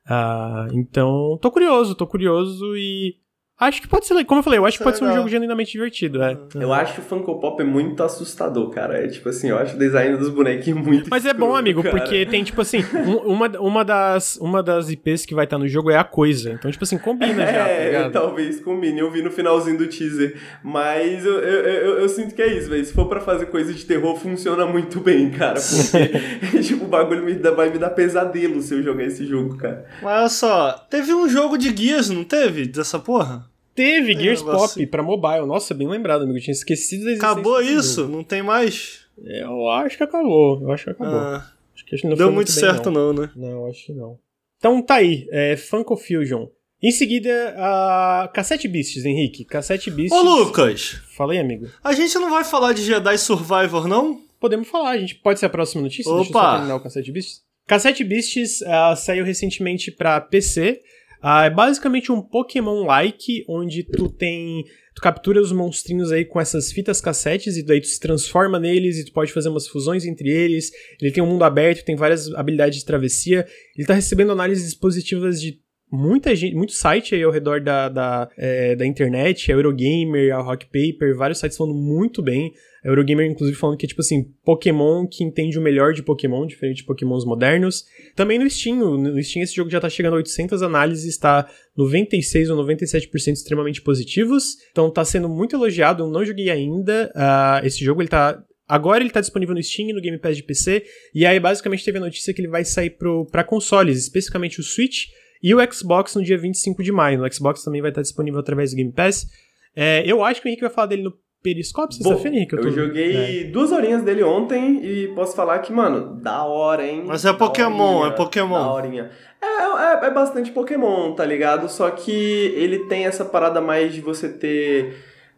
Uh, 0.05 0.79
então, 0.79 1.37
tô 1.41 1.51
curioso, 1.51 1.93
tô 1.93 2.07
curioso 2.07 2.73
e 2.77 3.15
Acho 3.59 3.81
que 3.81 3.87
pode 3.87 4.07
ser, 4.07 4.25
como 4.25 4.39
eu 4.39 4.43
falei, 4.43 4.57
eu 4.57 4.65
acho 4.65 4.79
que 4.79 4.83
pode 4.83 4.97
ser 4.97 5.05
um 5.05 5.13
jogo 5.13 5.29
genuinamente 5.29 5.71
divertido, 5.71 6.23
é. 6.23 6.37
Eu 6.55 6.73
acho 6.73 6.95
que 6.95 6.99
o 7.01 7.03
Funko 7.03 7.39
Pop 7.39 7.61
é 7.61 7.65
muito 7.65 8.01
assustador, 8.01 8.69
cara. 8.71 8.97
É 8.97 9.07
tipo 9.07 9.29
assim, 9.29 9.49
eu 9.49 9.57
acho 9.57 9.75
o 9.75 9.79
design 9.79 10.17
dos 10.17 10.29
bonequinhos 10.29 10.85
muito 10.85 11.07
Mas 11.09 11.23
escuro, 11.23 11.43
é 11.45 11.47
bom, 11.47 11.55
amigo, 11.55 11.83
cara. 11.83 11.95
porque 11.95 12.25
tem, 12.25 12.43
tipo 12.43 12.59
assim, 12.59 12.83
um, 12.93 13.17
uma, 13.31 13.47
uma, 13.59 13.85
das, 13.85 14.37
uma 14.37 14.63
das 14.63 14.89
IPs 14.89 15.25
que 15.25 15.35
vai 15.35 15.45
estar 15.45 15.59
no 15.59 15.67
jogo 15.67 15.91
é 15.91 15.97
a 15.97 16.03
coisa. 16.03 16.51
Então, 16.51 16.69
tipo 16.71 16.83
assim, 16.83 16.97
combina 16.97 17.43
é, 17.43 17.53
já, 17.53 17.63
tá 17.63 17.69
É, 17.69 18.09
talvez 18.09 18.59
combine. 18.59 18.99
Eu 18.99 19.11
vi 19.11 19.21
no 19.21 19.29
finalzinho 19.31 19.77
do 19.77 19.87
teaser. 19.87 20.35
Mas 20.63 21.23
eu, 21.23 21.39
eu, 21.39 21.63
eu, 21.63 21.99
eu 21.99 22.09
sinto 22.09 22.33
que 22.33 22.41
é 22.41 22.47
isso, 22.47 22.69
velho. 22.69 22.83
Se 22.83 22.91
for 22.91 23.07
pra 23.07 23.21
fazer 23.21 23.45
coisa 23.45 23.71
de 23.71 23.85
terror, 23.85 24.15
funciona 24.17 24.65
muito 24.65 24.99
bem, 24.99 25.29
cara. 25.29 25.59
Porque, 25.61 26.59
tipo, 26.63 26.85
o 26.85 26.87
bagulho 26.87 27.23
me 27.23 27.35
dá, 27.35 27.51
vai 27.51 27.69
me 27.69 27.77
dar 27.77 27.91
pesadelo 27.91 28.61
se 28.61 28.73
eu 28.73 28.81
jogar 28.81 29.03
esse 29.03 29.25
jogo, 29.25 29.57
cara. 29.57 29.85
Mas 30.01 30.19
olha 30.19 30.29
só, 30.29 30.71
teve 30.89 31.13
um 31.13 31.29
jogo 31.29 31.55
de 31.55 31.71
guias, 31.71 32.09
não 32.09 32.23
teve? 32.23 32.65
Dessa 32.65 32.97
porra? 32.97 33.52
Teve 33.76 34.13
Gears 34.13 34.41
Pop 34.41 34.63
assim. 34.63 34.86
pra 34.86 35.01
mobile. 35.01 35.45
Nossa, 35.45 35.74
bem 35.74 35.88
lembrado, 35.88 36.24
amigo. 36.24 36.38
Eu 36.38 36.41
tinha 36.41 36.53
esquecido 36.53 37.05
da 37.05 37.13
Acabou 37.15 37.61
isso? 37.61 38.07
Não 38.07 38.24
tem 38.24 38.43
mais? 38.43 39.05
Eu 39.17 39.69
acho 39.69 39.97
que 39.97 40.03
acabou. 40.03 40.61
Eu 40.61 40.71
acho 40.71 40.86
que 40.86 40.89
acabou. 40.91 41.19
Ah, 41.19 41.51
acho 41.74 41.86
que 41.86 42.07
não 42.07 42.15
deu 42.15 42.28
muito, 42.28 42.36
muito 42.36 42.51
certo, 42.51 42.91
não. 42.91 43.13
não. 43.13 43.24
né? 43.24 43.32
Não, 43.36 43.67
acho 43.67 43.86
que 43.86 43.93
não. 43.93 44.17
Então 44.57 44.82
tá 44.82 44.95
aí. 44.95 45.28
É, 45.32 45.55
Funko 45.55 45.97
Fusion. 45.97 46.47
Em 46.82 46.91
seguida, 46.91 47.55
a 47.57 48.30
Cassette 48.34 48.67
Beasts, 48.67 49.05
Henrique. 49.05 49.45
Cassette 49.45 49.89
Beasts. 49.89 50.17
Ô, 50.17 50.21
Lucas! 50.21 50.99
Falei, 51.15 51.39
amigo. 51.39 51.67
A 51.82 51.93
gente 51.93 52.13
não 52.15 52.30
vai 52.30 52.43
falar 52.43 52.74
de 52.74 52.84
Jedi 52.84 53.17
Survivor, 53.17 53.88
não? 53.88 54.21
Podemos 54.38 54.67
falar, 54.67 54.89
a 54.89 54.97
gente 54.97 55.15
pode 55.15 55.39
ser 55.39 55.45
a 55.45 55.49
próxima 55.49 55.82
notícia? 55.82 56.11
Opa! 56.11 56.17
Deixa 56.21 56.30
eu 56.30 56.41
só 56.41 56.51
terminar 56.55 56.76
o 56.76 56.80
Cassette 56.82 57.11
Beasts. 57.11 57.41
Cassette 57.65 58.03
Beasts 58.03 58.61
uh, 58.61 58.95
saiu 58.97 59.24
recentemente 59.24 59.89
para 59.91 60.19
PC. 60.19 60.82
Uh, 61.24 61.45
é 61.45 61.49
basicamente 61.49 62.11
um 62.11 62.21
Pokémon-like, 62.21 63.45
onde 63.47 63.84
tu 63.84 64.09
tem. 64.09 64.65
Tu 64.93 65.01
captura 65.01 65.41
os 65.41 65.53
monstrinhos 65.53 66.11
aí 66.11 66.26
com 66.26 66.39
essas 66.39 66.71
fitas 66.71 66.99
cassetes 66.99 67.55
e 67.55 67.63
daí 67.63 67.80
tu 67.80 67.88
se 67.88 67.99
transforma 67.99 68.59
neles 68.59 68.99
e 68.99 69.05
tu 69.05 69.13
pode 69.13 69.32
fazer 69.32 69.47
umas 69.47 69.67
fusões 69.67 70.05
entre 70.05 70.30
eles. 70.30 70.69
Ele 71.01 71.11
tem 71.11 71.24
um 71.24 71.28
mundo 71.28 71.43
aberto, 71.43 71.86
tem 71.86 71.95
várias 71.95 72.32
habilidades 72.34 72.80
de 72.80 72.86
travessia. 72.86 73.47
Ele 73.76 73.88
tá 73.88 73.93
recebendo 73.93 74.34
análises 74.34 74.76
positivas 74.76 75.41
de 75.41 75.62
muita 75.93 76.35
gente, 76.35 76.55
muito 76.55 76.73
site 76.73 77.13
aí 77.13 77.21
ao 77.21 77.31
redor 77.31 77.61
da, 77.61 77.87
da, 77.87 78.29
é, 78.35 78.75
da 78.75 78.83
internet, 78.83 79.51
a 79.51 79.55
Eurogamer, 79.55 80.33
a 80.33 80.41
Rock 80.41 80.65
Paper, 80.65 81.15
vários 81.15 81.37
sites 81.37 81.55
falando 81.55 81.75
muito 81.75 82.19
bem. 82.19 82.51
A 82.83 82.87
Eurogamer, 82.87 83.29
inclusive, 83.29 83.55
falando 83.55 83.77
que, 83.77 83.85
tipo 83.85 84.01
assim, 84.01 84.23
Pokémon 84.43 85.05
que 85.05 85.23
entende 85.23 85.57
o 85.57 85.61
melhor 85.61 85.93
de 85.93 86.01
Pokémon, 86.01 86.47
diferente 86.47 86.77
de 86.77 86.83
Pokémons 86.83 87.23
modernos. 87.23 87.85
Também 88.15 88.39
no 88.39 88.49
Steam, 88.49 88.97
no 88.97 89.23
Steam 89.23 89.43
esse 89.43 89.55
jogo 89.55 89.69
já 89.69 89.79
tá 89.79 89.87
chegando 89.87 90.13
a 90.13 90.17
800 90.17 90.63
análises, 90.63 91.05
está 91.05 91.47
96 91.77 92.49
ou 92.49 92.65
97% 92.65 93.33
extremamente 93.33 93.81
positivos. 93.81 94.57
Então 94.71 94.91
tá 94.91 95.05
sendo 95.05 95.29
muito 95.29 95.55
elogiado, 95.55 96.03
eu 96.03 96.09
não 96.09 96.25
joguei 96.25 96.49
ainda. 96.49 97.13
Uh, 97.15 97.65
esse 97.65 97.85
jogo, 97.85 98.01
ele 98.01 98.09
tá 98.09 98.43
Agora 98.67 99.03
ele 99.03 99.11
tá 99.11 99.19
disponível 99.19 99.53
no 99.53 99.61
Steam 99.61 99.89
e 99.89 99.93
no 99.93 100.01
Game 100.01 100.17
Pass 100.17 100.37
de 100.37 100.41
PC, 100.41 100.85
e 101.13 101.25
aí 101.25 101.37
basicamente 101.37 101.83
teve 101.83 101.97
a 101.97 102.01
notícia 102.01 102.33
que 102.33 102.39
ele 102.39 102.47
vai 102.47 102.63
sair 102.63 102.97
para 103.29 103.43
consoles, 103.43 103.99
especificamente 103.99 104.59
o 104.61 104.63
Switch 104.63 105.09
e 105.43 105.53
o 105.53 105.73
Xbox 105.73 106.15
no 106.15 106.23
dia 106.23 106.37
25 106.37 106.81
de 106.81 106.91
maio. 106.91 107.19
No 107.19 107.31
Xbox 107.31 107.61
também 107.63 107.81
vai 107.81 107.91
estar 107.91 108.01
disponível 108.01 108.39
através 108.39 108.71
do 108.71 108.77
Game 108.77 108.93
Pass. 108.93 109.27
É, 109.75 110.01
eu 110.09 110.23
acho 110.23 110.41
que 110.41 110.47
o 110.47 110.49
Henrique 110.49 110.61
vai 110.61 110.71
falar 110.71 110.87
dele 110.87 111.03
no 111.03 111.13
Periscope, 111.43 111.93
sexta-feira, 111.93 112.37
Henrique? 112.37 112.55
Eu, 112.55 112.61
tô... 112.61 112.67
eu 112.69 112.71
joguei 112.71 113.41
é. 113.41 113.43
duas 113.45 113.73
horinhas 113.73 114.01
dele 114.01 114.23
ontem 114.23 114.81
e 114.81 115.09
posso 115.09 115.35
falar 115.35 115.59
que, 115.59 115.73
mano, 115.73 116.15
da 116.21 116.45
hora, 116.45 116.87
hein? 116.87 117.03
Mas 117.05 117.25
é 117.25 117.33
Pokémon, 117.33 117.97
horinha, 117.97 118.13
é 118.13 118.15
Pokémon. 118.15 118.53
Da 118.53 118.71
horinha. 118.71 119.11
É, 119.41 120.05
é, 120.05 120.07
é 120.07 120.09
bastante 120.09 120.51
Pokémon, 120.51 121.13
tá 121.13 121.25
ligado? 121.25 121.67
Só 121.67 121.89
que 121.91 122.53
ele 122.55 122.87
tem 122.87 123.05
essa 123.05 123.25
parada 123.25 123.59
mais 123.59 123.93
de 123.93 123.99
você 123.99 124.29
ter 124.29 124.95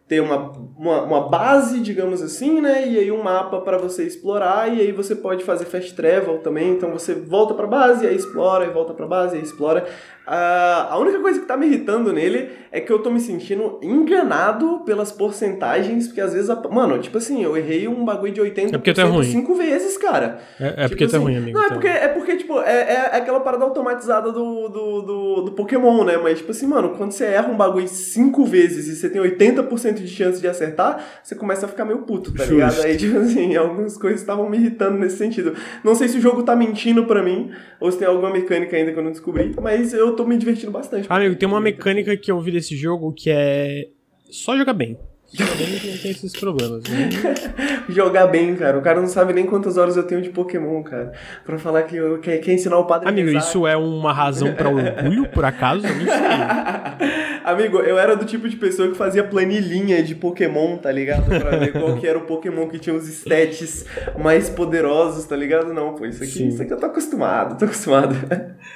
ter 0.08 0.20
uma, 0.20 0.52
uma, 0.78 1.02
uma, 1.02 1.28
base, 1.28 1.80
digamos 1.80 2.22
assim, 2.22 2.60
né? 2.60 2.86
E 2.86 2.98
aí 2.98 3.10
um 3.10 3.22
mapa 3.22 3.60
para 3.60 3.76
você 3.76 4.04
explorar, 4.04 4.72
e 4.72 4.80
aí 4.80 4.92
você 4.92 5.16
pode 5.16 5.42
fazer 5.42 5.64
fast 5.64 5.94
travel 5.94 6.38
também, 6.38 6.72
então 6.72 6.92
você 6.92 7.12
volta 7.12 7.54
para 7.54 7.66
base, 7.66 8.06
aí 8.06 8.14
explora, 8.14 8.64
e 8.64 8.70
volta 8.70 8.94
para 8.94 9.06
base, 9.06 9.36
aí 9.36 9.42
explora. 9.42 9.84
Uh, 10.26 10.90
a 10.90 10.98
única 10.98 11.20
coisa 11.20 11.38
que 11.38 11.46
tá 11.46 11.56
me 11.56 11.66
irritando 11.66 12.12
nele 12.12 12.50
é 12.72 12.80
que 12.80 12.92
eu 12.92 12.98
tô 12.98 13.10
me 13.10 13.20
sentindo 13.20 13.78
enganado 13.80 14.80
pelas 14.84 15.12
porcentagens, 15.12 16.08
porque 16.08 16.20
às 16.20 16.32
vezes, 16.32 16.50
a, 16.50 16.56
mano, 16.68 16.98
tipo 16.98 17.18
assim, 17.18 17.44
eu 17.44 17.56
errei 17.56 17.86
um 17.86 18.04
bagulho 18.04 18.32
de 18.32 18.40
80% 18.40 18.74
é 18.74 18.78
porque 18.78 18.92
tá 18.92 19.04
ruim. 19.04 19.24
cinco 19.24 19.54
vezes, 19.54 19.96
cara. 19.96 20.40
É, 20.58 20.66
é 20.66 20.70
tipo 20.70 20.88
porque 20.88 21.04
assim, 21.04 21.12
tá 21.16 21.22
ruim, 21.22 21.36
amigo. 21.36 21.56
Não, 21.56 21.64
é 21.64 21.68
porque, 21.68 21.86
é 21.86 22.08
porque 22.08 22.36
tipo, 22.36 22.60
é, 22.60 22.92
é 22.92 23.16
aquela 23.16 23.38
parada 23.38 23.64
automatizada 23.64 24.32
do, 24.32 24.68
do, 24.68 25.02
do, 25.02 25.42
do, 25.42 25.52
Pokémon, 25.52 26.02
né? 26.02 26.16
Mas, 26.16 26.38
tipo 26.38 26.50
assim, 26.50 26.66
mano, 26.66 26.90
quando 26.96 27.12
você 27.12 27.24
erra 27.26 27.48
um 27.48 27.56
bagulho 27.56 27.86
cinco 27.86 28.44
vezes 28.44 28.88
e 28.88 28.96
você 28.96 29.08
tem 29.08 29.22
80% 29.22 29.95
de 30.02 30.08
chance 30.08 30.40
de 30.40 30.48
acertar, 30.48 31.04
você 31.22 31.34
começa 31.34 31.66
a 31.66 31.68
ficar 31.68 31.84
meio 31.84 31.98
puto, 32.02 32.32
tá 32.32 32.44
Justo. 32.44 32.54
ligado? 32.54 32.82
Aí, 32.82 32.96
tipo 32.96 33.18
assim, 33.18 33.54
algumas 33.56 33.96
coisas 33.96 34.20
estavam 34.20 34.48
me 34.48 34.56
irritando 34.58 34.98
nesse 34.98 35.16
sentido. 35.16 35.54
Não 35.84 35.94
sei 35.94 36.08
se 36.08 36.18
o 36.18 36.20
jogo 36.20 36.42
tá 36.42 36.54
mentindo 36.54 37.04
pra 37.04 37.22
mim, 37.22 37.50
ou 37.80 37.90
se 37.90 37.98
tem 37.98 38.06
alguma 38.06 38.30
mecânica 38.30 38.76
ainda 38.76 38.92
que 38.92 38.98
eu 38.98 39.02
não 39.02 39.10
descobri, 39.12 39.54
mas 39.60 39.92
eu 39.92 40.14
tô 40.14 40.24
me 40.24 40.36
divertindo 40.36 40.72
bastante. 40.72 41.06
Amigo, 41.08 41.34
tem 41.36 41.48
uma 41.48 41.60
mecânica 41.60 42.16
que 42.16 42.30
eu 42.30 42.40
vi 42.40 42.52
desse 42.52 42.76
jogo 42.76 43.12
que 43.12 43.30
é 43.30 43.88
só 44.30 44.56
jogar 44.56 44.72
bem. 44.72 44.98
Jogar 45.32 45.56
bem 45.56 45.68
não 45.68 45.98
tem 45.98 46.10
esses 46.10 46.32
problemas. 46.32 46.82
Né? 46.84 47.10
Jogar 47.88 48.26
bem, 48.28 48.54
cara. 48.54 48.78
O 48.78 48.82
cara 48.82 49.00
não 49.00 49.08
sabe 49.08 49.32
nem 49.32 49.44
quantas 49.44 49.76
horas 49.76 49.96
eu 49.96 50.04
tenho 50.04 50.22
de 50.22 50.30
Pokémon, 50.30 50.82
cara. 50.82 51.12
Pra 51.44 51.58
falar 51.58 51.82
que 51.82 51.96
eu 51.96 52.18
quer, 52.18 52.38
quer 52.38 52.52
ensinar 52.52 52.78
o 52.78 52.84
padre 52.84 53.08
Amigo, 53.08 53.30
isso 53.30 53.66
é 53.66 53.76
uma 53.76 54.12
razão 54.12 54.54
pra 54.54 54.68
orgulho, 54.68 55.28
por 55.30 55.44
acaso? 55.44 55.86
Eu 55.86 55.94
não 55.94 56.04
sei. 56.04 57.36
Amigo, 57.44 57.78
eu 57.78 57.98
era 57.98 58.16
do 58.16 58.24
tipo 58.24 58.48
de 58.48 58.56
pessoa 58.56 58.88
que 58.88 58.96
fazia 58.96 59.22
planilhinha 59.22 60.02
de 60.02 60.14
Pokémon, 60.14 60.76
tá 60.76 60.90
ligado? 60.90 61.26
Pra 61.26 61.56
ver 61.56 61.72
qual 61.72 61.96
que 61.96 62.06
era 62.06 62.18
o 62.18 62.22
Pokémon 62.22 62.68
que 62.68 62.78
tinha 62.78 62.94
os 62.94 63.08
stats 63.08 63.84
mais 64.18 64.48
poderosos, 64.48 65.24
tá 65.24 65.36
ligado? 65.36 65.72
Não, 65.72 65.94
pô, 65.94 66.06
isso 66.06 66.22
aqui, 66.22 66.48
isso 66.48 66.62
aqui 66.62 66.72
eu 66.72 66.78
tô 66.78 66.86
acostumado, 66.86 67.58
tô 67.58 67.64
acostumado. 67.64 68.16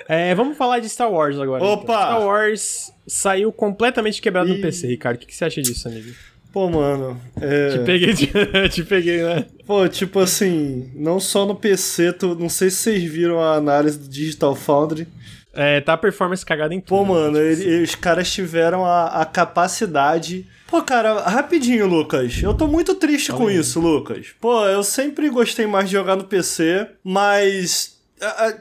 É, 0.09 0.35
vamos 0.35 0.57
falar 0.57 0.79
de 0.79 0.89
Star 0.89 1.11
Wars 1.11 1.39
agora. 1.39 1.63
Opa! 1.63 1.83
Então. 1.83 1.95
Star 1.95 2.23
Wars 2.23 2.93
saiu 3.07 3.53
completamente 3.53 4.21
quebrado 4.21 4.51
e... 4.51 4.55
no 4.55 4.61
PC, 4.61 4.87
Ricardo. 4.87 5.17
O 5.17 5.19
que, 5.21 5.27
que 5.27 5.35
você 5.35 5.45
acha 5.45 5.63
disso, 5.63 5.89
amigo? 5.89 6.13
Pô, 6.53 6.69
mano. 6.69 7.21
É... 7.41 7.71
Te 7.71 7.79
peguei, 7.85 8.15
te, 8.15 8.27
te 8.71 8.85
peguei, 8.85 9.23
né? 9.23 9.47
Pô, 9.67 9.89
tipo 9.89 10.19
assim, 10.19 10.91
não 10.95 11.21
só 11.21 11.47
no 11.47 11.55
PC, 11.55 12.13
tu, 12.13 12.35
não 12.35 12.49
sei 12.49 12.71
se 12.71 12.77
vocês 12.77 13.05
viram 13.05 13.41
a 13.41 13.55
análise 13.55 13.99
do 13.99 14.09
Digital 14.09 14.55
Foundry. 14.55 15.07
É, 15.53 15.81
tá 15.81 15.95
a 15.95 15.99
performance 15.99 16.45
cagada 16.45 16.75
em 16.75 16.81
tudo. 16.81 16.99
Pô, 16.99 17.05
mano, 17.05 17.39
ele, 17.39 17.57
tipo 17.57 17.69
assim. 17.69 17.83
os 17.83 17.95
caras 17.95 18.33
tiveram 18.33 18.85
a, 18.85 19.07
a 19.07 19.25
capacidade. 19.25 20.47
Pô, 20.67 20.83
cara, 20.83 21.21
rapidinho, 21.23 21.87
Lucas. 21.87 22.41
Eu 22.43 22.55
tô 22.55 22.69
muito 22.69 22.95
triste 22.95 23.33
com 23.33 23.51
isso, 23.51 23.81
Lucas. 23.81 24.29
Pô, 24.41 24.65
eu 24.67 24.85
sempre 24.85 25.29
gostei 25.29 25.67
mais 25.67 25.87
de 25.87 25.93
jogar 25.93 26.15
no 26.15 26.25
PC, 26.25 26.87
mas 27.03 28.00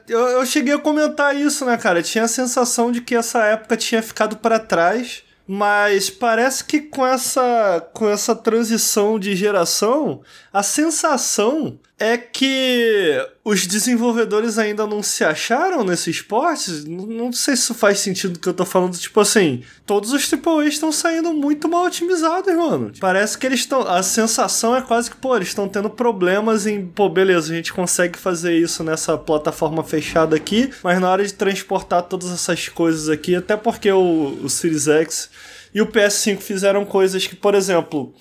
eu, 0.07 0.19
eu 0.19 0.45
cheguei 0.45 0.73
a 0.73 0.79
comentar 0.79 1.35
isso, 1.35 1.65
né, 1.65 1.77
cara? 1.77 2.01
Tinha 2.01 2.23
a 2.23 2.27
sensação 2.27 2.91
de 2.91 3.01
que 3.01 3.15
essa 3.15 3.43
época 3.43 3.75
tinha 3.75 4.01
ficado 4.01 4.37
para 4.37 4.59
trás 4.59 5.23
mas 5.51 6.11
parece 6.11 6.63
que 6.63 6.79
com 6.79 7.03
essa, 7.03 7.89
com 7.91 8.07
essa 8.07 8.35
transição 8.35 9.17
de 9.17 9.35
geração, 9.35 10.21
a 10.53 10.61
sensação 10.61 11.79
é 11.99 12.17
que 12.17 13.27
os 13.43 13.67
desenvolvedores 13.67 14.57
ainda 14.57 14.87
não 14.87 15.03
se 15.03 15.23
acharam 15.23 15.83
nesse 15.83 16.09
esporte. 16.09 16.87
Não 16.87 17.31
sei 17.33 17.55
se 17.55 17.63
isso 17.63 17.73
faz 17.73 17.99
sentido 17.99 18.37
o 18.37 18.39
que 18.39 18.47
eu 18.47 18.53
tô 18.53 18.65
falando. 18.65 18.97
Tipo 18.97 19.19
assim, 19.19 19.63
todos 19.85 20.13
os 20.13 20.31
AAA 20.31 20.67
estão 20.67 20.91
saindo 20.91 21.33
muito 21.33 21.67
mal 21.67 21.85
otimizados, 21.85 22.55
mano. 22.55 22.93
Parece 22.99 23.37
que 23.37 23.45
eles 23.45 23.59
estão. 23.59 23.81
A 23.81 24.01
sensação 24.01 24.75
é 24.75 24.81
quase 24.81 25.11
que, 25.11 25.17
pô, 25.17 25.35
eles 25.35 25.49
estão 25.49 25.67
tendo 25.67 25.89
problemas 25.89 26.65
em, 26.65 26.85
pô, 26.85 27.09
beleza, 27.09 27.51
a 27.51 27.55
gente 27.55 27.73
consegue 27.73 28.17
fazer 28.17 28.57
isso 28.57 28.83
nessa 28.83 29.17
plataforma 29.17 29.83
fechada 29.83 30.35
aqui, 30.35 30.69
mas 30.81 30.99
na 31.01 31.09
hora 31.09 31.25
de 31.25 31.33
transportar 31.33 32.03
todas 32.03 32.31
essas 32.31 32.69
coisas 32.69 33.09
aqui, 33.09 33.35
até 33.35 33.57
porque 33.57 33.91
o, 33.91 34.39
o 34.41 34.49
Series 34.49 34.87
X 34.87 35.29
e 35.73 35.81
o 35.81 35.87
PS5 35.87 36.37
fizeram 36.39 36.85
coisas 36.85 37.27
que, 37.27 37.35
por 37.35 37.53
exemplo 37.53 38.13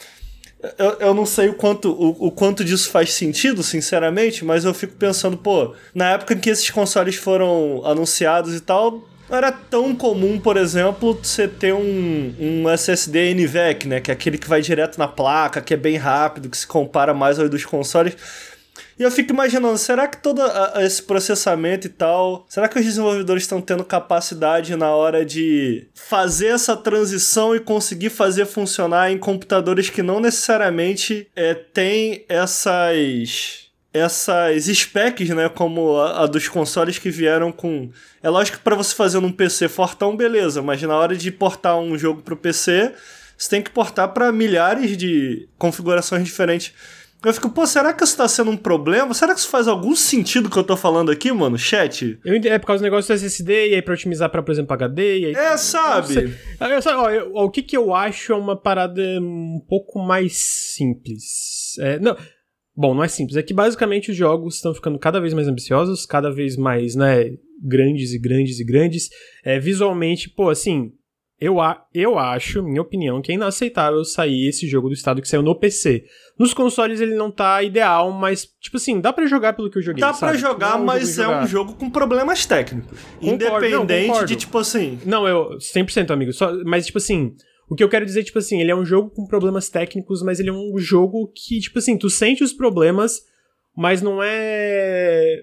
eu, 0.77 0.91
eu 1.01 1.15
não 1.15 1.25
sei 1.25 1.49
o 1.49 1.55
quanto, 1.55 1.91
o, 1.91 2.27
o 2.27 2.31
quanto 2.31 2.65
disso 2.65 2.91
faz 2.91 3.13
sentido, 3.13 3.63
sinceramente, 3.63 4.45
mas 4.45 4.65
eu 4.65 4.75
fico 4.75 4.95
pensando, 4.95 5.37
pô, 5.37 5.75
na 5.95 6.13
época 6.13 6.35
em 6.35 6.39
que 6.39 6.51
esses 6.51 6.69
consoles 6.71 7.15
foram 7.15 7.83
anunciados 7.85 8.55
e 8.55 8.61
tal, 8.61 9.05
não 9.29 9.37
era 9.37 9.53
tão 9.53 9.95
comum, 9.95 10.41
por 10.41 10.57
exemplo, 10.57 11.19
você 11.23 11.47
ter 11.47 11.75
um, 11.75 12.35
um 12.41 12.71
SSD 12.71 13.35
NVEC, 13.35 13.87
né? 13.87 14.01
Que 14.01 14.11
é 14.11 14.15
aquele 14.15 14.39
que 14.39 14.49
vai 14.49 14.63
direto 14.63 14.99
na 14.99 15.07
placa, 15.07 15.61
que 15.61 15.75
é 15.75 15.77
bem 15.77 15.97
rápido, 15.97 16.49
que 16.49 16.57
se 16.57 16.67
compara 16.67 17.13
mais 17.13 17.39
ao 17.39 17.49
dos 17.49 17.65
consoles. 17.65 18.17
E 18.99 19.03
eu 19.03 19.11
fico 19.11 19.33
imaginando, 19.33 19.79
será 19.79 20.09
que 20.09 20.17
todo 20.17 20.43
esse 20.81 21.03
processamento 21.03 21.87
e 21.87 21.91
tal, 21.91 22.45
será 22.49 22.69
que 22.69 22.79
os 22.79 22.85
desenvolvedores 22.85 23.45
estão 23.45 23.61
tendo 23.61 23.85
capacidade 23.85 24.75
na 24.75 24.91
hora 24.91 25.25
de 25.25 25.87
fazer 25.95 26.49
essa 26.49 26.77
transição 26.77 27.55
e 27.55 27.61
conseguir 27.61 28.11
fazer 28.11 28.45
funcionar 28.45 29.13
em 29.13 29.19
computadores 29.19 29.89
que 29.89 30.03
não 30.03 30.19
necessariamente 30.19 31.29
é, 31.37 31.55
têm 31.55 32.25
essas 32.29 33.69
essas 33.91 34.65
specs, 34.67 35.31
né, 35.31 35.49
como 35.49 35.97
a, 35.97 36.25
a, 36.25 36.27
dos 36.27 36.49
consoles 36.49 36.99
que 36.99 37.11
vieram 37.11 37.51
com. 37.51 37.91
É 38.23 38.29
lógico 38.29 38.59
que 38.59 38.65
para 38.65 38.77
você 38.77 38.95
fazer 38.95 39.21
num 39.21 39.33
PC 39.33 39.69
fortão, 39.69 40.17
beleza, 40.17 40.61
mas 40.61 40.83
na 40.83 40.97
hora 40.97 41.17
de 41.17 41.33
portar 41.33 41.79
um 41.79 41.97
jogo 41.97 42.23
pro 42.23 42.37
PC, 42.37 42.93
você 43.37 43.49
tem 43.49 43.63
que 43.63 43.71
portar 43.71 44.09
para 44.09 44.31
milhares 44.33 44.97
de 44.97 45.49
configurações 45.57 46.25
diferentes. 46.25 46.73
Eu 47.25 47.35
fico, 47.35 47.51
pô, 47.51 47.67
será 47.67 47.93
que 47.93 48.05
isso 48.05 48.17
tá 48.17 48.29
sendo 48.29 48.51
um 48.51 48.57
problema? 48.57 49.13
Será 49.13 49.35
que 49.35 49.41
isso 49.41 49.49
faz 49.49 49.67
algum 49.67 49.95
sentido 49.97 50.49
que 50.49 50.57
eu 50.57 50.63
tô 50.63 50.77
falando 50.77 51.11
aqui, 51.11 51.33
mano? 51.33 51.59
Chat? 51.59 52.19
Eu 52.25 52.35
é 52.35 52.59
por 52.59 52.67
causa 52.67 52.81
do 52.81 52.85
negócio 52.85 53.13
do 53.13 53.17
SSD, 53.17 53.71
e 53.71 53.75
aí 53.75 53.83
pra 53.83 53.95
otimizar 53.95 54.31
pra, 54.31 54.43
por 54.43 54.53
exemplo, 54.53 54.73
HD, 54.73 55.19
e 55.19 55.27
aí... 55.27 55.35
É, 55.35 55.57
sabe? 55.57 56.37
Eu, 56.61 56.81
sabe 56.81 56.97
ó, 56.97 57.11
eu, 57.11 57.33
o 57.35 57.51
que 57.51 57.63
que 57.63 57.77
eu 57.77 57.93
acho 57.93 58.33
é 58.33 58.37
uma 58.37 58.61
parada 58.61 59.03
um 59.21 59.61
pouco 59.69 59.99
mais 59.99 60.37
simples. 60.37 61.77
É, 61.81 61.99
não... 61.99 62.17
Bom, 62.77 62.95
não 62.95 63.03
é 63.03 63.09
simples, 63.09 63.37
é 63.37 63.43
que 63.43 63.53
basicamente 63.53 64.13
os 64.13 64.17
jogos 64.17 64.55
estão 64.55 64.73
ficando 64.73 64.97
cada 65.01 65.21
vez 65.21 65.35
mais 65.35 65.49
ambiciosos, 65.49 66.07
cada 66.07 66.31
vez 66.31 66.57
mais, 66.57 66.95
né, 66.95 67.33
grandes 67.61 68.13
e 68.13 68.21
grandes 68.21 68.61
e 68.61 68.65
grandes. 68.65 69.09
É, 69.45 69.59
visualmente, 69.59 70.31
pô, 70.31 70.49
assim, 70.49 70.93
eu, 71.41 71.61
a, 71.61 71.87
eu 71.95 72.19
acho, 72.19 72.63
minha 72.63 72.83
opinião, 72.83 73.23
que 73.23 73.31
é 73.31 73.35
inaceitável 73.37 74.05
sair 74.05 74.49
esse 74.49 74.67
jogo 74.67 74.89
do 74.89 74.95
estado 74.95 75.23
que 75.23 75.29
saiu 75.29 75.43
no 75.43 75.55
PC. 75.55 76.05
Nos 76.37 76.53
consoles 76.53 77.01
ele 77.01 77.15
não 77.15 77.31
tá 77.31 77.63
ideal, 77.63 78.11
mas, 78.11 78.45
tipo 78.61 78.77
assim, 78.77 79.01
dá 79.01 79.13
para 79.13 79.27
jogar 79.27 79.53
pelo 79.53 79.71
que 79.71 79.79
eu 79.79 79.83
joguei. 79.83 80.01
Dá 80.01 80.13
para 80.13 80.35
jogar, 80.37 80.73
é 80.73 80.81
um 80.81 80.85
mas 80.85 81.19
é 81.19 81.29
um 81.29 81.47
jogo 81.47 81.75
com 81.75 81.89
problemas 81.89 82.45
técnicos. 82.45 82.99
Concordo, 83.21 83.67
Independente 83.67 84.09
não, 84.09 84.25
de, 84.25 84.35
tipo 84.37 84.59
assim. 84.59 84.99
Não, 85.05 85.29
eu. 85.29 85.51
100% 85.59 86.11
amigo. 86.11 86.33
Só, 86.33 86.53
mas, 86.65 86.87
tipo 86.87 86.99
assim. 86.99 87.35
O 87.71 87.75
que 87.75 87.85
eu 87.85 87.89
quero 87.91 88.07
dizer, 88.07 88.25
tipo 88.25 88.39
assim, 88.39 88.63
ele 88.63 88.71
é 88.71 88.75
um 88.75 88.85
jogo 88.85 89.11
com 89.11 89.27
problemas 89.27 89.69
técnicos, 89.69 90.23
mas 90.23 90.41
ele 90.41 90.49
é 90.49 90.53
um 90.53 90.79
jogo 90.79 91.31
que, 91.35 91.61
tipo 91.61 91.79
assim, 91.79 91.99
tu 91.99 92.09
sente 92.09 92.43
os 92.43 92.55
problemas, 92.55 93.21
mas 93.77 94.01
não 94.01 94.23
é 94.23 95.43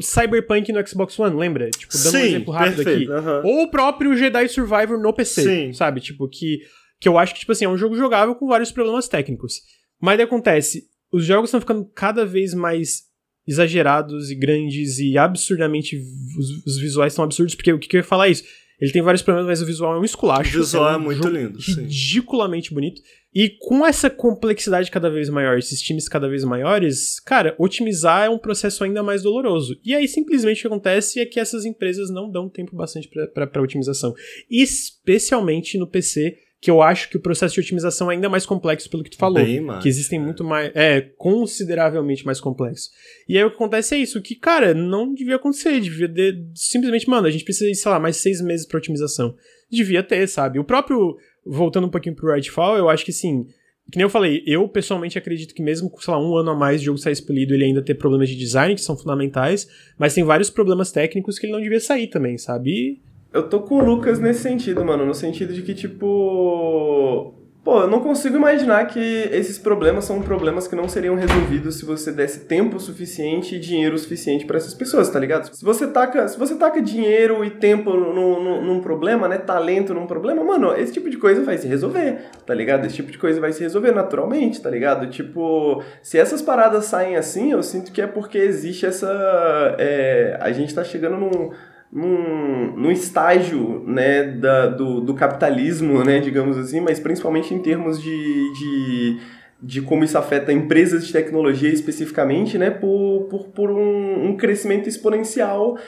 Cyberpunk 0.00 0.72
no 0.72 0.86
Xbox 0.86 1.18
One, 1.18 1.36
lembra? 1.36 1.70
Tipo, 1.70 1.92
dando 1.92 2.10
Sim, 2.10 2.16
um 2.16 2.24
exemplo 2.24 2.52
rápido 2.54 2.84
perfeito, 2.84 3.12
aqui. 3.12 3.26
Uhum. 3.28 3.40
Ou 3.44 3.62
o 3.64 3.70
próprio 3.70 4.16
Jedi 4.16 4.48
Survivor 4.48 5.00
no 5.00 5.12
PC, 5.12 5.42
Sim. 5.42 5.72
sabe? 5.72 6.00
Tipo, 6.00 6.28
que, 6.28 6.60
que 7.00 7.08
eu 7.08 7.18
acho 7.18 7.34
que, 7.34 7.40
tipo 7.40 7.52
assim, 7.52 7.64
é 7.64 7.68
um 7.68 7.76
jogo 7.76 7.96
jogável 7.96 8.34
com 8.34 8.46
vários 8.46 8.70
problemas 8.70 9.08
técnicos. 9.08 9.60
Mas 10.00 10.20
acontece, 10.20 10.84
os 11.12 11.24
jogos 11.24 11.48
estão 11.48 11.60
ficando 11.60 11.84
cada 11.94 12.24
vez 12.24 12.54
mais 12.54 13.08
exagerados 13.46 14.30
e 14.30 14.34
grandes 14.34 14.98
e 14.98 15.16
absurdamente. 15.16 15.96
Os, 16.38 16.66
os 16.66 16.78
visuais 16.78 17.12
estão 17.12 17.24
absurdos, 17.24 17.54
porque 17.54 17.72
o 17.72 17.78
que, 17.78 17.88
que 17.88 17.96
eu 17.96 18.00
ia 18.00 18.04
falar 18.04 18.28
é 18.28 18.32
isso? 18.32 18.44
Ele 18.80 18.92
tem 18.92 19.02
vários 19.02 19.22
problemas, 19.22 19.48
mas 19.48 19.62
o 19.62 19.66
visual 19.66 19.96
é 19.96 19.98
um 19.98 20.04
esculacho. 20.04 20.56
O 20.56 20.60
visual 20.60 20.92
um 20.92 20.94
é 20.94 20.98
muito 20.98 21.28
lindo, 21.28 21.60
sim. 21.60 21.82
Ridiculamente 21.82 22.72
bonito. 22.72 23.02
E 23.34 23.50
com 23.60 23.86
essa 23.86 24.08
complexidade 24.08 24.90
cada 24.90 25.10
vez 25.10 25.28
maior, 25.28 25.58
esses 25.58 25.80
times 25.82 26.08
cada 26.08 26.28
vez 26.28 26.44
maiores, 26.44 27.20
cara, 27.20 27.54
otimizar 27.58 28.26
é 28.26 28.30
um 28.30 28.38
processo 28.38 28.82
ainda 28.82 29.02
mais 29.02 29.22
doloroso. 29.22 29.78
E 29.84 29.94
aí 29.94 30.08
simplesmente 30.08 30.58
o 30.58 30.60
que 30.62 30.66
acontece 30.66 31.20
é 31.20 31.26
que 31.26 31.38
essas 31.38 31.64
empresas 31.64 32.10
não 32.10 32.30
dão 32.30 32.48
tempo 32.48 32.74
bastante 32.74 33.08
para 33.08 33.62
otimização. 33.62 34.14
Especialmente 34.50 35.76
no 35.76 35.86
PC, 35.86 36.36
que 36.60 36.70
eu 36.70 36.82
acho 36.82 37.08
que 37.08 37.16
o 37.16 37.20
processo 37.20 37.54
de 37.54 37.60
otimização 37.60 38.10
é 38.10 38.14
ainda 38.14 38.28
mais 38.28 38.44
complexo 38.44 38.90
pelo 38.90 39.04
que 39.04 39.10
tu 39.10 39.16
falou. 39.16 39.42
Bem 39.42 39.60
mais, 39.60 39.82
que 39.82 39.88
existem 39.88 40.18
muito 40.18 40.42
mais. 40.42 40.72
É, 40.74 41.00
consideravelmente 41.00 42.26
mais 42.26 42.40
complexo. 42.40 42.90
E 43.28 43.38
aí 43.38 43.44
o 43.44 43.50
que 43.50 43.56
acontece 43.56 43.94
é 43.94 43.98
isso, 43.98 44.20
que, 44.20 44.34
cara, 44.34 44.74
não 44.74 45.14
devia 45.14 45.36
acontecer. 45.36 45.80
Devia 45.80 46.08
de, 46.08 46.50
simplesmente, 46.54 47.08
mano, 47.08 47.28
a 47.28 47.30
gente 47.30 47.44
precisa 47.44 47.70
de, 47.70 47.76
sei 47.76 47.90
lá, 47.90 48.00
mais 48.00 48.16
seis 48.16 48.40
meses 48.40 48.66
pra 48.66 48.78
otimização. 48.78 49.36
Devia 49.70 50.02
ter, 50.02 50.26
sabe? 50.26 50.58
O 50.58 50.64
próprio. 50.64 51.16
Voltando 51.48 51.86
um 51.86 51.90
pouquinho 51.90 52.14
pro 52.14 52.32
Redfall, 52.32 52.76
eu 52.76 52.88
acho 52.88 53.04
que 53.04 53.10
assim. 53.10 53.46
Que 53.90 53.96
nem 53.96 54.02
eu 54.02 54.10
falei, 54.10 54.42
eu 54.46 54.68
pessoalmente 54.68 55.16
acredito 55.16 55.54
que 55.54 55.62
mesmo 55.62 55.88
com, 55.88 55.98
sei 55.98 56.12
lá, 56.12 56.20
um 56.20 56.36
ano 56.36 56.50
a 56.50 56.54
mais 56.54 56.80
de 56.80 56.86
jogo 56.86 56.98
sair 56.98 57.14
expelido, 57.14 57.54
ele 57.54 57.64
ainda 57.64 57.80
ter 57.80 57.94
problemas 57.94 58.28
de 58.28 58.36
design 58.36 58.74
que 58.74 58.82
são 58.82 58.94
fundamentais, 58.94 59.66
mas 59.98 60.12
tem 60.12 60.22
vários 60.24 60.50
problemas 60.50 60.92
técnicos 60.92 61.38
que 61.38 61.46
ele 61.46 61.54
não 61.54 61.60
devia 61.60 61.80
sair 61.80 62.06
também, 62.06 62.36
sabe? 62.36 62.70
E 62.70 63.02
Eu 63.32 63.48
tô 63.48 63.60
com 63.60 63.76
o 63.76 63.84
Lucas 63.84 64.18
nesse 64.18 64.40
sentido, 64.40 64.84
mano. 64.84 65.06
No 65.06 65.14
sentido 65.14 65.54
de 65.54 65.62
que, 65.62 65.74
tipo. 65.74 67.34
Pô, 67.68 67.82
eu 67.82 67.86
não 67.86 68.00
consigo 68.00 68.34
imaginar 68.34 68.86
que 68.86 68.98
esses 69.30 69.58
problemas 69.58 70.06
são 70.06 70.22
problemas 70.22 70.66
que 70.66 70.74
não 70.74 70.88
seriam 70.88 71.14
resolvidos 71.14 71.76
se 71.78 71.84
você 71.84 72.10
desse 72.10 72.46
tempo 72.46 72.80
suficiente 72.80 73.56
e 73.56 73.58
dinheiro 73.60 73.98
suficiente 73.98 74.46
pra 74.46 74.56
essas 74.56 74.72
pessoas, 74.72 75.10
tá 75.10 75.20
ligado? 75.20 75.54
Se 75.54 75.62
você 75.62 75.86
taca, 75.86 76.26
se 76.28 76.38
você 76.38 76.54
taca 76.54 76.80
dinheiro 76.80 77.44
e 77.44 77.50
tempo 77.50 77.92
no, 77.92 78.42
no- 78.42 78.62
num 78.62 78.80
problema, 78.80 79.28
né? 79.28 79.36
Talento 79.36 79.92
num 79.92 80.06
problema, 80.06 80.42
mano, 80.42 80.74
esse 80.78 80.94
tipo 80.94 81.10
de 81.10 81.18
coisa 81.18 81.42
vai 81.44 81.58
se 81.58 81.68
resolver, 81.68 82.22
tá 82.46 82.54
ligado? 82.54 82.86
Esse 82.86 82.96
tipo 82.96 83.12
de 83.12 83.18
coisa 83.18 83.38
vai 83.38 83.52
se 83.52 83.60
resolver 83.62 83.92
naturalmente, 83.92 84.62
tá 84.62 84.70
ligado? 84.70 85.06
Tipo, 85.10 85.82
se 86.02 86.16
essas 86.18 86.40
paradas 86.40 86.86
saem 86.86 87.16
assim, 87.16 87.52
eu 87.52 87.62
sinto 87.62 87.92
que 87.92 88.00
é 88.00 88.06
porque 88.06 88.38
existe 88.38 88.86
essa. 88.86 89.76
é, 89.78 90.38
a 90.40 90.50
gente 90.52 90.74
tá 90.74 90.82
chegando 90.82 91.16
num 91.18 91.50
num, 91.92 92.76
num 92.76 92.90
estágio 92.90 93.82
né, 93.86 94.24
da, 94.24 94.66
do, 94.66 95.00
do 95.00 95.14
capitalismo, 95.14 96.04
né, 96.04 96.20
digamos 96.20 96.58
assim, 96.58 96.80
mas 96.80 97.00
principalmente 97.00 97.54
em 97.54 97.58
termos 97.58 98.00
de, 98.00 98.52
de, 98.52 99.20
de 99.62 99.82
como 99.82 100.04
isso 100.04 100.18
afeta 100.18 100.52
empresas 100.52 101.06
de 101.06 101.12
tecnologia 101.12 101.72
especificamente, 101.72 102.58
né, 102.58 102.70
por, 102.70 103.26
por, 103.30 103.48
por 103.48 103.70
um, 103.70 104.28
um 104.28 104.36
crescimento 104.36 104.88
exponencial 104.88 105.78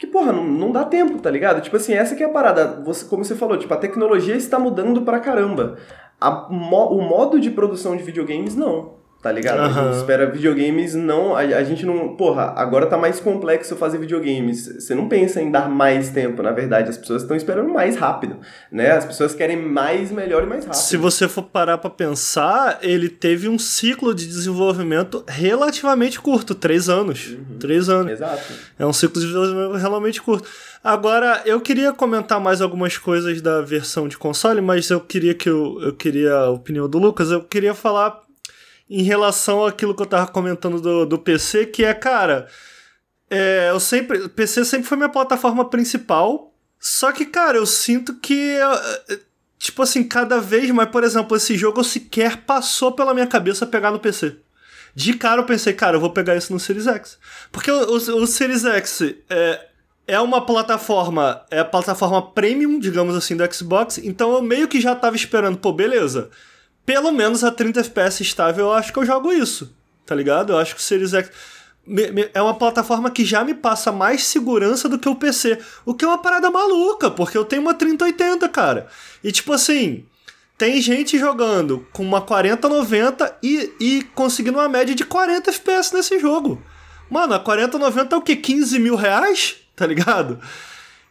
que, 0.00 0.06
porra, 0.06 0.32
não, 0.32 0.44
não 0.44 0.72
dá 0.72 0.82
tempo, 0.82 1.18
tá 1.18 1.30
ligado? 1.30 1.60
Tipo 1.60 1.76
assim, 1.76 1.92
essa 1.92 2.16
que 2.16 2.22
é 2.22 2.26
a 2.26 2.30
parada. 2.30 2.82
Você, 2.86 3.04
como 3.04 3.22
você 3.22 3.34
falou, 3.34 3.58
tipo, 3.58 3.74
a 3.74 3.76
tecnologia 3.76 4.34
está 4.34 4.58
mudando 4.58 5.02
pra 5.02 5.20
caramba. 5.20 5.76
A 6.18 6.48
o 6.48 7.02
modo 7.02 7.38
de 7.38 7.50
produção 7.50 7.94
de 7.94 8.02
videogames, 8.02 8.56
não. 8.56 8.99
Tá 9.22 9.30
ligado? 9.30 9.58
A 9.60 9.66
Aham. 9.66 9.84
gente 9.88 9.96
espera 9.98 10.30
videogames, 10.30 10.94
não. 10.94 11.36
A, 11.36 11.40
a 11.40 11.62
gente 11.62 11.84
não. 11.84 12.16
Porra, 12.16 12.54
agora 12.56 12.86
tá 12.86 12.96
mais 12.96 13.20
complexo 13.20 13.76
fazer 13.76 13.98
videogames. 13.98 14.66
Você 14.66 14.94
não 14.94 15.08
pensa 15.08 15.42
em 15.42 15.50
dar 15.50 15.68
mais 15.68 16.08
tempo, 16.08 16.42
na 16.42 16.52
verdade. 16.52 16.88
As 16.88 16.96
pessoas 16.96 17.20
estão 17.20 17.36
esperando 17.36 17.68
mais 17.68 17.96
rápido, 17.96 18.38
né? 18.72 18.92
As 18.92 19.04
pessoas 19.04 19.34
querem 19.34 19.56
mais, 19.60 20.10
melhor 20.10 20.42
e 20.44 20.46
mais 20.46 20.64
rápido. 20.64 20.80
Se 20.80 20.96
você 20.96 21.28
for 21.28 21.42
parar 21.42 21.76
pra 21.76 21.90
pensar, 21.90 22.78
ele 22.80 23.10
teve 23.10 23.46
um 23.46 23.58
ciclo 23.58 24.14
de 24.14 24.26
desenvolvimento 24.26 25.22
relativamente 25.28 26.18
curto, 26.18 26.54
três 26.54 26.88
anos. 26.88 27.36
Três 27.58 27.90
anos. 27.90 28.12
Exato. 28.12 28.52
É 28.78 28.86
um 28.86 28.92
ciclo 28.92 29.20
de 29.20 29.26
desenvolvimento 29.26 29.76
realmente 29.76 30.22
curto. 30.22 30.48
Agora, 30.82 31.42
eu 31.44 31.60
queria 31.60 31.92
comentar 31.92 32.40
mais 32.40 32.62
algumas 32.62 32.96
coisas 32.96 33.42
da 33.42 33.60
versão 33.60 34.08
de 34.08 34.16
console, 34.16 34.62
mas 34.62 34.88
eu 34.88 34.98
queria 34.98 35.34
que 35.34 35.50
eu, 35.50 35.78
eu 35.82 35.92
queria 35.92 36.34
a 36.34 36.48
opinião 36.50 36.88
do 36.88 36.98
Lucas. 36.98 37.30
Eu 37.30 37.42
queria 37.42 37.74
falar 37.74 38.18
em 38.90 39.02
relação 39.02 39.64
àquilo 39.64 39.94
que 39.94 40.02
eu 40.02 40.06
tava 40.06 40.26
comentando 40.26 40.80
do, 40.80 41.06
do 41.06 41.18
PC, 41.18 41.66
que 41.66 41.84
é, 41.84 41.94
cara, 41.94 42.48
é, 43.30 43.70
eu 43.70 43.80
sempre. 43.80 44.28
PC 44.28 44.64
sempre 44.64 44.88
foi 44.88 44.96
minha 44.96 45.08
plataforma 45.08 45.70
principal. 45.70 46.52
Só 46.78 47.12
que, 47.12 47.24
cara, 47.24 47.56
eu 47.56 47.66
sinto 47.66 48.14
que. 48.20 48.58
eh, 49.08 49.20
Tipo 49.60 49.82
assim, 49.82 50.02
cada 50.02 50.40
vez 50.40 50.70
mais, 50.70 50.88
por 50.88 51.04
exemplo, 51.04 51.36
esse 51.36 51.54
jogo 51.54 51.84
sequer 51.84 52.38
passou 52.38 52.92
pela 52.92 53.12
minha 53.12 53.26
cabeça 53.26 53.66
pegar 53.66 53.90
no 53.90 54.00
PC. 54.00 54.36
De 54.94 55.12
cara 55.12 55.42
eu 55.42 55.44
pensei, 55.44 55.74
cara, 55.74 55.96
eu 55.96 56.00
vou 56.00 56.10
pegar 56.10 56.34
isso 56.34 56.50
no 56.50 56.58
Series 56.58 56.86
X. 56.86 57.18
Porque 57.52 57.70
o, 57.70 57.90
o, 57.90 58.22
o 58.22 58.26
Series 58.26 58.64
X 58.64 59.02
é, 59.28 59.66
é 60.06 60.18
uma 60.18 60.46
plataforma, 60.46 61.42
é 61.50 61.58
a 61.58 61.64
plataforma 61.64 62.32
premium, 62.32 62.78
digamos 62.78 63.14
assim, 63.14 63.36
do 63.36 63.54
Xbox, 63.54 63.98
então 63.98 64.32
eu 64.32 64.40
meio 64.40 64.66
que 64.66 64.80
já 64.80 64.94
tava 64.96 65.14
esperando, 65.14 65.58
pô, 65.58 65.74
beleza. 65.74 66.30
Pelo 66.90 67.12
menos 67.12 67.44
a 67.44 67.52
30 67.52 67.82
FPS 67.82 68.20
estável, 68.20 68.64
eu 68.64 68.72
acho 68.72 68.92
que 68.92 68.98
eu 68.98 69.06
jogo 69.06 69.30
isso, 69.30 69.72
tá 70.04 70.12
ligado? 70.12 70.52
Eu 70.52 70.58
acho 70.58 70.74
que 70.74 70.80
o 70.80 70.84
Series 70.84 71.14
X 71.14 71.30
é 72.34 72.42
uma 72.42 72.54
plataforma 72.54 73.12
que 73.12 73.24
já 73.24 73.44
me 73.44 73.54
passa 73.54 73.92
mais 73.92 74.24
segurança 74.24 74.88
do 74.88 74.98
que 74.98 75.08
o 75.08 75.14
PC. 75.14 75.60
O 75.86 75.94
que 75.94 76.04
é 76.04 76.08
uma 76.08 76.18
parada 76.18 76.50
maluca, 76.50 77.08
porque 77.08 77.38
eu 77.38 77.44
tenho 77.44 77.62
uma 77.62 77.74
3080, 77.74 78.48
cara. 78.48 78.88
E 79.22 79.30
tipo 79.30 79.52
assim, 79.52 80.04
tem 80.58 80.82
gente 80.82 81.16
jogando 81.16 81.86
com 81.92 82.02
uma 82.02 82.20
4090 82.20 83.38
e, 83.40 83.72
e 83.78 84.02
conseguindo 84.12 84.58
uma 84.58 84.68
média 84.68 84.92
de 84.92 85.04
40 85.04 85.48
FPS 85.48 85.94
nesse 85.94 86.18
jogo. 86.18 86.60
Mano, 87.08 87.34
a 87.34 87.38
4090 87.38 88.16
é 88.16 88.18
o 88.18 88.20
quê? 88.20 88.34
15 88.34 88.80
mil 88.80 88.96
reais? 88.96 89.58
Tá 89.76 89.86
ligado? 89.86 90.40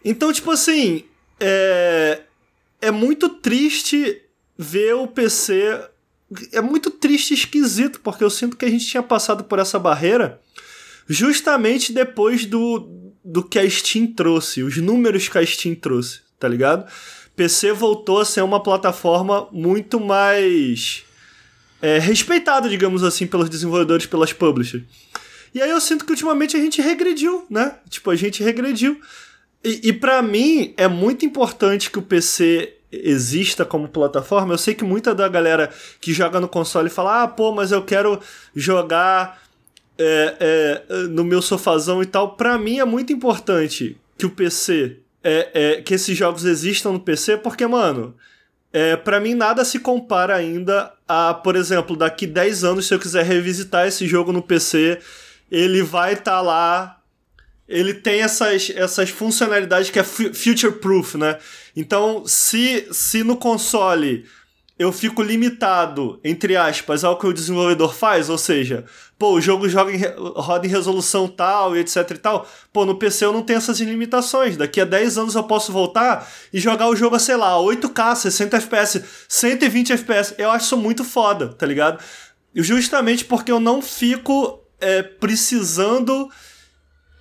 Então, 0.04 0.32
tipo 0.34 0.52
assim, 0.52 1.06
é, 1.40 2.20
é 2.82 2.92
muito 2.92 3.30
triste 3.30 4.22
ver 4.62 4.94
o 4.96 5.08
PC. 5.08 5.80
É 6.52 6.60
muito 6.60 6.92
triste 6.92 7.32
e 7.32 7.34
esquisito, 7.34 8.02
porque 8.02 8.24
eu 8.24 8.30
sinto 8.30 8.58
que 8.58 8.66
a 8.66 8.70
gente 8.70 8.86
tinha 8.86 9.02
passado 9.02 9.46
por 9.46 9.58
essa 9.58 9.80
barreira 9.80 10.42
justamente 11.08 11.92
depois 11.92 12.46
do, 12.46 13.12
do 13.26 13.42
que 13.42 13.58
a 13.58 13.68
Steam 13.68 14.06
trouxe, 14.14 14.62
os 14.62 14.78
números 14.78 15.28
que 15.28 15.38
a 15.40 15.46
Steam 15.46 15.74
trouxe, 15.74 16.20
tá 16.40 16.48
ligado? 16.48 16.88
PC 17.36 17.72
voltou 17.72 18.20
a 18.20 18.26
ser 18.26 18.42
uma 18.42 18.62
plataforma 18.62 19.48
muito 19.52 20.00
mais 20.00 21.04
é, 21.82 21.98
respeitada, 21.98 22.70
digamos 22.70 23.04
assim, 23.04 23.26
pelos 23.26 23.50
desenvolvedores, 23.50 24.06
pelas 24.06 24.34
publishers. 24.34 24.84
E 25.52 25.62
aí 25.62 25.70
eu 25.72 25.82
sinto 25.82 26.06
que 26.06 26.12
ultimamente 26.12 26.56
a 26.56 26.60
gente 26.60 26.80
regrediu, 26.80 27.46
né? 27.50 27.76
Tipo, 27.90 28.12
a 28.12 28.16
gente 28.16 28.44
regrediu. 28.44 29.00
E, 29.64 29.90
e 29.90 29.94
para 29.94 30.22
mim 30.22 30.76
é 30.78 30.88
muito 30.88 31.26
importante 31.26 31.90
que 31.90 31.98
o 31.98 32.04
PC 32.04 32.76
exista 32.92 33.66
como 33.66 33.88
plataforma. 33.88 34.54
Eu 34.54 34.58
sei 34.58 34.74
que 34.74 34.84
muita 34.84 35.14
da 35.14 35.28
galera 35.28 35.70
que 36.00 36.14
joga 36.14 36.40
no 36.40 36.48
console 36.48 36.90
fala: 36.90 37.24
ah, 37.24 37.28
pô, 37.28 37.52
mas 37.52 37.72
eu 37.72 37.84
quero 37.84 38.20
jogar 38.56 39.42
é, 39.98 40.36
é, 40.90 40.94
no 41.10 41.24
meu 41.24 41.42
sofazão 41.42 42.02
e 42.02 42.06
tal. 42.06 42.36
Pra 42.36 42.58
mim 42.58 42.80
é 42.80 42.86
muito 42.86 43.12
importante 43.12 43.98
que 44.18 44.26
o 44.26 44.30
PC, 44.30 44.98
é, 45.24 45.50
é, 45.54 45.82
que 45.82 45.94
esses 45.94 46.18
jogos 46.18 46.46
existam 46.46 46.92
no 46.92 47.00
PC, 47.00 47.38
porque, 47.38 47.66
mano, 47.68 48.16
é, 48.72 48.96
para 48.96 49.20
mim 49.20 49.34
nada 49.34 49.66
se 49.66 49.80
compara 49.80 50.36
ainda 50.36 50.92
a, 51.08 51.34
por 51.34 51.56
exemplo, 51.56 51.96
daqui 51.96 52.28
10 52.28 52.64
anos, 52.64 52.88
se 52.88 52.94
eu 52.94 53.00
quiser 53.00 53.26
revisitar 53.26 53.88
esse 53.88 54.08
jogo 54.08 54.32
no 54.32 54.42
PC, 54.42 55.00
ele 55.52 55.82
vai 55.82 56.14
estar 56.14 56.42
lá. 56.42 56.99
Ele 57.70 57.94
tem 57.94 58.22
essas, 58.22 58.72
essas 58.76 59.10
funcionalidades 59.12 59.90
que 59.92 60.00
é 60.00 60.04
fu- 60.04 60.34
future 60.34 60.74
proof, 60.74 61.16
né? 61.16 61.38
Então, 61.76 62.24
se, 62.26 62.88
se 62.92 63.24
no 63.24 63.38
console 63.38 64.26
eu 64.78 64.92
fico 64.94 65.22
limitado, 65.22 66.20
entre 66.24 66.56
aspas, 66.56 67.04
ao 67.04 67.20
que 67.20 67.28
o 67.28 67.34
desenvolvedor 67.34 67.94
faz, 67.94 68.30
ou 68.30 68.38
seja, 68.38 68.86
pô, 69.20 69.34
o 69.34 69.42
jogo 69.42 69.68
joga 69.68 69.92
em, 69.94 70.00
roda 70.38 70.66
em 70.66 70.70
resolução 70.70 71.28
tal 71.28 71.76
e 71.76 71.80
etc 71.80 72.10
e 72.12 72.18
tal, 72.18 72.48
pô, 72.72 72.86
no 72.86 72.96
PC 72.96 73.26
eu 73.26 73.34
não 73.34 73.44
tenho 73.44 73.58
essas 73.58 73.78
limitações. 73.82 74.56
Daqui 74.56 74.80
a 74.80 74.86
10 74.86 75.18
anos 75.18 75.36
eu 75.36 75.44
posso 75.44 75.72
voltar 75.74 76.26
e 76.54 76.60
jogar 76.62 76.88
o 76.88 76.96
jogo, 76.96 77.18
a, 77.18 77.20
sei 77.20 77.36
lá, 77.36 77.58
8K, 77.58 78.16
60 78.16 78.56
FPS, 78.58 79.04
120 79.28 79.92
FPS. 79.92 80.34
Eu 80.38 80.50
acho 80.50 80.66
isso 80.66 80.78
muito 80.78 81.04
foda, 81.04 81.50
tá 81.50 81.66
ligado? 81.66 82.02
Justamente 82.56 83.26
porque 83.26 83.52
eu 83.52 83.60
não 83.60 83.82
fico 83.82 84.60
é, 84.80 85.04
precisando 85.04 86.30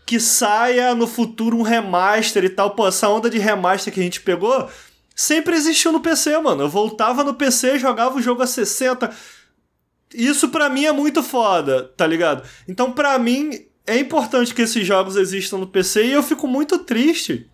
que 0.09 0.19
saia 0.19 0.95
no 0.95 1.07
futuro 1.07 1.59
um 1.59 1.61
remaster 1.61 2.43
e 2.43 2.49
tal. 2.49 2.71
Pô, 2.71 2.89
essa 2.89 3.11
onda 3.11 3.29
de 3.29 3.39
remaster 3.39 3.93
que 3.93 4.01
a 4.01 4.03
gente 4.03 4.23
pegou 4.23 4.67
sempre 5.15 5.55
existiu 5.55 5.93
no 5.93 6.01
PC, 6.01 6.39
mano. 6.39 6.63
Eu 6.63 6.69
voltava 6.71 7.23
no 7.23 7.35
PC, 7.35 7.79
jogava 7.79 8.17
o 8.17 8.23
jogo 8.23 8.41
a 8.41 8.47
60. 8.47 9.15
Isso 10.15 10.49
pra 10.49 10.71
mim 10.71 10.87
é 10.87 10.93
muito 10.93 11.23
foda, 11.23 11.93
tá 11.95 12.07
ligado? 12.07 12.43
Então 12.67 12.91
pra 12.91 13.19
mim 13.19 13.67
é 13.87 13.99
importante 13.99 14.55
que 14.55 14.63
esses 14.63 14.87
jogos 14.87 15.15
existam 15.15 15.59
no 15.59 15.67
PC 15.67 16.07
e 16.07 16.13
eu 16.13 16.23
fico 16.23 16.49
muito 16.49 16.79
triste 16.79 17.47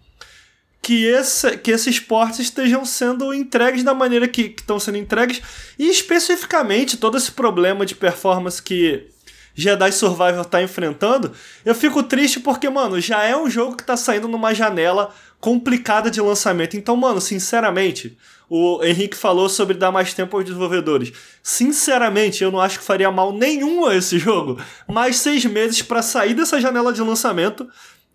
que, 0.80 1.06
esse, 1.06 1.56
que 1.56 1.72
esses 1.72 1.98
ports 1.98 2.38
estejam 2.38 2.84
sendo 2.84 3.34
entregues 3.34 3.82
da 3.82 3.94
maneira 3.94 4.28
que 4.28 4.54
estão 4.56 4.78
sendo 4.78 4.98
entregues 4.98 5.42
e 5.76 5.88
especificamente 5.90 6.98
todo 6.98 7.16
esse 7.16 7.32
problema 7.32 7.84
de 7.84 7.96
performance 7.96 8.62
que 8.62 9.12
Jedi 9.54 9.92
Survivor 9.92 10.44
tá 10.44 10.62
enfrentando, 10.62 11.32
eu 11.64 11.74
fico 11.74 12.02
triste 12.02 12.40
porque, 12.40 12.68
mano, 12.68 13.00
já 13.00 13.22
é 13.22 13.36
um 13.36 13.48
jogo 13.48 13.76
que 13.76 13.84
tá 13.84 13.96
saindo 13.96 14.26
numa 14.26 14.52
janela 14.52 15.14
complicada 15.40 16.10
de 16.10 16.20
lançamento. 16.20 16.76
Então, 16.76 16.96
mano, 16.96 17.20
sinceramente, 17.20 18.16
o 18.48 18.82
Henrique 18.82 19.16
falou 19.16 19.48
sobre 19.48 19.76
dar 19.76 19.92
mais 19.92 20.12
tempo 20.12 20.36
aos 20.36 20.44
desenvolvedores. 20.44 21.12
Sinceramente, 21.42 22.42
eu 22.42 22.50
não 22.50 22.60
acho 22.60 22.78
que 22.78 22.84
faria 22.84 23.10
mal 23.10 23.32
nenhum 23.32 23.86
a 23.86 23.94
esse 23.94 24.18
jogo. 24.18 24.58
Mais 24.88 25.16
seis 25.16 25.44
meses 25.44 25.82
para 25.82 26.02
sair 26.02 26.34
dessa 26.34 26.60
janela 26.60 26.92
de 26.92 27.00
lançamento 27.00 27.68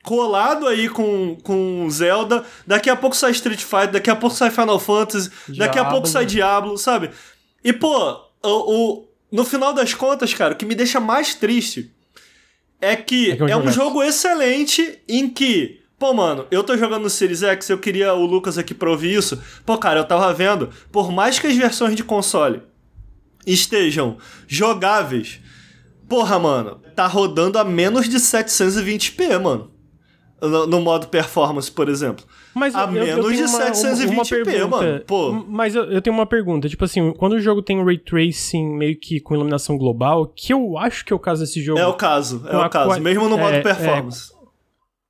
colado 0.03 0.67
aí 0.67 0.87
com, 0.87 1.37
com 1.43 1.87
Zelda, 1.89 2.43
daqui 2.65 2.89
a 2.89 2.95
pouco 2.95 3.15
sai 3.15 3.31
Street 3.31 3.61
Fighter, 3.61 3.91
daqui 3.91 4.09
a 4.09 4.15
pouco 4.15 4.35
sai 4.35 4.49
Final 4.49 4.79
Fantasy, 4.79 5.29
Diablo. 5.29 5.57
daqui 5.57 5.79
a 5.79 5.85
pouco 5.85 6.07
sai 6.07 6.25
Diablo, 6.25 6.77
sabe? 6.77 7.11
E, 7.63 7.73
pô, 7.73 8.11
o, 8.41 8.47
o, 8.47 9.08
no 9.31 9.43
final 9.45 9.73
das 9.73 9.93
contas, 9.93 10.33
cara, 10.33 10.53
o 10.53 10.57
que 10.57 10.65
me 10.65 10.75
deixa 10.75 10.99
mais 10.99 11.35
triste 11.35 11.93
é 12.81 12.95
que 12.95 13.31
é, 13.31 13.35
que 13.35 13.51
é 13.51 13.57
um 13.57 13.71
jogo 13.71 14.01
excelente 14.01 14.99
em 15.07 15.29
que, 15.29 15.81
pô, 15.97 16.13
mano, 16.13 16.47
eu 16.49 16.63
tô 16.63 16.77
jogando 16.77 17.03
no 17.03 17.09
Series 17.09 17.43
X, 17.43 17.69
eu 17.69 17.77
queria 17.77 18.13
o 18.13 18.25
Lucas 18.25 18.57
aqui 18.57 18.73
pra 18.73 18.89
ouvir 18.89 19.13
isso. 19.13 19.41
Pô, 19.65 19.77
cara, 19.77 19.99
eu 19.99 20.05
tava 20.05 20.33
vendo, 20.33 20.69
por 20.91 21.11
mais 21.11 21.37
que 21.37 21.47
as 21.47 21.55
versões 21.55 21.95
de 21.95 22.03
console 22.03 22.61
estejam 23.45 24.17
jogáveis, 24.47 25.39
porra, 26.07 26.39
mano, 26.39 26.81
tá 26.95 27.05
rodando 27.07 27.57
a 27.59 27.63
menos 27.63 28.07
de 28.07 28.17
720p, 28.17 29.39
mano. 29.39 29.71
No, 30.41 30.65
no, 30.65 30.81
modo 30.81 31.07
performance, 31.07 31.71
por 31.71 31.89
exemplo. 31.89 32.25
Mas 32.53 32.73
a 32.75 32.83
eu, 32.83 32.91
menos 32.91 33.25
eu 33.25 33.31
de 33.31 33.43
uma, 33.43 33.71
720p, 33.71 34.67
mano. 34.67 35.01
Pô. 35.05 35.31
Mas 35.31 35.75
eu, 35.75 35.83
eu, 35.85 36.01
tenho 36.01 36.15
uma 36.15 36.25
pergunta. 36.25 36.69
Tipo 36.69 36.85
assim, 36.85 37.11
quando 37.13 37.33
o 37.33 37.39
jogo 37.39 37.61
tem 37.61 37.83
ray 37.83 37.97
tracing 37.97 38.65
meio 38.77 38.97
que 38.97 39.19
com 39.19 39.35
iluminação 39.35 39.77
global, 39.77 40.27
que 40.27 40.53
eu 40.53 40.77
acho 40.77 41.03
que 41.03 41.11
é 41.11 41.15
o 41.15 41.19
caso 41.19 41.41
desse 41.41 41.61
jogo. 41.61 41.79
É 41.79 41.85
o 41.85 41.93
caso, 41.93 42.43
é 42.47 42.57
o 42.57 42.69
caso. 42.69 42.99
Mesmo 43.01 43.27
no 43.27 43.37
modo 43.37 43.53
é, 43.53 43.61
performance. 43.61 44.31
É, 44.33 44.39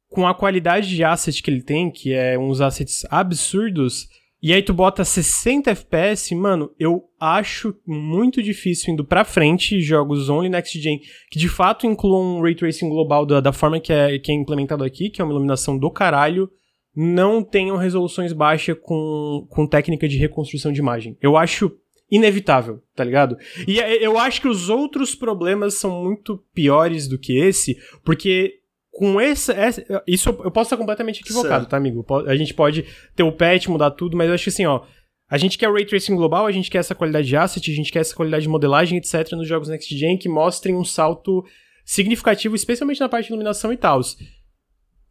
com 0.10 0.27
a 0.27 0.34
qualidade 0.34 0.89
de 0.89 1.03
asset 1.03 1.41
que 1.41 1.51
ele 1.51 1.61
tem, 1.61 1.91
que 1.91 2.14
é 2.14 2.38
uns 2.38 2.61
assets 2.61 3.06
absurdos, 3.10 4.07
e 4.41 4.53
aí 4.53 4.61
tu 4.61 4.74
bota 4.74 5.03
60 5.03 5.72
FPS, 5.72 6.34
mano, 6.34 6.72
eu 6.80 7.03
acho 7.20 7.76
muito 7.86 8.41
difícil 8.41 8.94
indo 8.94 9.03
pra 9.03 9.26
frente 9.26 9.82
jogos 9.82 10.30
only 10.30 10.48
next 10.48 10.80
gen 10.80 10.99
que 11.30 11.38
de 11.38 11.49
fato 11.49 11.86
incluam 11.86 12.38
um 12.38 12.41
ray 12.41 12.56
tracing 12.56 12.88
global 12.88 13.26
da, 13.26 13.41
da 13.41 13.52
forma 13.52 13.80
que 13.80 13.91
é, 13.91 14.18
que 14.18 14.32
é 14.32 14.36
implementado 14.36 14.84
aqui, 14.84 15.10
que 15.10 15.22
é 15.22 15.26
uma 15.26 15.34
iluminação 15.34 15.78
do 15.78 15.91
caralho, 15.91 16.49
não 16.95 17.44
tenham 17.44 17.78
resoluções 17.78 18.34
baixas 18.34 18.78
com, 18.82 19.45
com 19.49 19.68
técnica 19.68 20.07
de 20.07 20.18
reconstrução 20.18 20.72
de 20.72 20.80
imagem. 20.80 21.18
Eu 21.22 21.36
acho 21.36 21.72
inevitável, 22.11 22.82
tá 22.95 23.03
ligado? 23.03 23.38
E 23.68 23.78
eu 23.78 24.18
acho 24.18 24.41
que 24.41 24.48
os 24.48 24.70
outros 24.70 25.14
problemas 25.14 25.76
são 25.76 26.03
muito 26.03 26.44
piores 26.53 27.07
do 27.07 27.20
que 27.20 27.38
esse, 27.38 27.78
porque 28.03 28.59
com 28.99 29.17
essa, 29.17 29.53
essa, 29.53 30.03
Isso 30.05 30.27
eu 30.27 30.51
posso 30.51 30.67
estar 30.67 30.76
completamente 30.76 31.21
equivocado, 31.21 31.61
certo. 31.61 31.69
tá, 31.69 31.77
amigo? 31.77 32.05
A 32.27 32.35
gente 32.35 32.53
pode 32.53 32.84
ter 33.15 33.23
o 33.23 33.31
patch, 33.31 33.67
mudar 33.67 33.91
tudo, 33.91 34.17
mas 34.17 34.27
eu 34.27 34.34
acho 34.34 34.43
que 34.43 34.49
assim, 34.49 34.65
ó. 34.65 34.81
A 35.30 35.38
gente 35.38 35.57
quer 35.57 35.71
ray 35.71 35.85
tracing 35.85 36.17
global, 36.17 36.45
a 36.45 36.51
gente 36.51 36.69
quer 36.69 36.80
essa 36.80 36.93
qualidade 36.93 37.26
de 37.26 37.38
asset, 37.38 37.71
a 37.71 37.73
gente 37.73 37.93
quer 37.93 37.99
essa 37.99 38.13
qualidade 38.13 38.43
de 38.43 38.49
modelagem, 38.49 38.97
etc., 38.97 39.31
nos 39.31 39.47
jogos 39.47 39.69
Next 39.69 39.97
Gen 39.97 40.17
que 40.17 40.27
mostrem 40.27 40.76
um 40.76 40.84
salto 40.84 41.45
significativo, 41.85 42.55
especialmente 42.55 42.99
na 42.99 43.07
parte 43.07 43.27
de 43.27 43.31
iluminação 43.31 43.71
e 43.71 43.77
tal. 43.77 44.01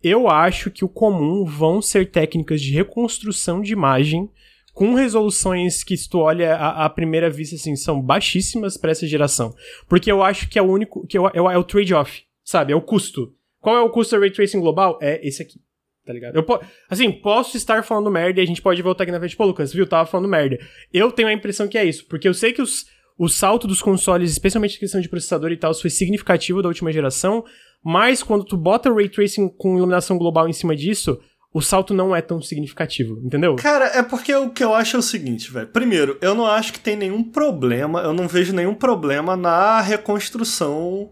Eu 0.02 0.28
acho 0.28 0.70
que 0.70 0.84
o 0.84 0.88
comum 0.88 1.46
vão 1.46 1.80
ser 1.80 2.10
técnicas 2.10 2.60
de 2.60 2.74
reconstrução 2.74 3.62
de 3.62 3.72
imagem 3.72 4.28
com 4.74 4.92
resoluções 4.92 5.82
que, 5.82 5.96
se 5.96 6.10
tu 6.10 6.18
olha 6.18 6.56
à, 6.56 6.84
à 6.84 6.90
primeira 6.90 7.30
vista, 7.30 7.56
assim, 7.56 7.74
são 7.74 8.02
baixíssimas 8.02 8.76
para 8.76 8.90
essa 8.90 9.06
geração. 9.06 9.54
Porque 9.88 10.12
eu 10.12 10.22
acho 10.22 10.46
que 10.46 10.58
é 10.58 10.62
o 10.62 10.70
único. 10.70 11.06
que 11.06 11.16
é, 11.16 11.20
é, 11.20 11.38
é 11.38 11.58
o 11.58 11.64
trade-off, 11.64 12.22
sabe? 12.44 12.74
É 12.74 12.76
o 12.76 12.82
custo. 12.82 13.32
Qual 13.68 13.76
é 13.76 13.82
o 13.82 13.90
custo 13.90 14.16
do 14.16 14.20
Ray 14.22 14.30
Tracing 14.30 14.60
global? 14.60 14.98
É 15.02 15.20
esse 15.28 15.42
aqui. 15.42 15.60
Tá 16.06 16.10
ligado? 16.14 16.34
Eu 16.34 16.42
po 16.42 16.58
assim, 16.88 17.12
posso 17.12 17.54
estar 17.54 17.84
falando 17.84 18.10
merda 18.10 18.40
e 18.40 18.42
a 18.42 18.46
gente 18.46 18.62
pode 18.62 18.80
voltar 18.80 19.02
aqui 19.02 19.12
na 19.12 19.18
frente. 19.18 19.36
Pô, 19.36 19.44
Lucas, 19.44 19.74
viu? 19.74 19.86
Tava 19.86 20.08
falando 20.08 20.26
merda. 20.26 20.58
Eu 20.90 21.12
tenho 21.12 21.28
a 21.28 21.34
impressão 21.34 21.68
que 21.68 21.76
é 21.76 21.84
isso, 21.84 22.06
porque 22.06 22.26
eu 22.26 22.32
sei 22.32 22.54
que 22.54 22.62
os, 22.62 22.86
o 23.18 23.28
salto 23.28 23.66
dos 23.66 23.82
consoles, 23.82 24.30
especialmente 24.30 24.76
em 24.76 24.78
questão 24.78 25.02
de 25.02 25.08
processador 25.10 25.52
e 25.52 25.56
tal, 25.58 25.74
foi 25.74 25.90
significativo 25.90 26.62
da 26.62 26.68
última 26.68 26.90
geração, 26.90 27.44
mas 27.84 28.22
quando 28.22 28.42
tu 28.42 28.56
bota 28.56 28.90
Ray 28.90 29.10
Tracing 29.10 29.50
com 29.50 29.76
iluminação 29.76 30.16
global 30.16 30.48
em 30.48 30.52
cima 30.54 30.74
disso, 30.74 31.20
o 31.52 31.60
salto 31.60 31.92
não 31.92 32.16
é 32.16 32.22
tão 32.22 32.40
significativo, 32.40 33.20
entendeu? 33.22 33.56
Cara, 33.56 33.98
é 33.98 34.02
porque 34.02 34.34
o 34.34 34.48
que 34.48 34.64
eu 34.64 34.72
acho 34.72 34.96
é 34.96 34.98
o 34.98 35.02
seguinte, 35.02 35.52
velho. 35.52 35.68
Primeiro, 35.68 36.16
eu 36.22 36.34
não 36.34 36.46
acho 36.46 36.72
que 36.72 36.80
tem 36.80 36.96
nenhum 36.96 37.22
problema, 37.22 38.00
eu 38.00 38.14
não 38.14 38.26
vejo 38.26 38.54
nenhum 38.54 38.74
problema 38.74 39.36
na 39.36 39.82
reconstrução 39.82 41.10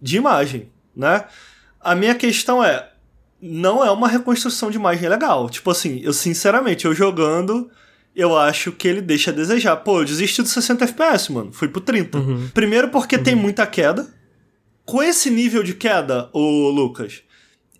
de 0.00 0.16
imagem, 0.16 0.70
né? 0.96 1.26
A 1.80 1.94
minha 1.94 2.14
questão 2.14 2.62
é, 2.62 2.88
não 3.40 3.84
é 3.84 3.90
uma 3.90 4.08
reconstrução 4.08 4.70
de 4.70 4.76
imagem 4.76 5.08
legal. 5.08 5.48
Tipo 5.48 5.70
assim, 5.70 6.00
eu 6.02 6.12
sinceramente, 6.12 6.84
eu 6.84 6.94
jogando, 6.94 7.70
eu 8.14 8.36
acho 8.36 8.72
que 8.72 8.88
ele 8.88 9.00
deixa 9.00 9.30
a 9.30 9.34
desejar. 9.34 9.76
Pô, 9.76 10.00
eu 10.00 10.04
desisti 10.04 10.42
dos 10.42 10.52
60 10.52 10.84
FPS, 10.84 11.32
mano. 11.32 11.52
Fui 11.52 11.68
pro 11.68 11.80
30. 11.80 12.18
Uhum. 12.18 12.48
Primeiro 12.52 12.88
porque 12.88 13.16
uhum. 13.16 13.22
tem 13.22 13.34
muita 13.34 13.66
queda. 13.66 14.06
Com 14.84 15.02
esse 15.02 15.30
nível 15.30 15.62
de 15.62 15.74
queda, 15.74 16.30
o 16.32 16.70
Lucas, 16.70 17.22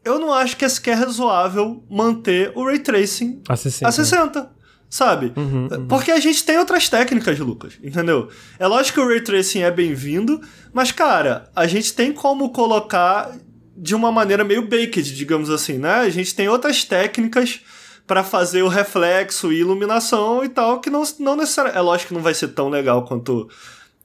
eu 0.05 0.19
não 0.19 0.33
acho 0.33 0.57
que 0.57 0.65
é 0.65 0.69
sequer 0.69 0.97
razoável 0.99 1.83
manter 1.91 2.53
o 2.55 2.65
ray 2.65 2.79
tracing 2.79 3.43
a 3.49 3.57
60. 3.57 3.89
A 3.89 3.93
60 3.93 4.59
sabe? 4.91 5.33
Uhum, 5.37 5.69
uhum. 5.71 5.87
Porque 5.87 6.11
a 6.11 6.21
gente 6.21 6.45
tem 6.45 6.59
outras 6.59 6.89
técnicas, 6.89 7.39
Lucas, 7.39 7.79
entendeu? 7.83 8.29
É 8.59 8.67
lógico 8.67 9.01
que 9.01 9.07
o 9.07 9.09
ray 9.09 9.21
tracing 9.21 9.61
é 9.61 9.71
bem-vindo, 9.71 10.41
mas 10.73 10.93
cara, 10.93 11.51
a 11.55 11.67
gente 11.67 11.93
tem 11.93 12.13
como 12.13 12.51
colocar 12.51 13.37
de 13.81 13.95
uma 13.95 14.11
maneira 14.11 14.43
meio 14.43 14.63
baked, 14.63 15.15
digamos 15.15 15.51
assim, 15.51 15.79
né? 15.79 15.95
A 15.95 16.11
gente 16.11 16.35
tem 16.35 16.49
outras 16.49 16.85
técnicas 16.85 17.61
para 18.07 18.25
fazer 18.25 18.63
o 18.63 18.69
reflexo 18.69 19.53
e 19.53 19.61
iluminação 19.61 20.43
e 20.43 20.49
tal, 20.49 20.81
que 20.81 20.91
não, 20.91 21.03
não 21.21 21.37
necessariamente. 21.37 21.79
É 21.79 21.83
lógico 21.83 22.09
que 22.09 22.15
não 22.15 22.23
vai 22.23 22.35
ser 22.35 22.49
tão 22.49 22.69
legal 22.69 23.05
quanto 23.05 23.49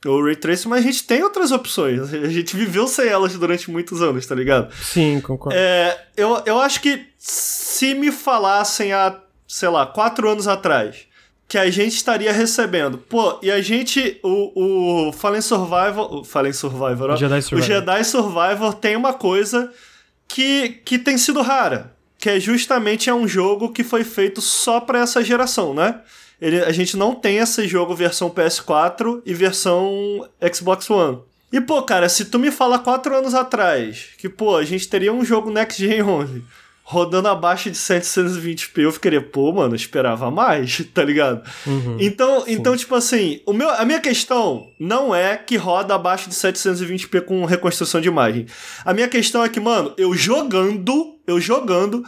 o 0.05 0.23
Ray 0.23 0.35
Tracing, 0.35 0.67
mas 0.67 0.79
a 0.79 0.87
gente 0.87 1.05
tem 1.05 1.23
outras 1.23 1.51
opções. 1.51 2.13
A 2.13 2.27
gente 2.27 2.55
viveu 2.55 2.87
sem 2.87 3.07
elas 3.07 3.33
durante 3.33 3.71
muitos 3.71 4.01
anos, 4.01 4.25
tá 4.25 4.35
ligado? 4.35 4.71
Sim, 4.75 5.21
concordo. 5.21 5.57
É, 5.57 6.07
eu, 6.15 6.41
eu 6.45 6.59
acho 6.59 6.81
que 6.81 7.07
se 7.17 7.95
me 7.95 8.11
falassem 8.11 8.91
há, 8.93 9.19
sei 9.47 9.69
lá, 9.69 9.85
quatro 9.87 10.29
anos 10.29 10.47
atrás 10.47 11.07
que 11.53 11.57
a 11.59 11.69
gente 11.69 11.93
estaria 11.93 12.33
recebendo. 12.33 12.97
Pô, 12.97 13.37
e 13.39 13.51
a 13.51 13.61
gente, 13.61 14.19
o, 14.23 15.09
o 15.09 15.13
Fallen 15.13 15.39
Survivor, 15.39 16.11
o 16.11 16.23
Fallen 16.23 16.51
Survivor, 16.51 17.11
ó, 17.11 17.15
Jedi 17.15 17.43
Survivor. 17.43 17.59
o 17.59 17.61
Jedi 17.61 18.03
Survivor 18.05 18.73
tem 18.73 18.95
uma 18.95 19.13
coisa 19.13 19.71
que, 20.27 20.81
que 20.83 20.97
tem 20.97 21.15
sido 21.15 21.43
rara, 21.43 21.95
que 22.17 22.27
é 22.27 22.39
justamente 22.39 23.07
é 23.07 23.13
um 23.13 23.27
jogo 23.27 23.71
que 23.71 23.83
foi 23.83 24.03
feito 24.03 24.41
só 24.41 24.79
para 24.79 24.97
essa 24.97 25.23
geração, 25.23 25.75
né? 25.75 26.01
Ele, 26.41 26.59
a 26.59 26.71
gente 26.71 26.97
não 26.97 27.13
tem 27.13 27.37
esse 27.37 27.67
jogo 27.67 27.93
versão 27.93 28.31
PS4 28.31 29.21
e 29.23 29.31
versão 29.35 30.27
Xbox 30.51 30.89
One. 30.89 31.19
E, 31.51 31.61
pô, 31.61 31.83
cara, 31.83 32.09
se 32.09 32.25
tu 32.25 32.39
me 32.39 32.49
fala 32.49 32.79
quatro 32.79 33.15
anos 33.15 33.35
atrás 33.35 34.07
que, 34.17 34.27
pô, 34.27 34.57
a 34.57 34.63
gente 34.63 34.89
teria 34.89 35.13
um 35.13 35.23
jogo 35.23 35.51
Next 35.51 35.79
Gen 35.79 36.01
only 36.01 36.43
rodando 36.83 37.29
abaixo 37.29 37.71
de 37.71 37.77
720p, 37.77 38.79
eu 38.79 38.91
ficaria, 38.91 39.21
pô, 39.21 39.51
mano, 39.53 39.73
esperava 39.73 40.29
mais, 40.29 40.85
tá 40.93 41.03
ligado? 41.03 41.41
Uhum, 41.65 41.97
então, 41.99 42.43
então, 42.45 42.75
tipo 42.75 42.93
assim, 42.93 43.41
o 43.45 43.53
meu, 43.53 43.69
a 43.69 43.85
minha 43.85 44.01
questão 44.01 44.67
não 44.77 45.15
é 45.15 45.37
que 45.37 45.55
roda 45.55 45.95
abaixo 45.95 46.29
de 46.29 46.35
720p 46.35 47.21
com 47.21 47.45
reconstrução 47.45 48.01
de 48.01 48.09
imagem. 48.09 48.45
A 48.83 48.93
minha 48.93 49.07
questão 49.07 49.43
é 49.43 49.49
que, 49.49 49.61
mano, 49.61 49.93
eu 49.97 50.13
jogando, 50.13 51.15
eu 51.25 51.39
jogando, 51.39 52.03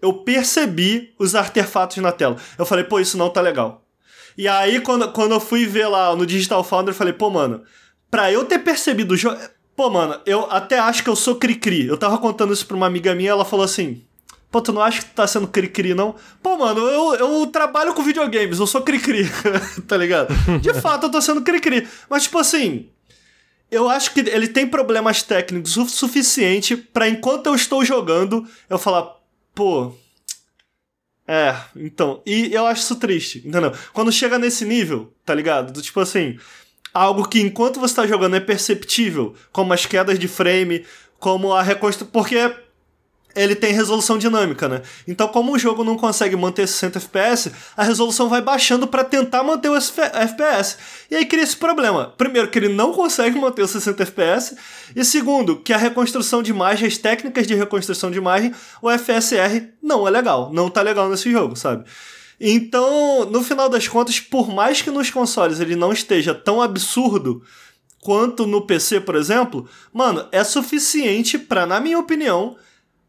eu 0.00 0.12
percebi 0.12 1.14
os 1.18 1.34
artefatos 1.34 1.96
na 1.96 2.12
tela. 2.12 2.36
Eu 2.58 2.66
falei, 2.66 2.84
pô, 2.84 3.00
isso 3.00 3.16
não 3.16 3.30
tá 3.30 3.40
legal. 3.40 3.82
E 4.36 4.46
aí, 4.46 4.80
quando, 4.80 5.10
quando 5.10 5.32
eu 5.32 5.40
fui 5.40 5.66
ver 5.66 5.88
lá 5.88 6.14
no 6.14 6.26
Digital 6.26 6.62
Foundry, 6.62 6.90
eu 6.90 6.96
falei, 6.96 7.12
pô, 7.12 7.30
mano, 7.30 7.62
pra 8.10 8.30
eu 8.30 8.44
ter 8.44 8.58
percebido 8.58 9.14
o 9.14 9.16
jogo. 9.16 9.36
Pô, 9.74 9.90
mano, 9.90 10.20
eu 10.26 10.46
até 10.50 10.78
acho 10.78 11.02
que 11.02 11.08
eu 11.08 11.16
sou 11.16 11.36
cri-cri. 11.36 11.86
Eu 11.86 11.96
tava 11.96 12.18
contando 12.18 12.52
isso 12.52 12.66
pra 12.66 12.76
uma 12.76 12.86
amiga 12.86 13.14
minha, 13.14 13.30
ela 13.30 13.44
falou 13.44 13.64
assim: 13.64 14.02
Pô, 14.50 14.62
tu 14.62 14.72
não 14.72 14.80
acha 14.80 15.02
que 15.02 15.10
tu 15.10 15.14
tá 15.14 15.26
sendo 15.26 15.46
cri-cri, 15.46 15.94
não? 15.94 16.14
Pô, 16.42 16.56
mano, 16.56 16.80
eu, 16.80 17.14
eu 17.16 17.46
trabalho 17.48 17.92
com 17.92 18.02
videogames, 18.02 18.58
eu 18.58 18.66
sou 18.66 18.80
cri-cri, 18.80 19.28
tá 19.86 19.96
ligado? 19.96 20.34
De 20.60 20.72
fato, 20.80 21.06
eu 21.06 21.10
tô 21.10 21.20
sendo 21.20 21.42
cri-cri. 21.42 21.86
Mas, 22.08 22.22
tipo 22.22 22.38
assim, 22.38 22.88
eu 23.70 23.88
acho 23.88 24.14
que 24.14 24.20
ele 24.20 24.48
tem 24.48 24.66
problemas 24.66 25.22
técnicos 25.22 25.76
o 25.76 25.86
suficiente 25.86 26.76
para 26.76 27.08
enquanto 27.08 27.46
eu 27.46 27.54
estou 27.54 27.84
jogando, 27.84 28.46
eu 28.70 28.78
falar, 28.78 29.16
pô. 29.54 29.94
É, 31.26 31.54
então. 31.76 32.22
E 32.24 32.54
eu 32.54 32.66
acho 32.66 32.82
isso 32.82 32.96
triste, 32.96 33.42
entendeu? 33.46 33.74
Quando 33.92 34.10
chega 34.10 34.38
nesse 34.38 34.64
nível, 34.64 35.12
tá 35.26 35.34
ligado? 35.34 35.72
Do 35.72 35.82
tipo 35.82 36.00
assim. 36.00 36.38
Algo 36.94 37.28
que 37.28 37.38
enquanto 37.38 37.78
você 37.78 37.94
tá 37.94 38.06
jogando 38.06 38.34
é 38.34 38.40
perceptível, 38.40 39.34
como 39.52 39.74
as 39.74 39.84
quedas 39.84 40.18
de 40.18 40.26
frame, 40.26 40.86
como 41.18 41.52
a 41.52 41.62
reconstrução. 41.62 42.10
Porque 42.10 42.50
ele 43.34 43.54
tem 43.54 43.72
resolução 43.72 44.18
dinâmica, 44.18 44.68
né? 44.68 44.82
Então, 45.06 45.28
como 45.28 45.52
o 45.52 45.58
jogo 45.58 45.84
não 45.84 45.96
consegue 45.96 46.34
manter 46.36 46.66
60 46.66 46.98
FPS, 46.98 47.52
a 47.76 47.84
resolução 47.84 48.28
vai 48.28 48.40
baixando 48.40 48.86
para 48.86 49.04
tentar 49.04 49.42
manter 49.42 49.68
o 49.68 49.76
FPS. 49.76 50.76
E 51.10 51.16
aí 51.16 51.24
cria 51.24 51.44
esse 51.44 51.56
problema. 51.56 52.12
Primeiro, 52.16 52.48
que 52.48 52.58
ele 52.58 52.68
não 52.68 52.92
consegue 52.92 53.38
manter 53.40 53.62
os 53.62 53.70
60 53.70 54.02
FPS, 54.02 54.56
e 54.96 55.04
segundo, 55.04 55.56
que 55.56 55.72
a 55.72 55.76
reconstrução 55.76 56.42
de 56.42 56.50
imagem, 56.50 56.88
as 56.88 56.96
técnicas 56.96 57.46
de 57.46 57.54
reconstrução 57.54 58.10
de 58.10 58.18
imagem, 58.18 58.52
o 58.82 58.90
FSR 58.90 59.68
não 59.82 60.06
é 60.06 60.10
legal, 60.10 60.50
não 60.52 60.68
tá 60.68 60.82
legal 60.82 61.08
nesse 61.08 61.30
jogo, 61.30 61.54
sabe? 61.54 61.84
Então, 62.40 63.24
no 63.24 63.42
final 63.42 63.68
das 63.68 63.88
contas, 63.88 64.20
por 64.20 64.48
mais 64.48 64.80
que 64.80 64.90
nos 64.90 65.10
consoles 65.10 65.58
ele 65.58 65.74
não 65.74 65.92
esteja 65.92 66.34
tão 66.34 66.62
absurdo 66.62 67.42
quanto 68.00 68.46
no 68.46 68.62
PC, 68.62 69.00
por 69.00 69.16
exemplo, 69.16 69.68
mano, 69.92 70.26
é 70.30 70.44
suficiente 70.44 71.36
para, 71.36 71.66
na 71.66 71.80
minha 71.80 71.98
opinião, 71.98 72.56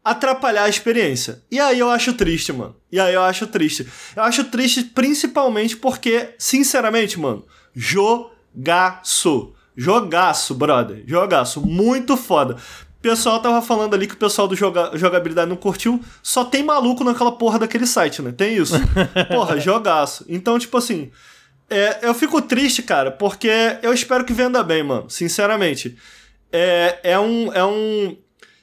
atrapalhar 0.04 0.64
a 0.64 0.68
experiência. 0.68 1.42
E 1.50 1.60
aí 1.60 1.78
eu 1.78 1.90
acho 1.90 2.12
triste, 2.14 2.52
mano. 2.52 2.76
E 2.90 2.98
aí 2.98 3.14
eu 3.14 3.22
acho 3.22 3.46
triste. 3.46 3.86
Eu 4.16 4.22
acho 4.22 4.44
triste 4.44 4.84
principalmente 4.84 5.76
porque, 5.76 6.30
sinceramente, 6.38 7.18
mano, 7.18 7.44
jogaço. 7.74 9.52
Jogaço, 9.76 10.54
brother. 10.54 11.04
Jogaço. 11.06 11.60
Muito 11.60 12.16
foda. 12.16 12.56
O 13.00 13.02
pessoal 13.02 13.40
tava 13.40 13.62
falando 13.62 13.94
ali 13.94 14.06
que 14.06 14.12
o 14.12 14.18
pessoal 14.18 14.46
do 14.46 14.54
joga 14.54 14.90
jogabilidade 14.94 15.48
não 15.48 15.56
curtiu. 15.56 16.02
Só 16.22 16.44
tem 16.44 16.62
maluco 16.62 17.02
naquela 17.02 17.32
porra 17.32 17.58
daquele 17.58 17.86
site, 17.86 18.20
né? 18.20 18.30
Tem 18.30 18.56
isso. 18.56 18.74
Porra, 19.32 19.58
jogaço. 19.58 20.26
Então, 20.28 20.58
tipo 20.58 20.76
assim. 20.76 21.10
É, 21.70 22.00
eu 22.02 22.12
fico 22.12 22.42
triste, 22.42 22.82
cara, 22.82 23.12
porque 23.12 23.48
eu 23.80 23.94
espero 23.94 24.24
que 24.24 24.34
venda 24.34 24.62
bem, 24.62 24.82
mano. 24.82 25.08
Sinceramente. 25.08 25.96
É, 26.52 26.98
é 27.02 27.18
um. 27.18 27.50
É 27.54 27.64
um 27.64 28.18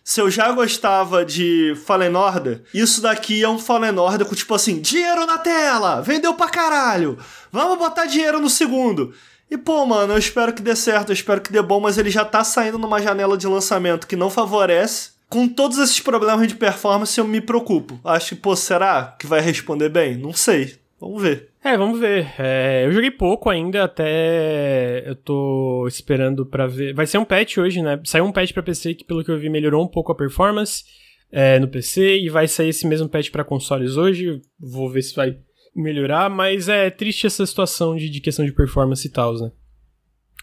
se 0.08 0.22
eu 0.22 0.32
já 0.32 0.54
gostava 0.54 1.26
de 1.26 1.76
Fallen 1.86 2.16
Order, 2.16 2.64
isso 2.74 3.02
daqui 3.02 3.44
é 3.44 3.50
um 3.50 3.60
Fallen 3.60 4.00
Order 4.00 4.26
com 4.26 4.34
tipo 4.34 4.56
assim, 4.56 4.80
dinheiro 4.80 5.26
na 5.26 5.38
tela, 5.38 6.00
vendeu 6.00 6.34
pra 6.34 6.48
caralho, 6.48 7.18
vamos 7.52 7.78
botar 7.78 8.06
dinheiro 8.06 8.40
no 8.40 8.50
segundo. 8.50 9.14
E 9.52 9.58
pô, 9.58 9.86
mano, 9.86 10.14
eu 10.14 10.18
espero 10.18 10.54
que 10.54 10.62
dê 10.62 10.78
certo, 10.78 11.10
eu 11.10 11.14
espero 11.14 11.42
que 11.42 11.52
dê 11.52 11.62
bom, 11.62 11.82
mas 11.82 11.98
ele 11.98 12.10
já 12.10 12.24
tá 12.24 12.42
saindo 12.42 12.78
numa 12.78 13.02
janela 13.02 13.38
de 13.38 13.48
lançamento 13.48 14.08
que 14.08 14.16
não 14.16 14.30
favorece. 14.30 15.10
Com 15.28 15.46
todos 15.46 15.78
esses 15.78 16.00
problemas 16.00 16.48
de 16.48 16.56
performance, 16.56 17.18
eu 17.18 17.28
me 17.28 17.42
preocupo. 17.42 18.00
Acho 18.02 18.30
que, 18.30 18.42
pô, 18.42 18.56
será 18.56 19.14
que 19.20 19.28
vai 19.28 19.42
responder 19.42 19.90
bem? 19.90 20.16
Não 20.16 20.32
sei. 20.32 20.80
Vamos 21.02 21.22
ver. 21.22 21.50
É, 21.64 21.78
vamos 21.78 22.00
ver. 22.00 22.34
É, 22.40 22.86
eu 22.86 22.92
joguei 22.92 23.12
pouco 23.12 23.50
ainda, 23.50 23.84
até 23.84 25.04
eu 25.08 25.16
tô 25.16 25.86
esperando 25.88 26.46
para 26.46 26.68
ver. 26.68 26.94
Vai 26.94 27.06
ser 27.06 27.18
um 27.18 27.26
patch 27.26 27.58
hoje, 27.58 27.82
né? 27.82 28.00
Saiu 28.04 28.26
um 28.26 28.32
patch 28.32 28.54
para 28.54 28.64
PC 28.64 28.94
que, 28.94 29.04
pelo 29.04 29.24
que 29.24 29.32
eu 29.32 29.40
vi, 29.40 29.50
melhorou 29.50 29.84
um 29.84 29.88
pouco 29.88 30.12
a 30.12 30.16
performance 30.16 30.84
é, 31.32 31.60
no 31.60 31.68
PC 31.68 32.20
e 32.20 32.30
vai 32.30 32.48
sair 32.48 32.70
esse 32.70 32.88
mesmo 32.88 33.10
patch 33.10 33.32
para 33.32 33.44
consoles 33.44 33.98
hoje. 33.98 34.42
Vou 34.60 34.90
ver 34.90 35.02
se 35.02 35.16
vai 35.16 35.38
melhorar, 35.76 36.30
mas 36.30 36.70
é 36.70 36.90
triste 36.90 37.28
essa 37.28 37.46
situação 37.46 37.96
de, 37.96 38.10
de 38.10 38.22
questão 38.22 38.46
de 38.46 38.52
performance 38.52 39.06
e 39.06 39.12
tal, 39.12 39.34
né? 39.36 39.52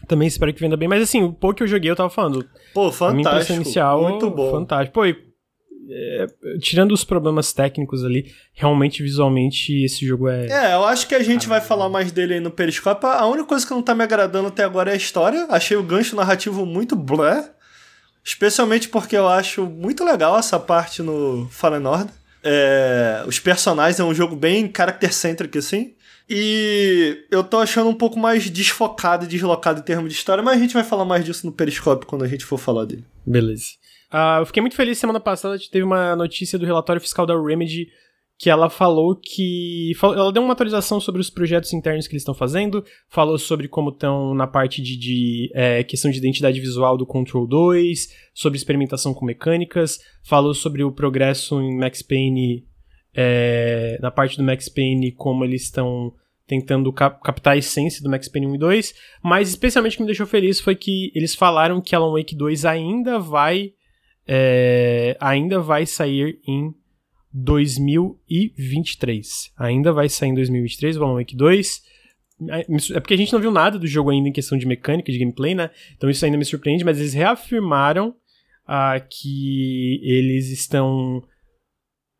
Também 0.07 0.27
espero 0.27 0.53
que 0.53 0.59
venda 0.59 0.77
bem, 0.77 0.87
mas 0.87 1.01
assim, 1.01 1.23
o 1.23 1.33
pouco 1.33 1.55
que 1.57 1.63
eu 1.63 1.67
joguei 1.67 1.89
eu 1.89 1.95
tava 1.95 2.09
falando. 2.09 2.45
Pô, 2.73 2.91
fantástico. 2.91 3.53
Inicial, 3.53 4.03
muito 4.03 4.29
bom. 4.29 4.51
Fantástico. 4.51 4.93
Pô, 4.93 5.05
e 5.05 5.13
é, 5.89 6.27
tirando 6.59 6.91
os 6.91 7.03
problemas 7.03 7.53
técnicos 7.53 8.03
ali, 8.03 8.33
realmente 8.53 9.03
visualmente 9.03 9.83
esse 9.83 10.05
jogo 10.05 10.27
é. 10.27 10.47
É, 10.47 10.73
eu 10.73 10.85
acho 10.85 11.07
que 11.07 11.15
a 11.15 11.23
gente 11.23 11.47
vai 11.47 11.61
falar 11.61 11.89
mais 11.89 12.11
dele 12.11 12.35
aí 12.35 12.39
no 12.39 12.51
Periscope. 12.51 13.05
A 13.05 13.25
única 13.25 13.47
coisa 13.47 13.65
que 13.65 13.73
não 13.73 13.81
tá 13.81 13.93
me 13.93 14.03
agradando 14.03 14.47
até 14.47 14.63
agora 14.63 14.91
é 14.91 14.93
a 14.93 14.97
história. 14.97 15.45
Achei 15.49 15.77
o 15.77 15.83
gancho 15.83 16.15
narrativo 16.15 16.65
muito 16.65 16.95
blé. 16.95 17.51
Especialmente 18.23 18.89
porque 18.89 19.15
eu 19.15 19.27
acho 19.27 19.65
muito 19.67 20.03
legal 20.03 20.37
essa 20.37 20.59
parte 20.59 21.03
no 21.03 21.47
Fallen 21.51 21.85
Order. 21.85 22.13
É, 22.43 23.23
os 23.27 23.39
personagens 23.39 23.99
é 23.99 24.03
um 24.03 24.13
jogo 24.13 24.35
bem 24.35 24.71
character-centric, 24.75 25.57
assim. 25.57 25.93
E 26.27 27.23
eu 27.29 27.43
tô 27.43 27.59
achando 27.59 27.87
um 27.87 27.93
pouco 27.93 28.17
mais 28.17 28.49
desfocado 28.49 29.25
e 29.25 29.27
deslocado 29.27 29.79
em 29.79 29.83
termos 29.83 30.09
de 30.09 30.15
história, 30.17 30.43
mas 30.43 30.57
a 30.57 30.59
gente 30.59 30.73
vai 30.73 30.83
falar 30.83 31.05
mais 31.05 31.23
disso 31.23 31.45
no 31.45 31.51
Periscope 31.51 32.07
quando 32.07 32.23
a 32.23 32.27
gente 32.27 32.43
for 32.43 32.57
falar 32.57 32.85
dele. 32.85 33.05
Beleza. 33.25 33.65
Uh, 34.13 34.41
eu 34.41 34.45
fiquei 34.45 34.61
muito 34.61 34.75
feliz 34.75 34.97
semana 34.97 35.19
passada, 35.19 35.57
teve 35.71 35.83
uma 35.83 36.15
notícia 36.15 36.57
do 36.57 36.65
relatório 36.65 37.01
fiscal 37.01 37.25
da 37.25 37.39
Remedy 37.39 37.87
que 38.37 38.49
ela 38.49 38.69
falou 38.69 39.15
que. 39.15 39.93
Ela 40.01 40.31
deu 40.31 40.43
uma 40.43 40.53
atualização 40.53 40.99
sobre 40.99 41.21
os 41.21 41.29
projetos 41.29 41.71
internos 41.73 42.07
que 42.07 42.13
eles 42.13 42.21
estão 42.21 42.33
fazendo, 42.33 42.83
falou 43.09 43.37
sobre 43.37 43.67
como 43.67 43.89
estão 43.89 44.33
na 44.33 44.45
parte 44.45 44.81
de, 44.81 44.97
de 44.97 45.51
é, 45.53 45.83
questão 45.83 46.11
de 46.11 46.17
identidade 46.17 46.59
visual 46.59 46.97
do 46.97 47.05
Control 47.05 47.47
2, 47.47 48.09
sobre 48.33 48.57
experimentação 48.57 49.13
com 49.13 49.25
mecânicas, 49.25 49.99
falou 50.23 50.53
sobre 50.53 50.83
o 50.83 50.91
progresso 50.91 51.61
em 51.61 51.77
Max 51.77 52.01
Payne, 52.01 52.65
é, 53.15 53.97
na 54.01 54.11
parte 54.11 54.37
do 54.37 54.43
Max 54.43 54.67
Payne, 54.67 55.13
como 55.13 55.45
eles 55.45 55.63
estão 55.63 56.13
tentando 56.47 56.91
cap 56.93 57.23
captar 57.23 57.53
a 57.53 57.57
essência 57.57 58.03
do 58.03 58.09
Max 58.09 58.27
Payne 58.27 58.47
1 58.47 58.55
e 58.55 58.57
2, 58.59 58.95
mas 59.23 59.49
especialmente 59.49 59.93
o 59.93 59.97
que 59.97 60.03
me 60.03 60.07
deixou 60.07 60.27
feliz 60.27 60.59
foi 60.59 60.75
que 60.75 61.11
eles 61.15 61.33
falaram 61.33 61.81
que 61.81 61.95
Alan 61.95 62.11
Wake 62.11 62.35
2 62.35 62.65
ainda 62.65 63.17
vai 63.17 63.73
é, 64.27 65.15
ainda 65.19 65.59
vai 65.59 65.85
sair 65.85 66.39
em 66.47 66.73
2023. 67.33 69.51
Ainda 69.57 69.91
vai 69.91 70.07
sair 70.09 70.29
em 70.29 70.35
2023 70.35 70.97
o 70.97 71.03
Alan 71.03 71.15
Wake 71.15 71.35
2. 71.35 71.81
É, 72.49 72.61
é 72.61 72.99
porque 72.99 73.13
a 73.13 73.17
gente 73.17 73.33
não 73.33 73.39
viu 73.39 73.51
nada 73.51 73.77
do 73.77 73.87
jogo 73.87 74.09
ainda 74.09 74.29
em 74.29 74.33
questão 74.33 74.57
de 74.57 74.65
mecânica, 74.65 75.11
de 75.11 75.19
gameplay, 75.19 75.53
né? 75.53 75.69
Então 75.95 76.09
isso 76.09 76.25
ainda 76.25 76.37
me 76.37 76.45
surpreende, 76.45 76.83
mas 76.83 76.99
eles 76.99 77.13
reafirmaram 77.13 78.15
ah, 78.65 78.99
que 78.99 80.01
eles 80.03 80.49
estão 80.49 81.23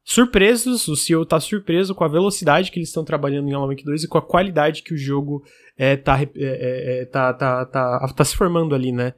surpresos, 0.03 0.87
o 0.87 0.95
CEO 0.95 1.25
tá 1.25 1.39
surpreso 1.39 1.95
com 1.95 2.03
a 2.03 2.07
velocidade 2.07 2.71
que 2.71 2.77
eles 2.77 2.89
estão 2.89 3.03
trabalhando 3.03 3.49
em 3.49 3.53
Alan 3.53 3.67
Wake 3.67 3.83
2 3.83 4.03
e 4.03 4.07
com 4.07 4.19
a 4.19 4.21
qualidade 4.21 4.83
que 4.83 4.93
o 4.93 4.97
jogo 4.97 5.43
é, 5.75 5.97
tá, 5.97 6.21
é, 6.21 6.29
é, 6.35 7.01
é 7.01 7.05
tá, 7.05 7.33
tá, 7.33 7.65
tá, 7.65 8.13
tá 8.15 8.23
se 8.23 8.35
formando 8.35 8.75
ali, 8.75 8.91
né? 8.91 9.15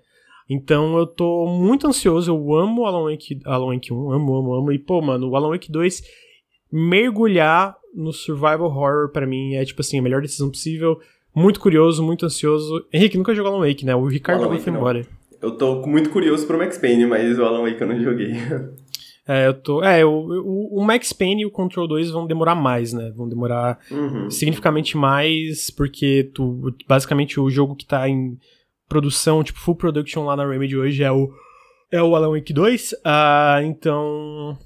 Então 0.49 0.97
eu 0.97 1.05
tô 1.05 1.45
muito 1.45 1.87
ansioso, 1.87 2.31
eu 2.31 2.55
amo 2.55 2.85
Alan 2.85 3.11
Wake, 3.11 3.39
Alan 3.43 3.73
Wake 3.73 3.91
1, 3.91 4.11
amo, 4.11 4.35
amo, 4.35 4.53
amo. 4.53 4.71
E 4.71 4.79
pô, 4.79 5.01
mano, 5.01 5.29
o 5.29 5.35
Alan 5.35 5.49
Wake 5.49 5.71
2 5.71 6.01
mergulhar 6.71 7.75
no 7.93 8.13
survival 8.13 8.65
horror 8.65 9.09
para 9.09 9.25
mim 9.25 9.55
é 9.55 9.65
tipo 9.65 9.81
assim, 9.81 9.99
a 9.99 10.01
melhor 10.01 10.21
decisão 10.21 10.49
possível. 10.49 10.99
Muito 11.35 11.59
curioso, 11.59 12.01
muito 12.01 12.25
ansioso. 12.25 12.85
Henrique 12.91 13.17
nunca 13.17 13.35
jogou 13.35 13.53
Alan 13.53 13.67
Wake, 13.67 13.85
né? 13.85 13.95
O 13.95 14.05
Ricardo 14.05 14.41
jogou 14.41 14.57
e 14.57 14.59
foi 14.59 14.73
embora. 14.73 15.05
Eu 15.41 15.51
tô 15.51 15.85
muito 15.85 16.09
curioso 16.09 16.47
pro 16.47 16.57
Max 16.57 16.77
Payne, 16.77 17.05
mas 17.05 17.37
o 17.37 17.43
Alan 17.43 17.61
Wake 17.61 17.79
eu 17.79 17.87
não 17.87 18.01
joguei. 18.01 18.31
É, 19.27 19.45
eu 19.45 19.53
tô. 19.53 19.83
É, 19.83 20.05
o, 20.05 20.09
o, 20.09 20.79
o, 20.79 20.85
Max 20.85 21.11
Payne 21.11 21.41
e 21.41 21.45
o 21.45 21.51
Control 21.51 21.85
2 21.85 22.11
vão 22.11 22.25
demorar 22.25 22.55
mais, 22.55 22.93
né? 22.93 23.11
Vão 23.13 23.27
demorar 23.27 23.77
uhum. 23.91 24.31
significativamente 24.31 24.95
mais, 24.95 25.69
porque 25.69 26.31
tu. 26.33 26.73
Basicamente 26.87 27.37
o 27.37 27.49
jogo 27.49 27.75
que 27.75 27.85
tá 27.85 28.07
em 28.07 28.37
produção, 28.87 29.43
tipo, 29.43 29.59
full 29.59 29.75
production 29.75 30.25
lá 30.25 30.35
na 30.35 30.47
Remedy 30.47 30.77
hoje 30.77 31.03
é 31.03 31.11
o, 31.11 31.29
é 31.91 32.01
o 32.01 32.15
Alan 32.15 32.31
Wake 32.31 32.53
2. 32.53 32.91
Uh, 32.91 32.95
ah, 33.05 33.59
então, 33.63 34.57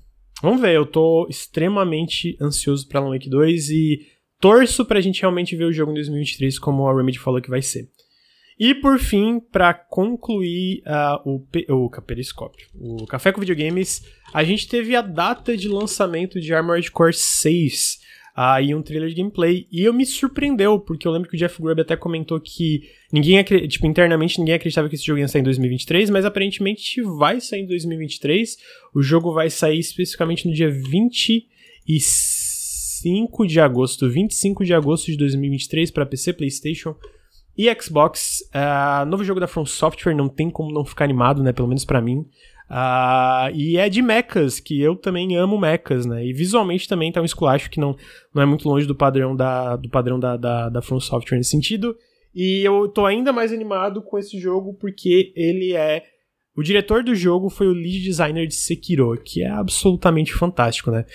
vamos 0.41 0.61
ver, 0.61 0.75
eu 0.75 0.85
tô 0.85 1.27
extremamente 1.29 2.37
ansioso 2.41 2.87
pra 2.87 2.99
Alan 2.99 3.11
Wake 3.11 3.29
2 3.29 3.69
e 3.69 3.99
torço 4.39 4.85
pra 4.85 5.01
gente 5.01 5.21
realmente 5.21 5.55
ver 5.55 5.65
o 5.65 5.73
jogo 5.73 5.91
em 5.91 5.95
2023 5.95 6.57
como 6.59 6.87
a 6.87 6.95
Remedy 6.95 7.19
falou 7.19 7.41
que 7.41 7.49
vai 7.49 7.61
ser. 7.61 7.89
E 8.59 8.75
por 8.75 8.99
fim, 8.99 9.39
para 9.39 9.73
concluir 9.73 10.83
uh, 10.85 11.27
o, 11.27 11.85
o 11.85 12.01
Periscópio, 12.01 12.67
o 12.75 13.07
Café 13.07 13.31
com 13.31 13.39
Videogames, 13.39 14.03
a 14.31 14.43
gente 14.43 14.67
teve 14.67 14.95
a 14.95 15.01
data 15.01 15.57
de 15.57 15.67
lançamento 15.67 16.39
de 16.39 16.53
Armored 16.53 16.91
Core 16.91 17.13
6 17.13 17.99
aí 18.41 18.73
um 18.73 18.81
trailer 18.81 19.09
de 19.09 19.15
gameplay. 19.15 19.67
E 19.71 19.81
eu 19.81 19.93
me 19.93 20.05
surpreendeu, 20.05 20.79
porque 20.79 21.07
eu 21.07 21.11
lembro 21.11 21.29
que 21.29 21.35
o 21.35 21.39
Jeff 21.39 21.61
Grubb 21.61 21.81
até 21.81 21.95
comentou 21.95 22.39
que 22.39 22.89
ninguém, 23.11 23.43
tipo, 23.43 23.85
internamente 23.85 24.39
ninguém 24.39 24.55
acreditava 24.55 24.89
que 24.89 24.95
esse 24.95 25.05
jogo 25.05 25.19
ia 25.19 25.27
sair 25.27 25.41
em 25.41 25.45
2023, 25.45 26.09
mas 26.09 26.25
aparentemente 26.25 26.99
vai 27.01 27.39
sair 27.39 27.61
em 27.61 27.67
2023. 27.67 28.57
O 28.95 29.01
jogo 29.01 29.31
vai 29.33 29.49
sair 29.49 29.79
especificamente 29.79 30.47
no 30.47 30.53
dia 30.53 30.71
25 30.71 33.45
de 33.45 33.59
agosto, 33.59 34.09
25 34.09 34.65
de 34.65 34.73
agosto 34.73 35.11
de 35.11 35.17
2023 35.17 35.91
para 35.91 36.05
PC, 36.05 36.33
PlayStation 36.33 36.95
e 37.57 37.73
Xbox. 37.79 38.43
Uh, 38.55 39.05
novo 39.05 39.23
jogo 39.23 39.39
da 39.39 39.47
From 39.47 39.65
Software, 39.65 40.15
não 40.15 40.27
tem 40.27 40.49
como 40.49 40.73
não 40.73 40.83
ficar 40.83 41.05
animado, 41.05 41.43
né? 41.43 41.53
Pelo 41.53 41.67
menos 41.67 41.85
para 41.85 42.01
mim. 42.01 42.25
Uh, 42.71 43.51
e 43.53 43.75
é 43.75 43.89
de 43.89 44.01
mechas, 44.01 44.61
que 44.61 44.79
eu 44.79 44.95
também 44.95 45.35
amo 45.35 45.59
mechas, 45.59 46.05
né? 46.05 46.25
E 46.25 46.31
visualmente 46.31 46.87
também 46.87 47.11
tá 47.11 47.21
um 47.21 47.25
esculacho 47.25 47.69
que 47.69 47.81
não, 47.81 47.97
não 48.33 48.41
é 48.41 48.45
muito 48.45 48.65
longe 48.65 48.87
do 48.87 48.95
padrão 48.95 49.35
da, 49.35 49.75
do 49.75 49.89
padrão 49.89 50.17
da, 50.17 50.37
da, 50.37 50.69
da 50.69 50.81
From 50.81 51.01
Software 51.01 51.37
nesse 51.37 51.49
sentido. 51.49 51.93
E 52.33 52.61
eu 52.65 52.87
tô 52.87 53.05
ainda 53.05 53.33
mais 53.33 53.51
animado 53.51 54.01
com 54.01 54.17
esse 54.17 54.39
jogo 54.39 54.73
porque 54.75 55.33
ele 55.35 55.73
é. 55.73 56.01
O 56.55 56.63
diretor 56.63 57.03
do 57.03 57.13
jogo 57.13 57.49
foi 57.49 57.67
o 57.67 57.73
lead 57.73 58.03
designer 58.03 58.47
de 58.47 58.55
Sekiro, 58.55 59.21
que 59.21 59.43
é 59.43 59.49
absolutamente 59.49 60.33
fantástico, 60.33 60.91
né? 60.91 61.05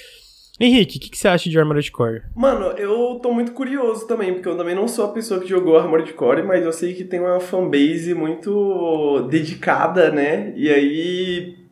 Henrique, 0.58 0.96
o 0.96 1.00
que, 1.00 1.10
que, 1.10 1.18
você 1.18 1.28
acha 1.28 1.50
de 1.50 1.58
Armored 1.58 1.90
Core? 1.92 2.22
Mano, 2.34 2.66
eu 2.78 3.20
tô 3.22 3.32
muito 3.32 3.52
curioso 3.52 4.06
também, 4.06 4.32
porque 4.32 4.48
eu 4.48 4.56
também 4.56 4.74
não 4.74 4.88
sou 4.88 5.04
a 5.04 5.12
pessoa 5.12 5.38
que 5.38 5.48
jogou 5.48 5.78
Armored 5.78 6.12
Core, 6.14 6.42
mas 6.42 6.64
eu 6.64 6.72
sei 6.72 6.94
que 6.94 7.04
tem 7.04 7.20
uma 7.20 7.40
fanbase 7.40 8.14
muito 8.14 9.28
dedicada, 9.30 10.10
né? 10.10 10.54
E 10.56 10.70
aí 10.70 11.66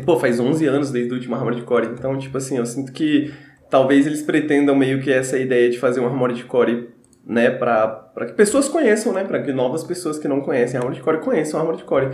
pô, 0.00 0.18
faz 0.18 0.40
11 0.40 0.66
anos 0.66 0.90
desde 0.90 1.12
o 1.12 1.16
último 1.16 1.34
Armored 1.34 1.62
Core, 1.62 1.88
então, 1.88 2.16
tipo 2.16 2.38
assim, 2.38 2.56
eu 2.56 2.64
sinto 2.64 2.92
que 2.92 3.32
talvez 3.68 4.06
eles 4.06 4.22
pretendam 4.22 4.74
meio 4.74 5.02
que 5.02 5.12
essa 5.12 5.38
ideia 5.38 5.70
de 5.70 5.78
fazer 5.78 6.00
um 6.00 6.06
Armored 6.06 6.42
Core, 6.44 6.88
né, 7.26 7.50
pra, 7.50 7.86
pra 7.86 8.26
que 8.26 8.32
pessoas 8.32 8.68
conheçam, 8.68 9.12
né, 9.12 9.24
pra 9.24 9.42
que 9.42 9.52
novas 9.52 9.84
pessoas 9.84 10.18
que 10.18 10.26
não 10.26 10.40
conhecem 10.40 10.78
Armored 10.78 11.02
Core 11.02 11.18
conheçam 11.18 11.60
Armored 11.60 11.84
Core. 11.84 12.10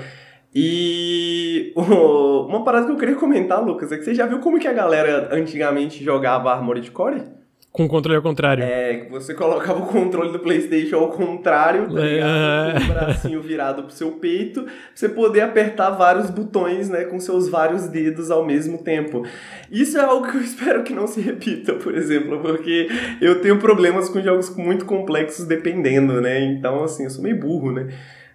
E 0.54 1.72
uma 1.76 2.64
parada 2.64 2.86
que 2.86 2.92
eu 2.92 2.96
queria 2.96 3.14
comentar, 3.14 3.62
Lucas, 3.62 3.92
é 3.92 3.98
que 3.98 4.04
você 4.04 4.14
já 4.14 4.26
viu 4.26 4.40
como 4.40 4.58
que 4.58 4.66
a 4.66 4.72
galera 4.72 5.28
antigamente 5.32 6.02
jogava 6.02 6.52
Armored 6.52 6.90
Core? 6.90 7.38
Com 7.70 7.84
o 7.84 7.88
controle 7.88 8.16
ao 8.16 8.22
contrário. 8.22 8.64
É, 8.64 8.94
que 8.94 9.10
você 9.10 9.34
colocava 9.34 9.80
o 9.80 9.86
controle 9.86 10.32
do 10.32 10.38
PlayStation 10.38 10.96
ao 10.96 11.10
contrário, 11.10 11.86
tá 11.92 12.00
ligado? 12.00 12.72
Com 12.72 12.84
o 12.84 12.94
bracinho 12.94 13.42
virado 13.42 13.82
pro 13.82 13.92
seu 13.92 14.12
peito, 14.12 14.62
pra 14.62 14.72
você 14.94 15.08
poder 15.08 15.42
apertar 15.42 15.90
vários 15.90 16.30
botões, 16.30 16.88
né, 16.88 17.04
com 17.04 17.20
seus 17.20 17.48
vários 17.48 17.86
dedos 17.86 18.30
ao 18.30 18.44
mesmo 18.44 18.78
tempo. 18.78 19.22
Isso 19.70 19.98
é 19.98 20.00
algo 20.00 20.26
que 20.28 20.38
eu 20.38 20.40
espero 20.42 20.82
que 20.82 20.94
não 20.94 21.06
se 21.06 21.20
repita, 21.20 21.74
por 21.74 21.94
exemplo, 21.94 22.40
porque 22.40 22.88
eu 23.20 23.42
tenho 23.42 23.58
problemas 23.58 24.08
com 24.08 24.20
jogos 24.20 24.56
muito 24.56 24.86
complexos 24.86 25.44
dependendo, 25.44 26.22
né? 26.22 26.40
Então, 26.40 26.82
assim, 26.82 27.04
eu 27.04 27.10
sou 27.10 27.22
meio 27.22 27.38
burro, 27.38 27.70
né? 27.70 27.88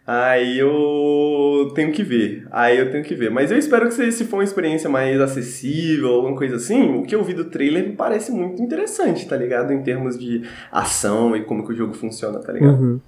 Aí 0.05 0.59
eu 0.59 1.71
tenho 1.73 1.93
que 1.93 2.03
ver. 2.03 2.45
Aí 2.51 2.77
eu 2.77 2.91
tenho 2.91 3.03
que 3.03 3.15
ver. 3.15 3.31
Mas 3.31 3.51
eu 3.51 3.57
espero 3.57 3.87
que 3.87 4.11
se 4.11 4.25
for 4.25 4.37
uma 4.37 4.43
experiência 4.43 4.89
mais 4.89 5.19
acessível, 5.21 6.09
alguma 6.09 6.35
coisa 6.35 6.57
assim, 6.57 6.95
o 6.95 7.03
que 7.03 7.15
eu 7.15 7.23
vi 7.23 7.33
do 7.33 7.45
trailer 7.45 7.87
me 7.87 7.95
parece 7.95 8.31
muito 8.31 8.61
interessante, 8.61 9.25
tá 9.25 9.37
ligado? 9.37 9.71
Em 9.71 9.81
termos 9.81 10.19
de 10.19 10.41
ação 10.69 11.35
e 11.35 11.43
como 11.43 11.65
que 11.65 11.71
o 11.71 11.75
jogo 11.75 11.93
funciona, 11.93 12.39
tá 12.39 12.51
ligado? 12.51 12.81
Uhum. 12.81 12.99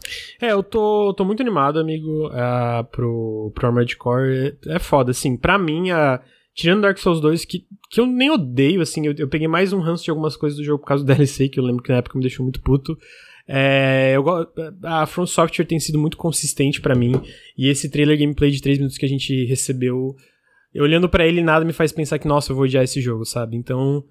É, 0.41 0.53
eu 0.53 0.63
tô, 0.63 1.13
tô 1.13 1.25
muito 1.25 1.41
animado, 1.41 1.79
amigo, 1.79 2.27
uh, 2.27 2.83
pro, 2.89 3.51
pro 3.53 3.67
Armored 3.67 3.97
Core. 3.97 4.57
É, 4.67 4.79
foda, 4.79 5.11
assim. 5.11 5.35
Pra 5.35 5.57
mim, 5.57 5.91
uh, 5.91 6.17
tirando 6.53 6.83
Dark 6.83 6.97
Souls 6.97 7.19
2, 7.19 7.43
que, 7.43 7.65
que 7.89 7.99
eu 7.99 8.05
nem 8.05 8.31
odeio, 8.31 8.81
assim, 8.81 9.05
eu, 9.05 9.13
eu 9.17 9.27
peguei 9.27 9.49
mais 9.49 9.73
um 9.73 9.81
ranço 9.81 10.05
de 10.05 10.11
algumas 10.11 10.37
coisas 10.37 10.57
do 10.57 10.63
jogo 10.63 10.79
por 10.79 10.87
causa 10.87 11.03
do 11.03 11.07
DLC, 11.13 11.49
que 11.49 11.59
eu 11.59 11.63
lembro 11.65 11.83
que 11.83 11.91
na 11.91 11.97
época 11.97 12.17
me 12.17 12.23
deixou 12.23 12.43
muito 12.43 12.61
puto. 12.61 12.97
É, 13.47 14.13
eu, 14.15 14.25
a 14.83 15.05
From 15.05 15.25
Software 15.25 15.65
tem 15.65 15.79
sido 15.79 15.99
muito 15.99 16.17
consistente 16.17 16.81
para 16.81 16.95
mim. 16.95 17.13
E 17.57 17.69
esse 17.69 17.89
trailer 17.89 18.17
gameplay 18.17 18.51
de 18.51 18.61
3 18.61 18.77
minutos 18.77 18.97
que 18.97 19.05
a 19.05 19.09
gente 19.09 19.45
recebeu, 19.45 20.15
olhando 20.75 21.07
para 21.07 21.25
ele, 21.25 21.43
nada 21.43 21.63
me 21.63 21.73
faz 21.73 21.91
pensar 21.91 22.17
que, 22.19 22.27
nossa, 22.27 22.51
eu 22.51 22.55
vou 22.55 22.65
odiar 22.65 22.83
esse 22.83 22.99
jogo, 22.99 23.25
sabe? 23.25 23.55
Então. 23.55 24.03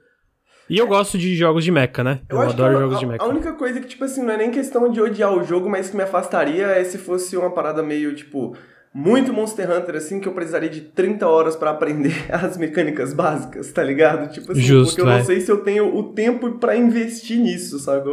E 0.71 0.79
eu 0.79 0.87
gosto 0.87 1.19
de 1.19 1.35
jogos 1.35 1.63
de 1.63 1.71
mecha, 1.71 2.03
né? 2.03 2.21
Eu, 2.29 2.39
eu 2.39 2.43
adoro 2.49 2.79
jogos 2.79 2.97
a, 2.97 2.99
de 3.01 3.07
mecha. 3.07 3.23
A 3.23 3.29
única 3.29 3.53
coisa 3.53 3.81
que, 3.81 3.89
tipo 3.89 4.05
assim, 4.05 4.23
não 4.23 4.33
é 4.33 4.37
nem 4.39 4.51
questão 4.51 4.91
de 4.91 5.01
odiar 5.01 5.35
o 5.35 5.45
jogo, 5.45 5.69
mas 5.69 5.91
que 5.91 5.97
me 5.97 6.03
afastaria 6.03 6.67
é 6.67 6.85
se 6.85 6.97
fosse 6.97 7.37
uma 7.37 7.51
parada 7.51 7.83
meio, 7.83 8.15
tipo, 8.15 8.57
muito 8.95 9.33
Monster 9.33 9.69
Hunter, 9.69 9.97
assim, 9.97 10.21
que 10.21 10.29
eu 10.29 10.33
precisaria 10.33 10.71
de 10.71 10.81
30 10.81 11.27
horas 11.27 11.57
para 11.57 11.71
aprender 11.73 12.15
as 12.31 12.57
mecânicas 12.57 13.13
básicas, 13.13 13.73
tá 13.73 13.83
ligado? 13.83 14.33
Tipo 14.33 14.53
assim, 14.53 14.61
Justo, 14.61 14.95
porque 14.95 15.09
eu 15.09 15.13
é. 15.13 15.19
não 15.19 15.25
sei 15.25 15.41
se 15.41 15.51
eu 15.51 15.59
tenho 15.65 15.97
o 15.97 16.13
tempo 16.13 16.53
para 16.53 16.77
investir 16.77 17.41
nisso, 17.41 17.81
sabe? 17.81 18.09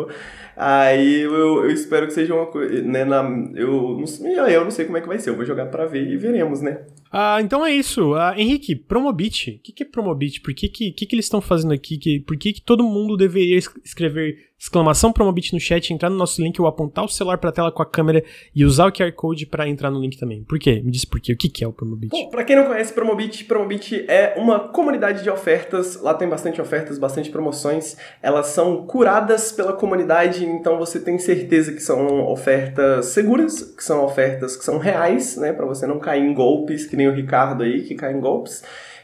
Aí 0.58 1.22
eu, 1.22 1.64
eu 1.64 1.70
espero 1.70 2.08
que 2.08 2.14
seja 2.14 2.34
uma 2.34 2.48
coisa, 2.48 2.82
né, 2.82 3.06
na, 3.06 3.22
eu, 3.54 3.96
não 4.00 4.08
sei, 4.08 4.40
eu 4.40 4.64
não 4.64 4.72
sei 4.72 4.86
como 4.86 4.98
é 4.98 5.02
que 5.02 5.08
vai 5.08 5.20
ser, 5.20 5.30
eu 5.30 5.36
vou 5.36 5.46
jogar 5.46 5.68
para 5.68 5.86
ver 5.86 6.08
e 6.08 6.18
veremos, 6.18 6.62
né? 6.62 6.80
Ah, 7.12 7.40
então 7.42 7.66
é 7.66 7.72
isso. 7.74 8.14
Ah, 8.14 8.34
Henrique, 8.38 8.76
Promobit. 8.76 9.52
O 9.52 9.60
que, 9.60 9.74
que 9.74 9.84
é 9.84 9.86
Promobit? 9.86 10.40
Por 10.42 10.54
que, 10.54 10.70
que, 10.70 10.92
que, 10.92 11.06
que 11.06 11.16
eles 11.16 11.26
estão 11.26 11.42
fazendo 11.42 11.74
aqui? 11.74 11.98
Que, 11.98 12.20
por 12.20 12.38
que, 12.38 12.54
que 12.54 12.62
todo 12.62 12.84
mundo 12.84 13.18
deveria 13.18 13.58
escrever 13.58 14.52
exclamação 14.62 15.12
Promobit 15.12 15.54
no 15.54 15.60
chat, 15.60 15.92
entrar 15.92 16.10
no 16.10 16.16
nosso 16.16 16.40
link 16.40 16.62
ou 16.62 16.68
apontar 16.68 17.04
o 17.04 17.10
celular 17.10 17.40
pra 17.40 17.52
tela 17.52 17.72
com 17.72 17.82
a 17.82 17.86
câmera 17.86 18.24
e 18.56 18.64
usar 18.64 18.86
o 18.86 18.92
QR 18.92 19.12
Code 19.14 19.48
para 19.48 19.68
entrar 19.68 19.90
no 19.90 20.00
link 20.00 20.20
também? 20.20 20.44
Por 20.44 20.60
quê? 20.60 20.80
Me 20.86 20.92
diz 20.92 21.04
por 21.04 21.20
quê. 21.20 21.34
O 21.34 21.38
que, 21.38 21.50
que 21.50 21.64
é 21.64 21.68
o 21.68 21.74
Promobit? 21.74 22.12
Bom, 22.12 22.30
pra 22.30 22.44
quem 22.44 22.56
não 22.56 22.66
conhece 22.66 22.94
Promobit, 22.94 23.44
Promobit 23.46 24.06
é 24.08 24.36
uma 24.38 24.60
comunidade 24.60 25.24
de 25.24 25.32
ofertas. 25.32 26.00
Lá 26.00 26.14
tem 26.14 26.30
bastante 26.30 26.62
ofertas, 26.62 27.00
bastante 27.00 27.32
promoções. 27.32 27.98
Elas 28.22 28.48
são 28.48 28.86
curadas 28.86 29.52
pela 29.52 29.74
comunidade, 29.74 30.46
então 30.46 30.78
você 30.78 31.00
tem 31.00 31.18
certeza 31.18 31.74
que 31.74 31.82
são 31.82 32.28
ofertas 32.28 33.08
seguras, 33.08 33.64
que 33.64 33.84
são 33.84 34.06
ofertas 34.06 34.56
que 34.56 34.64
são 34.64 34.78
reais, 34.78 35.38
né? 35.38 35.52
Pra 35.54 35.66
você 35.66 35.88
não 35.88 35.98
cair 35.98 36.24
em 36.24 36.36
golpes, 36.36 36.86
que 36.86 36.96
nem 37.02 37.10
o 37.10 37.14
Ricardo 37.14 37.64
aí, 37.64 37.82
que 37.82 37.96
cai 37.96 38.14
em 38.14 38.20
golpes. 38.20 38.64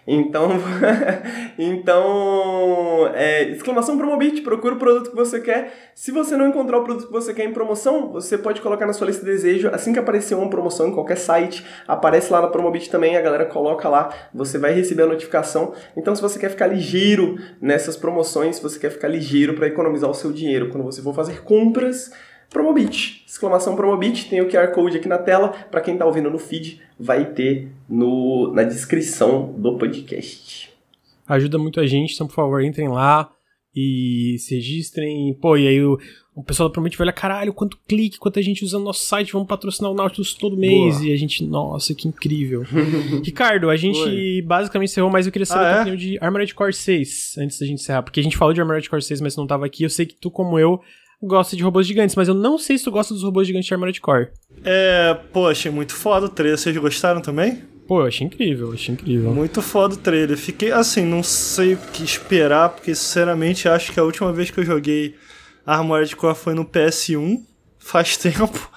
Então, 0.10 0.52
então 1.60 3.12
é, 3.14 3.50
exclamação 3.50 3.98
Promobit, 3.98 4.42
procura 4.42 4.76
o 4.76 4.78
produto 4.78 5.10
que 5.10 5.16
você 5.16 5.42
quer. 5.42 5.92
Se 5.94 6.12
você 6.12 6.38
não 6.38 6.48
encontrar 6.48 6.78
o 6.78 6.84
produto 6.84 7.08
que 7.08 7.12
você 7.12 7.34
quer 7.34 7.44
em 7.44 7.52
promoção, 7.52 8.10
você 8.10 8.38
pode 8.38 8.62
colocar 8.62 8.86
na 8.86 8.94
sua 8.94 9.08
lista 9.08 9.26
de 9.26 9.32
desejo. 9.32 9.70
Assim 9.74 9.92
que 9.92 10.00
aparecer 10.00 10.34
uma 10.36 10.50
promoção 10.50 10.88
em 10.88 10.94
qualquer 10.94 11.18
site, 11.18 11.66
aparece 11.86 12.32
lá 12.32 12.42
na 12.42 12.48
Promobit 12.48 12.90
também, 12.90 13.18
a 13.18 13.22
galera 13.22 13.46
coloca 13.46 13.90
lá, 13.90 14.10
você 14.34 14.58
vai 14.58 14.72
receber 14.72 15.04
a 15.04 15.08
notificação. 15.08 15.74
Então, 15.98 16.16
se 16.16 16.22
você 16.22 16.40
quer 16.40 16.52
ficar 16.52 16.68
ligeiro 16.68 17.36
nessas 17.60 17.98
promoções, 17.98 18.56
se 18.56 18.64
você 18.64 18.80
quer 18.80 18.92
ficar 18.92 19.10
ligeiro 19.10 19.56
para 19.56 19.68
economizar 19.68 20.10
o 20.10 20.14
seu 20.14 20.32
dinheiro 20.32 20.70
quando 20.70 20.86
você 20.86 21.02
for 21.02 21.14
fazer 21.14 21.44
compras, 21.44 22.12
Promobit, 22.50 23.24
exclamação 23.28 23.76
Promobit, 23.76 24.30
tem 24.30 24.42
o 24.42 24.50
QR 24.50 24.72
Code 24.74 24.98
aqui 24.98 25.08
na 25.08 25.18
tela, 25.18 25.50
para 25.50 25.82
quem 25.82 25.94
está 25.94 26.06
ouvindo 26.06 26.30
no 26.30 26.40
feed, 26.40 26.82
vai 27.00 27.26
ter 27.26 27.70
no, 27.90 28.52
na 28.54 28.64
descrição 28.64 29.54
do 29.58 29.78
podcast. 29.78 30.72
Ajuda 31.28 31.58
muito 31.58 31.80
a 31.80 31.86
gente, 31.86 32.14
então 32.14 32.28
por 32.28 32.36
favor, 32.36 32.64
entrem 32.64 32.88
lá 32.88 33.30
e 33.76 34.38
se 34.40 34.56
registrem. 34.56 35.34
Pô, 35.40 35.58
e 35.58 35.68
aí 35.68 35.84
o, 35.84 36.00
o 36.34 36.44
pessoal 36.44 36.70
da 36.70 36.74
Promobit 36.74 36.98
vai 36.98 37.06
olhar, 37.06 37.14
caralho, 37.14 37.54
quanto 37.54 37.78
clique, 37.88 38.18
quanta 38.18 38.42
gente 38.42 38.64
usando 38.64 38.84
nosso 38.84 39.06
site, 39.06 39.34
vamos 39.34 39.48
patrocinar 39.48 39.92
o 39.92 39.94
Nautilus 39.94 40.34
todo 40.34 40.56
mês. 40.56 40.98
Boa. 40.98 41.08
E 41.08 41.14
a 41.14 41.18
gente, 41.18 41.44
nossa, 41.44 41.94
que 41.94 42.08
incrível. 42.08 42.64
Ricardo, 43.24 43.70
a 43.70 43.76
gente 43.76 44.00
Oi. 44.00 44.42
basicamente 44.42 44.90
encerrou, 44.90 45.12
mas 45.12 45.26
eu 45.26 45.32
queria 45.32 45.46
saber 45.46 45.66
ah, 45.66 45.68
a 45.68 45.72
é? 45.72 45.82
opinião 45.82 45.98
de 45.98 46.18
Armored 46.22 46.56
Core 46.56 46.74
6, 46.74 47.36
antes 47.40 47.60
da 47.60 47.66
gente 47.66 47.82
encerrar. 47.82 48.04
Porque 48.04 48.20
a 48.20 48.24
gente 48.24 48.38
falou 48.38 48.54
de 48.54 48.62
Armored 48.62 48.90
Core 48.90 49.02
6, 49.02 49.20
mas 49.22 49.36
não 49.36 49.46
tava 49.46 49.66
aqui. 49.66 49.84
Eu 49.84 49.90
sei 49.90 50.06
que 50.06 50.16
tu, 50.16 50.32
como 50.32 50.58
eu, 50.58 50.80
gosta 51.22 51.56
de 51.56 51.64
robôs 51.64 51.88
gigantes, 51.88 52.16
mas 52.16 52.28
eu 52.28 52.34
não 52.34 52.58
sei 52.58 52.78
se 52.78 52.84
tu 52.84 52.92
gosta 52.92 53.14
dos 53.14 53.24
robôs 53.24 53.48
gigantes 53.48 53.68
de 53.68 53.74
Armored 53.74 54.00
Core. 54.02 54.30
É, 54.64 55.14
pô, 55.34 55.48
achei 55.48 55.72
muito 55.72 55.94
foda 55.94 56.28
o 56.28 56.30
trailer. 56.30 56.58
Vocês 56.58 56.76
gostaram 56.78 57.22
também? 57.22 57.64
Pô, 57.88 58.02
eu 58.02 58.08
achei 58.08 58.28
incrível, 58.28 58.74
achei 58.74 58.94
incrível. 58.94 59.34
Muito 59.34 59.62
foda 59.62 59.96
o 59.96 59.98
trailer. 59.98 60.38
Fiquei 60.38 60.72
assim, 60.72 61.06
não 61.06 61.24
sei 61.24 61.74
o 61.76 61.78
que 61.78 62.04
esperar, 62.04 62.70
porque 62.70 62.94
sinceramente 62.94 63.70
acho 63.70 63.92
que 63.94 64.00
a 64.00 64.04
última 64.04 64.32
vez 64.34 64.52
que 64.52 64.60
eu 64.60 64.66
joguei 64.66 65.16
Armored 65.66 66.16
Core 66.16 66.36
foi 66.36 66.54
no 66.54 66.66
PS1, 66.66 67.42
faz 67.80 68.16
tempo. 68.18 68.70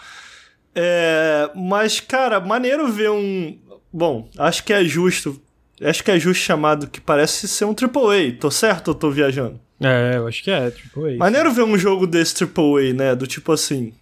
É, 0.75 1.51
mas, 1.55 1.99
cara, 1.99 2.41
maneiro 2.41 2.87
ver 2.91 3.11
um. 3.11 3.59
Bom, 3.93 4.31
acho 4.39 4.63
que 4.65 4.73
é 4.73 4.85
justo. 4.85 5.41
Acho 5.83 6.05
que 6.05 6.11
é 6.11 6.19
justo 6.19 6.43
chamado 6.43 6.87
que 6.87 7.01
parece 7.01 7.49
ser 7.49 7.65
um 7.65 7.71
AAA. 7.75 8.37
Tô 8.39 8.51
certo 8.51 8.89
ou 8.89 8.95
tô 8.95 9.11
viajando? 9.11 9.59
É, 9.81 10.17
eu 10.17 10.27
acho 10.27 10.43
que 10.43 10.51
é, 10.51 10.67
AAA. 10.67 11.17
Maneiro 11.17 11.53
ver 11.53 11.63
um 11.63 11.79
jogo 11.79 12.07
desse 12.07 12.35
AAA, 12.45 12.93
né? 12.95 13.15
Do 13.15 13.27
tipo 13.27 13.51
assim. 13.53 13.95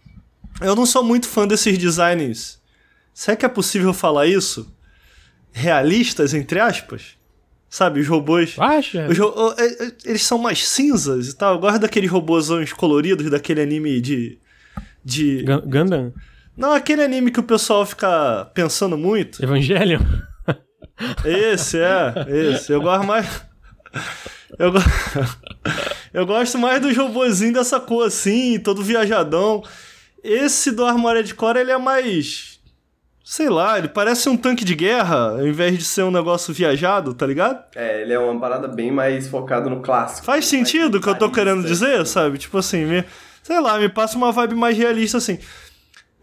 Eu 0.61 0.75
não 0.75 0.85
sou 0.85 1.05
muito 1.05 1.29
fã 1.29 1.47
desses 1.47 1.79
designs. 1.79 2.61
Será 3.15 3.37
que 3.37 3.47
é 3.47 3.49
possível 3.49 3.95
falar 3.95 4.27
isso? 4.27 4.75
Realistas, 5.53 6.35
entre 6.35 6.59
aspas? 6.59 7.17
Sabe, 7.71 8.01
os 8.01 8.09
robôs. 8.09 8.57
Acha? 8.59 9.07
Os 9.09 9.19
ro 9.19 9.55
eles 10.05 10.23
são 10.23 10.39
mais 10.39 10.67
cinzas 10.67 11.29
e 11.29 11.37
tal. 11.37 11.55
Eu 11.55 11.61
gosto 11.61 11.79
daqueles 11.79 12.11
robôzões 12.11 12.73
coloridos 12.73 13.31
daquele 13.31 13.61
anime 13.61 14.01
de. 14.01 14.39
de. 15.05 15.45
Gundam? 15.67 16.13
Não, 16.57 16.73
aquele 16.73 17.03
anime 17.05 17.31
que 17.31 17.39
o 17.39 17.45
pessoal 17.45 17.87
fica 17.87 18.51
pensando 18.55 18.99
muito. 18.99 19.43
Evangelion? 19.45 20.01
Esse, 21.25 21.79
é, 21.79 22.27
esse. 22.29 22.73
Eu 22.73 22.81
gosto 22.81 23.07
mais. 23.07 23.27
Eu, 24.59 24.73
go... 24.73 24.79
eu 26.13 26.27
gosto 26.27 26.59
mais 26.59 26.81
dos 26.81 26.97
robôzinhos 26.97 27.55
dessa 27.55 27.81
cor 27.81 28.07
assim, 28.07 28.59
todo 28.59 28.83
viajadão. 28.83 29.63
Esse 30.23 30.71
do 30.71 30.85
Armored 30.85 31.35
Core, 31.35 31.61
ele 31.61 31.71
é 31.71 31.79
mais. 31.79 32.59
Sei 33.25 33.49
lá, 33.51 33.79
ele 33.79 33.89
parece 33.89 34.29
um 34.29 34.37
tanque 34.37 34.65
de 34.65 34.75
guerra, 34.75 35.33
ao 35.33 35.47
invés 35.47 35.77
de 35.77 35.85
ser 35.85 36.03
um 36.03 36.11
negócio 36.11 36.53
viajado, 36.55 37.13
tá 37.13 37.27
ligado? 37.27 37.63
É, 37.77 38.01
ele 38.01 38.15
é 38.15 38.19
uma 38.19 38.41
parada 38.41 38.67
bem 38.67 38.91
mais 38.91 39.29
focado 39.29 39.69
no 39.69 39.83
clássico. 39.83 40.25
Faz 40.25 40.47
sentido 40.47 40.97
o 40.97 41.01
que 41.01 41.09
eu 41.09 41.15
tô 41.15 41.31
querendo 41.31 41.63
dizer, 41.63 42.07
sabe? 42.07 42.39
Tipo 42.39 42.57
assim, 42.57 42.87
me, 42.87 43.05
sei 43.43 43.61
lá, 43.61 43.79
me 43.79 43.89
passa 43.89 44.17
uma 44.17 44.33
vibe 44.33 44.55
mais 44.55 44.77
realista 44.77 45.19
assim. 45.19 45.39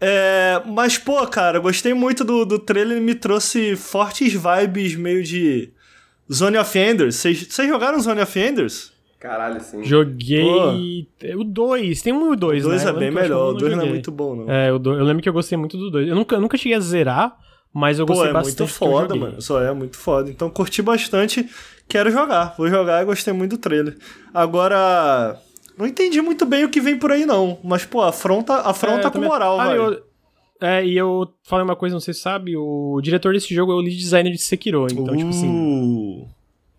É, 0.00 0.60
mas, 0.66 0.98
pô, 0.98 1.24
cara, 1.26 1.58
gostei 1.58 1.94
muito 1.94 2.24
do, 2.24 2.44
do 2.44 2.58
trailer, 2.58 3.00
me 3.00 3.14
trouxe 3.14 3.76
fortes 3.76 4.32
vibes 4.32 4.96
meio 4.96 5.22
de 5.22 5.72
Zone 6.32 6.58
of 6.58 6.78
Enders. 6.78 7.16
Vocês 7.16 7.68
jogaram 7.68 8.00
Zone 8.00 8.20
of 8.20 8.38
Enders? 8.38 8.92
Caralho, 9.18 9.60
sim. 9.60 9.82
Joguei 9.82 10.42
Pô. 10.42 11.40
o 11.40 11.44
2. 11.44 12.02
Tem 12.02 12.12
um 12.12 12.28
e 12.28 12.30
o 12.30 12.36
2, 12.36 12.62
né? 12.64 12.68
O 12.68 12.70
2 12.70 12.86
é 12.86 12.92
bem 12.92 13.10
melhor. 13.10 13.50
O 13.50 13.54
2 13.54 13.72
não, 13.72 13.78
não 13.78 13.86
é 13.86 13.88
muito 13.88 14.12
bom, 14.12 14.36
não. 14.36 14.50
É, 14.50 14.70
eu, 14.70 14.74
eu 14.74 15.04
lembro 15.04 15.22
que 15.22 15.28
eu 15.28 15.32
gostei 15.32 15.56
muito 15.56 15.76
do 15.76 15.90
2. 15.90 16.08
Eu 16.08 16.14
nunca, 16.14 16.36
eu 16.36 16.40
nunca 16.40 16.56
cheguei 16.56 16.76
a 16.76 16.80
zerar, 16.80 17.36
mas 17.72 17.98
eu 17.98 18.06
gostei 18.06 18.26
Pô, 18.26 18.30
é 18.30 18.32
bastante. 18.34 18.58
muito 18.58 18.72
foda, 18.72 19.14
mano. 19.14 19.40
Só 19.40 19.60
é 19.62 19.72
muito 19.72 19.96
foda. 19.96 20.30
Então 20.30 20.50
curti 20.50 20.82
bastante. 20.82 21.48
Quero 21.88 22.10
jogar. 22.10 22.54
Vou 22.58 22.68
jogar 22.68 23.02
e 23.02 23.06
gostei 23.06 23.32
muito 23.32 23.52
do 23.52 23.58
trailer. 23.58 23.96
Agora. 24.32 25.40
Não 25.78 25.86
entendi 25.86 26.22
muito 26.22 26.46
bem 26.46 26.64
o 26.64 26.70
que 26.70 26.80
vem 26.80 26.98
por 26.98 27.12
aí, 27.12 27.26
não. 27.26 27.58
Mas, 27.62 27.84
pô, 27.84 28.00
afronta, 28.00 28.54
afronta 28.54 29.08
é, 29.08 29.10
com 29.10 29.18
moral, 29.20 29.60
ah, 29.60 29.68
velho. 29.68 29.82
Eu... 29.82 30.02
É, 30.58 30.84
e 30.84 30.96
eu 30.96 31.28
falei 31.42 31.64
uma 31.64 31.76
coisa, 31.76 31.94
não 31.94 32.00
sei 32.00 32.14
se 32.14 32.20
sabe, 32.20 32.56
o 32.56 32.98
diretor 33.02 33.34
desse 33.34 33.54
jogo 33.54 33.72
é 33.72 33.74
o 33.74 33.80
lead 33.80 33.94
designer 33.94 34.32
de 34.32 34.38
Sekiro, 34.38 34.86
então, 34.90 35.14
tipo 35.14 35.28
assim... 35.28 36.26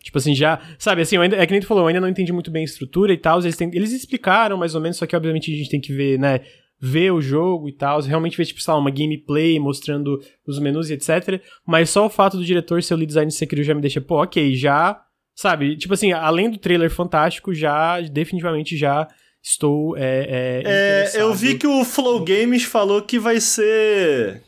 Tipo 0.08 0.20
assim, 0.20 0.34
já. 0.34 0.62
Sabe, 0.80 1.02
assim, 1.02 1.18
ainda, 1.18 1.36
é 1.36 1.46
que 1.46 1.52
nem 1.52 1.60
tu 1.60 1.68
falou, 1.68 1.84
eu 1.84 1.88
ainda 1.88 2.00
não 2.00 2.08
entendi 2.08 2.32
muito 2.32 2.50
bem 2.50 2.62
a 2.62 2.66
estrutura 2.66 3.12
e 3.12 3.18
tal. 3.18 3.40
Eles, 3.42 3.60
eles 3.60 3.92
explicaram 3.92 4.56
mais 4.56 4.74
ou 4.74 4.80
menos, 4.80 4.96
só 4.96 5.06
que 5.06 5.14
obviamente 5.14 5.54
a 5.54 5.58
gente 5.58 5.70
tem 5.70 5.82
que 5.82 5.92
ver, 5.92 6.18
né? 6.18 6.40
Ver 6.80 7.12
o 7.12 7.20
jogo 7.20 7.68
e 7.68 7.74
tal. 7.74 8.00
Realmente 8.00 8.38
ver, 8.38 8.46
tipo, 8.46 8.62
sei 8.62 8.74
lá, 8.74 8.80
uma 8.80 8.90
gameplay 8.90 9.60
mostrando 9.60 10.18
os 10.48 10.60
menus 10.60 10.90
e 10.90 10.94
etc. 10.94 11.42
Mas 11.66 11.90
só 11.90 12.06
o 12.06 12.10
fato 12.10 12.38
do 12.38 12.46
diretor 12.46 12.82
ser 12.82 12.94
o 12.94 12.98
lead 12.98 13.08
design 13.08 13.28
de 13.28 13.36
Sekiro 13.36 13.64
já 13.64 13.76
me 13.76 13.82
deixa, 13.82 14.00
pô, 14.00 14.24
ok, 14.24 14.56
já. 14.56 14.98
Sabe, 15.36 15.76
tipo 15.76 15.94
assim, 15.94 16.14
além 16.14 16.50
do 16.50 16.58
trailer 16.58 16.90
fantástico, 16.90 17.54
já, 17.54 18.00
definitivamente 18.00 18.78
já 18.78 19.10
estou. 19.44 19.98
É, 19.98 20.02
é, 20.02 20.64
É, 21.18 21.22
eu 21.22 21.34
vi 21.34 21.56
que 21.56 21.68
o 21.68 21.84
Flow 21.84 22.24
Games 22.24 22.64
falou 22.64 23.02
que 23.02 23.20
vai 23.20 23.42
ser. 23.42 24.42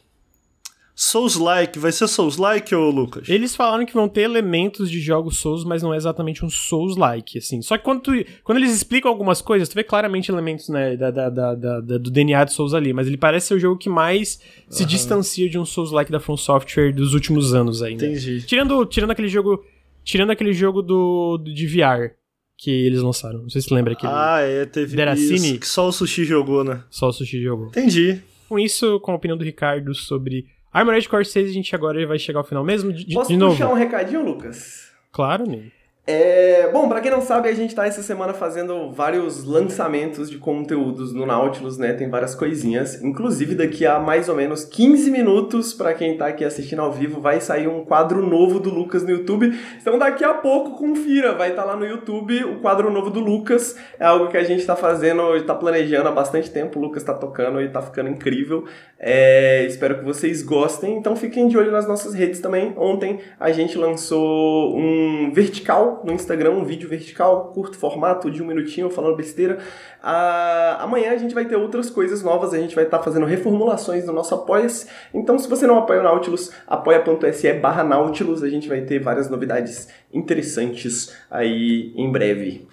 Souls-like. 1.01 1.79
Vai 1.79 1.93
ser 1.93 2.07
Souls-like, 2.09 2.75
ô 2.75 2.89
Lucas? 2.89 3.29
Eles 3.29 3.55
falaram 3.55 3.85
que 3.85 3.93
vão 3.93 4.09
ter 4.09 4.21
elementos 4.21 4.91
de 4.91 4.99
jogos 4.99 5.37
Souls, 5.37 5.63
mas 5.63 5.81
não 5.81 5.93
é 5.93 5.97
exatamente 5.97 6.43
um 6.43 6.49
Souls-like, 6.49 7.37
assim. 7.37 7.61
Só 7.61 7.77
que 7.77 7.85
quando, 7.85 8.01
tu- 8.01 8.25
quando 8.43 8.57
eles 8.57 8.75
explicam 8.75 9.09
algumas 9.09 9.41
coisas, 9.41 9.69
tu 9.69 9.75
vê 9.75 9.83
claramente 9.83 10.29
elementos, 10.29 10.67
né, 10.67 10.97
da, 10.97 11.09
da- 11.09 11.29
da- 11.29 11.55
da- 11.55 11.79
do 11.97 12.11
DNA 12.11 12.43
de 12.43 12.51
Souls 12.53 12.73
ali, 12.73 12.91
mas 12.91 13.07
ele 13.07 13.15
parece 13.15 13.47
ser 13.47 13.53
o 13.53 13.59
jogo 13.59 13.77
que 13.79 13.87
mais 13.89 14.41
se 14.69 14.83
distancia 14.85 15.49
de 15.49 15.57
um 15.57 15.63
Souls-like 15.63 16.11
da 16.11 16.19
From 16.19 16.35
Software 16.35 16.93
dos 16.93 17.13
últimos 17.13 17.53
anos 17.53 17.79
né? 17.79 17.91
Entendi. 17.91 18.41
Tirando, 18.45 18.85
tirando 18.85 19.11
aquele 19.11 19.29
jogo, 19.29 19.63
tirando 20.03 20.31
aquele 20.31 20.51
jogo 20.51 20.81
do, 20.81 21.37
do- 21.37 21.53
de 21.53 21.65
VR 21.65 22.11
que 22.57 22.69
eles 22.71 23.01
lançaram. 23.01 23.43
Não 23.43 23.49
sei 23.49 23.61
se 23.61 23.73
lembra 23.73 23.93
aquele 23.93 24.11
Ah, 24.13 24.39
é, 24.41 24.65
teve 24.65 24.97
Deracine? 24.97 25.57
que 25.59 25.67
só 25.67 25.87
o 25.87 25.93
Sushi 25.93 26.25
jogou, 26.25 26.61
né? 26.65 26.83
só 26.89 27.07
o 27.07 27.13
Sushi 27.13 27.41
jogou. 27.41 27.67
Entendi. 27.67 28.21
Com 28.49 28.59
isso, 28.59 28.99
com 28.99 29.13
a 29.13 29.15
opinião 29.15 29.37
do 29.37 29.45
Ricardo 29.45 29.93
sobre 29.95 30.45
Armored 30.71 31.07
Core 31.09 31.25
6, 31.25 31.49
a 31.49 31.53
gente 31.53 31.75
agora 31.75 32.05
vai 32.05 32.19
chegar 32.19 32.39
ao 32.39 32.45
final 32.45 32.63
mesmo. 32.63 32.93
De, 32.93 33.13
Posso 33.13 33.29
de 33.29 33.37
novo. 33.37 33.53
puxar 33.53 33.69
um 33.69 33.73
recadinho, 33.75 34.23
Lucas? 34.23 34.91
Claro, 35.11 35.45
Ney. 35.45 35.71
É, 36.11 36.67
bom, 36.73 36.89
pra 36.89 37.01
quem 37.01 37.11
não 37.11 37.21
sabe, 37.21 37.49
a 37.49 37.53
gente 37.53 37.75
tá 37.75 37.85
essa 37.85 38.01
semana 38.01 38.33
fazendo 38.33 38.89
vários 38.89 39.43
lançamentos 39.43 40.27
de 40.27 40.39
conteúdos 40.39 41.13
no 41.13 41.23
Nautilus, 41.23 41.77
né? 41.77 41.93
Tem 41.93 42.09
várias 42.09 42.33
coisinhas. 42.33 42.99
Inclusive, 43.03 43.53
daqui 43.53 43.85
a 43.85 43.99
mais 43.99 44.27
ou 44.27 44.33
menos 44.33 44.65
15 44.65 45.11
minutos, 45.11 45.71
pra 45.71 45.93
quem 45.93 46.17
tá 46.17 46.25
aqui 46.25 46.43
assistindo 46.43 46.81
ao 46.81 46.91
vivo, 46.91 47.21
vai 47.21 47.39
sair 47.39 47.67
um 47.67 47.85
quadro 47.85 48.25
novo 48.25 48.59
do 48.59 48.71
Lucas 48.71 49.03
no 49.03 49.11
YouTube. 49.11 49.55
Então, 49.79 49.99
daqui 49.99 50.23
a 50.23 50.33
pouco, 50.33 50.79
confira, 50.79 51.35
vai 51.35 51.51
estar 51.51 51.63
lá 51.63 51.75
no 51.75 51.85
YouTube 51.85 52.43
o 52.43 52.59
quadro 52.59 52.89
novo 52.89 53.11
do 53.11 53.19
Lucas. 53.19 53.75
É 53.99 54.05
algo 54.05 54.29
que 54.29 54.37
a 54.37 54.43
gente 54.43 54.65
tá 54.65 54.75
fazendo, 54.75 55.39
tá 55.43 55.53
planejando 55.53 56.09
há 56.09 56.11
bastante 56.11 56.49
tempo. 56.49 56.79
O 56.79 56.81
Lucas 56.81 57.03
tá 57.03 57.13
tocando 57.13 57.61
e 57.61 57.69
tá 57.69 57.83
ficando 57.83 58.09
incrível. 58.09 58.65
É, 58.97 59.63
espero 59.67 59.99
que 59.99 60.03
vocês 60.03 60.41
gostem. 60.41 60.97
Então, 60.97 61.15
fiquem 61.15 61.47
de 61.47 61.55
olho 61.55 61.71
nas 61.71 61.87
nossas 61.87 62.15
redes 62.15 62.39
também. 62.39 62.73
Ontem 62.75 63.19
a 63.39 63.51
gente 63.51 63.77
lançou 63.77 64.75
um 64.75 65.31
vertical 65.31 65.98
no 66.03 66.13
Instagram, 66.13 66.51
um 66.51 66.63
vídeo 66.63 66.87
vertical, 66.87 67.51
curto 67.53 67.77
formato, 67.77 68.29
de 68.29 68.41
um 68.41 68.45
minutinho, 68.45 68.89
falando 68.89 69.15
besteira. 69.15 69.59
Ah, 70.01 70.77
amanhã 70.81 71.11
a 71.11 71.17
gente 71.17 71.33
vai 71.33 71.45
ter 71.45 71.55
outras 71.55 71.89
coisas 71.89 72.23
novas, 72.23 72.53
a 72.53 72.57
gente 72.57 72.75
vai 72.75 72.85
estar 72.85 72.99
fazendo 72.99 73.25
reformulações 73.25 74.05
no 74.05 74.13
nosso 74.13 74.35
Apoia-se. 74.35 74.87
Então, 75.13 75.37
se 75.37 75.49
você 75.49 75.67
não 75.67 75.77
apoia 75.77 75.99
o 75.99 76.03
Nautilus, 76.03 76.51
apoia.se 76.67 77.53
barra 77.53 77.83
Nautilus, 77.83 78.43
a 78.43 78.49
gente 78.49 78.67
vai 78.67 78.81
ter 78.81 78.99
várias 78.99 79.29
novidades 79.29 79.87
interessantes 80.13 81.15
aí 81.29 81.93
em 81.95 82.11
breve. 82.11 82.67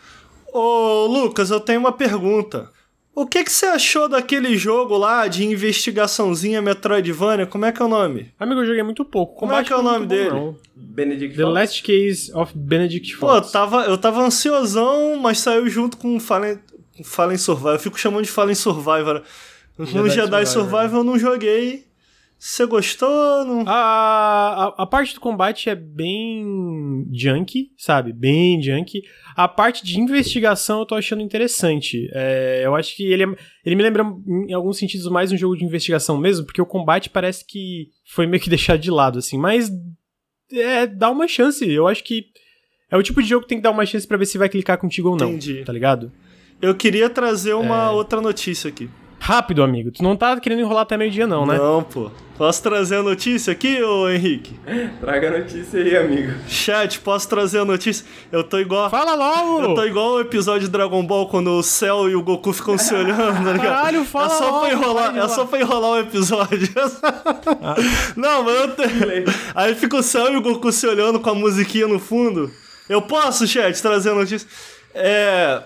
Ô, 0.53 1.07
Lucas, 1.07 1.51
eu 1.51 1.61
tenho 1.61 1.81
uma 1.81 1.93
pergunta. 1.93 2.76
O 3.16 3.26
que, 3.26 3.43
que 3.44 3.51
você 3.51 3.64
achou 3.64 4.10
daquele 4.10 4.59
jogo 4.59 4.98
lá 4.98 5.26
de 5.26 5.43
investigaçãozinha 5.43 6.60
Metroidvania? 6.60 7.47
Como 7.47 7.64
é 7.64 7.72
que 7.72 7.80
é 7.80 7.84
o 7.86 7.88
nome? 7.88 8.30
Amigo, 8.38 8.60
eu 8.60 8.66
joguei 8.66 8.82
muito 8.82 9.06
pouco. 9.06 9.36
Como 9.36 9.52
é 9.52 9.55
Combate 9.55 9.66
que 9.68 9.72
é 9.72 9.76
o 9.76 9.82
nome 9.82 10.05
dele? 10.05 10.28
não. 10.28 10.55
Benedict 10.76 11.34
The 11.34 11.43
Fox. 11.43 11.55
Last 11.55 11.82
Case 11.82 12.30
of 12.34 12.52
Benedict 12.55 13.16
Pô, 13.16 13.28
Fox. 13.28 13.51
tava, 13.51 13.84
eu 13.86 13.97
tava 13.97 14.20
ansiosão, 14.20 15.16
mas 15.16 15.38
saiu 15.38 15.66
junto 15.66 15.97
com 15.97 16.20
Fallen, 16.20 16.59
Fallen 17.02 17.38
Survival. 17.38 17.72
Eu 17.72 17.78
fico 17.78 17.98
chamando 17.98 18.24
de 18.24 18.30
Fallen 18.30 18.55
Survivor. 18.55 19.22
No 19.78 19.86
Jedi 19.86 20.10
Jedi, 20.10 20.47
Survivor. 20.47 20.47
Survival 20.47 21.01
eu 21.01 21.05
não 21.05 21.18
joguei. 21.18 21.86
Você 22.39 22.67
gostou? 22.67 23.09
Não... 23.47 23.65
A, 23.67 23.73
a, 23.73 24.83
a 24.83 24.87
parte 24.87 25.15
do 25.15 25.21
combate 25.21 25.71
é 25.71 25.75
bem 25.75 27.07
junky, 27.13 27.71
sabe? 27.79 28.13
Bem 28.13 28.63
junky. 28.63 29.03
A 29.35 29.49
parte 29.49 29.85
de 29.85 29.99
investigação 29.99 30.81
eu 30.81 30.87
tô 30.87 30.95
achando 30.95 31.23
interessante. 31.23 32.09
É, 32.13 32.61
eu 32.65 32.75
acho 32.75 32.95
que 32.95 33.05
ele, 33.11 33.25
é- 33.25 33.37
ele 33.65 33.75
me 33.75 33.83
lembra, 33.83 34.05
em 34.27 34.53
alguns 34.53 34.77
sentidos, 34.79 35.09
mais 35.09 35.33
um 35.33 35.37
jogo 35.37 35.57
de 35.57 35.65
investigação 35.65 36.19
mesmo, 36.19 36.45
porque 36.45 36.61
o 36.61 36.67
combate 36.67 37.09
parece 37.09 37.45
que 37.47 37.89
foi 38.05 38.27
meio 38.27 38.43
que 38.43 38.51
deixado 38.51 38.81
de 38.81 38.91
lado, 38.91 39.19
assim. 39.19 39.39
Mas 39.39 39.71
é, 40.53 40.87
dá 40.87 41.11
uma 41.11 41.27
chance. 41.27 41.67
Eu 41.69 41.89
acho 41.89 42.05
que 42.05 42.27
é 42.91 42.97
o 42.99 43.03
tipo 43.03 43.23
de 43.23 43.29
jogo 43.29 43.43
que 43.43 43.49
tem 43.49 43.59
que 43.59 43.65
dar 43.65 43.71
uma 43.71 43.87
chance 43.87 44.07
pra 44.07 44.17
ver 44.19 44.27
se 44.27 44.37
vai 44.39 44.49
clicar 44.51 44.77
contigo 44.79 45.09
ou 45.09 45.17
não. 45.17 45.31
Entendi. 45.31 45.65
Tá 45.65 45.73
ligado? 45.73 46.13
Eu 46.61 46.75
queria 46.75 47.09
trazer 47.09 47.51
É. 47.51 47.55
uma 47.55 47.91
outra 47.93 48.21
notícia 48.21 48.69
aqui. 48.69 48.89
Rápido, 49.18 49.62
amigo. 49.62 49.90
Tu 49.90 50.02
não 50.02 50.16
tá 50.16 50.38
querendo 50.38 50.60
enrolar 50.60 50.82
até 50.82 50.97
meio-dia, 50.97 51.26
não, 51.26 51.44
né? 51.44 51.59
Não, 51.59 51.82
pô. 51.82 52.10
Posso 52.36 52.62
trazer 52.62 52.97
a 52.97 53.02
notícia 53.02 53.51
aqui, 53.52 53.82
ô 53.82 54.09
Henrique? 54.10 54.60
Traga 55.01 55.28
a 55.28 55.38
notícia 55.38 55.80
aí, 55.80 55.97
amigo. 55.97 56.34
Chat, 56.47 57.01
posso 57.01 57.26
trazer 57.28 57.60
a 57.60 57.64
notícia? 57.64 58.05
Eu 58.30 58.44
tô 58.44 58.59
igual. 58.59 58.90
Fala 58.90 59.14
logo! 59.14 59.62
Eu 59.62 59.74
tô 59.74 59.84
igual 59.84 60.12
o 60.12 60.20
episódio 60.20 60.66
de 60.66 60.68
Dragon 60.68 61.02
Ball 61.05 61.28
quando 61.28 61.48
o 61.48 61.62
Cell 61.62 62.10
e 62.10 62.14
o 62.14 62.22
Goku 62.22 62.52
ficam 62.52 62.76
se 62.76 62.93
olhando, 62.94 63.43
tá 63.43 63.52
ligado? 63.52 63.62
Caralho, 63.62 64.05
fala 64.05 64.26
é 64.26 64.38
só 64.38 64.51
logo, 64.51 64.60
pra 64.60 64.72
enrolar, 64.72 65.16
é 65.16 65.28
só 65.28 65.44
pra 65.47 65.60
enrolar 65.60 65.90
o 65.93 65.98
episódio. 66.01 66.68
Não, 68.14 68.43
mas 68.44 68.55
eu 68.55 68.68
tenho. 68.74 69.24
Aí 69.55 69.74
fica 69.74 69.97
o 69.97 70.02
Cell 70.02 70.34
e 70.34 70.36
o 70.36 70.43
Goku 70.43 70.70
se 70.70 70.86
olhando 70.86 71.18
com 71.18 71.30
a 71.30 71.34
musiquinha 71.34 71.88
no 71.88 71.98
fundo. 71.98 72.51
Eu 72.86 73.01
posso, 73.01 73.47
chat, 73.47 73.80
trazer 73.80 74.10
a 74.10 74.14
notícia? 74.14 74.47
É. 74.94 75.62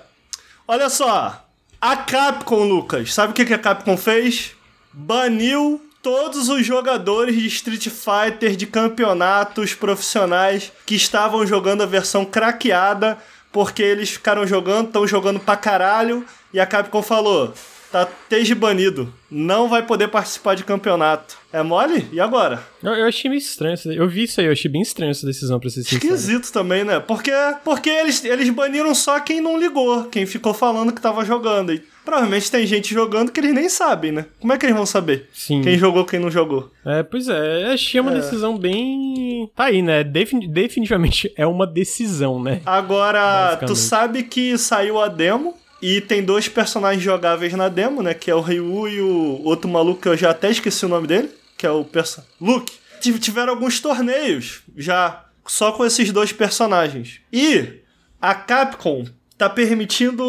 Olha 0.69 0.89
só. 0.89 1.50
A 1.83 1.97
Capcom, 1.97 2.65
Lucas, 2.65 3.15
sabe 3.15 3.31
o 3.31 3.35
que 3.35 3.55
a 3.55 3.59
Capcom 3.59 3.97
fez? 3.97 4.53
Baniu 4.93 5.81
todos 6.03 6.51
os 6.51 6.67
jogadores 6.67 7.35
de 7.35 7.47
Street 7.47 7.89
Fighter 7.89 8.55
de 8.55 8.67
campeonatos 8.67 9.73
profissionais 9.73 10.71
que 10.85 10.95
estavam 10.95 11.47
jogando 11.47 11.83
a 11.83 11.87
versão 11.87 12.23
craqueada 12.23 13.17
porque 13.51 13.83
eles 13.83 14.11
ficaram 14.11 14.47
jogando, 14.47 14.89
estão 14.89 15.07
jogando 15.07 15.41
pra 15.41 15.57
caralho 15.57 16.23
e 16.53 16.61
a 16.61 16.67
Capcom 16.67 17.03
falou: 17.03 17.55
tá 17.91 18.09
desde 18.29 18.55
banido, 18.55 19.13
não 19.31 19.69
vai 19.69 19.85
poder 19.85 20.09
participar 20.09 20.55
de 20.55 20.65
campeonato. 20.65 21.39
É 21.53 21.63
mole? 21.63 22.07
E 22.13 22.21
agora? 22.21 22.63
Eu, 22.83 22.93
eu 22.93 23.07
achei 23.07 23.29
meio 23.29 23.39
estranho. 23.41 23.77
Eu 23.87 24.09
vi 24.09 24.23
isso 24.25 24.41
aí, 24.41 24.47
eu 24.47 24.53
achei 24.53 24.71
bem 24.71 24.83
estranho 24.83 25.11
essa 25.11 25.27
decisão, 25.27 25.59
pra 25.59 25.69
ser 25.69 25.83
sincero. 25.83 25.97
Esquisito 26.05 26.53
também, 26.53 26.85
né? 26.85 27.01
Porque, 27.01 27.33
porque 27.65 27.91
eles, 27.91 28.25
eles 28.25 28.49
baniram 28.51 28.95
só 28.95 29.19
quem 29.19 29.41
não 29.41 29.59
ligou, 29.59 30.05
quem 30.05 30.27
ficou 30.27 30.55
falando 30.55 30.93
que 30.93 31.01
tava 31.01 31.25
jogando. 31.25 31.73
E 31.73 31.83
provavelmente 32.05 32.51
tem 32.51 32.65
gente 32.67 32.95
jogando 32.95 33.33
que 33.33 33.41
eles 33.41 33.53
nem 33.53 33.69
sabem, 33.69 34.13
né? 34.13 34.27
Como 34.39 34.53
é 34.53 34.59
que 34.59 34.65
eles 34.65 34.77
vão 34.77 34.87
saber? 34.87 35.29
Sim. 35.33 35.61
Quem 35.63 35.77
jogou, 35.77 36.05
quem 36.05 36.21
não 36.21 36.31
jogou. 36.31 36.71
É, 36.87 37.03
pois 37.03 37.29
é, 37.29 37.65
eu 37.67 37.73
achei 37.73 38.01
uma 38.01 38.13
decisão 38.13 38.57
bem. 38.57 39.51
Tá 39.57 39.65
aí, 39.65 39.83
né? 39.83 40.05
Defini- 40.05 40.47
definitivamente 40.49 41.33
é 41.37 41.45
uma 41.47 41.67
decisão, 41.67 42.41
né? 42.41 42.61
Agora, 42.65 43.57
tu 43.67 43.75
sabe 43.75 44.23
que 44.23 44.57
saiu 44.57 45.01
a 45.01 45.09
demo 45.09 45.57
e 45.83 46.01
tem 46.01 46.23
dois 46.23 46.49
personagens 46.49 47.03
jogáveis 47.03 47.53
na 47.55 47.69
demo, 47.69 48.03
né? 48.03 48.15
Que 48.15 48.31
é 48.31 48.35
o 48.35 48.41
Ryu 48.41 48.89
e 48.89 49.01
o 49.01 49.43
outro 49.45 49.69
maluco 49.69 50.03
que 50.03 50.09
eu 50.09 50.17
já 50.17 50.31
até 50.31 50.51
esqueci 50.51 50.85
o 50.85 50.89
nome 50.89 51.07
dele, 51.07 51.31
que 51.57 51.67
é 51.67 51.71
o 51.71 51.85
person... 51.85 52.23
Luke. 52.41 52.73
Tiv- 53.01 53.19
Tiveram 53.19 53.55
alguns 53.55 53.81
torneios 53.81 54.61
já 54.77 55.25
só 55.47 55.73
com 55.73 55.85
esses 55.85 56.13
dois 56.13 56.33
personagens. 56.33 57.21
E 57.33 57.81
a 58.21 58.35
Capcom 58.35 59.07
tá 59.39 59.49
permitindo 59.49 60.23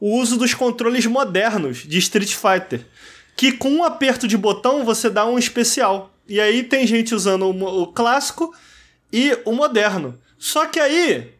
o 0.00 0.18
uso 0.20 0.36
dos 0.36 0.52
controles 0.54 1.06
modernos 1.06 1.78
de 1.78 1.98
Street 1.98 2.34
Fighter, 2.34 2.84
que 3.36 3.52
com 3.52 3.70
um 3.70 3.84
aperto 3.84 4.26
de 4.26 4.36
botão 4.36 4.84
você 4.84 5.08
dá 5.08 5.24
um 5.24 5.38
especial. 5.38 6.12
E 6.28 6.40
aí 6.40 6.62
tem 6.64 6.86
gente 6.86 7.14
usando 7.14 7.46
o 7.48 7.86
clássico 7.86 8.52
e 9.12 9.38
o 9.44 9.52
moderno. 9.52 10.18
Só 10.38 10.66
que 10.66 10.78
aí 10.78 11.32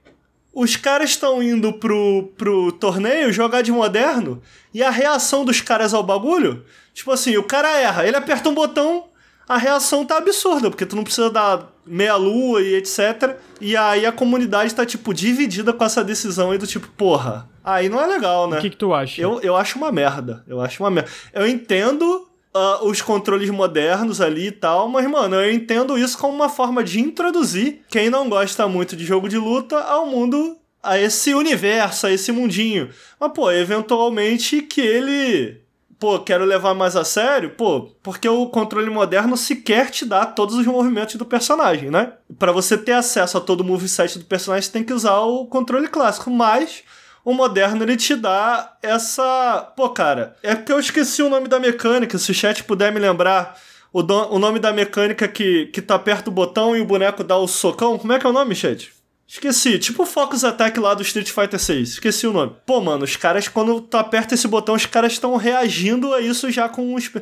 os 0.53 0.77
caras 0.77 1.11
estão 1.11 1.43
indo 1.43 1.73
pro, 1.75 2.33
pro 2.37 2.73
torneio 2.73 3.33
jogar 3.33 3.63
de 3.63 3.71
moderno 3.71 4.43
e 4.73 4.83
a 4.83 4.91
reação 4.91 5.45
dos 5.45 5.61
caras 5.61 5.95
ao 5.95 6.03
bagulho, 6.03 6.65
tipo 6.93 7.11
assim, 7.13 7.37
o 7.37 7.43
cara 7.43 7.79
erra, 7.79 8.07
ele 8.07 8.17
aperta 8.17 8.49
um 8.49 8.55
botão, 8.55 9.05
a 9.49 9.57
reação 9.57 10.05
tá 10.05 10.19
absurda, 10.19 10.69
porque 10.69 10.85
tu 10.85 10.95
não 10.95 11.05
precisa 11.05 11.31
dar 11.31 11.73
meia 11.87 12.17
lua 12.17 12.61
e 12.61 12.75
etc. 12.75 13.37
E 13.61 13.75
aí 13.75 14.05
a 14.05 14.13
comunidade 14.13 14.75
tá, 14.75 14.85
tipo, 14.85 15.15
dividida 15.15 15.73
com 15.73 15.85
essa 15.85 16.05
decisão 16.05 16.51
aí 16.51 16.59
do 16.59 16.67
tipo, 16.67 16.87
porra, 16.89 17.49
aí 17.65 17.89
não 17.89 17.99
é 18.01 18.07
legal, 18.07 18.49
né? 18.49 18.59
O 18.59 18.61
que, 18.61 18.69
que 18.69 18.77
tu 18.77 18.93
acha? 18.93 19.21
Eu, 19.23 19.41
eu 19.41 19.57
acho 19.57 19.79
uma 19.79 19.91
merda. 19.91 20.45
Eu 20.47 20.61
acho 20.61 20.83
uma 20.83 20.91
merda. 20.91 21.11
Eu 21.33 21.47
entendo 21.47 22.28
ah, 22.59 22.85
os 22.85 23.01
controles 23.01 23.51
modernos 23.51 24.21
ali 24.21 24.49
e 24.49 24.53
tal, 24.53 24.89
mas, 24.89 25.09
mano, 25.09 25.37
eu 25.37 25.53
entendo 25.53 25.99
isso 25.99 26.19
como 26.19 26.35
uma 26.35 26.49
forma 26.49 26.83
de 26.83 27.01
introduzir 27.01 27.83
quem 27.89 28.11
não 28.11 28.29
gosta 28.29 28.67
muito 28.67 28.97
de 28.97 29.05
jogo 29.05 29.29
de 29.29 29.39
luta 29.39 29.79
ao 29.79 30.07
mundo, 30.07 30.57
a 30.83 30.99
esse 30.99 31.35
universo, 31.35 32.07
a 32.07 32.13
esse 32.13 32.33
mundinho. 32.33 32.89
Mas, 33.21 33.33
pô, 33.33 33.51
eventualmente 33.51 34.63
que 34.63 34.81
ele 34.81 35.61
pô, 35.99 36.19
quero 36.21 36.45
levar 36.45 36.75
mais 36.75 36.95
a 36.95 37.05
sério, 37.05 37.51
pô, 37.51 37.91
porque 38.03 38.29
o 38.29 38.47
controle 38.47 38.89
moderno 38.89 39.37
sequer 39.37 39.91
te 39.91 40.05
dá 40.05 40.25
todos 40.25 40.55
os 40.55 40.65
movimentos 40.65 41.17
do 41.17 41.27
personagem, 41.27 41.91
né? 41.91 42.13
Para 42.39 42.53
você 42.53 42.79
ter 42.79 42.93
acesso 42.93 43.37
a 43.37 43.41
todo 43.41 43.63
o 43.63 43.65
moveset 43.65 44.19
do 44.19 44.25
personagem, 44.25 44.63
você 44.63 44.73
tem 44.73 44.85
que 44.85 44.93
usar 44.93 45.19
o 45.21 45.47
controle 45.47 45.89
clássico, 45.89 46.31
mas 46.31 46.85
o 47.29 47.35
moderno 47.35 47.85
ele 47.85 47.95
te 47.95 48.17
dá 48.17 48.79
essa. 48.81 49.71
Pô, 49.77 49.91
cara, 49.91 50.35
é 50.43 50.55
porque 50.55 50.73
eu 50.73 50.81
esqueci 50.81 51.23
o 51.23 51.29
nome 51.29 51.47
da 51.47 51.61
mecânica, 51.61 52.17
se 52.17 52.31
o 52.31 52.35
chat 52.35 52.65
puder 52.65 52.91
me 52.91 52.99
lembrar. 52.99 53.55
O, 53.93 54.03
do... 54.03 54.15
o 54.33 54.39
nome 54.39 54.59
da 54.59 54.73
mecânica 54.73 55.29
que, 55.29 55.67
que 55.67 55.83
tá 55.83 55.99
perto 55.99 56.27
do 56.27 56.31
botão 56.31 56.75
e 56.75 56.81
o 56.81 56.87
boneco 56.87 57.23
dá 57.23 57.37
o 57.37 57.47
socão. 57.47 57.99
Como 57.99 58.15
é 58.15 58.19
que 58.19 58.25
é 58.25 58.31
o 58.31 58.33
nome, 58.33 58.55
chat? 58.55 58.91
Esqueci, 59.27 59.79
tipo 59.79 60.05
o 60.05 60.07
Focus 60.07 60.43
Attack 60.43 60.81
lá 60.81 60.95
do 60.95 61.03
Street 61.03 61.31
Fighter 61.31 61.61
6. 61.61 61.91
Esqueci 61.91 62.27
o 62.27 62.33
nome. 62.33 62.57
Pô, 62.65 62.81
mano, 62.81 63.05
os 63.05 63.15
caras, 63.15 63.47
quando 63.47 63.79
tu 63.83 63.99
aperta 63.99 64.35
esse 64.35 64.49
botão, 64.49 64.75
os 64.75 64.87
caras 64.87 65.13
estão 65.13 65.37
reagindo 65.37 66.15
a 66.15 66.23
isso 66.23 66.51
já 66.51 66.67
com 66.67 66.95
uns. 66.95 67.13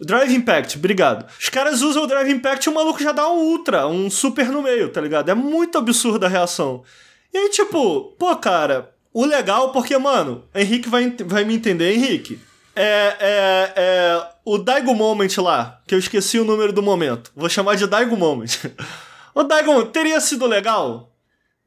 Drive 0.00 0.34
Impact, 0.34 0.78
obrigado. 0.78 1.30
Os 1.38 1.50
caras 1.50 1.82
usam 1.82 2.04
o 2.04 2.06
Drive 2.06 2.30
Impact 2.30 2.66
e 2.66 2.72
o 2.72 2.74
maluco 2.74 3.02
já 3.02 3.12
dá 3.12 3.28
um 3.28 3.40
Ultra, 3.40 3.86
um 3.86 4.08
Super 4.08 4.48
no 4.48 4.62
meio, 4.62 4.88
tá 4.88 5.02
ligado? 5.02 5.28
É 5.28 5.34
muito 5.34 5.76
absurda 5.76 6.24
a 6.24 6.30
reação. 6.30 6.82
E 7.30 7.36
aí, 7.36 7.50
tipo, 7.50 8.16
pô, 8.18 8.34
cara, 8.36 8.90
o 9.12 9.24
legal, 9.24 9.72
porque, 9.72 9.96
mano, 9.98 10.44
Henrique 10.54 10.88
vai, 10.88 11.14
vai 11.24 11.44
me 11.44 11.54
entender, 11.54 11.92
Henrique. 11.92 12.40
É, 12.74 13.16
é, 13.20 13.72
é 13.76 14.28
o 14.44 14.56
Daigo 14.56 14.94
Moment 14.94 15.36
lá, 15.38 15.80
que 15.86 15.94
eu 15.94 15.98
esqueci 15.98 16.38
o 16.38 16.44
número 16.44 16.72
do 16.72 16.82
momento. 16.82 17.32
Vou 17.34 17.48
chamar 17.48 17.76
de 17.76 17.86
Daigo 17.86 18.16
Moment. 18.16 18.48
o 19.34 19.42
Daigo 19.42 19.84
teria 19.86 20.20
sido 20.20 20.46
legal 20.46 21.10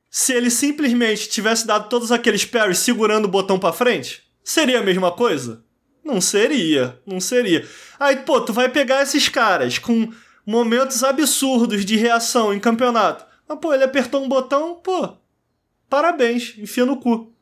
se 0.10 0.32
ele 0.32 0.52
simplesmente 0.52 1.28
tivesse 1.28 1.66
dado 1.66 1.90
todos 1.90 2.12
aqueles 2.12 2.46
parries 2.46 2.78
segurando 2.78 3.26
o 3.26 3.30
botão 3.30 3.58
para 3.58 3.74
frente? 3.74 4.22
Seria 4.44 4.80
a 4.80 4.84
mesma 4.84 5.12
coisa? 5.12 5.66
Não 6.04 6.22
seria, 6.22 7.02
não 7.04 7.20
seria. 7.20 7.68
Aí, 8.00 8.18
pô, 8.18 8.40
tu 8.40 8.54
vai 8.54 8.70
pegar 8.70 9.02
esses 9.02 9.28
caras 9.28 9.80
com 9.80 10.14
momentos 10.46 11.04
absurdos 11.04 11.84
de 11.84 11.96
reação 11.96 12.54
em 12.54 12.60
campeonato. 12.60 13.26
Mas, 13.50 13.58
pô, 13.60 13.74
ele 13.74 13.86
apertou 13.86 14.24
um 14.24 14.30
botão, 14.30 14.76
pô, 14.76 15.18
parabéns, 15.90 16.54
enfia 16.60 16.86
no 16.86 16.98
cu. 16.98 17.33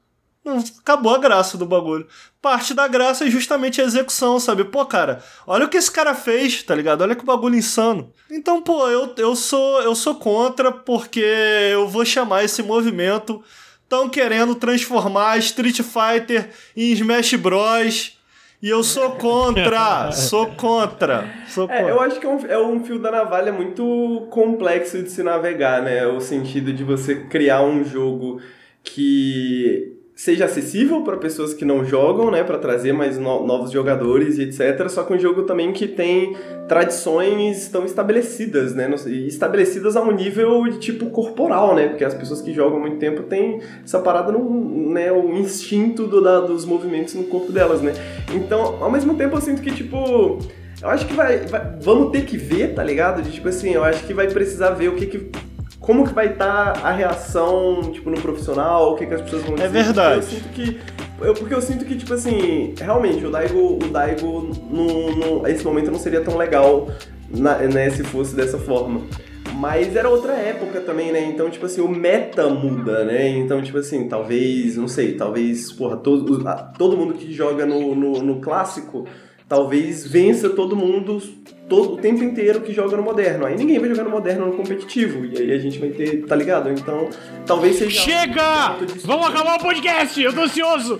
Não, 0.43 0.57
acabou 0.80 1.13
a 1.13 1.19
graça 1.19 1.55
do 1.55 1.68
bagulho. 1.68 2.07
Parte 2.41 2.73
da 2.73 2.88
graça 2.88 3.26
é 3.26 3.30
justamente 3.30 3.80
a 3.80 3.84
execução, 3.84 4.39
sabe? 4.39 4.63
Pô, 4.63 4.84
cara, 4.85 5.23
olha 5.45 5.65
o 5.65 5.69
que 5.69 5.77
esse 5.77 5.91
cara 5.91 6.15
fez, 6.15 6.63
tá 6.63 6.73
ligado? 6.73 7.01
Olha 7.01 7.15
que 7.15 7.23
bagulho 7.23 7.55
insano. 7.55 8.11
Então, 8.30 8.61
pô, 8.61 8.88
eu, 8.88 9.13
eu 9.18 9.35
sou 9.35 9.81
eu 9.84 9.93
sou 9.93 10.15
contra 10.15 10.72
porque 10.72 11.23
eu 11.72 11.88
vou 11.88 12.03
chamar 12.03 12.43
esse 12.43 12.63
movimento 12.63 13.43
tão 13.88 14.09
querendo 14.09 14.55
transformar 14.55 15.38
Street 15.38 15.81
Fighter 15.81 16.49
em 16.76 16.91
Smash 16.93 17.35
Bros. 17.35 18.18
E 18.63 18.69
eu 18.69 18.84
sou 18.84 19.11
contra, 19.11 20.09
sou 20.13 20.47
contra, 20.51 21.27
sou 21.47 21.68
contra. 21.68 21.84
É, 21.84 21.91
eu 21.91 21.99
acho 21.99 22.19
que 22.19 22.26
é 22.26 22.30
um, 22.30 22.45
é 22.45 22.57
um 22.59 22.84
fio 22.84 22.99
da 22.99 23.11
navalha 23.11 23.51
muito 23.51 24.27
complexo 24.30 25.01
de 25.01 25.09
se 25.09 25.23
navegar, 25.23 25.81
né? 25.81 26.05
O 26.05 26.19
sentido 26.19 26.72
de 26.72 26.84
você 26.84 27.26
criar 27.26 27.63
um 27.63 27.84
jogo 27.84 28.39
que 28.84 30.00
seja 30.22 30.45
acessível 30.45 31.02
para 31.02 31.18
pessoas 31.18 31.52
que 31.52 31.65
não 31.65 31.84
jogam, 31.84 32.30
né, 32.30 32.43
para 32.43 32.60
trazer 32.60 32.93
mais 32.93 33.18
no 33.18 33.43
novos 33.43 33.72
jogadores 33.72 34.38
e 34.38 34.43
etc. 34.43 34.88
Só 34.88 35.02
que 35.02 35.15
um 35.15 35.18
jogo 35.18 35.41
também 35.43 35.73
que 35.73 35.88
tem 35.88 36.38
tradições 36.68 37.68
tão 37.69 37.85
estabelecidas, 37.85 38.76
né, 38.76 38.88
estabelecidas 39.26 39.95
a 39.95 40.02
um 40.03 40.11
nível 40.11 40.65
de 40.65 40.77
tipo 40.77 41.07
corporal, 41.07 41.73
né, 41.73 41.88
porque 41.88 42.06
as 42.06 42.14
pessoas 42.14 42.39
que 42.39 42.53
jogam 42.53 42.80
muito 42.80 42.98
tempo 42.98 43.23
têm 43.23 43.61
essa 43.84 43.98
parada 43.98 44.31
no, 44.31 44.91
né, 44.91 45.11
o 45.11 45.34
instinto 45.34 46.06
do, 46.06 46.22
da, 46.22 46.39
dos 46.39 46.65
movimentos 46.65 47.15
no 47.15 47.23
corpo 47.23 47.52
delas, 47.52 47.81
né. 47.81 47.91
Então, 48.31 48.77
ao 48.80 48.91
mesmo 48.91 49.15
tempo 49.15 49.35
eu 49.35 49.41
sinto 49.41 49.60
que 49.60 49.72
tipo 49.72 50.38
eu 50.84 50.89
acho 50.89 51.07
que 51.07 51.14
vai, 51.14 51.39
vai, 51.39 51.77
vamos 51.80 52.11
ter 52.11 52.26
que 52.26 52.38
ver, 52.38 52.73
tá 52.73 52.84
ligado? 52.84 53.22
De 53.22 53.31
tipo 53.31 53.48
assim, 53.48 53.72
eu 53.72 53.84
acho 53.84 54.03
que 54.06 54.15
vai 54.15 54.27
precisar 54.27 54.72
ver 54.72 54.89
o 54.89 54.95
que 54.95 55.06
que 55.06 55.31
como 55.81 56.07
que 56.07 56.13
vai 56.13 56.27
estar 56.27 56.73
tá 56.73 56.87
a 56.87 56.91
reação, 56.91 57.81
tipo, 57.91 58.09
no 58.11 58.21
profissional, 58.21 58.93
o 58.93 58.95
que, 58.95 59.07
que 59.07 59.15
as 59.15 59.21
pessoas 59.21 59.43
vão 59.43 59.55
é 59.55 59.67
dizer. 59.67 59.79
É 59.79 59.83
verdade. 59.83 60.15
Eu 60.17 60.21
sinto 60.21 60.49
que. 60.49 60.79
Eu, 61.19 61.33
porque 61.33 61.53
eu 61.53 61.61
sinto 61.61 61.85
que, 61.85 61.95
tipo 61.95 62.13
assim, 62.13 62.73
realmente, 62.79 63.25
o 63.25 63.31
Daigo, 63.31 63.73
o 63.83 63.87
Daigo 63.89 64.49
no, 64.69 65.15
no, 65.15 65.47
esse 65.47 65.63
momento 65.63 65.91
não 65.91 65.99
seria 65.99 66.21
tão 66.21 66.37
legal 66.37 66.87
na, 67.29 67.57
né, 67.57 67.89
se 67.89 68.03
fosse 68.03 68.35
dessa 68.35 68.57
forma. 68.57 69.01
Mas 69.55 69.95
era 69.95 70.09
outra 70.09 70.33
época 70.33 70.81
também, 70.81 71.11
né? 71.11 71.23
Então, 71.23 71.49
tipo 71.49 71.65
assim, 71.65 71.81
o 71.81 71.87
meta 71.87 72.47
muda, 72.47 73.03
né? 73.03 73.27
Então, 73.29 73.61
tipo 73.61 73.77
assim, 73.77 74.07
talvez, 74.07 74.77
não 74.77 74.87
sei, 74.87 75.13
talvez, 75.13 75.71
porra, 75.71 75.97
todo, 75.97 76.43
todo 76.77 76.97
mundo 76.97 77.13
que 77.13 77.31
joga 77.33 77.65
no, 77.65 77.93
no, 77.93 78.23
no 78.23 78.39
clássico, 78.39 79.05
talvez 79.51 80.07
vença 80.07 80.49
todo 80.49 80.77
mundo 80.77 81.21
todo 81.67 81.95
o 81.95 81.97
tempo 81.97 82.23
inteiro 82.23 82.61
que 82.61 82.71
joga 82.71 82.95
no 82.95 83.03
moderno. 83.03 83.45
Aí 83.45 83.57
ninguém 83.57 83.79
vai 83.79 83.89
jogar 83.89 84.05
no 84.05 84.09
moderno 84.09 84.45
no 84.45 84.53
competitivo. 84.53 85.25
E 85.25 85.37
aí 85.37 85.51
a 85.51 85.57
gente 85.57 85.77
vai 85.77 85.89
ter, 85.89 86.25
tá 86.25 86.37
ligado? 86.37 86.69
Então, 86.71 87.09
talvez 87.45 87.75
seja. 87.75 88.01
Chega! 88.01 88.77
Vamos 89.03 89.27
acabar 89.27 89.57
o 89.57 89.59
podcast! 89.59 90.21
Eu 90.21 90.33
tô 90.33 90.43
ansioso! 90.43 90.97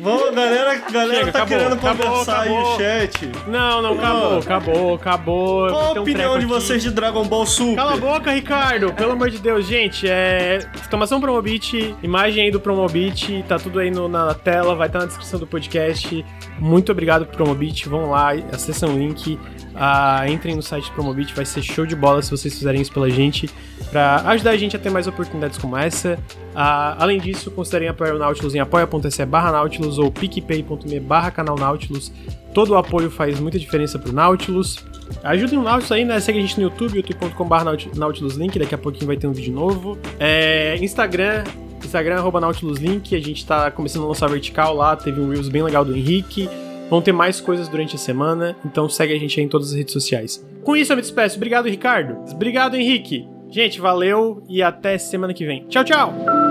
Vamos, 0.00 0.32
galera, 0.32 0.76
galera 0.92 1.14
Chega, 1.14 1.32
tá 1.32 1.38
acabou, 1.42 1.58
querendo 1.58 1.72
acabou, 1.74 2.06
conversar 2.06 2.42
acabou. 2.42 2.56
aí 2.56 2.64
no 2.64 2.76
chat. 2.76 3.32
Não, 3.48 3.82
não, 3.82 3.94
acabou, 3.94 4.38
acabou, 4.38 4.94
acabou. 4.94 5.68
Qual 5.68 5.96
a 5.96 6.00
opinião 6.00 6.34
um 6.36 6.38
de 6.38 6.46
vocês 6.46 6.82
de 6.82 6.90
Dragon 6.90 7.24
Ball 7.24 7.46
Super? 7.46 7.76
Cala 7.76 7.94
a 7.94 7.96
boca, 7.96 8.30
Ricardo, 8.30 8.92
pelo 8.92 9.12
amor 9.12 9.30
de 9.30 9.38
Deus, 9.38 9.66
gente, 9.66 10.08
é... 10.08 10.58
Exclamação 10.74 11.20
Promobit, 11.20 11.96
imagem 12.02 12.44
aí 12.44 12.50
do 12.50 12.60
Promobit, 12.60 13.44
tá 13.48 13.58
tudo 13.58 13.80
aí 13.80 13.90
no, 13.90 14.08
na 14.08 14.34
tela, 14.34 14.76
vai 14.76 14.86
estar 14.86 15.00
tá 15.00 15.04
na 15.04 15.08
descrição 15.08 15.40
do 15.40 15.46
podcast. 15.48 16.24
Muito 16.60 16.90
obrigado 16.90 17.26
Promobit, 17.26 17.88
vão 17.88 18.10
lá, 18.10 18.32
acessem 18.52 18.88
o 18.88 18.98
link, 18.98 19.34
uh, 19.34 20.30
entrem 20.30 20.56
no 20.56 20.62
site 20.62 20.86
do 20.86 20.92
Promobit, 20.92 21.34
vai 21.34 21.44
ser 21.44 21.62
show 21.62 21.86
de 21.86 21.94
bola 21.94 22.20
se 22.20 22.30
vocês 22.30 22.52
fizerem 22.52 22.80
isso 22.80 22.92
pela 22.92 23.08
gente, 23.08 23.48
pra 23.90 24.16
ajudar 24.30 24.50
a 24.50 24.56
gente 24.56 24.74
a 24.74 24.78
ter 24.78 24.90
mais 24.90 25.06
oportunidades 25.06 25.58
como 25.58 25.76
essa. 25.76 26.18
Uh, 26.50 26.98
além 26.98 27.20
disso, 27.20 27.50
considerem 27.50 27.88
apoiar 27.88 28.14
o 28.14 28.18
Nautilus 28.18 28.54
em 28.54 28.58
apoia.se 28.58 29.24
barra 29.24 29.52
Nautilus 29.52 29.98
ou 29.98 30.10
picpay.me 30.10 31.00
barra 31.00 31.30
canal 31.30 31.56
Nautilus. 31.56 32.12
Todo 32.52 32.70
o 32.70 32.76
apoio 32.76 33.10
faz 33.10 33.38
muita 33.38 33.58
diferença 33.58 33.98
pro 33.98 34.12
Nautilus. 34.12 34.84
Ajudem 35.22 35.58
o 35.58 35.62
Nautilus 35.62 35.92
aí, 35.92 36.04
né? 36.04 36.18
Segue 36.18 36.38
a 36.38 36.42
gente 36.42 36.56
no 36.56 36.64
YouTube, 36.64 36.96
youtube.com.br 36.96 37.54
Nautilus 37.94 38.34
Link, 38.34 38.58
daqui 38.58 38.74
a 38.74 38.78
pouquinho 38.78 39.06
vai 39.06 39.16
ter 39.16 39.26
um 39.26 39.32
vídeo 39.32 39.54
novo. 39.54 39.96
É, 40.18 40.76
Instagram, 40.80 41.44
Instagram 41.86 42.16
arroba 42.16 42.40
Nautilus 42.40 42.78
Link, 42.78 43.14
a 43.14 43.20
gente 43.20 43.46
tá 43.46 43.70
começando 43.70 44.04
a 44.04 44.08
lançar 44.08 44.28
vertical 44.28 44.74
lá, 44.74 44.96
teve 44.96 45.20
um 45.20 45.28
Reels 45.28 45.48
bem 45.48 45.62
legal 45.62 45.84
do 45.84 45.96
Henrique. 45.96 46.48
Vão 46.90 47.02
ter 47.02 47.12
mais 47.12 47.40
coisas 47.40 47.68
durante 47.68 47.96
a 47.96 47.98
semana, 47.98 48.56
então 48.64 48.88
segue 48.88 49.12
a 49.12 49.18
gente 49.18 49.38
aí 49.38 49.44
em 49.44 49.48
todas 49.48 49.68
as 49.68 49.74
redes 49.74 49.92
sociais. 49.92 50.44
Com 50.64 50.74
isso 50.74 50.92
eu 50.92 50.96
me 50.96 51.02
despeço. 51.02 51.36
Obrigado, 51.36 51.68
Ricardo. 51.68 52.16
Obrigado, 52.32 52.76
Henrique. 52.76 53.28
Gente, 53.50 53.80
valeu 53.80 54.42
e 54.48 54.62
até 54.62 54.96
semana 54.96 55.34
que 55.34 55.44
vem. 55.44 55.66
Tchau, 55.68 55.84
tchau! 55.84 56.47